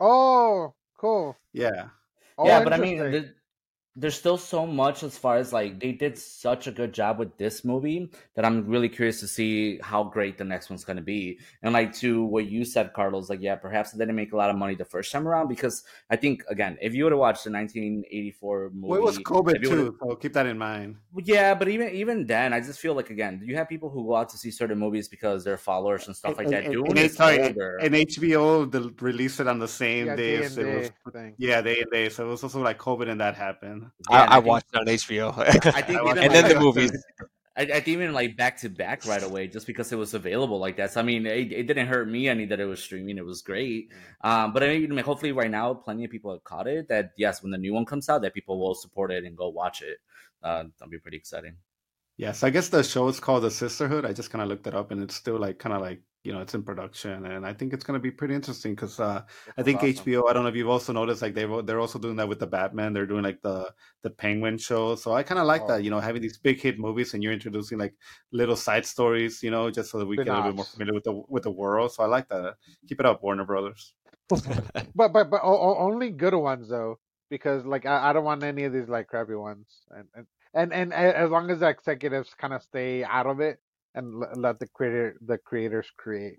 oh, 0.00 0.74
cool. 0.98 1.36
Yeah. 1.52 1.86
Oh, 2.36 2.46
yeah, 2.46 2.64
but 2.64 2.72
I 2.72 2.78
mean, 2.78 2.94
interesting. 2.94 3.22
th- 3.24 3.34
there's 3.96 4.14
still 4.14 4.38
so 4.38 4.66
much 4.66 5.02
as 5.02 5.18
far 5.18 5.36
as 5.36 5.52
like 5.52 5.80
they 5.80 5.92
did 5.92 6.16
such 6.16 6.68
a 6.68 6.72
good 6.72 6.92
job 6.92 7.18
with 7.18 7.36
this 7.36 7.64
movie 7.64 8.10
that 8.36 8.44
I'm 8.44 8.66
really 8.66 8.88
curious 8.88 9.18
to 9.20 9.26
see 9.26 9.78
how 9.82 10.04
great 10.04 10.38
the 10.38 10.44
next 10.44 10.70
one's 10.70 10.84
going 10.84 10.96
to 10.96 11.02
be. 11.02 11.38
And 11.62 11.72
like 11.72 11.92
to 11.96 12.22
what 12.24 12.46
you 12.46 12.64
said, 12.64 12.92
Carlos, 12.92 13.28
like 13.28 13.40
yeah, 13.40 13.56
perhaps 13.56 13.90
they 13.90 13.98
didn't 13.98 14.14
make 14.14 14.32
a 14.32 14.36
lot 14.36 14.48
of 14.48 14.56
money 14.56 14.76
the 14.76 14.84
first 14.84 15.10
time 15.10 15.26
around 15.26 15.48
because 15.48 15.82
I 16.08 16.16
think 16.16 16.44
again, 16.48 16.78
if 16.80 16.94
you 16.94 17.04
would 17.04 17.12
have 17.12 17.18
watched 17.18 17.44
the 17.44 17.50
1984 17.50 18.70
movie, 18.72 18.86
Well, 18.86 19.00
it 19.00 19.02
was 19.02 19.18
COVID 19.18 19.62
too, 19.62 19.96
so 20.00 20.14
keep 20.14 20.34
that 20.34 20.46
in 20.46 20.56
mind. 20.56 20.96
Yeah, 21.24 21.54
but 21.54 21.68
even 21.68 21.90
even 21.90 22.26
then, 22.26 22.52
I 22.52 22.60
just 22.60 22.78
feel 22.78 22.94
like 22.94 23.10
again, 23.10 23.42
you 23.44 23.56
have 23.56 23.68
people 23.68 23.90
who 23.90 24.06
go 24.06 24.16
out 24.16 24.28
to 24.30 24.38
see 24.38 24.52
certain 24.52 24.78
movies 24.78 25.08
because 25.08 25.42
they're 25.42 25.58
followers 25.58 26.06
and 26.06 26.14
stuff 26.14 26.38
like 26.38 26.48
that. 26.48 26.64
And, 26.64 26.72
Dune 26.72 26.96
and, 26.96 27.10
sorry, 27.10 27.38
and 27.40 27.56
HBO 27.56 28.70
the, 28.70 28.94
released 29.00 29.40
it 29.40 29.48
on 29.48 29.58
the 29.58 29.68
same 29.68 30.06
yeah, 30.06 30.16
day. 30.16 30.36
D 30.38 30.44
as 30.44 30.58
and 30.58 30.68
it 30.68 30.94
was, 31.04 31.32
yeah, 31.38 31.60
day 31.60 31.80
and 31.80 31.90
day. 31.90 32.08
So 32.08 32.26
it 32.26 32.30
was 32.30 32.44
also 32.44 32.62
like 32.62 32.78
COVID 32.78 33.08
and 33.08 33.20
that 33.20 33.34
happened. 33.34 33.79
Yeah, 34.10 34.22
and 34.22 34.30
I, 34.30 34.32
I 34.32 34.34
think- 34.36 34.46
watched 34.46 34.66
it 34.72 34.78
on 34.78 34.86
HBO. 34.86 35.38
I 35.38 35.50
think 35.52 35.66
even, 35.90 36.04
watched 36.04 36.18
and 36.20 36.32
like, 36.32 36.42
then 36.42 36.48
the 36.54 36.60
movies. 36.60 37.04
I, 37.56 37.62
I 37.62 37.66
think 37.66 37.88
even 37.88 38.12
like 38.12 38.36
back 38.36 38.58
to 38.58 38.68
back 38.68 39.04
right 39.06 39.22
away, 39.22 39.48
just 39.48 39.66
because 39.66 39.92
it 39.92 39.96
was 39.96 40.14
available 40.14 40.58
like 40.58 40.76
that. 40.76 40.92
So 40.92 41.00
I 41.00 41.02
mean, 41.02 41.26
it, 41.26 41.52
it 41.52 41.66
didn't 41.66 41.88
hurt 41.88 42.08
me 42.08 42.28
any 42.28 42.46
that 42.46 42.60
it 42.60 42.64
was 42.64 42.82
streaming. 42.82 43.18
It 43.18 43.24
was 43.24 43.42
great. 43.42 43.90
Um, 44.22 44.52
but 44.52 44.62
I 44.62 44.78
mean, 44.78 44.96
hopefully 44.98 45.32
right 45.32 45.50
now, 45.50 45.74
plenty 45.74 46.04
of 46.04 46.10
people 46.10 46.32
have 46.32 46.44
caught 46.44 46.66
it. 46.68 46.88
That 46.88 47.10
yes, 47.16 47.42
when 47.42 47.50
the 47.50 47.58
new 47.58 47.74
one 47.74 47.84
comes 47.84 48.08
out, 48.08 48.22
that 48.22 48.34
people 48.34 48.58
will 48.58 48.74
support 48.74 49.10
it 49.10 49.24
and 49.24 49.36
go 49.36 49.48
watch 49.48 49.82
it. 49.82 49.98
Uh, 50.42 50.64
that'll 50.78 50.90
be 50.90 50.98
pretty 50.98 51.16
exciting. 51.18 51.56
Yes, 52.16 52.42
I 52.42 52.50
guess 52.50 52.68
the 52.68 52.82
show 52.82 53.08
is 53.08 53.18
called 53.18 53.44
The 53.44 53.50
Sisterhood. 53.50 54.04
I 54.04 54.12
just 54.12 54.30
kind 54.30 54.42
of 54.42 54.48
looked 54.48 54.66
it 54.66 54.74
up, 54.74 54.90
and 54.90 55.02
it's 55.02 55.14
still 55.14 55.38
like 55.38 55.58
kind 55.58 55.74
of 55.74 55.80
like 55.80 56.02
you 56.22 56.32
know 56.32 56.40
it's 56.40 56.54
in 56.54 56.62
production, 56.62 57.24
and 57.24 57.46
I 57.46 57.52
think 57.54 57.72
it's 57.72 57.84
going 57.84 57.98
to 57.98 58.02
be 58.02 58.10
pretty 58.10 58.34
interesting 58.34 58.74
because 58.74 59.00
uh, 59.00 59.22
I 59.56 59.62
think 59.62 59.82
Awesome. 59.82 60.04
HBO. 60.04 60.28
I 60.28 60.32
don't 60.34 60.42
know 60.42 60.50
if 60.50 60.56
you've 60.56 60.68
also 60.68 60.92
noticed 60.92 61.22
like 61.22 61.34
they 61.34 61.46
they're 61.64 61.80
also 61.80 61.98
doing 61.98 62.16
that 62.16 62.28
with 62.28 62.38
the 62.38 62.46
Batman. 62.46 62.92
They're 62.92 63.06
doing 63.06 63.22
like 63.24 63.40
the 63.40 63.72
the 64.02 64.10
Penguin 64.10 64.58
show, 64.58 64.96
so 64.96 65.12
I 65.14 65.22
kind 65.22 65.38
of 65.38 65.46
like 65.46 65.62
Oh. 65.62 65.68
that. 65.68 65.84
You 65.84 65.90
know, 65.90 66.00
having 66.00 66.20
these 66.20 66.36
big 66.38 66.60
hit 66.60 66.78
movies 66.78 67.14
and 67.14 67.22
you're 67.22 67.32
introducing 67.32 67.78
like 67.78 67.94
little 68.32 68.56
side 68.56 68.84
stories. 68.84 69.42
You 69.42 69.50
know, 69.50 69.70
just 69.70 69.90
so 69.90 69.98
that 69.98 70.06
we 70.06 70.16
get 70.16 70.28
a 70.28 70.30
little 70.30 70.50
bit 70.50 70.56
more 70.56 70.64
familiar 70.66 70.94
with 70.94 71.04
the 71.04 71.22
with 71.28 71.44
the 71.44 71.50
world. 71.50 71.92
So 71.92 72.02
I 72.02 72.06
like 72.06 72.28
that. 72.28 72.56
Keep 72.86 73.00
it 73.00 73.06
up, 73.06 73.22
Warner 73.22 73.44
Brothers. 73.44 73.94
But 74.94 75.12
but 75.12 75.30
but 75.30 75.40
only 75.42 76.10
good 76.10 76.34
ones 76.34 76.68
though, 76.68 76.98
because 77.30 77.64
like 77.64 77.86
I, 77.86 78.10
I 78.10 78.12
don't 78.12 78.24
want 78.24 78.42
any 78.42 78.64
of 78.64 78.72
these 78.72 78.88
like 78.88 79.08
crappy 79.08 79.34
ones, 79.34 79.66
and 79.90 80.06
and 80.14 80.26
and, 80.52 80.72
and 80.72 80.92
as 80.92 81.30
long 81.30 81.50
as 81.50 81.60
the 81.60 81.68
executives 81.68 82.34
kind 82.36 82.52
of 82.52 82.62
stay 82.62 83.04
out 83.04 83.26
of 83.26 83.40
it 83.40 83.58
and 83.94 84.22
l- 84.22 84.30
let 84.36 84.58
the 84.58 84.66
creator 84.68 85.16
the 85.20 85.38
creators 85.38 85.88
create. 85.96 86.36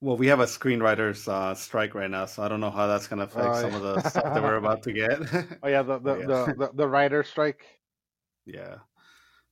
Well, 0.00 0.16
we 0.16 0.28
have 0.28 0.38
a 0.40 0.44
screenwriters 0.44 1.26
uh, 1.26 1.54
strike 1.54 1.94
right 1.94 2.10
now, 2.10 2.26
so 2.26 2.42
I 2.44 2.48
don't 2.48 2.60
know 2.60 2.70
how 2.70 2.86
that's 2.86 3.08
going 3.08 3.18
to 3.18 3.24
affect 3.24 3.46
Oh, 3.48 3.60
some 3.62 3.74
of 3.74 3.82
the 3.82 4.00
stuff 4.08 4.22
that 4.32 4.42
we're 4.42 4.54
about 4.56 4.82
to 4.84 4.92
get. 4.92 5.18
Oh 5.62 5.68
yeah, 5.68 5.82
the 5.82 5.98
the, 6.06 6.18
Yeah. 6.18 6.26
the, 6.26 6.54
the 6.58 6.70
the 6.74 6.88
writer 6.88 7.22
strike. 7.24 7.64
Yeah. 8.46 8.76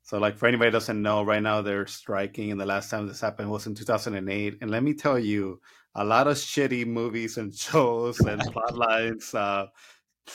So, 0.05 0.18
like, 0.18 0.37
for 0.37 0.47
anybody 0.47 0.68
who 0.68 0.72
doesn't 0.72 1.03
know, 1.03 1.24
right 1.24 1.43
now 1.43 1.62
they're 1.62 1.89
striking, 1.89 2.53
and 2.53 2.61
the 2.61 2.64
last 2.66 2.91
time 2.91 3.09
this 3.09 3.20
happened 3.20 3.51
was 3.51 3.66
in 3.66 3.74
2008. 3.74 4.59
And 4.61 4.70
let 4.70 4.84
me 4.84 4.95
tell 4.95 5.18
you, 5.18 5.61
a 5.97 6.05
lot 6.05 6.28
of 6.28 6.37
shitty 6.37 6.87
movies 6.87 7.39
and 7.39 7.53
shows 7.66 8.20
and 8.20 8.41
plot 8.53 8.76
lines. 8.76 9.34
Uh, 9.34 9.66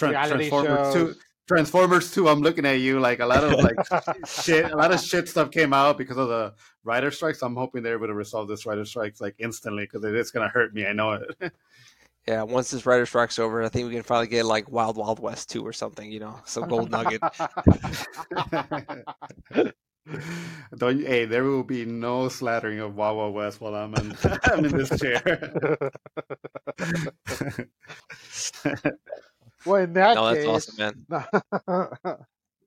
Reality 0.02 0.50
Transformers 0.50 0.94
shows. 0.94 1.16
2. 1.16 1.22
Transformers 1.48 2.14
2, 2.14 2.30
I'm 2.30 2.42
looking 2.42 2.66
at 2.66 2.80
you 2.80 3.00
like 3.00 3.20
a 3.20 3.26
lot 3.26 3.44
of 3.44 3.60
like 3.60 3.76
shit, 4.28 4.72
a 4.72 4.76
lot 4.76 4.94
of 4.94 5.02
shit 5.02 5.28
stuff 5.28 5.52
came 5.52 5.74
out 5.74 5.98
because 5.98 6.18
of 6.18 6.30
the 6.30 6.54
writer 6.84 7.12
strikes. 7.12 7.42
I'm 7.42 7.56
hoping 7.56 7.84
they're 7.84 7.96
able 7.96 8.08
to 8.08 8.14
resolve 8.14 8.48
this 8.48 8.66
writer 8.66 8.86
strikes 8.86 9.22
like 9.22 9.36
instantly 9.40 9.84
because 9.84 10.04
it 10.04 10.16
is 10.16 10.32
going 10.32 10.48
to 10.48 10.52
hurt 10.52 10.74
me. 10.74 10.86
I 10.86 10.94
know 10.94 11.14
it. 11.14 11.54
Yeah, 12.28 12.44
once 12.44 12.70
this 12.70 12.86
writer 12.86 13.08
strike's 13.08 13.40
over, 13.40 13.64
I 13.64 13.70
think 13.70 13.88
we 13.88 13.96
can 13.96 14.04
finally 14.04 14.28
get 14.28 14.46
like 14.46 14.72
Wild 14.72 14.96
Wild 14.96 15.20
West 15.20 15.50
2 15.50 15.66
or 15.66 15.74
something, 15.74 16.12
you 16.12 16.20
know, 16.20 16.40
some 16.46 16.70
gold 16.70 16.92
nugget. 16.92 17.20
Don't 20.78 21.02
hey, 21.02 21.26
there 21.26 21.44
will 21.44 21.64
be 21.64 21.84
no 21.84 22.28
slattering 22.28 22.80
of 22.84 22.96
Wawa 22.96 23.32
West 23.32 23.60
while 23.60 23.74
I'm 23.74 23.96
in 23.96 24.16
I'm 24.44 24.66
in 24.66 24.78
this 24.78 25.00
chair. 25.00 25.24
well, 29.66 29.84
in 29.84 29.94
that 29.94 30.16
No, 30.16 30.34
that's 30.34 30.46
case, 30.46 30.48
awesome, 30.48 31.06
man. 31.08 31.26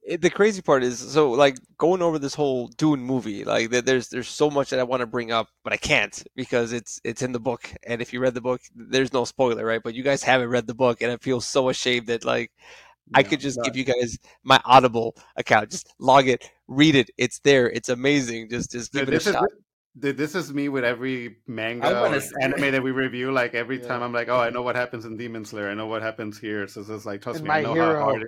It, 0.06 0.20
the 0.20 0.28
crazy 0.28 0.60
part 0.60 0.82
is 0.82 0.98
so 0.98 1.30
like 1.30 1.56
going 1.78 2.02
over 2.02 2.18
this 2.18 2.34
whole 2.34 2.68
Dune 2.68 3.00
movie. 3.00 3.44
Like 3.44 3.70
there's 3.70 4.08
there's 4.08 4.28
so 4.28 4.50
much 4.50 4.70
that 4.70 4.78
I 4.78 4.82
want 4.82 5.00
to 5.00 5.06
bring 5.06 5.32
up, 5.32 5.48
but 5.62 5.72
I 5.72 5.78
can't 5.78 6.22
because 6.36 6.72
it's 6.72 7.00
it's 7.04 7.22
in 7.22 7.32
the 7.32 7.40
book. 7.40 7.72
And 7.86 8.02
if 8.02 8.12
you 8.12 8.20
read 8.20 8.34
the 8.34 8.42
book, 8.42 8.60
there's 8.74 9.14
no 9.14 9.24
spoiler, 9.24 9.64
right? 9.64 9.82
But 9.82 9.94
you 9.94 10.02
guys 10.02 10.22
haven't 10.22 10.50
read 10.50 10.66
the 10.66 10.74
book, 10.74 11.00
and 11.00 11.10
I 11.10 11.16
feel 11.16 11.40
so 11.40 11.70
ashamed 11.70 12.08
that 12.08 12.24
like 12.24 12.52
I 13.14 13.22
could 13.22 13.40
just 13.40 13.60
give 13.64 13.76
you 13.76 13.84
guys 13.84 14.18
my 14.42 14.60
Audible 14.64 15.16
account. 15.36 15.70
Just 15.70 15.94
log 15.98 16.28
it, 16.28 16.50
read 16.68 16.94
it. 16.94 17.10
It's 17.16 17.38
there. 17.40 17.70
It's 17.70 17.88
amazing. 17.88 18.50
Just 18.50 18.72
just 18.72 18.92
give 18.92 19.06
Dude, 19.06 19.14
it 19.14 19.26
a 19.26 19.28
is 19.28 19.34
shot. 19.34 19.44
Dude, 19.98 20.16
this 20.16 20.34
is 20.34 20.52
me 20.52 20.68
with 20.68 20.84
every 20.84 21.36
manga 21.46 22.00
or 22.02 22.20
anime 22.42 22.72
that 22.72 22.82
we 22.82 22.90
review. 22.90 23.32
Like 23.32 23.54
every 23.54 23.80
Yeah. 23.80 23.88
time, 23.88 24.02
I'm 24.02 24.12
like, 24.12 24.28
oh, 24.28 24.38
I 24.40 24.50
know 24.50 24.62
what 24.62 24.76
happens 24.76 25.04
in 25.04 25.16
Demon 25.16 25.44
Slayer. 25.44 25.68
I 25.70 25.74
know 25.74 25.86
what 25.86 26.02
happens 26.02 26.38
here. 26.38 26.66
So 26.68 26.80
it's 26.80 26.88
just 26.90 27.06
like, 27.06 27.22
trust 27.22 27.40
in 27.40 27.44
me, 27.46 27.50
I 27.50 27.62
know 27.62 27.74
hero. 27.74 27.94
how 27.94 28.04
hard. 28.04 28.22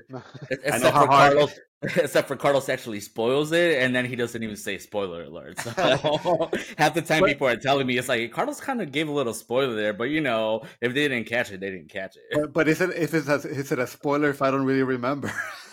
It, 0.50 0.60
I 0.72 0.78
know 0.78 0.90
how 0.90 1.06
hard- 1.06 1.32
Carlos, 1.32 1.58
except 1.96 2.26
for 2.26 2.36
Carlos 2.36 2.68
actually 2.70 3.00
spoils 3.00 3.52
it, 3.52 3.82
and 3.82 3.94
then 3.94 4.06
he 4.06 4.16
doesn't 4.16 4.42
even 4.42 4.56
say 4.56 4.78
spoiler 4.78 5.24
alert. 5.24 5.60
So 5.60 5.70
half 6.78 6.94
the 6.94 7.02
time 7.02 7.20
But- 7.20 7.28
people 7.28 7.46
are 7.48 7.56
telling 7.56 7.86
me 7.86 7.98
it's 7.98 8.08
like 8.08 8.32
Carlos 8.32 8.60
kind 8.60 8.80
of 8.80 8.90
gave 8.92 9.08
a 9.08 9.12
little 9.12 9.34
spoiler 9.34 9.74
there, 9.74 9.92
but 9.92 10.04
you 10.04 10.20
know, 10.22 10.62
if 10.80 10.94
they 10.94 11.06
didn't 11.08 11.26
catch 11.26 11.50
it, 11.52 11.60
they 11.60 11.70
didn't 11.70 11.90
catch 11.90 12.16
it. 12.16 12.22
but, 12.32 12.52
but 12.52 12.68
is 12.68 12.80
it 12.80 12.90
if 12.96 13.12
it's 13.12 13.28
a, 13.28 13.34
is 13.48 13.70
it 13.72 13.78
a 13.78 13.86
spoiler 13.86 14.30
if 14.30 14.40
I 14.40 14.50
don't 14.50 14.64
really 14.64 14.82
remember? 14.84 15.30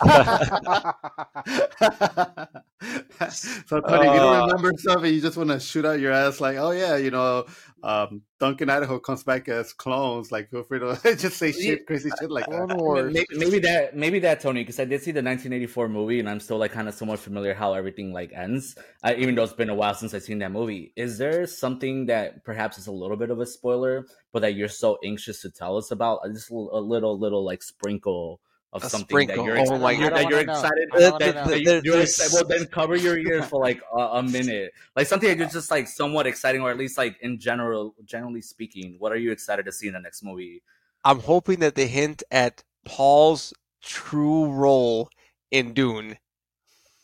so 3.30 3.80
Tony, 3.80 4.06
if 4.08 4.14
you 4.14 4.20
don't 4.20 4.36
Uh. 4.42 4.46
remember 4.46 4.72
something, 4.78 5.12
you 5.12 5.20
just 5.20 5.36
want 5.36 5.50
to 5.50 5.60
shoot 5.60 5.84
out 5.84 6.00
your 6.00 6.12
ass 6.12 6.40
like, 6.40 6.56
oh 6.56 6.70
yeah, 6.70 6.96
you 6.96 7.10
know, 7.10 7.46
um, 7.84 8.22
Duncan 8.40 8.70
Idaho 8.70 8.98
comes 8.98 9.22
back 9.22 9.46
as 9.48 9.74
clones. 9.74 10.32
Like, 10.32 10.50
feel 10.50 10.62
free 10.62 10.80
to 10.80 10.98
just 11.16 11.36
say 11.36 11.52
shit, 11.52 11.86
crazy 11.86 12.10
shit 12.18 12.30
like 12.30 12.46
Clone 12.46 12.68
that. 12.68 12.78
Wars. 12.78 13.12
Maybe, 13.12 13.26
maybe 13.32 13.58
that, 13.60 13.94
maybe 13.94 14.18
that, 14.20 14.40
Tony, 14.40 14.62
because 14.62 14.80
I 14.80 14.86
did 14.86 15.02
see 15.02 15.10
the 15.10 15.22
1984 15.22 15.90
movie, 15.90 16.18
and 16.18 16.28
I'm 16.28 16.40
still 16.40 16.56
like 16.56 16.72
kind 16.72 16.88
of 16.88 16.94
somewhat 16.94 17.18
familiar 17.18 17.52
how 17.52 17.74
everything 17.74 18.12
like 18.12 18.32
ends. 18.32 18.74
I, 19.02 19.16
even 19.16 19.34
though 19.34 19.44
it's 19.44 19.52
been 19.52 19.68
a 19.68 19.74
while 19.74 19.94
since 19.94 20.14
I've 20.14 20.22
seen 20.22 20.38
that 20.38 20.50
movie, 20.50 20.94
is 20.96 21.18
there 21.18 21.46
something 21.46 22.06
that 22.06 22.42
perhaps 22.42 22.78
is 22.78 22.86
a 22.86 22.92
little 22.92 23.18
bit 23.18 23.30
of 23.30 23.38
a 23.38 23.46
spoiler, 23.46 24.06
but 24.32 24.40
that 24.40 24.54
you're 24.54 24.68
so 24.68 24.98
anxious 25.04 25.42
to 25.42 25.50
tell 25.50 25.76
us 25.76 25.90
about? 25.90 26.20
Just 26.32 26.50
a 26.50 26.54
little, 26.54 27.18
little 27.18 27.44
like 27.44 27.62
sprinkle 27.62 28.40
of 28.74 28.82
A 28.84 28.90
something 28.90 29.06
sprinkle. 29.08 29.36
that 29.36 29.44
you're, 29.44 29.56
Oh 29.58 29.62
excited, 29.62 29.80
my 29.82 29.94
God. 29.94 30.12
that 30.14 30.28
you're 30.28 30.38
I 30.40 30.44
don't 30.44 30.48
wanna 30.48 30.68
excited. 30.68 30.88
know. 30.92 30.98
That- 31.18 31.18
that 31.46 31.58
you- 31.60 31.64
There- 31.64 31.80
you're 31.84 32.00
excited- 32.00 32.32
well, 32.34 32.44
then 32.44 32.66
cover 32.66 32.96
your 32.96 33.16
ears 33.16 33.46
for 33.46 33.60
like 33.60 33.80
a, 33.96 33.98
a 34.18 34.22
minute, 34.22 34.72
like 34.96 35.06
something 35.06 35.38
that's 35.38 35.54
just 35.54 35.70
like 35.70 35.86
somewhat 35.88 36.26
exciting, 36.26 36.60
or 36.60 36.70
at 36.70 36.76
least 36.76 36.98
like 36.98 37.16
in 37.22 37.38
general, 37.38 37.94
generally 38.04 38.42
speaking, 38.42 38.96
what 38.98 39.12
are 39.12 39.16
you 39.16 39.30
excited 39.32 39.64
to 39.66 39.72
see 39.72 39.86
in 39.86 39.94
the 39.94 40.00
next 40.00 40.22
movie? 40.24 40.60
I'm 41.04 41.20
hoping 41.20 41.60
that 41.60 41.74
they 41.76 41.86
hint 41.86 42.22
at 42.30 42.64
Paul's 42.84 43.54
true 43.82 44.46
role 44.46 45.08
in 45.52 45.72
Dune, 45.72 46.18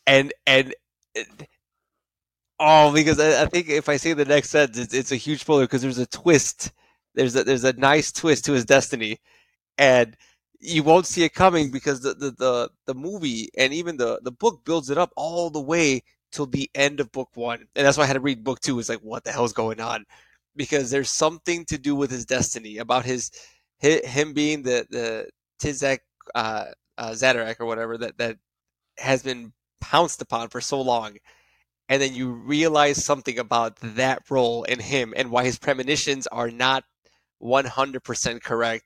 and 0.06 0.32
and 0.46 0.74
oh, 2.58 2.92
because 2.92 3.18
I, 3.20 3.42
I 3.42 3.46
think 3.46 3.68
if 3.68 3.88
I 3.88 3.96
say 3.96 4.12
the 4.12 4.24
next 4.24 4.50
sentence, 4.50 4.78
it's, 4.78 4.94
it's 4.94 5.12
a 5.12 5.16
huge 5.16 5.40
spoiler 5.40 5.64
because 5.64 5.82
there's 5.82 5.98
a 5.98 6.06
twist. 6.06 6.72
There's 7.14 7.34
a 7.36 7.44
there's 7.44 7.64
a 7.64 7.72
nice 7.74 8.12
twist 8.12 8.44
to 8.46 8.52
his 8.52 8.64
destiny, 8.64 9.18
and 9.78 10.16
you 10.60 10.82
won't 10.82 11.06
see 11.06 11.24
it 11.24 11.34
coming 11.34 11.70
because 11.70 12.00
the 12.00 12.14
the 12.14 12.30
the, 12.32 12.70
the 12.86 12.94
movie 12.94 13.48
and 13.56 13.72
even 13.72 13.96
the 13.96 14.20
the 14.22 14.32
book 14.32 14.64
builds 14.64 14.90
it 14.90 14.98
up 14.98 15.12
all 15.16 15.50
the 15.50 15.60
way 15.60 16.02
till 16.32 16.46
the 16.46 16.70
end 16.74 17.00
of 17.00 17.12
book 17.12 17.30
one, 17.34 17.60
and 17.74 17.86
that's 17.86 17.96
why 17.98 18.04
I 18.04 18.06
had 18.06 18.14
to 18.14 18.20
read 18.20 18.44
book 18.44 18.60
two. 18.60 18.78
It's 18.78 18.88
like 18.88 19.00
what 19.00 19.24
the 19.24 19.32
hell's 19.32 19.52
going 19.52 19.80
on? 19.80 20.04
Because 20.56 20.90
there's 20.90 21.10
something 21.10 21.64
to 21.66 21.78
do 21.78 21.94
with 21.94 22.10
his 22.10 22.24
destiny 22.26 22.78
about 22.78 23.04
his 23.04 23.30
hi- 23.82 24.02
him 24.04 24.32
being 24.34 24.62
the 24.62 24.86
the 24.90 25.28
Tizak 25.62 26.00
uh, 26.34 26.66
uh, 26.98 27.10
Zadarak 27.10 27.56
or 27.60 27.66
whatever 27.66 27.98
that 27.98 28.18
that 28.18 28.36
has 28.98 29.22
been 29.22 29.52
pounced 29.80 30.22
upon 30.22 30.48
for 30.48 30.60
so 30.60 30.80
long, 30.80 31.16
and 31.88 32.00
then 32.00 32.14
you 32.14 32.30
realize 32.30 33.04
something 33.04 33.38
about 33.38 33.76
that 33.80 34.22
role 34.30 34.64
in 34.64 34.78
him 34.78 35.12
and 35.16 35.30
why 35.30 35.44
his 35.44 35.58
premonitions 35.58 36.26
are 36.28 36.50
not 36.50 36.84
100% 37.38 38.42
correct, 38.42 38.84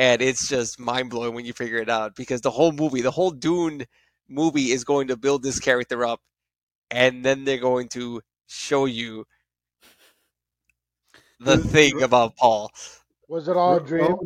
and 0.00 0.22
it's 0.22 0.48
just 0.48 0.80
mind 0.80 1.10
blowing 1.10 1.34
when 1.34 1.44
you 1.44 1.52
figure 1.52 1.78
it 1.78 1.90
out 1.90 2.16
because 2.16 2.40
the 2.40 2.50
whole 2.50 2.72
movie, 2.72 3.02
the 3.02 3.10
whole 3.12 3.30
Dune 3.32 3.84
movie, 4.28 4.72
is 4.72 4.84
going 4.84 5.08
to 5.08 5.16
build 5.16 5.42
this 5.44 5.60
character 5.60 6.04
up. 6.06 6.20
and 6.90 7.24
then 7.24 7.44
they're 7.44 7.58
going 7.58 7.88
to 7.90 8.22
show 8.48 8.86
you 8.86 9.26
the 11.40 11.58
thing 11.58 12.02
about 12.02 12.36
Paul. 12.36 12.70
Was 13.28 13.48
it 13.48 13.56
all 13.56 13.76
a 13.76 13.80
dream? 13.80 14.16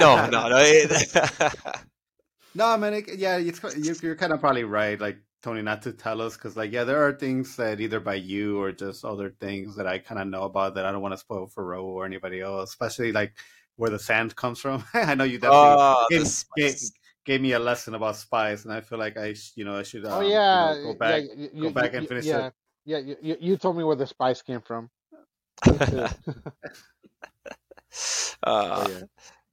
No, 0.00 0.26
no, 0.30 0.48
no. 0.48 0.58
it- 0.60 1.12
No, 2.54 2.66
I 2.66 2.76
mean, 2.78 2.94
it, 2.94 3.16
yeah, 3.18 3.36
it's, 3.36 3.62
you, 3.76 3.94
you're 4.02 4.16
kind 4.16 4.32
of 4.32 4.40
probably 4.40 4.64
right, 4.64 4.98
like 5.00 5.18
Tony, 5.42 5.62
not 5.62 5.82
to 5.82 5.92
tell 5.92 6.22
us 6.22 6.36
because, 6.36 6.56
like, 6.56 6.72
yeah, 6.72 6.84
there 6.84 7.06
are 7.06 7.12
things 7.12 7.56
that 7.56 7.80
either 7.80 8.00
by 8.00 8.14
you 8.14 8.60
or 8.60 8.72
just 8.72 9.04
other 9.04 9.30
things 9.40 9.76
that 9.76 9.86
I 9.86 9.98
kind 9.98 10.20
of 10.20 10.26
know 10.28 10.44
about 10.44 10.74
that 10.76 10.86
I 10.86 10.90
don't 10.92 11.02
want 11.02 11.12
to 11.12 11.18
spoil 11.18 11.46
for 11.48 11.64
Ro 11.66 11.84
or 11.84 12.06
anybody 12.06 12.40
else, 12.40 12.70
especially 12.70 13.12
like 13.12 13.34
where 13.76 13.90
the 13.90 13.98
sand 13.98 14.34
comes 14.36 14.58
from. 14.60 14.84
I 14.94 15.14
know 15.14 15.24
you 15.24 15.38
definitely 15.38 15.76
Oh, 15.76 16.06
gave, 16.10 16.44
gave, 16.56 16.76
gave 17.24 17.40
me 17.40 17.52
a 17.52 17.58
lesson 17.58 17.94
about 17.94 18.16
spice, 18.16 18.64
and 18.64 18.72
I 18.72 18.80
feel 18.80 18.98
like 18.98 19.16
I, 19.16 19.34
you 19.54 19.64
know, 19.64 19.78
I 19.78 19.82
should, 19.82 20.04
um, 20.06 20.12
oh 20.12 20.20
you 20.22 20.28
yeah, 20.28 20.74
know, 20.74 20.82
go 20.82 20.94
back. 20.94 21.22
yeah, 21.22 21.34
you, 21.36 21.62
go 21.62 21.70
back 21.70 21.92
you- 21.92 21.98
and 21.98 22.08
finish 22.08 22.26
yeah, 22.26 22.46
it. 22.46 22.52
Yeah, 22.84 22.98
you, 22.98 23.16
you, 23.20 23.36
you 23.40 23.56
told 23.56 23.76
me 23.76 23.84
where 23.84 23.96
the 23.96 24.06
spice 24.06 24.42
came 24.42 24.60
from. 24.60 24.90
uh, 25.66 26.08
Oh, 28.44 28.88
yeah. 28.88 29.02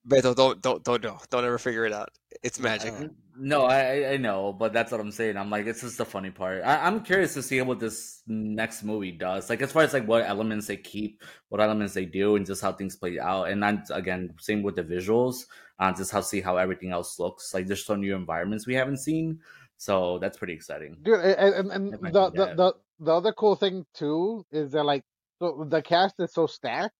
Beto, 0.07 0.35
don't 0.35 0.61
don't 0.61 0.83
don't 0.83 1.01
know. 1.03 1.17
Don't 1.29 1.45
ever 1.45 1.57
figure 1.57 1.85
it 1.85 1.93
out. 1.93 2.09
It's 2.43 2.59
magic. 2.59 2.93
Uh, 2.93 3.07
No, 3.37 3.63
I 3.63 3.79
I- 3.79 4.11
I 4.13 4.17
know, 4.17 4.51
but 4.53 4.73
that's 4.73 4.91
what 4.91 4.99
I'm 5.01 5.11
saying. 5.11 5.37
I'm 5.37 5.49
like, 5.49 5.65
this 5.65 5.81
is 5.81 5.95
the 5.97 6.05
funny 6.05 6.29
part. 6.29 6.61
I, 6.63 6.85
I'm 6.85 7.01
curious 7.03 7.33
to 7.35 7.41
see 7.41 7.59
what 7.61 7.79
this 7.79 8.21
next 8.27 8.83
movie 8.83 9.11
does. 9.13 9.49
Like, 9.49 9.61
as 9.61 9.71
far 9.71 9.83
as 9.83 9.93
like 9.93 10.05
what 10.05 10.23
elements 10.25 10.67
they 10.67 10.77
keep, 10.77 11.23
what 11.49 11.61
elements 11.61 11.93
they 11.93 12.05
do, 12.05 12.35
and 12.35 12.45
just 12.45 12.61
how 12.61 12.73
things 12.73 12.95
play 12.97 13.17
out. 13.17 13.45
And 13.49 13.63
then 13.63 13.83
again, 13.91 14.35
same 14.39 14.61
with 14.61 14.75
the 14.75 14.83
visuals, 14.83 15.45
uh, 15.79 15.93
just 15.93 16.11
how 16.11 16.21
see 16.21 16.41
how 16.41 16.57
everything 16.57 16.91
else 16.91 17.17
looks. 17.17 17.53
Like, 17.53 17.65
there's 17.67 17.85
some 17.85 18.01
new 18.01 18.13
environments 18.15 18.67
we 18.67 18.75
haven't 18.75 18.97
seen, 18.97 19.39
so 19.77 20.19
that's 20.19 20.37
pretty 20.37 20.53
exciting. 20.53 20.97
dude 21.01 21.19
and, 21.21 21.55
and, 21.55 21.71
and 21.71 21.93
the, 22.13 22.29
the, 22.29 22.45
the 22.55 22.73
the 22.99 23.11
other 23.15 23.31
cool 23.33 23.55
thing 23.55 23.85
too 23.93 24.45
is 24.51 24.71
that 24.73 24.83
like 24.83 25.03
so 25.39 25.65
the 25.67 25.81
cast 25.81 26.15
is 26.19 26.31
so 26.33 26.45
stacked 26.45 26.93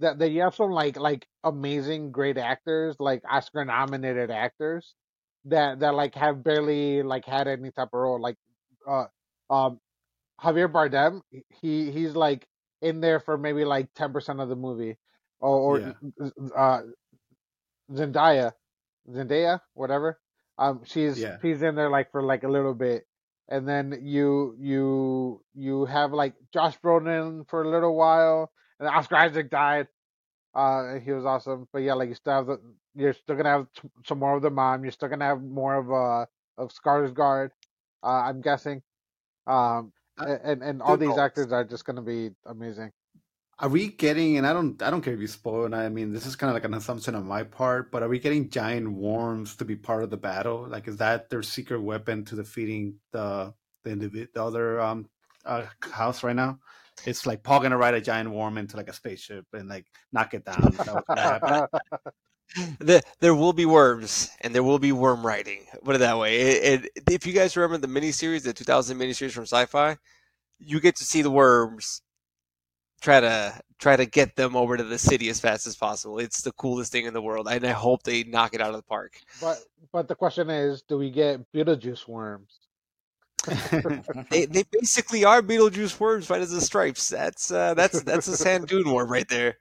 that, 0.00 0.18
that 0.18 0.30
you 0.30 0.42
have 0.42 0.54
some 0.54 0.70
like 0.70 0.98
like 0.98 1.26
amazing 1.44 2.12
great 2.12 2.38
actors 2.38 2.96
like 3.00 3.22
oscar 3.30 3.64
nominated 3.64 4.30
actors 4.30 4.94
that 5.46 5.80
that 5.80 5.94
like 5.94 6.14
have 6.14 6.44
barely 6.44 7.02
like 7.02 7.24
had 7.26 7.48
any 7.48 7.70
type 7.72 7.88
of 7.92 8.00
role 8.00 8.20
like 8.20 8.36
uh 8.88 9.06
um 9.50 9.80
javier 10.42 10.70
bardem 10.72 11.22
he 11.50 11.90
he's 11.92 12.14
like 12.16 12.46
in 12.82 13.00
there 13.00 13.20
for 13.20 13.38
maybe 13.38 13.64
like 13.64 13.92
10% 13.94 14.40
of 14.40 14.48
the 14.48 14.56
movie 14.56 14.96
or, 15.40 15.80
or 15.80 15.80
Yeah. 15.80 15.92
uh 16.56 16.80
zendaya 17.92 18.52
zendaya 19.08 19.60
whatever 19.74 20.18
um 20.58 20.82
she's 20.84 21.22
Yeah. 21.22 21.36
she's 21.40 21.62
in 21.62 21.74
there 21.74 21.90
like 21.90 22.10
for 22.12 22.22
like 22.22 22.44
a 22.44 22.48
little 22.48 22.74
bit 22.74 23.06
and 23.48 23.68
then 23.68 23.98
you 24.02 24.54
you 24.58 25.42
you 25.54 25.84
have 25.86 26.12
like 26.12 26.34
Josh 26.52 26.78
Brolin 26.80 27.48
for 27.48 27.62
a 27.62 27.68
little 27.70 27.96
while, 27.96 28.50
and 28.80 28.88
Oscar 28.90 29.16
Isaac 29.16 29.50
died. 29.50 29.88
Uh, 30.54 31.00
he 31.00 31.12
was 31.12 31.26
awesome, 31.26 31.68
but 31.72 31.80
yeah, 31.80 31.94
like 31.94 32.10
you 32.10 32.16
still 32.16 32.34
have 32.34 32.46
the 32.48 32.60
you're 32.96 33.14
still 33.14 33.36
gonna 33.36 33.50
have 33.50 33.68
t- 33.74 33.90
some 34.06 34.20
more 34.20 34.36
of 34.36 34.42
the 34.42 34.50
mom. 34.50 34.84
You're 34.84 34.92
still 34.92 35.08
gonna 35.10 35.26
have 35.26 35.42
more 35.42 35.76
of 35.76 35.92
uh 35.92 36.26
of 36.62 36.72
Skarsgård. 36.72 37.50
Uh, 38.04 38.08
I'm 38.08 38.42
guessing. 38.42 38.82
Um, 39.46 39.92
Uh, 40.18 40.38
and 40.44 40.62
and 40.62 40.82
all 40.82 40.96
these 40.98 41.18
actors 41.18 41.52
are 41.52 41.64
just 41.64 41.84
gonna 41.86 42.02
be 42.02 42.30
amazing. 42.46 42.92
Are 43.58 43.70
we 43.70 43.88
getting? 43.88 44.38
And 44.38 44.46
I 44.46 44.52
don't, 44.52 44.82
I 44.82 44.90
don't 44.90 45.02
care 45.02 45.14
if 45.14 45.20
you 45.20 45.28
spoil. 45.28 45.66
And 45.66 45.74
I 45.76 45.88
mean, 45.88 46.12
this 46.12 46.26
is 46.26 46.36
kind 46.36 46.50
of 46.50 46.54
like 46.54 46.64
an 46.64 46.74
assumption 46.74 47.14
on 47.14 47.26
my 47.26 47.42
part. 47.44 47.90
But 47.90 48.02
are 48.02 48.08
we 48.08 48.18
getting 48.18 48.50
giant 48.50 48.92
worms 48.92 49.56
to 49.56 49.64
be 49.64 49.76
part 49.76 50.04
of 50.04 50.10
the 50.10 50.18
battle? 50.18 50.66
Like, 50.68 50.88
is 50.88 50.98
that 50.98 51.30
their 51.30 51.42
secret 51.42 51.80
weapon 51.82 52.24
to 52.26 52.36
defeating 52.36 52.96
the 53.12 53.54
the, 53.84 54.28
the 54.34 54.44
other 54.44 54.80
um 54.80 55.08
uh, 55.46 55.66
house 55.80 56.22
right 56.22 56.36
now? 56.36 56.58
It's 57.06 57.26
like 57.26 57.42
Paul 57.42 57.60
gonna 57.60 57.76
ride 57.76 57.94
a 57.94 58.00
giant 58.00 58.30
worm 58.30 58.58
into 58.58 58.76
like 58.76 58.88
a 58.88 58.92
spaceship 58.92 59.46
and 59.52 59.68
like 59.68 59.86
knock 60.12 60.34
it 60.34 60.44
down. 60.44 60.68
Is 60.72 60.78
that 60.78 60.94
what's 60.94 61.08
gonna 61.08 61.20
happen? 61.20 61.80
The, 62.80 63.00
there 63.20 63.32
will 63.32 63.52
be 63.52 63.64
worms 63.64 64.28
and 64.40 64.52
there 64.52 64.64
will 64.64 64.80
be 64.80 64.90
worm 64.90 65.24
riding. 65.24 65.66
Put 65.84 65.94
it 65.94 65.98
that 66.00 66.18
way. 66.18 66.40
It, 66.40 66.84
it, 66.96 67.02
if 67.08 67.24
you 67.24 67.32
guys 67.32 67.56
remember 67.56 67.86
the 67.86 68.00
miniseries, 68.00 68.42
the 68.42 68.52
2000 68.52 68.98
miniseries 68.98 69.30
from 69.30 69.44
Sci-Fi, 69.44 69.96
you 70.58 70.80
get 70.80 70.96
to 70.96 71.04
see 71.04 71.22
the 71.22 71.30
worms 71.30 72.02
try 73.00 73.20
to 73.20 73.60
try 73.78 73.96
to 73.96 74.06
get 74.06 74.36
them 74.36 74.54
over 74.54 74.76
to 74.76 74.84
the 74.84 74.98
city 74.98 75.28
as 75.28 75.40
fast 75.40 75.66
as 75.66 75.76
possible. 75.76 76.18
It's 76.18 76.42
the 76.42 76.52
coolest 76.52 76.92
thing 76.92 77.06
in 77.06 77.14
the 77.14 77.22
world, 77.22 77.48
and 77.50 77.64
I 77.64 77.72
hope 77.72 78.02
they 78.02 78.24
knock 78.24 78.54
it 78.54 78.60
out 78.60 78.70
of 78.70 78.76
the 78.76 78.82
park. 78.82 79.20
but 79.40 79.58
but 79.92 80.08
the 80.08 80.14
question 80.14 80.50
is, 80.50 80.82
do 80.82 80.98
we 80.98 81.10
get 81.10 81.40
Beetlejuice 81.52 82.06
worms? 82.06 82.58
They, 84.30 84.46
they 84.46 84.64
basically 84.70 85.24
are 85.24 85.42
Beetlejuice 85.42 85.98
worms, 85.98 86.28
right 86.30 86.40
as 86.40 86.50
the 86.50 86.60
stripes. 86.60 87.08
That's 87.08 87.50
uh, 87.50 87.74
that's 87.74 88.02
that's 88.02 88.28
a 88.28 88.36
sand 88.36 88.66
dune 88.68 88.90
worm 88.90 89.10
right 89.10 89.28
there. 89.28 89.56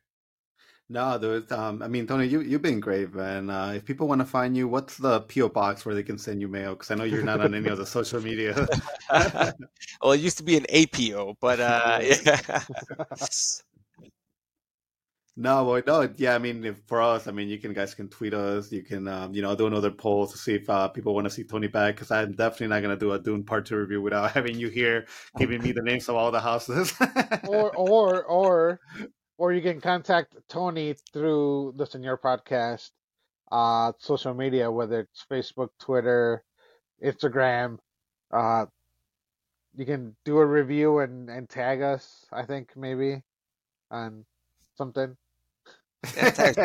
no, 0.90 1.18
dude. 1.18 1.52
Um, 1.52 1.82
I 1.82 1.88
mean, 1.88 2.08
Tony, 2.08 2.28
you 2.28 2.42
you've 2.42 2.62
been 2.62 2.80
great, 2.80 3.14
man. 3.14 3.50
Uh, 3.50 3.74
if 3.76 3.86
people 3.86 4.08
want 4.08 4.20
to 4.20 4.26
find 4.26 4.58
you, 4.58 4.68
what's 4.68 4.98
the 4.98 5.22
PO 5.22 5.50
box 5.50 5.86
where 5.86 5.96
they 5.96 6.04
can 6.04 6.18
send 6.18 6.42
you 6.42 6.48
mail? 6.48 6.72
Because 6.72 6.92
I 6.92 6.96
know 6.96 7.04
you're 7.04 7.24
not 7.24 7.42
on 7.42 7.54
any 7.54 7.70
of 7.70 7.78
the 7.78 7.86
social 7.86 8.22
media. 8.22 8.68
well, 9.12 10.12
it 10.12 10.20
used 10.20 10.38
to 10.38 10.44
be 10.44 10.58
an 10.58 10.66
APO, 10.70 11.38
but 11.40 11.60
uh, 11.60 12.00
yeah. 12.26 12.64
No, 15.42 15.64
boy, 15.64 15.84
no, 15.88 16.10
yeah. 16.18 16.36
I 16.36 16.38
mean, 16.38 16.66
if, 16.66 16.76
for 16.86 17.02
us, 17.02 17.26
I 17.26 17.32
mean, 17.32 17.48
you 17.48 17.58
can 17.60 17.72
guys 17.72 17.94
can 17.94 18.10
tweet 18.10 18.34
us. 18.34 18.74
You 18.74 18.84
can, 18.84 19.08
um, 19.08 19.34
you 19.34 19.42
know, 19.42 19.56
do 19.56 19.68
another 19.68 19.90
poll 19.90 20.28
to 20.28 20.38
see 20.38 20.56
if 20.56 20.70
uh, 20.70 20.90
people 20.90 21.16
want 21.16 21.28
to 21.28 21.30
see 21.30 21.46
Tony 21.46 21.68
back. 21.68 21.96
Because 21.96 22.12
I'm 22.12 22.34
definitely 22.34 22.68
not 22.68 22.82
gonna 22.82 22.98
do 22.98 23.14
a 23.14 23.20
Dune 23.20 23.46
Part 23.46 23.66
Two 23.66 23.78
review 23.78 24.02
without 24.02 24.32
having 24.34 24.60
you 24.60 24.68
here, 24.68 25.08
giving 25.38 25.64
me 25.64 25.72
the 25.72 25.82
names 25.82 26.10
of 26.10 26.18
all 26.18 26.30
the 26.30 26.42
houses. 26.42 26.94
or 27.48 27.74
or 27.74 28.26
or 28.26 28.82
or 29.38 29.54
you 29.54 29.62
can 29.62 29.80
contact 29.80 30.36
Tony 30.50 30.94
through 31.14 31.74
the 31.78 31.86
Senor 31.86 32.18
Podcast, 32.18 32.92
uh, 33.50 33.94
social 33.98 34.34
media, 34.34 34.70
whether 34.70 35.00
it's 35.00 35.26
Facebook, 35.32 35.70
Twitter, 35.80 36.44
Instagram. 37.02 37.78
Uh, 38.30 38.66
you 39.74 39.86
can 39.86 40.18
do 40.26 40.40
a 40.40 40.46
review 40.46 41.00
and 41.00 41.30
and 41.30 41.48
tag 41.48 41.82
us. 41.82 42.26
I 42.30 42.44
think 42.44 42.76
maybe 42.76 43.24
on 43.90 44.26
something. 44.76 45.16
Yeah, 46.16 46.30
thanks. 46.32 46.58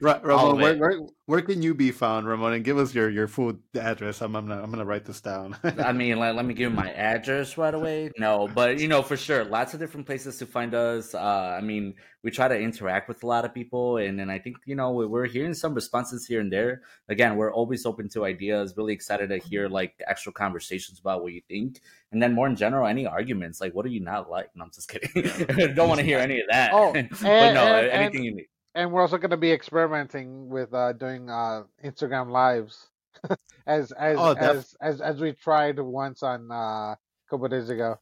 Ra- 0.00 0.20
All 0.30 0.54
Ramon, 0.54 0.60
where, 0.60 0.76
where 0.78 1.00
where 1.26 1.42
can 1.42 1.60
you 1.60 1.74
be 1.74 1.90
found, 1.90 2.26
Ramon? 2.26 2.54
And 2.54 2.64
give 2.64 2.78
us 2.78 2.94
your 2.94 3.10
your 3.10 3.28
full 3.28 3.54
address. 3.74 4.22
I'm 4.22 4.34
I'm 4.34 4.48
gonna 4.48 4.62
I'm 4.62 4.70
gonna 4.70 4.86
write 4.86 5.04
this 5.04 5.20
down. 5.20 5.56
I 5.62 5.92
mean, 5.92 6.18
let, 6.18 6.34
let 6.34 6.46
me 6.46 6.54
give 6.54 6.72
my 6.72 6.90
address 6.92 7.58
right 7.58 7.74
away. 7.74 8.10
No, 8.18 8.48
but 8.48 8.78
you 8.78 8.88
know, 8.88 9.02
for 9.02 9.16
sure, 9.16 9.44
lots 9.44 9.74
of 9.74 9.80
different 9.80 10.06
places 10.06 10.38
to 10.38 10.46
find 10.46 10.74
us. 10.74 11.14
Uh, 11.14 11.18
I 11.58 11.60
mean, 11.60 11.94
we 12.24 12.30
try 12.30 12.48
to 12.48 12.58
interact 12.58 13.08
with 13.08 13.22
a 13.22 13.26
lot 13.26 13.44
of 13.44 13.54
people, 13.54 13.98
and 13.98 14.18
then 14.18 14.28
I 14.28 14.38
think 14.38 14.56
you 14.66 14.74
know 14.74 14.90
we- 14.92 15.06
we're 15.06 15.26
hearing 15.26 15.54
some 15.54 15.72
responses 15.74 16.26
here 16.26 16.40
and 16.40 16.52
there. 16.52 16.82
Again, 17.08 17.36
we're 17.36 17.52
always 17.52 17.86
open 17.86 18.08
to 18.10 18.24
ideas. 18.24 18.74
Really 18.76 18.92
excited 18.92 19.28
to 19.30 19.38
hear 19.38 19.68
like 19.68 19.94
actual 20.06 20.32
conversations 20.32 20.98
about 20.98 21.22
what 21.22 21.32
you 21.32 21.42
think, 21.48 21.80
and 22.12 22.20
then 22.22 22.34
more 22.34 22.46
in 22.48 22.56
general, 22.56 22.86
any 22.86 23.06
arguments. 23.06 23.60
Like, 23.60 23.74
what 23.74 23.84
do 23.86 23.92
you 23.92 24.00
not 24.00 24.28
like? 24.28 24.50
No, 24.56 24.64
I'm 24.64 24.70
just 24.72 24.88
kidding. 24.88 25.74
Don't 25.74 25.88
want 25.88 26.00
to 26.00 26.06
hear 26.06 26.18
any 26.18 26.40
of 26.40 26.46
that. 26.50 26.70
Oh, 26.72 26.92
but 26.92 27.06
and- 27.24 27.54
no, 27.54 27.64
and- 27.64 27.88
anything 27.90 28.24
you 28.24 28.34
need. 28.34 28.48
And 28.74 28.92
we're 28.92 29.00
also 29.00 29.16
going 29.18 29.30
to 29.30 29.36
be 29.36 29.50
experimenting 29.50 30.48
with 30.48 30.72
uh, 30.72 30.92
doing 30.92 31.28
uh, 31.30 31.64
Instagram 31.84 32.30
lives, 32.30 32.88
as 33.66 33.90
as, 33.92 34.16
Oh, 34.18 34.34
as 34.34 34.76
as 34.80 35.00
as 35.00 35.20
we 35.20 35.32
tried 35.32 35.80
once 35.80 36.22
on 36.22 36.50
uh, 36.52 36.54
a 36.94 36.98
couple 37.28 37.48
days 37.48 37.70
ago. 37.70 37.98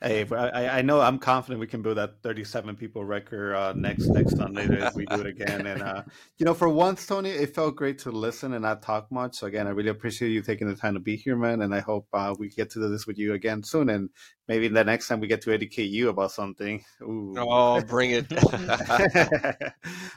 Hey, 0.00 0.24
I, 0.30 0.78
I 0.78 0.82
know 0.82 1.00
I'm 1.00 1.18
confident 1.18 1.58
we 1.58 1.66
can 1.66 1.82
build 1.82 1.96
that 1.96 2.22
37 2.22 2.76
people 2.76 3.04
record 3.04 3.56
uh, 3.56 3.72
next 3.74 4.06
next 4.06 4.36
Sunday 4.36 4.64
if 4.66 4.94
we 4.94 5.04
do 5.06 5.20
it 5.20 5.26
again. 5.26 5.66
And 5.66 5.82
uh, 5.82 6.04
you 6.36 6.46
know, 6.46 6.54
for 6.54 6.68
once, 6.68 7.04
Tony, 7.04 7.30
it 7.30 7.52
felt 7.52 7.74
great 7.74 7.98
to 8.00 8.12
listen 8.12 8.52
and 8.52 8.62
not 8.62 8.80
talk 8.80 9.10
much. 9.10 9.38
So 9.38 9.48
again, 9.48 9.66
I 9.66 9.70
really 9.70 9.88
appreciate 9.88 10.28
you 10.28 10.40
taking 10.40 10.68
the 10.68 10.76
time 10.76 10.94
to 10.94 11.00
be 11.00 11.16
here, 11.16 11.34
man. 11.34 11.62
And 11.62 11.74
I 11.74 11.80
hope 11.80 12.06
uh, 12.12 12.32
we 12.38 12.48
get 12.48 12.70
to 12.70 12.78
do 12.78 12.88
this 12.88 13.08
with 13.08 13.18
you 13.18 13.34
again 13.34 13.64
soon. 13.64 13.90
And 13.90 14.08
maybe 14.46 14.68
the 14.68 14.84
next 14.84 15.08
time 15.08 15.18
we 15.18 15.26
get 15.26 15.42
to 15.42 15.52
educate 15.52 15.90
you 15.90 16.10
about 16.10 16.30
something. 16.30 16.84
Ooh. 17.02 17.34
Oh, 17.36 17.80
bring 17.80 18.12
it. 18.12 18.26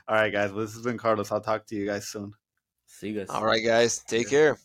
All 0.07 0.15
right, 0.15 0.31
guys. 0.31 0.51
Well, 0.51 0.61
this 0.61 0.75
has 0.75 0.83
been 0.83 0.99
Carlos. 0.99 1.31
I'll 1.31 1.41
talk 1.41 1.65
to 1.67 1.75
you 1.75 1.87
guys 1.87 2.07
soon. 2.07 2.33
See 2.85 3.09
you 3.09 3.19
guys. 3.19 3.29
All 3.29 3.45
right, 3.45 3.63
guys. 3.65 4.03
Take 4.07 4.29
care. 4.29 4.59